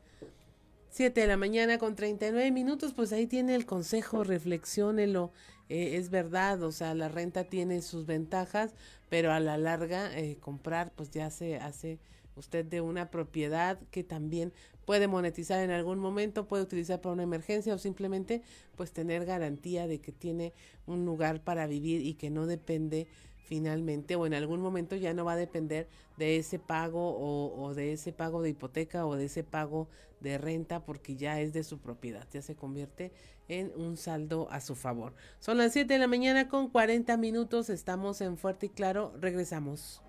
Siete 0.95 1.19
de 1.19 1.27
la 1.27 1.35
mañana 1.35 1.77
con 1.77 1.93
39 1.93 2.51
minutos, 2.51 2.93
pues 2.93 3.11
ahí 3.11 3.27
tiene 3.27 3.53
el 3.53 3.65
consejo, 3.65 4.23
reflexiónelo. 4.23 5.33
Eh, 5.67 5.97
es 5.97 6.09
verdad, 6.09 6.63
o 6.63 6.71
sea, 6.71 6.95
la 6.95 7.09
renta 7.09 7.43
tiene 7.43 7.81
sus 7.81 8.05
ventajas, 8.05 8.73
pero 9.09 9.33
a 9.33 9.41
la 9.41 9.57
larga 9.57 10.17
eh, 10.17 10.37
comprar 10.39 10.93
pues 10.95 11.11
ya 11.11 11.29
se 11.31 11.57
hace 11.57 11.99
usted 12.37 12.63
de 12.63 12.79
una 12.79 13.11
propiedad 13.11 13.77
que 13.91 14.05
también 14.05 14.53
puede 14.85 15.09
monetizar 15.09 15.61
en 15.61 15.71
algún 15.71 15.99
momento, 15.99 16.47
puede 16.47 16.63
utilizar 16.63 17.01
para 17.01 17.11
una 17.11 17.23
emergencia 17.23 17.75
o 17.75 17.77
simplemente 17.77 18.41
pues 18.77 18.93
tener 18.93 19.25
garantía 19.25 19.87
de 19.87 19.99
que 19.99 20.13
tiene 20.13 20.53
un 20.85 21.03
lugar 21.03 21.43
para 21.43 21.67
vivir 21.67 22.05
y 22.05 22.13
que 22.13 22.29
no 22.29 22.45
depende 22.45 23.07
finalmente 23.45 24.15
o 24.15 24.25
en 24.25 24.33
algún 24.33 24.59
momento 24.59 24.95
ya 24.95 25.13
no 25.13 25.23
va 25.23 25.33
a 25.33 25.37
depender 25.37 25.87
de 26.17 26.37
ese 26.37 26.59
pago 26.59 27.15
o, 27.17 27.73
de 27.73 27.93
ese 27.93 28.11
pago 28.11 28.41
de 28.41 28.49
hipoteca 28.49 29.05
o 29.05 29.15
de 29.15 29.25
ese 29.25 29.43
pago 29.43 29.87
de 30.19 30.37
renta 30.37 30.83
porque 30.83 31.15
ya 31.15 31.39
es 31.39 31.53
de 31.53 31.63
su 31.63 31.79
propiedad, 31.79 32.27
ya 32.31 32.41
se 32.41 32.55
convierte 32.55 33.11
en 33.47 33.71
un 33.75 33.97
saldo 33.97 34.47
a 34.49 34.59
su 34.61 34.75
favor. 34.75 35.13
Son 35.39 35.57
las 35.57 35.73
7 35.73 35.93
de 35.93 35.99
la 35.99 36.07
mañana 36.07 36.49
con 36.49 36.69
40 36.69 37.15
minutos, 37.17 37.69
estamos 37.69 38.19
en 38.21 38.37
Fuerte 38.37 38.65
y 38.65 38.69
Claro, 38.69 39.13
regresamos. 39.19 40.01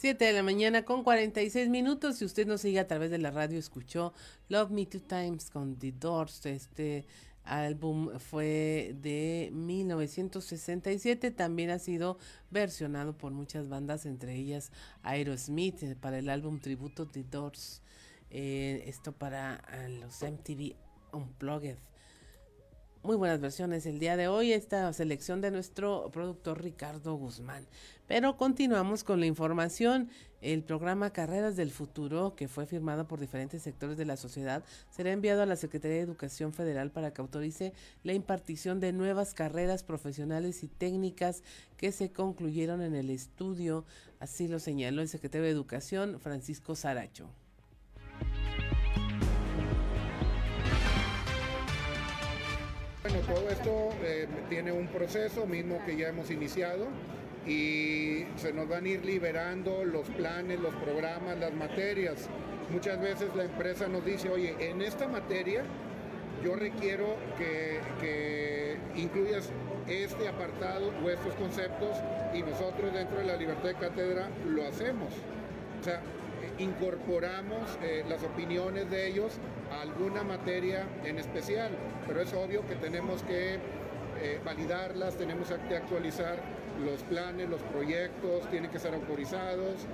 7 0.00 0.24
de 0.24 0.32
la 0.32 0.42
mañana 0.42 0.86
con 0.86 1.04
46 1.04 1.68
minutos. 1.68 2.16
Si 2.16 2.24
usted 2.24 2.46
nos 2.46 2.62
sigue 2.62 2.80
a 2.80 2.86
través 2.88 3.10
de 3.10 3.18
la 3.18 3.30
radio, 3.30 3.58
escuchó 3.58 4.14
Love 4.48 4.70
Me 4.70 4.86
Two 4.86 5.02
Times 5.02 5.50
con 5.50 5.78
The 5.78 5.92
Doors. 5.92 6.46
Este 6.46 7.04
álbum 7.44 8.18
fue 8.18 8.96
de 9.00 9.50
1967. 9.52 11.30
También 11.30 11.70
ha 11.70 11.78
sido 11.78 12.18
versionado 12.50 13.16
por 13.16 13.32
muchas 13.32 13.68
bandas, 13.68 14.06
entre 14.06 14.34
ellas 14.34 14.72
Aerosmith, 15.02 15.82
eh, 15.82 15.96
para 15.96 16.18
el 16.18 16.28
álbum 16.28 16.60
tributo 16.60 17.06
The 17.06 17.24
Doors. 17.24 17.82
Eh, 18.30 18.84
esto 18.86 19.12
para 19.12 19.62
los 20.00 20.22
MTV 20.22 20.76
Unplugged. 21.12 21.89
Muy 23.02 23.16
buenas 23.16 23.40
versiones 23.40 23.86
el 23.86 23.98
día 23.98 24.18
de 24.18 24.28
hoy, 24.28 24.52
esta 24.52 24.92
selección 24.92 25.40
de 25.40 25.50
nuestro 25.50 26.10
productor 26.12 26.62
Ricardo 26.62 27.14
Guzmán. 27.14 27.66
Pero 28.06 28.36
continuamos 28.36 29.04
con 29.04 29.20
la 29.20 29.26
información. 29.26 30.10
El 30.42 30.62
programa 30.62 31.10
Carreras 31.10 31.56
del 31.56 31.70
Futuro, 31.70 32.34
que 32.36 32.46
fue 32.46 32.66
firmado 32.66 33.08
por 33.08 33.18
diferentes 33.18 33.62
sectores 33.62 33.96
de 33.96 34.04
la 34.04 34.18
sociedad, 34.18 34.62
será 34.90 35.12
enviado 35.12 35.40
a 35.40 35.46
la 35.46 35.56
Secretaría 35.56 35.96
de 35.96 36.02
Educación 36.02 36.52
Federal 36.52 36.90
para 36.90 37.14
que 37.14 37.22
autorice 37.22 37.72
la 38.02 38.12
impartición 38.12 38.80
de 38.80 38.92
nuevas 38.92 39.32
carreras 39.32 39.82
profesionales 39.82 40.62
y 40.62 40.68
técnicas 40.68 41.42
que 41.78 41.92
se 41.92 42.12
concluyeron 42.12 42.82
en 42.82 42.94
el 42.94 43.08
estudio. 43.08 43.86
Así 44.18 44.46
lo 44.46 44.58
señaló 44.58 45.00
el 45.00 45.08
secretario 45.08 45.46
de 45.46 45.52
Educación, 45.52 46.20
Francisco 46.20 46.76
Saracho. 46.76 47.30
Bueno, 53.02 53.20
todo 53.20 53.48
esto 53.48 53.88
eh, 54.02 54.28
tiene 54.50 54.72
un 54.72 54.86
proceso 54.88 55.46
mismo 55.46 55.82
que 55.86 55.96
ya 55.96 56.08
hemos 56.08 56.30
iniciado 56.30 56.86
y 57.46 58.26
se 58.36 58.52
nos 58.52 58.68
van 58.68 58.84
a 58.84 58.88
ir 58.88 59.06
liberando 59.06 59.86
los 59.86 60.06
planes, 60.10 60.60
los 60.60 60.74
programas, 60.74 61.38
las 61.38 61.54
materias. 61.54 62.28
Muchas 62.70 63.00
veces 63.00 63.34
la 63.34 63.44
empresa 63.44 63.88
nos 63.88 64.04
dice, 64.04 64.28
oye, 64.28 64.54
en 64.60 64.82
esta 64.82 65.08
materia 65.08 65.62
yo 66.44 66.54
requiero 66.56 67.16
que, 67.38 68.76
incluyas 68.96 69.48
este 69.88 70.28
apartado 70.28 70.92
o 71.02 71.08
estos 71.08 71.34
conceptos 71.36 71.96
y 72.34 72.42
nosotros 72.42 72.92
dentro 72.92 73.18
de 73.20 73.24
la 73.24 73.36
libertad 73.36 73.70
de 73.70 73.74
cátedra 73.76 74.28
lo 74.46 74.66
hacemos. 74.68 75.08
O 75.80 75.84
sea, 75.84 76.02
incorporamos 76.58 77.78
eh, 77.82 78.04
las 78.10 78.22
opiniones 78.22 78.90
de 78.90 79.08
ellos 79.08 79.38
alguna 79.80 80.22
materia 80.22 80.86
en 81.04 81.18
especial, 81.18 81.70
pero 82.06 82.20
es 82.20 82.32
obvio 82.34 82.66
que 82.66 82.76
tenemos 82.76 83.22
que 83.22 83.54
eh, 83.54 84.40
validarlas, 84.44 85.16
tenemos 85.16 85.48
que 85.48 85.76
actualizar 85.76 86.38
los 86.84 87.02
planes, 87.04 87.48
los 87.48 87.60
proyectos, 87.62 88.48
tienen 88.50 88.70
que 88.70 88.78
ser 88.78 88.94
autorizados. 88.94 89.86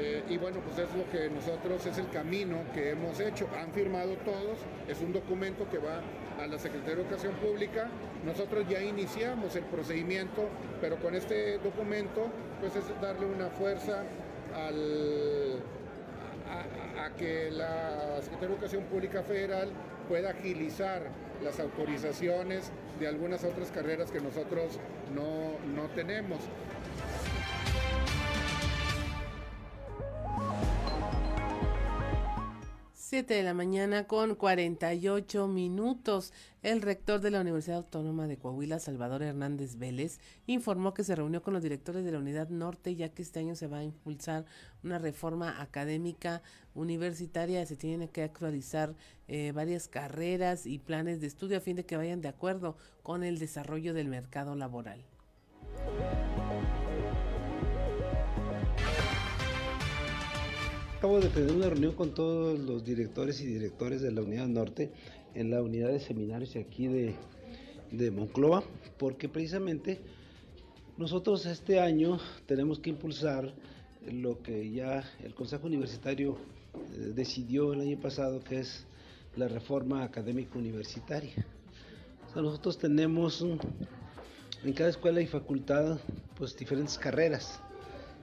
Eh, 0.00 0.22
y 0.28 0.38
bueno, 0.38 0.60
pues 0.60 0.78
es 0.78 0.94
lo 0.94 1.10
que 1.10 1.28
nosotros, 1.28 1.84
es 1.86 1.98
el 1.98 2.08
camino 2.10 2.58
que 2.72 2.90
hemos 2.90 3.18
hecho. 3.18 3.48
Han 3.60 3.72
firmado 3.72 4.14
todos, 4.24 4.58
es 4.86 5.00
un 5.00 5.12
documento 5.12 5.68
que 5.68 5.78
va 5.78 6.00
a 6.40 6.46
la 6.46 6.58
Secretaría 6.58 6.96
de 6.96 7.02
Educación 7.02 7.34
Pública. 7.34 7.88
Nosotros 8.24 8.64
ya 8.68 8.80
iniciamos 8.80 9.56
el 9.56 9.64
procedimiento, 9.64 10.48
pero 10.80 10.96
con 10.96 11.14
este 11.14 11.58
documento, 11.58 12.28
pues 12.60 12.76
es 12.76 12.84
darle 13.00 13.26
una 13.26 13.48
fuerza 13.50 14.04
al, 14.54 15.60
a, 17.04 17.10
que 17.10 17.50
la 17.50 18.16
Secretaría 18.22 18.48
de 18.48 18.54
Educación 18.54 18.84
Pública 18.84 19.22
Federal 19.22 19.70
pueda 20.08 20.30
agilizar 20.30 21.02
las 21.42 21.60
autorizaciones 21.60 22.70
de 22.98 23.08
algunas 23.08 23.44
otras 23.44 23.70
carreras 23.70 24.10
que 24.10 24.20
nosotros 24.20 24.78
no, 25.14 25.58
no 25.74 25.88
tenemos. 25.94 26.38
7 33.08 33.32
de 33.32 33.42
la 33.42 33.54
mañana 33.54 34.06
con 34.06 34.34
48 34.34 35.48
minutos. 35.48 36.34
El 36.62 36.82
rector 36.82 37.22
de 37.22 37.30
la 37.30 37.40
Universidad 37.40 37.78
Autónoma 37.78 38.26
de 38.26 38.36
Coahuila, 38.36 38.80
Salvador 38.80 39.22
Hernández 39.22 39.78
Vélez, 39.78 40.20
informó 40.46 40.92
que 40.92 41.04
se 41.04 41.16
reunió 41.16 41.42
con 41.42 41.54
los 41.54 41.62
directores 41.62 42.04
de 42.04 42.12
la 42.12 42.18
Unidad 42.18 42.50
Norte 42.50 42.96
ya 42.96 43.08
que 43.08 43.22
este 43.22 43.40
año 43.40 43.56
se 43.56 43.66
va 43.66 43.78
a 43.78 43.82
impulsar 43.82 44.44
una 44.84 44.98
reforma 44.98 45.62
académica 45.62 46.42
universitaria. 46.74 47.64
Se 47.64 47.76
tienen 47.76 48.08
que 48.08 48.24
actualizar 48.24 48.94
eh, 49.26 49.52
varias 49.52 49.88
carreras 49.88 50.66
y 50.66 50.78
planes 50.78 51.22
de 51.22 51.28
estudio 51.28 51.56
a 51.56 51.60
fin 51.60 51.76
de 51.76 51.86
que 51.86 51.96
vayan 51.96 52.20
de 52.20 52.28
acuerdo 52.28 52.76
con 53.02 53.24
el 53.24 53.38
desarrollo 53.38 53.94
del 53.94 54.08
mercado 54.08 54.54
laboral. 54.54 55.02
Acabo 60.98 61.20
de 61.20 61.28
tener 61.28 61.52
una 61.52 61.70
reunión 61.70 61.94
con 61.94 62.12
todos 62.12 62.58
los 62.58 62.84
directores 62.84 63.40
y 63.40 63.46
directores 63.46 64.02
de 64.02 64.10
la 64.10 64.20
Unidad 64.20 64.48
Norte 64.48 64.90
en 65.32 65.48
la 65.48 65.62
unidad 65.62 65.90
de 65.90 66.00
seminarios 66.00 66.56
aquí 66.56 66.88
de, 66.88 67.14
de 67.92 68.10
porque 68.98 69.28
precisamente 69.28 70.00
nosotros 70.96 71.46
este 71.46 71.78
año 71.78 72.18
tenemos 72.46 72.80
que 72.80 72.90
impulsar 72.90 73.54
lo 74.10 74.42
que 74.42 74.72
ya 74.72 75.04
el 75.22 75.36
Consejo 75.36 75.68
Universitario 75.68 76.36
eh, 76.74 77.12
decidió 77.14 77.74
el 77.74 77.80
año 77.82 78.00
pasado, 78.00 78.40
que 78.40 78.58
es 78.58 78.84
la 79.36 79.46
reforma 79.46 80.02
académica 80.02 80.58
universitaria. 80.58 81.46
nosotros 82.34 82.76
tenemos 82.76 83.46
en 84.64 84.72
cada 84.72 84.90
escuela 84.90 85.20
y 85.20 85.28
facultad 85.28 86.00
pues 86.36 86.56
diferentes 86.56 86.98
carreras. 86.98 87.60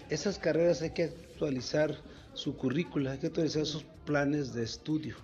Esas 0.10 0.38
carreras 0.38 0.82
hay 0.82 0.90
que 0.90 1.04
actualizar 1.04 1.96
su 2.36 2.56
currícula, 2.56 3.14
hay 3.14 3.18
que 3.18 3.28
actualizar 3.28 3.66
sus 3.66 3.84
planes 4.06 4.54
de 4.54 4.64
estudio, 4.64 5.16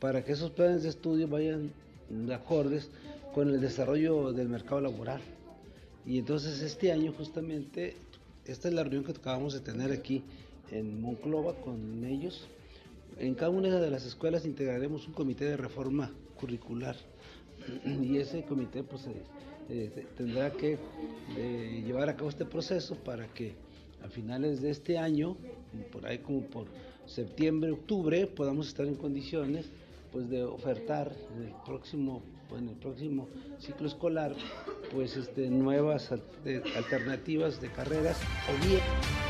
para 0.00 0.24
que 0.24 0.32
esos 0.32 0.50
planes 0.50 0.82
de 0.82 0.88
estudio 0.88 1.28
vayan 1.28 1.70
de 2.08 2.34
acordes 2.34 2.88
con 3.34 3.50
el 3.50 3.60
desarrollo 3.60 4.32
del 4.32 4.48
mercado 4.48 4.80
laboral. 4.80 5.20
Y 6.04 6.18
entonces 6.18 6.60
este 6.62 6.90
año 6.90 7.12
justamente, 7.16 7.94
esta 8.46 8.68
es 8.68 8.74
la 8.74 8.82
reunión 8.82 9.04
que 9.04 9.12
acabamos 9.12 9.52
de 9.52 9.60
tener 9.60 9.92
aquí 9.92 10.24
en 10.72 11.00
Monclova 11.00 11.54
con 11.54 12.04
ellos. 12.04 12.46
En 13.18 13.34
cada 13.34 13.50
una 13.50 13.78
de 13.78 13.90
las 13.90 14.06
escuelas 14.06 14.46
integraremos 14.46 15.06
un 15.06 15.12
comité 15.12 15.44
de 15.44 15.56
reforma 15.56 16.10
curricular 16.36 16.96
y 17.84 18.16
ese 18.16 18.42
comité 18.44 18.82
pues 18.82 19.02
eh, 19.68 20.06
tendrá 20.16 20.50
que 20.50 20.78
eh, 21.36 21.82
llevar 21.86 22.08
a 22.08 22.16
cabo 22.16 22.30
este 22.30 22.46
proceso 22.46 22.96
para 22.96 23.26
que 23.28 23.52
a 24.02 24.08
finales 24.08 24.62
de 24.62 24.70
este 24.70 24.98
año, 24.98 25.36
por 25.92 26.06
ahí 26.06 26.18
como 26.18 26.42
por 26.42 26.66
septiembre, 27.06 27.70
octubre, 27.70 28.26
podamos 28.26 28.68
estar 28.68 28.86
en 28.86 28.94
condiciones 28.94 29.70
pues 30.12 30.28
de 30.28 30.42
ofertar 30.42 31.12
en 31.36 31.48
el 31.48 31.54
próximo 31.64 32.22
en 32.56 32.68
el 32.68 32.74
próximo 32.74 33.28
ciclo 33.60 33.86
escolar 33.86 34.34
pues 34.92 35.16
este 35.16 35.48
nuevas 35.48 36.10
alternativas 36.10 37.60
de 37.60 37.70
carreras 37.70 38.18
o 38.48 38.66
bien 38.66 39.29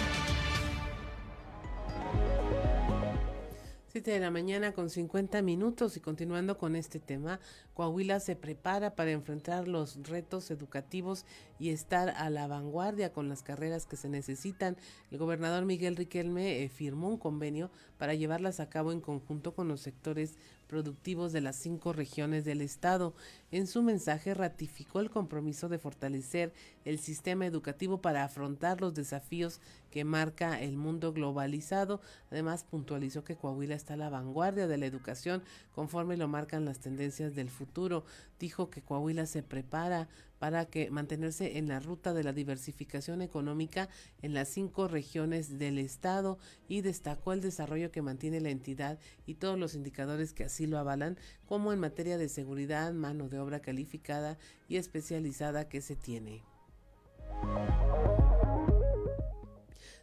7 4.00 4.12
de 4.12 4.20
la 4.20 4.30
mañana 4.30 4.72
con 4.72 4.88
50 4.88 5.42
minutos 5.42 5.94
y 5.98 6.00
continuando 6.00 6.56
con 6.56 6.74
este 6.74 7.00
tema, 7.00 7.38
Coahuila 7.74 8.18
se 8.18 8.34
prepara 8.34 8.94
para 8.94 9.10
enfrentar 9.10 9.68
los 9.68 9.98
retos 10.08 10.50
educativos 10.50 11.26
y 11.58 11.68
estar 11.68 12.08
a 12.08 12.30
la 12.30 12.46
vanguardia 12.46 13.12
con 13.12 13.28
las 13.28 13.42
carreras 13.42 13.84
que 13.84 13.96
se 13.96 14.08
necesitan. 14.08 14.78
El 15.10 15.18
gobernador 15.18 15.66
Miguel 15.66 15.96
Riquelme 15.96 16.62
eh, 16.62 16.70
firmó 16.70 17.08
un 17.08 17.18
convenio 17.18 17.70
para 17.98 18.14
llevarlas 18.14 18.58
a 18.58 18.70
cabo 18.70 18.90
en 18.90 19.02
conjunto 19.02 19.52
con 19.54 19.68
los 19.68 19.82
sectores 19.82 20.38
productivos 20.70 21.32
de 21.32 21.40
las 21.40 21.56
cinco 21.56 21.92
regiones 21.92 22.44
del 22.44 22.60
Estado. 22.60 23.12
En 23.50 23.66
su 23.66 23.82
mensaje 23.82 24.34
ratificó 24.34 25.00
el 25.00 25.10
compromiso 25.10 25.68
de 25.68 25.80
fortalecer 25.80 26.52
el 26.84 27.00
sistema 27.00 27.44
educativo 27.44 28.00
para 28.00 28.22
afrontar 28.22 28.80
los 28.80 28.94
desafíos 28.94 29.60
que 29.90 30.04
marca 30.04 30.60
el 30.60 30.76
mundo 30.76 31.12
globalizado. 31.12 32.00
Además, 32.30 32.62
puntualizó 32.62 33.24
que 33.24 33.34
Coahuila 33.34 33.74
está 33.74 33.94
a 33.94 33.96
la 33.96 34.10
vanguardia 34.10 34.68
de 34.68 34.78
la 34.78 34.86
educación 34.86 35.42
conforme 35.74 36.16
lo 36.16 36.28
marcan 36.28 36.64
las 36.64 36.78
tendencias 36.78 37.34
del 37.34 37.50
futuro. 37.50 38.04
Dijo 38.38 38.70
que 38.70 38.80
Coahuila 38.80 39.26
se 39.26 39.42
prepara 39.42 40.08
para 40.40 40.64
que 40.64 40.90
mantenerse 40.90 41.58
en 41.58 41.68
la 41.68 41.78
ruta 41.80 42.14
de 42.14 42.24
la 42.24 42.32
diversificación 42.32 43.20
económica 43.20 43.90
en 44.22 44.32
las 44.32 44.48
cinco 44.48 44.88
regiones 44.88 45.58
del 45.58 45.78
estado 45.78 46.38
y 46.66 46.80
destacó 46.80 47.34
el 47.34 47.42
desarrollo 47.42 47.92
que 47.92 48.00
mantiene 48.02 48.40
la 48.40 48.48
entidad 48.48 48.98
y 49.26 49.34
todos 49.34 49.58
los 49.58 49.74
indicadores 49.74 50.32
que 50.32 50.44
así 50.44 50.66
lo 50.66 50.78
avalan, 50.78 51.18
como 51.44 51.74
en 51.74 51.78
materia 51.78 52.16
de 52.16 52.30
seguridad, 52.30 52.92
mano 52.94 53.28
de 53.28 53.38
obra 53.38 53.60
calificada 53.60 54.38
y 54.66 54.78
especializada 54.78 55.68
que 55.68 55.82
se 55.82 55.94
tiene. 55.94 56.42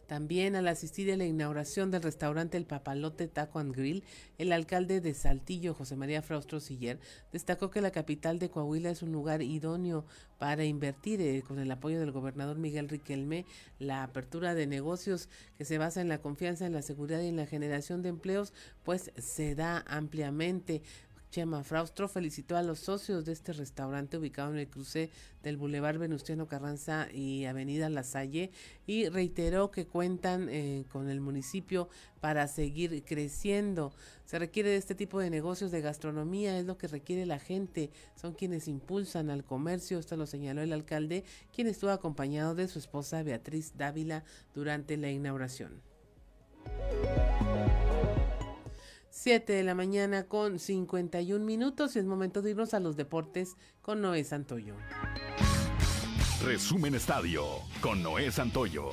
También 0.08 0.56
al 0.56 0.66
asistir 0.68 1.12
a 1.12 1.18
la 1.18 1.26
inauguración 1.26 1.90
del 1.90 2.02
restaurante 2.02 2.56
El 2.56 2.64
Papalote 2.64 3.28
Taco 3.28 3.58
and 3.58 3.76
Grill, 3.76 4.04
el 4.38 4.52
alcalde 4.52 5.02
de 5.02 5.12
Saltillo, 5.12 5.74
José 5.74 5.96
María 5.96 6.22
Fraustro 6.22 6.60
Siller, 6.60 6.98
destacó 7.30 7.70
que 7.70 7.82
la 7.82 7.90
capital 7.90 8.38
de 8.38 8.48
Coahuila 8.48 8.88
es 8.88 9.02
un 9.02 9.12
lugar 9.12 9.42
idóneo 9.42 10.06
para 10.38 10.64
invertir 10.64 11.20
eh, 11.20 11.42
con 11.46 11.58
el 11.58 11.70
apoyo 11.70 12.00
del 12.00 12.12
gobernador 12.12 12.56
Miguel 12.56 12.88
Riquelme, 12.88 13.44
la 13.78 14.02
apertura 14.02 14.54
de 14.54 14.66
negocios 14.66 15.28
que 15.58 15.66
se 15.66 15.76
basa 15.76 16.00
en 16.00 16.08
la 16.08 16.22
confianza, 16.22 16.64
en 16.64 16.72
la 16.72 16.80
seguridad 16.80 17.20
y 17.20 17.26
en 17.26 17.36
la 17.36 17.44
generación 17.44 18.00
de 18.00 18.08
empleos, 18.08 18.54
pues 18.84 19.12
se 19.18 19.54
da 19.54 19.84
ampliamente. 19.86 20.80
Chema 21.30 21.62
Fraustro 21.62 22.08
felicitó 22.08 22.56
a 22.56 22.62
los 22.62 22.78
socios 22.78 23.24
de 23.24 23.32
este 23.32 23.52
restaurante 23.52 24.16
ubicado 24.16 24.50
en 24.50 24.58
el 24.58 24.68
cruce 24.68 25.10
del 25.42 25.56
Boulevard 25.56 25.98
Venustiano 25.98 26.48
Carranza 26.48 27.08
y 27.12 27.44
Avenida 27.44 27.88
La 27.90 28.02
Salle 28.02 28.50
y 28.86 29.08
reiteró 29.08 29.70
que 29.70 29.86
cuentan 29.86 30.48
eh, 30.48 30.84
con 30.90 31.10
el 31.10 31.20
municipio 31.20 31.88
para 32.20 32.48
seguir 32.48 33.04
creciendo. 33.04 33.92
Se 34.24 34.38
requiere 34.38 34.70
de 34.70 34.76
este 34.76 34.94
tipo 34.94 35.20
de 35.20 35.30
negocios 35.30 35.70
de 35.70 35.82
gastronomía, 35.82 36.58
es 36.58 36.64
lo 36.64 36.78
que 36.78 36.88
requiere 36.88 37.26
la 37.26 37.38
gente, 37.38 37.90
son 38.14 38.32
quienes 38.32 38.66
impulsan 38.66 39.30
al 39.30 39.44
comercio, 39.44 39.98
esto 39.98 40.16
lo 40.16 40.26
señaló 40.26 40.62
el 40.62 40.72
alcalde, 40.72 41.24
quien 41.54 41.66
estuvo 41.66 41.90
acompañado 41.90 42.54
de 42.54 42.68
su 42.68 42.78
esposa 42.78 43.22
Beatriz 43.22 43.72
Dávila 43.76 44.24
durante 44.54 44.96
la 44.96 45.10
inauguración. 45.10 45.82
7 49.18 49.52
de 49.52 49.64
la 49.64 49.74
mañana 49.74 50.28
con 50.28 50.60
51 50.60 51.44
minutos 51.44 51.96
y 51.96 51.98
es 51.98 52.04
momento 52.04 52.40
de 52.40 52.52
irnos 52.52 52.72
a 52.72 52.78
los 52.78 52.96
deportes 52.96 53.56
con 53.82 54.00
Noé 54.00 54.22
Santoyo. 54.22 54.76
Resumen 56.44 56.94
Estadio 56.94 57.44
con 57.80 58.00
Noé 58.00 58.30
Santoyo. 58.30 58.92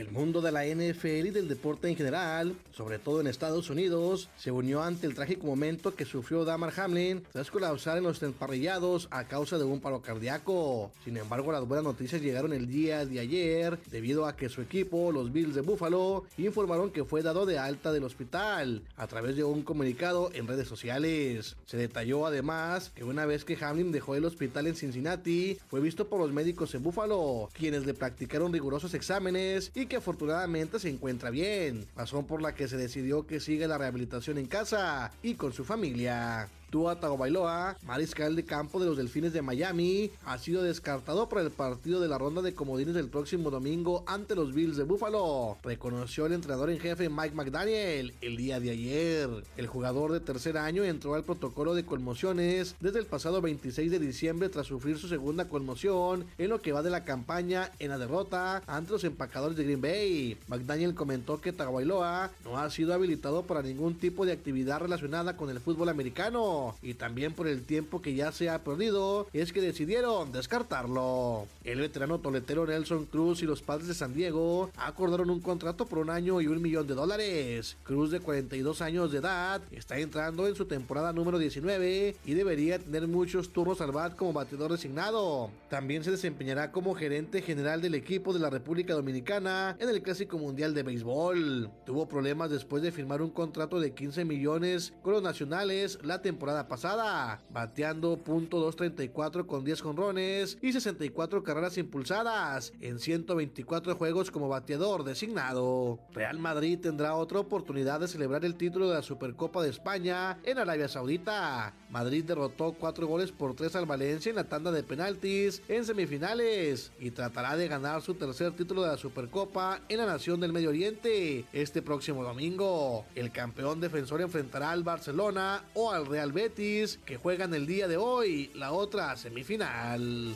El 0.00 0.12
mundo 0.12 0.40
de 0.40 0.50
la 0.50 0.64
NFL 0.64 1.26
y 1.26 1.30
del 1.30 1.46
deporte 1.46 1.86
en 1.86 1.94
general, 1.94 2.56
sobre 2.72 2.98
todo 2.98 3.20
en 3.20 3.26
Estados 3.26 3.68
Unidos, 3.68 4.30
se 4.38 4.50
unió 4.50 4.82
ante 4.82 5.06
el 5.06 5.14
trágico 5.14 5.46
momento 5.46 5.94
que 5.94 6.06
sufrió 6.06 6.46
Damar 6.46 6.72
Hamlin 6.74 7.22
tras 7.30 7.50
colapsar 7.50 7.98
en 7.98 8.04
los 8.04 8.22
emparrillados 8.22 9.08
a 9.10 9.24
causa 9.24 9.58
de 9.58 9.64
un 9.64 9.78
paro 9.78 10.00
cardíaco. 10.00 10.90
Sin 11.04 11.18
embargo, 11.18 11.52
las 11.52 11.68
buenas 11.68 11.84
noticias 11.84 12.22
llegaron 12.22 12.54
el 12.54 12.66
día 12.66 13.04
de 13.04 13.20
ayer 13.20 13.78
debido 13.90 14.24
a 14.24 14.36
que 14.36 14.48
su 14.48 14.62
equipo, 14.62 15.12
los 15.12 15.34
Bills 15.34 15.54
de 15.54 15.60
Buffalo, 15.60 16.24
informaron 16.38 16.92
que 16.92 17.04
fue 17.04 17.20
dado 17.20 17.44
de 17.44 17.58
alta 17.58 17.92
del 17.92 18.04
hospital 18.04 18.82
a 18.96 19.06
través 19.06 19.36
de 19.36 19.44
un 19.44 19.60
comunicado 19.64 20.30
en 20.32 20.46
redes 20.46 20.66
sociales. 20.66 21.58
Se 21.66 21.76
detalló 21.76 22.24
además 22.24 22.90
que 22.94 23.04
una 23.04 23.26
vez 23.26 23.44
que 23.44 23.62
Hamlin 23.62 23.92
dejó 23.92 24.14
el 24.14 24.24
hospital 24.24 24.66
en 24.66 24.76
Cincinnati, 24.76 25.58
fue 25.68 25.80
visto 25.80 26.08
por 26.08 26.20
los 26.20 26.32
médicos 26.32 26.74
en 26.74 26.82
Buffalo, 26.82 27.50
quienes 27.52 27.84
le 27.84 27.92
practicaron 27.92 28.50
rigurosos 28.50 28.94
exámenes 28.94 29.72
y 29.74 29.89
que 29.90 29.96
afortunadamente 29.96 30.78
se 30.78 30.88
encuentra 30.88 31.30
bien, 31.30 31.84
razón 31.96 32.24
por 32.24 32.40
la 32.40 32.54
que 32.54 32.68
se 32.68 32.76
decidió 32.76 33.26
que 33.26 33.40
siga 33.40 33.66
la 33.66 33.76
rehabilitación 33.76 34.38
en 34.38 34.46
casa 34.46 35.10
y 35.20 35.34
con 35.34 35.52
su 35.52 35.64
familia. 35.64 36.48
Tua 36.70 37.00
Tagovailoa, 37.00 37.76
mariscal 37.82 38.36
de 38.36 38.44
campo 38.44 38.78
de 38.78 38.86
los 38.86 38.96
Delfines 38.96 39.32
de 39.32 39.42
Miami, 39.42 40.10
ha 40.24 40.38
sido 40.38 40.62
descartado 40.62 41.28
para 41.28 41.42
el 41.42 41.50
partido 41.50 42.00
de 42.00 42.08
la 42.08 42.16
ronda 42.16 42.42
de 42.42 42.54
comodines 42.54 42.94
del 42.94 43.08
próximo 43.08 43.50
domingo 43.50 44.04
ante 44.06 44.36
los 44.36 44.54
Bills 44.54 44.76
de 44.76 44.84
Buffalo, 44.84 45.58
reconoció 45.64 46.26
el 46.26 46.32
entrenador 46.32 46.70
en 46.70 46.78
jefe 46.78 47.08
Mike 47.08 47.34
McDaniel 47.34 48.14
el 48.20 48.36
día 48.36 48.60
de 48.60 48.70
ayer. 48.70 49.28
El 49.56 49.66
jugador 49.66 50.12
de 50.12 50.20
tercer 50.20 50.56
año 50.58 50.84
entró 50.84 51.14
al 51.14 51.24
protocolo 51.24 51.74
de 51.74 51.84
conmociones 51.84 52.76
desde 52.80 53.00
el 53.00 53.06
pasado 53.06 53.40
26 53.40 53.90
de 53.90 53.98
diciembre 53.98 54.48
tras 54.48 54.68
sufrir 54.68 54.96
su 54.98 55.08
segunda 55.08 55.48
conmoción 55.48 56.24
en 56.38 56.50
lo 56.50 56.60
que 56.60 56.72
va 56.72 56.82
de 56.82 56.90
la 56.90 57.04
campaña 57.04 57.72
en 57.80 57.90
la 57.90 57.98
derrota 57.98 58.62
ante 58.66 58.92
los 58.92 59.02
empacadores 59.02 59.56
de 59.56 59.64
Green 59.64 59.80
Bay. 59.80 60.38
McDaniel 60.46 60.94
comentó 60.94 61.40
que 61.40 61.52
Tagovailoa 61.52 62.30
no 62.44 62.58
ha 62.58 62.70
sido 62.70 62.94
habilitado 62.94 63.42
para 63.42 63.62
ningún 63.62 63.96
tipo 63.96 64.24
de 64.24 64.32
actividad 64.32 64.80
relacionada 64.80 65.36
con 65.36 65.50
el 65.50 65.58
fútbol 65.58 65.88
americano 65.88 66.59
y 66.82 66.94
también 66.94 67.32
por 67.32 67.48
el 67.48 67.62
tiempo 67.62 68.02
que 68.02 68.14
ya 68.14 68.32
se 68.32 68.48
ha 68.48 68.62
perdido 68.64 69.26
es 69.32 69.52
que 69.52 69.60
decidieron 69.60 70.32
descartarlo. 70.32 71.46
El 71.64 71.80
veterano 71.80 72.18
toletero 72.20 72.66
Nelson 72.66 73.06
Cruz 73.06 73.42
y 73.42 73.46
los 73.46 73.62
padres 73.62 73.88
de 73.88 73.94
San 73.94 74.14
Diego 74.14 74.70
acordaron 74.76 75.30
un 75.30 75.40
contrato 75.40 75.86
por 75.86 75.98
un 75.98 76.10
año 76.10 76.40
y 76.40 76.46
un 76.46 76.60
millón 76.60 76.86
de 76.86 76.94
dólares. 76.94 77.76
Cruz 77.82 78.10
de 78.10 78.20
42 78.20 78.82
años 78.82 79.12
de 79.12 79.18
edad 79.18 79.62
está 79.70 79.98
entrando 79.98 80.46
en 80.46 80.54
su 80.54 80.64
temporada 80.66 81.12
número 81.12 81.38
19 81.38 82.16
y 82.24 82.34
debería 82.34 82.78
tener 82.78 83.06
muchos 83.08 83.52
turnos 83.52 83.80
al 83.80 83.92
bat 83.92 84.16
como 84.16 84.32
bateador 84.32 84.72
designado. 84.72 85.50
También 85.68 86.04
se 86.04 86.10
desempeñará 86.10 86.72
como 86.72 86.94
gerente 86.94 87.42
general 87.42 87.80
del 87.80 87.94
equipo 87.94 88.32
de 88.32 88.40
la 88.40 88.50
República 88.50 88.94
Dominicana 88.94 89.76
en 89.78 89.88
el 89.88 90.02
Clásico 90.02 90.38
Mundial 90.38 90.74
de 90.74 90.82
Béisbol. 90.82 91.70
Tuvo 91.86 92.08
problemas 92.08 92.50
después 92.50 92.82
de 92.82 92.92
firmar 92.92 93.22
un 93.22 93.30
contrato 93.30 93.80
de 93.80 93.92
15 93.92 94.24
millones 94.24 94.92
con 95.02 95.12
los 95.12 95.22
nacionales 95.22 95.98
la 96.02 96.22
temporada 96.22 96.49
pasada, 96.68 97.40
bateando 97.50 98.18
.234 98.18 99.46
con 99.46 99.64
10 99.64 99.80
jonrones 99.80 100.58
y 100.60 100.72
64 100.72 101.42
carreras 101.42 101.78
impulsadas 101.78 102.72
en 102.80 102.98
124 102.98 103.96
juegos 103.96 104.30
como 104.30 104.48
bateador 104.48 105.04
designado. 105.04 105.98
Real 106.12 106.38
Madrid 106.38 106.78
tendrá 106.80 107.14
otra 107.14 107.38
oportunidad 107.38 108.00
de 108.00 108.08
celebrar 108.08 108.44
el 108.44 108.56
título 108.56 108.88
de 108.88 108.96
la 108.96 109.02
Supercopa 109.02 109.62
de 109.62 109.70
España 109.70 110.38
en 110.42 110.58
Arabia 110.58 110.88
Saudita. 110.88 111.74
Madrid 111.90 112.24
derrotó 112.24 112.72
4 112.72 113.06
goles 113.06 113.32
por 113.32 113.54
3 113.54 113.76
al 113.76 113.86
Valencia 113.86 114.30
en 114.30 114.36
la 114.36 114.44
tanda 114.44 114.70
de 114.72 114.82
penaltis 114.82 115.62
en 115.68 115.84
semifinales 115.84 116.92
y 116.98 117.10
tratará 117.10 117.56
de 117.56 117.68
ganar 117.68 118.02
su 118.02 118.14
tercer 118.14 118.52
título 118.52 118.82
de 118.82 118.88
la 118.88 118.96
Supercopa 118.96 119.80
en 119.88 119.98
la 119.98 120.06
Nación 120.06 120.40
del 120.40 120.52
Medio 120.52 120.68
Oriente 120.70 121.44
este 121.52 121.82
próximo 121.82 122.22
domingo. 122.22 123.04
El 123.14 123.32
campeón 123.32 123.80
defensor 123.80 124.20
enfrentará 124.20 124.70
al 124.70 124.82
Barcelona 124.82 125.64
o 125.74 125.90
al 125.90 126.06
Real 126.06 126.32
Betis 126.32 126.39
que 126.48 127.18
juegan 127.22 127.52
el 127.52 127.66
día 127.66 127.86
de 127.86 127.98
hoy 127.98 128.50
la 128.54 128.72
otra 128.72 129.14
semifinal. 129.14 130.34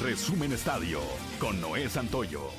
Resumen 0.00 0.52
Estadio 0.52 1.00
con 1.40 1.60
Noé 1.60 1.88
Santoyo. 1.88 2.50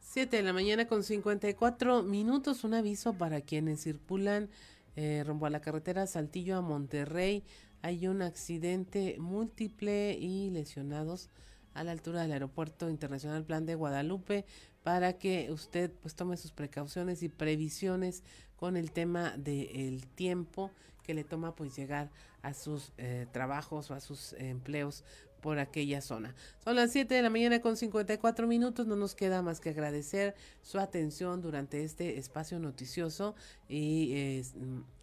7 0.00 0.38
de 0.38 0.42
la 0.42 0.52
mañana 0.52 0.88
con 0.88 1.04
54 1.04 2.02
minutos. 2.02 2.64
Un 2.64 2.74
aviso 2.74 3.12
para 3.12 3.42
quienes 3.42 3.80
circulan 3.84 4.50
eh, 4.96 5.22
rumbo 5.24 5.46
a 5.46 5.50
la 5.50 5.60
carretera 5.60 6.08
Saltillo 6.08 6.56
a 6.56 6.62
Monterrey. 6.62 7.44
Hay 7.82 8.08
un 8.08 8.22
accidente 8.22 9.18
múltiple 9.20 10.18
y 10.18 10.50
lesionados 10.50 11.30
a 11.76 11.84
la 11.84 11.92
altura 11.92 12.22
del 12.22 12.32
Aeropuerto 12.32 12.88
Internacional 12.88 13.44
Plan 13.44 13.66
de 13.66 13.74
Guadalupe 13.74 14.44
para 14.82 15.14
que 15.14 15.50
usted 15.50 15.90
pues 16.02 16.14
tome 16.14 16.36
sus 16.36 16.52
precauciones 16.52 17.22
y 17.22 17.28
previsiones 17.28 18.22
con 18.56 18.76
el 18.76 18.90
tema 18.90 19.36
del 19.36 20.06
tiempo 20.06 20.70
que 21.02 21.14
le 21.14 21.22
toma 21.22 21.54
pues 21.54 21.76
llegar 21.76 22.10
a 22.42 22.54
sus 22.54 22.92
eh, 22.98 23.26
trabajos 23.32 23.90
o 23.90 23.94
a 23.94 24.00
sus 24.00 24.32
empleos 24.34 25.04
por 25.40 25.58
aquella 25.58 26.00
zona. 26.00 26.34
Son 26.64 26.74
las 26.74 26.90
7 26.92 27.14
de 27.14 27.22
la 27.22 27.30
mañana 27.30 27.60
con 27.60 27.76
54 27.76 28.46
minutos, 28.46 28.86
no 28.86 28.96
nos 28.96 29.14
queda 29.14 29.42
más 29.42 29.60
que 29.60 29.70
agradecer 29.70 30.34
su 30.62 30.78
atención 30.78 31.40
durante 31.40 31.84
este 31.84 32.18
espacio 32.18 32.58
noticioso 32.58 33.34
y 33.68 34.12
eh, 34.14 34.44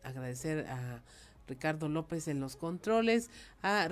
agradecer 0.03 0.65
a 0.67 1.01
Ricardo 1.47 1.89
López 1.89 2.27
en 2.27 2.39
los 2.39 2.55
controles, 2.55 3.29
a, 3.61 3.83
a 3.83 3.89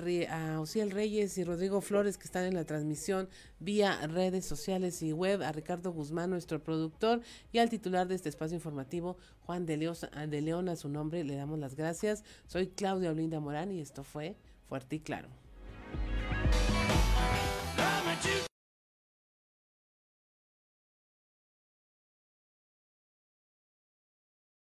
Reyes 0.90 1.38
y 1.38 1.44
Rodrigo 1.44 1.80
Flores 1.80 2.18
que 2.18 2.24
están 2.24 2.44
en 2.44 2.54
la 2.54 2.64
transmisión 2.64 3.28
vía 3.60 4.06
redes 4.06 4.44
sociales 4.44 5.02
y 5.02 5.12
web, 5.12 5.42
a 5.42 5.52
Ricardo 5.52 5.92
Guzmán, 5.92 6.30
nuestro 6.30 6.62
productor, 6.62 7.20
y 7.52 7.58
al 7.58 7.68
titular 7.68 8.08
de 8.08 8.14
este 8.14 8.28
espacio 8.28 8.54
informativo, 8.54 9.16
Juan 9.40 9.66
de, 9.66 9.92
ah, 10.12 10.26
de 10.26 10.40
León, 10.40 10.68
a 10.68 10.76
su 10.76 10.88
nombre 10.88 11.24
le 11.24 11.36
damos 11.36 11.58
las 11.58 11.74
gracias. 11.74 12.24
Soy 12.46 12.68
Claudia 12.68 13.10
Olinda 13.10 13.40
Morán 13.40 13.70
y 13.70 13.80
esto 13.80 14.04
fue 14.04 14.36
Fuerte 14.68 14.96
y 14.96 15.00
Claro. 15.00 15.28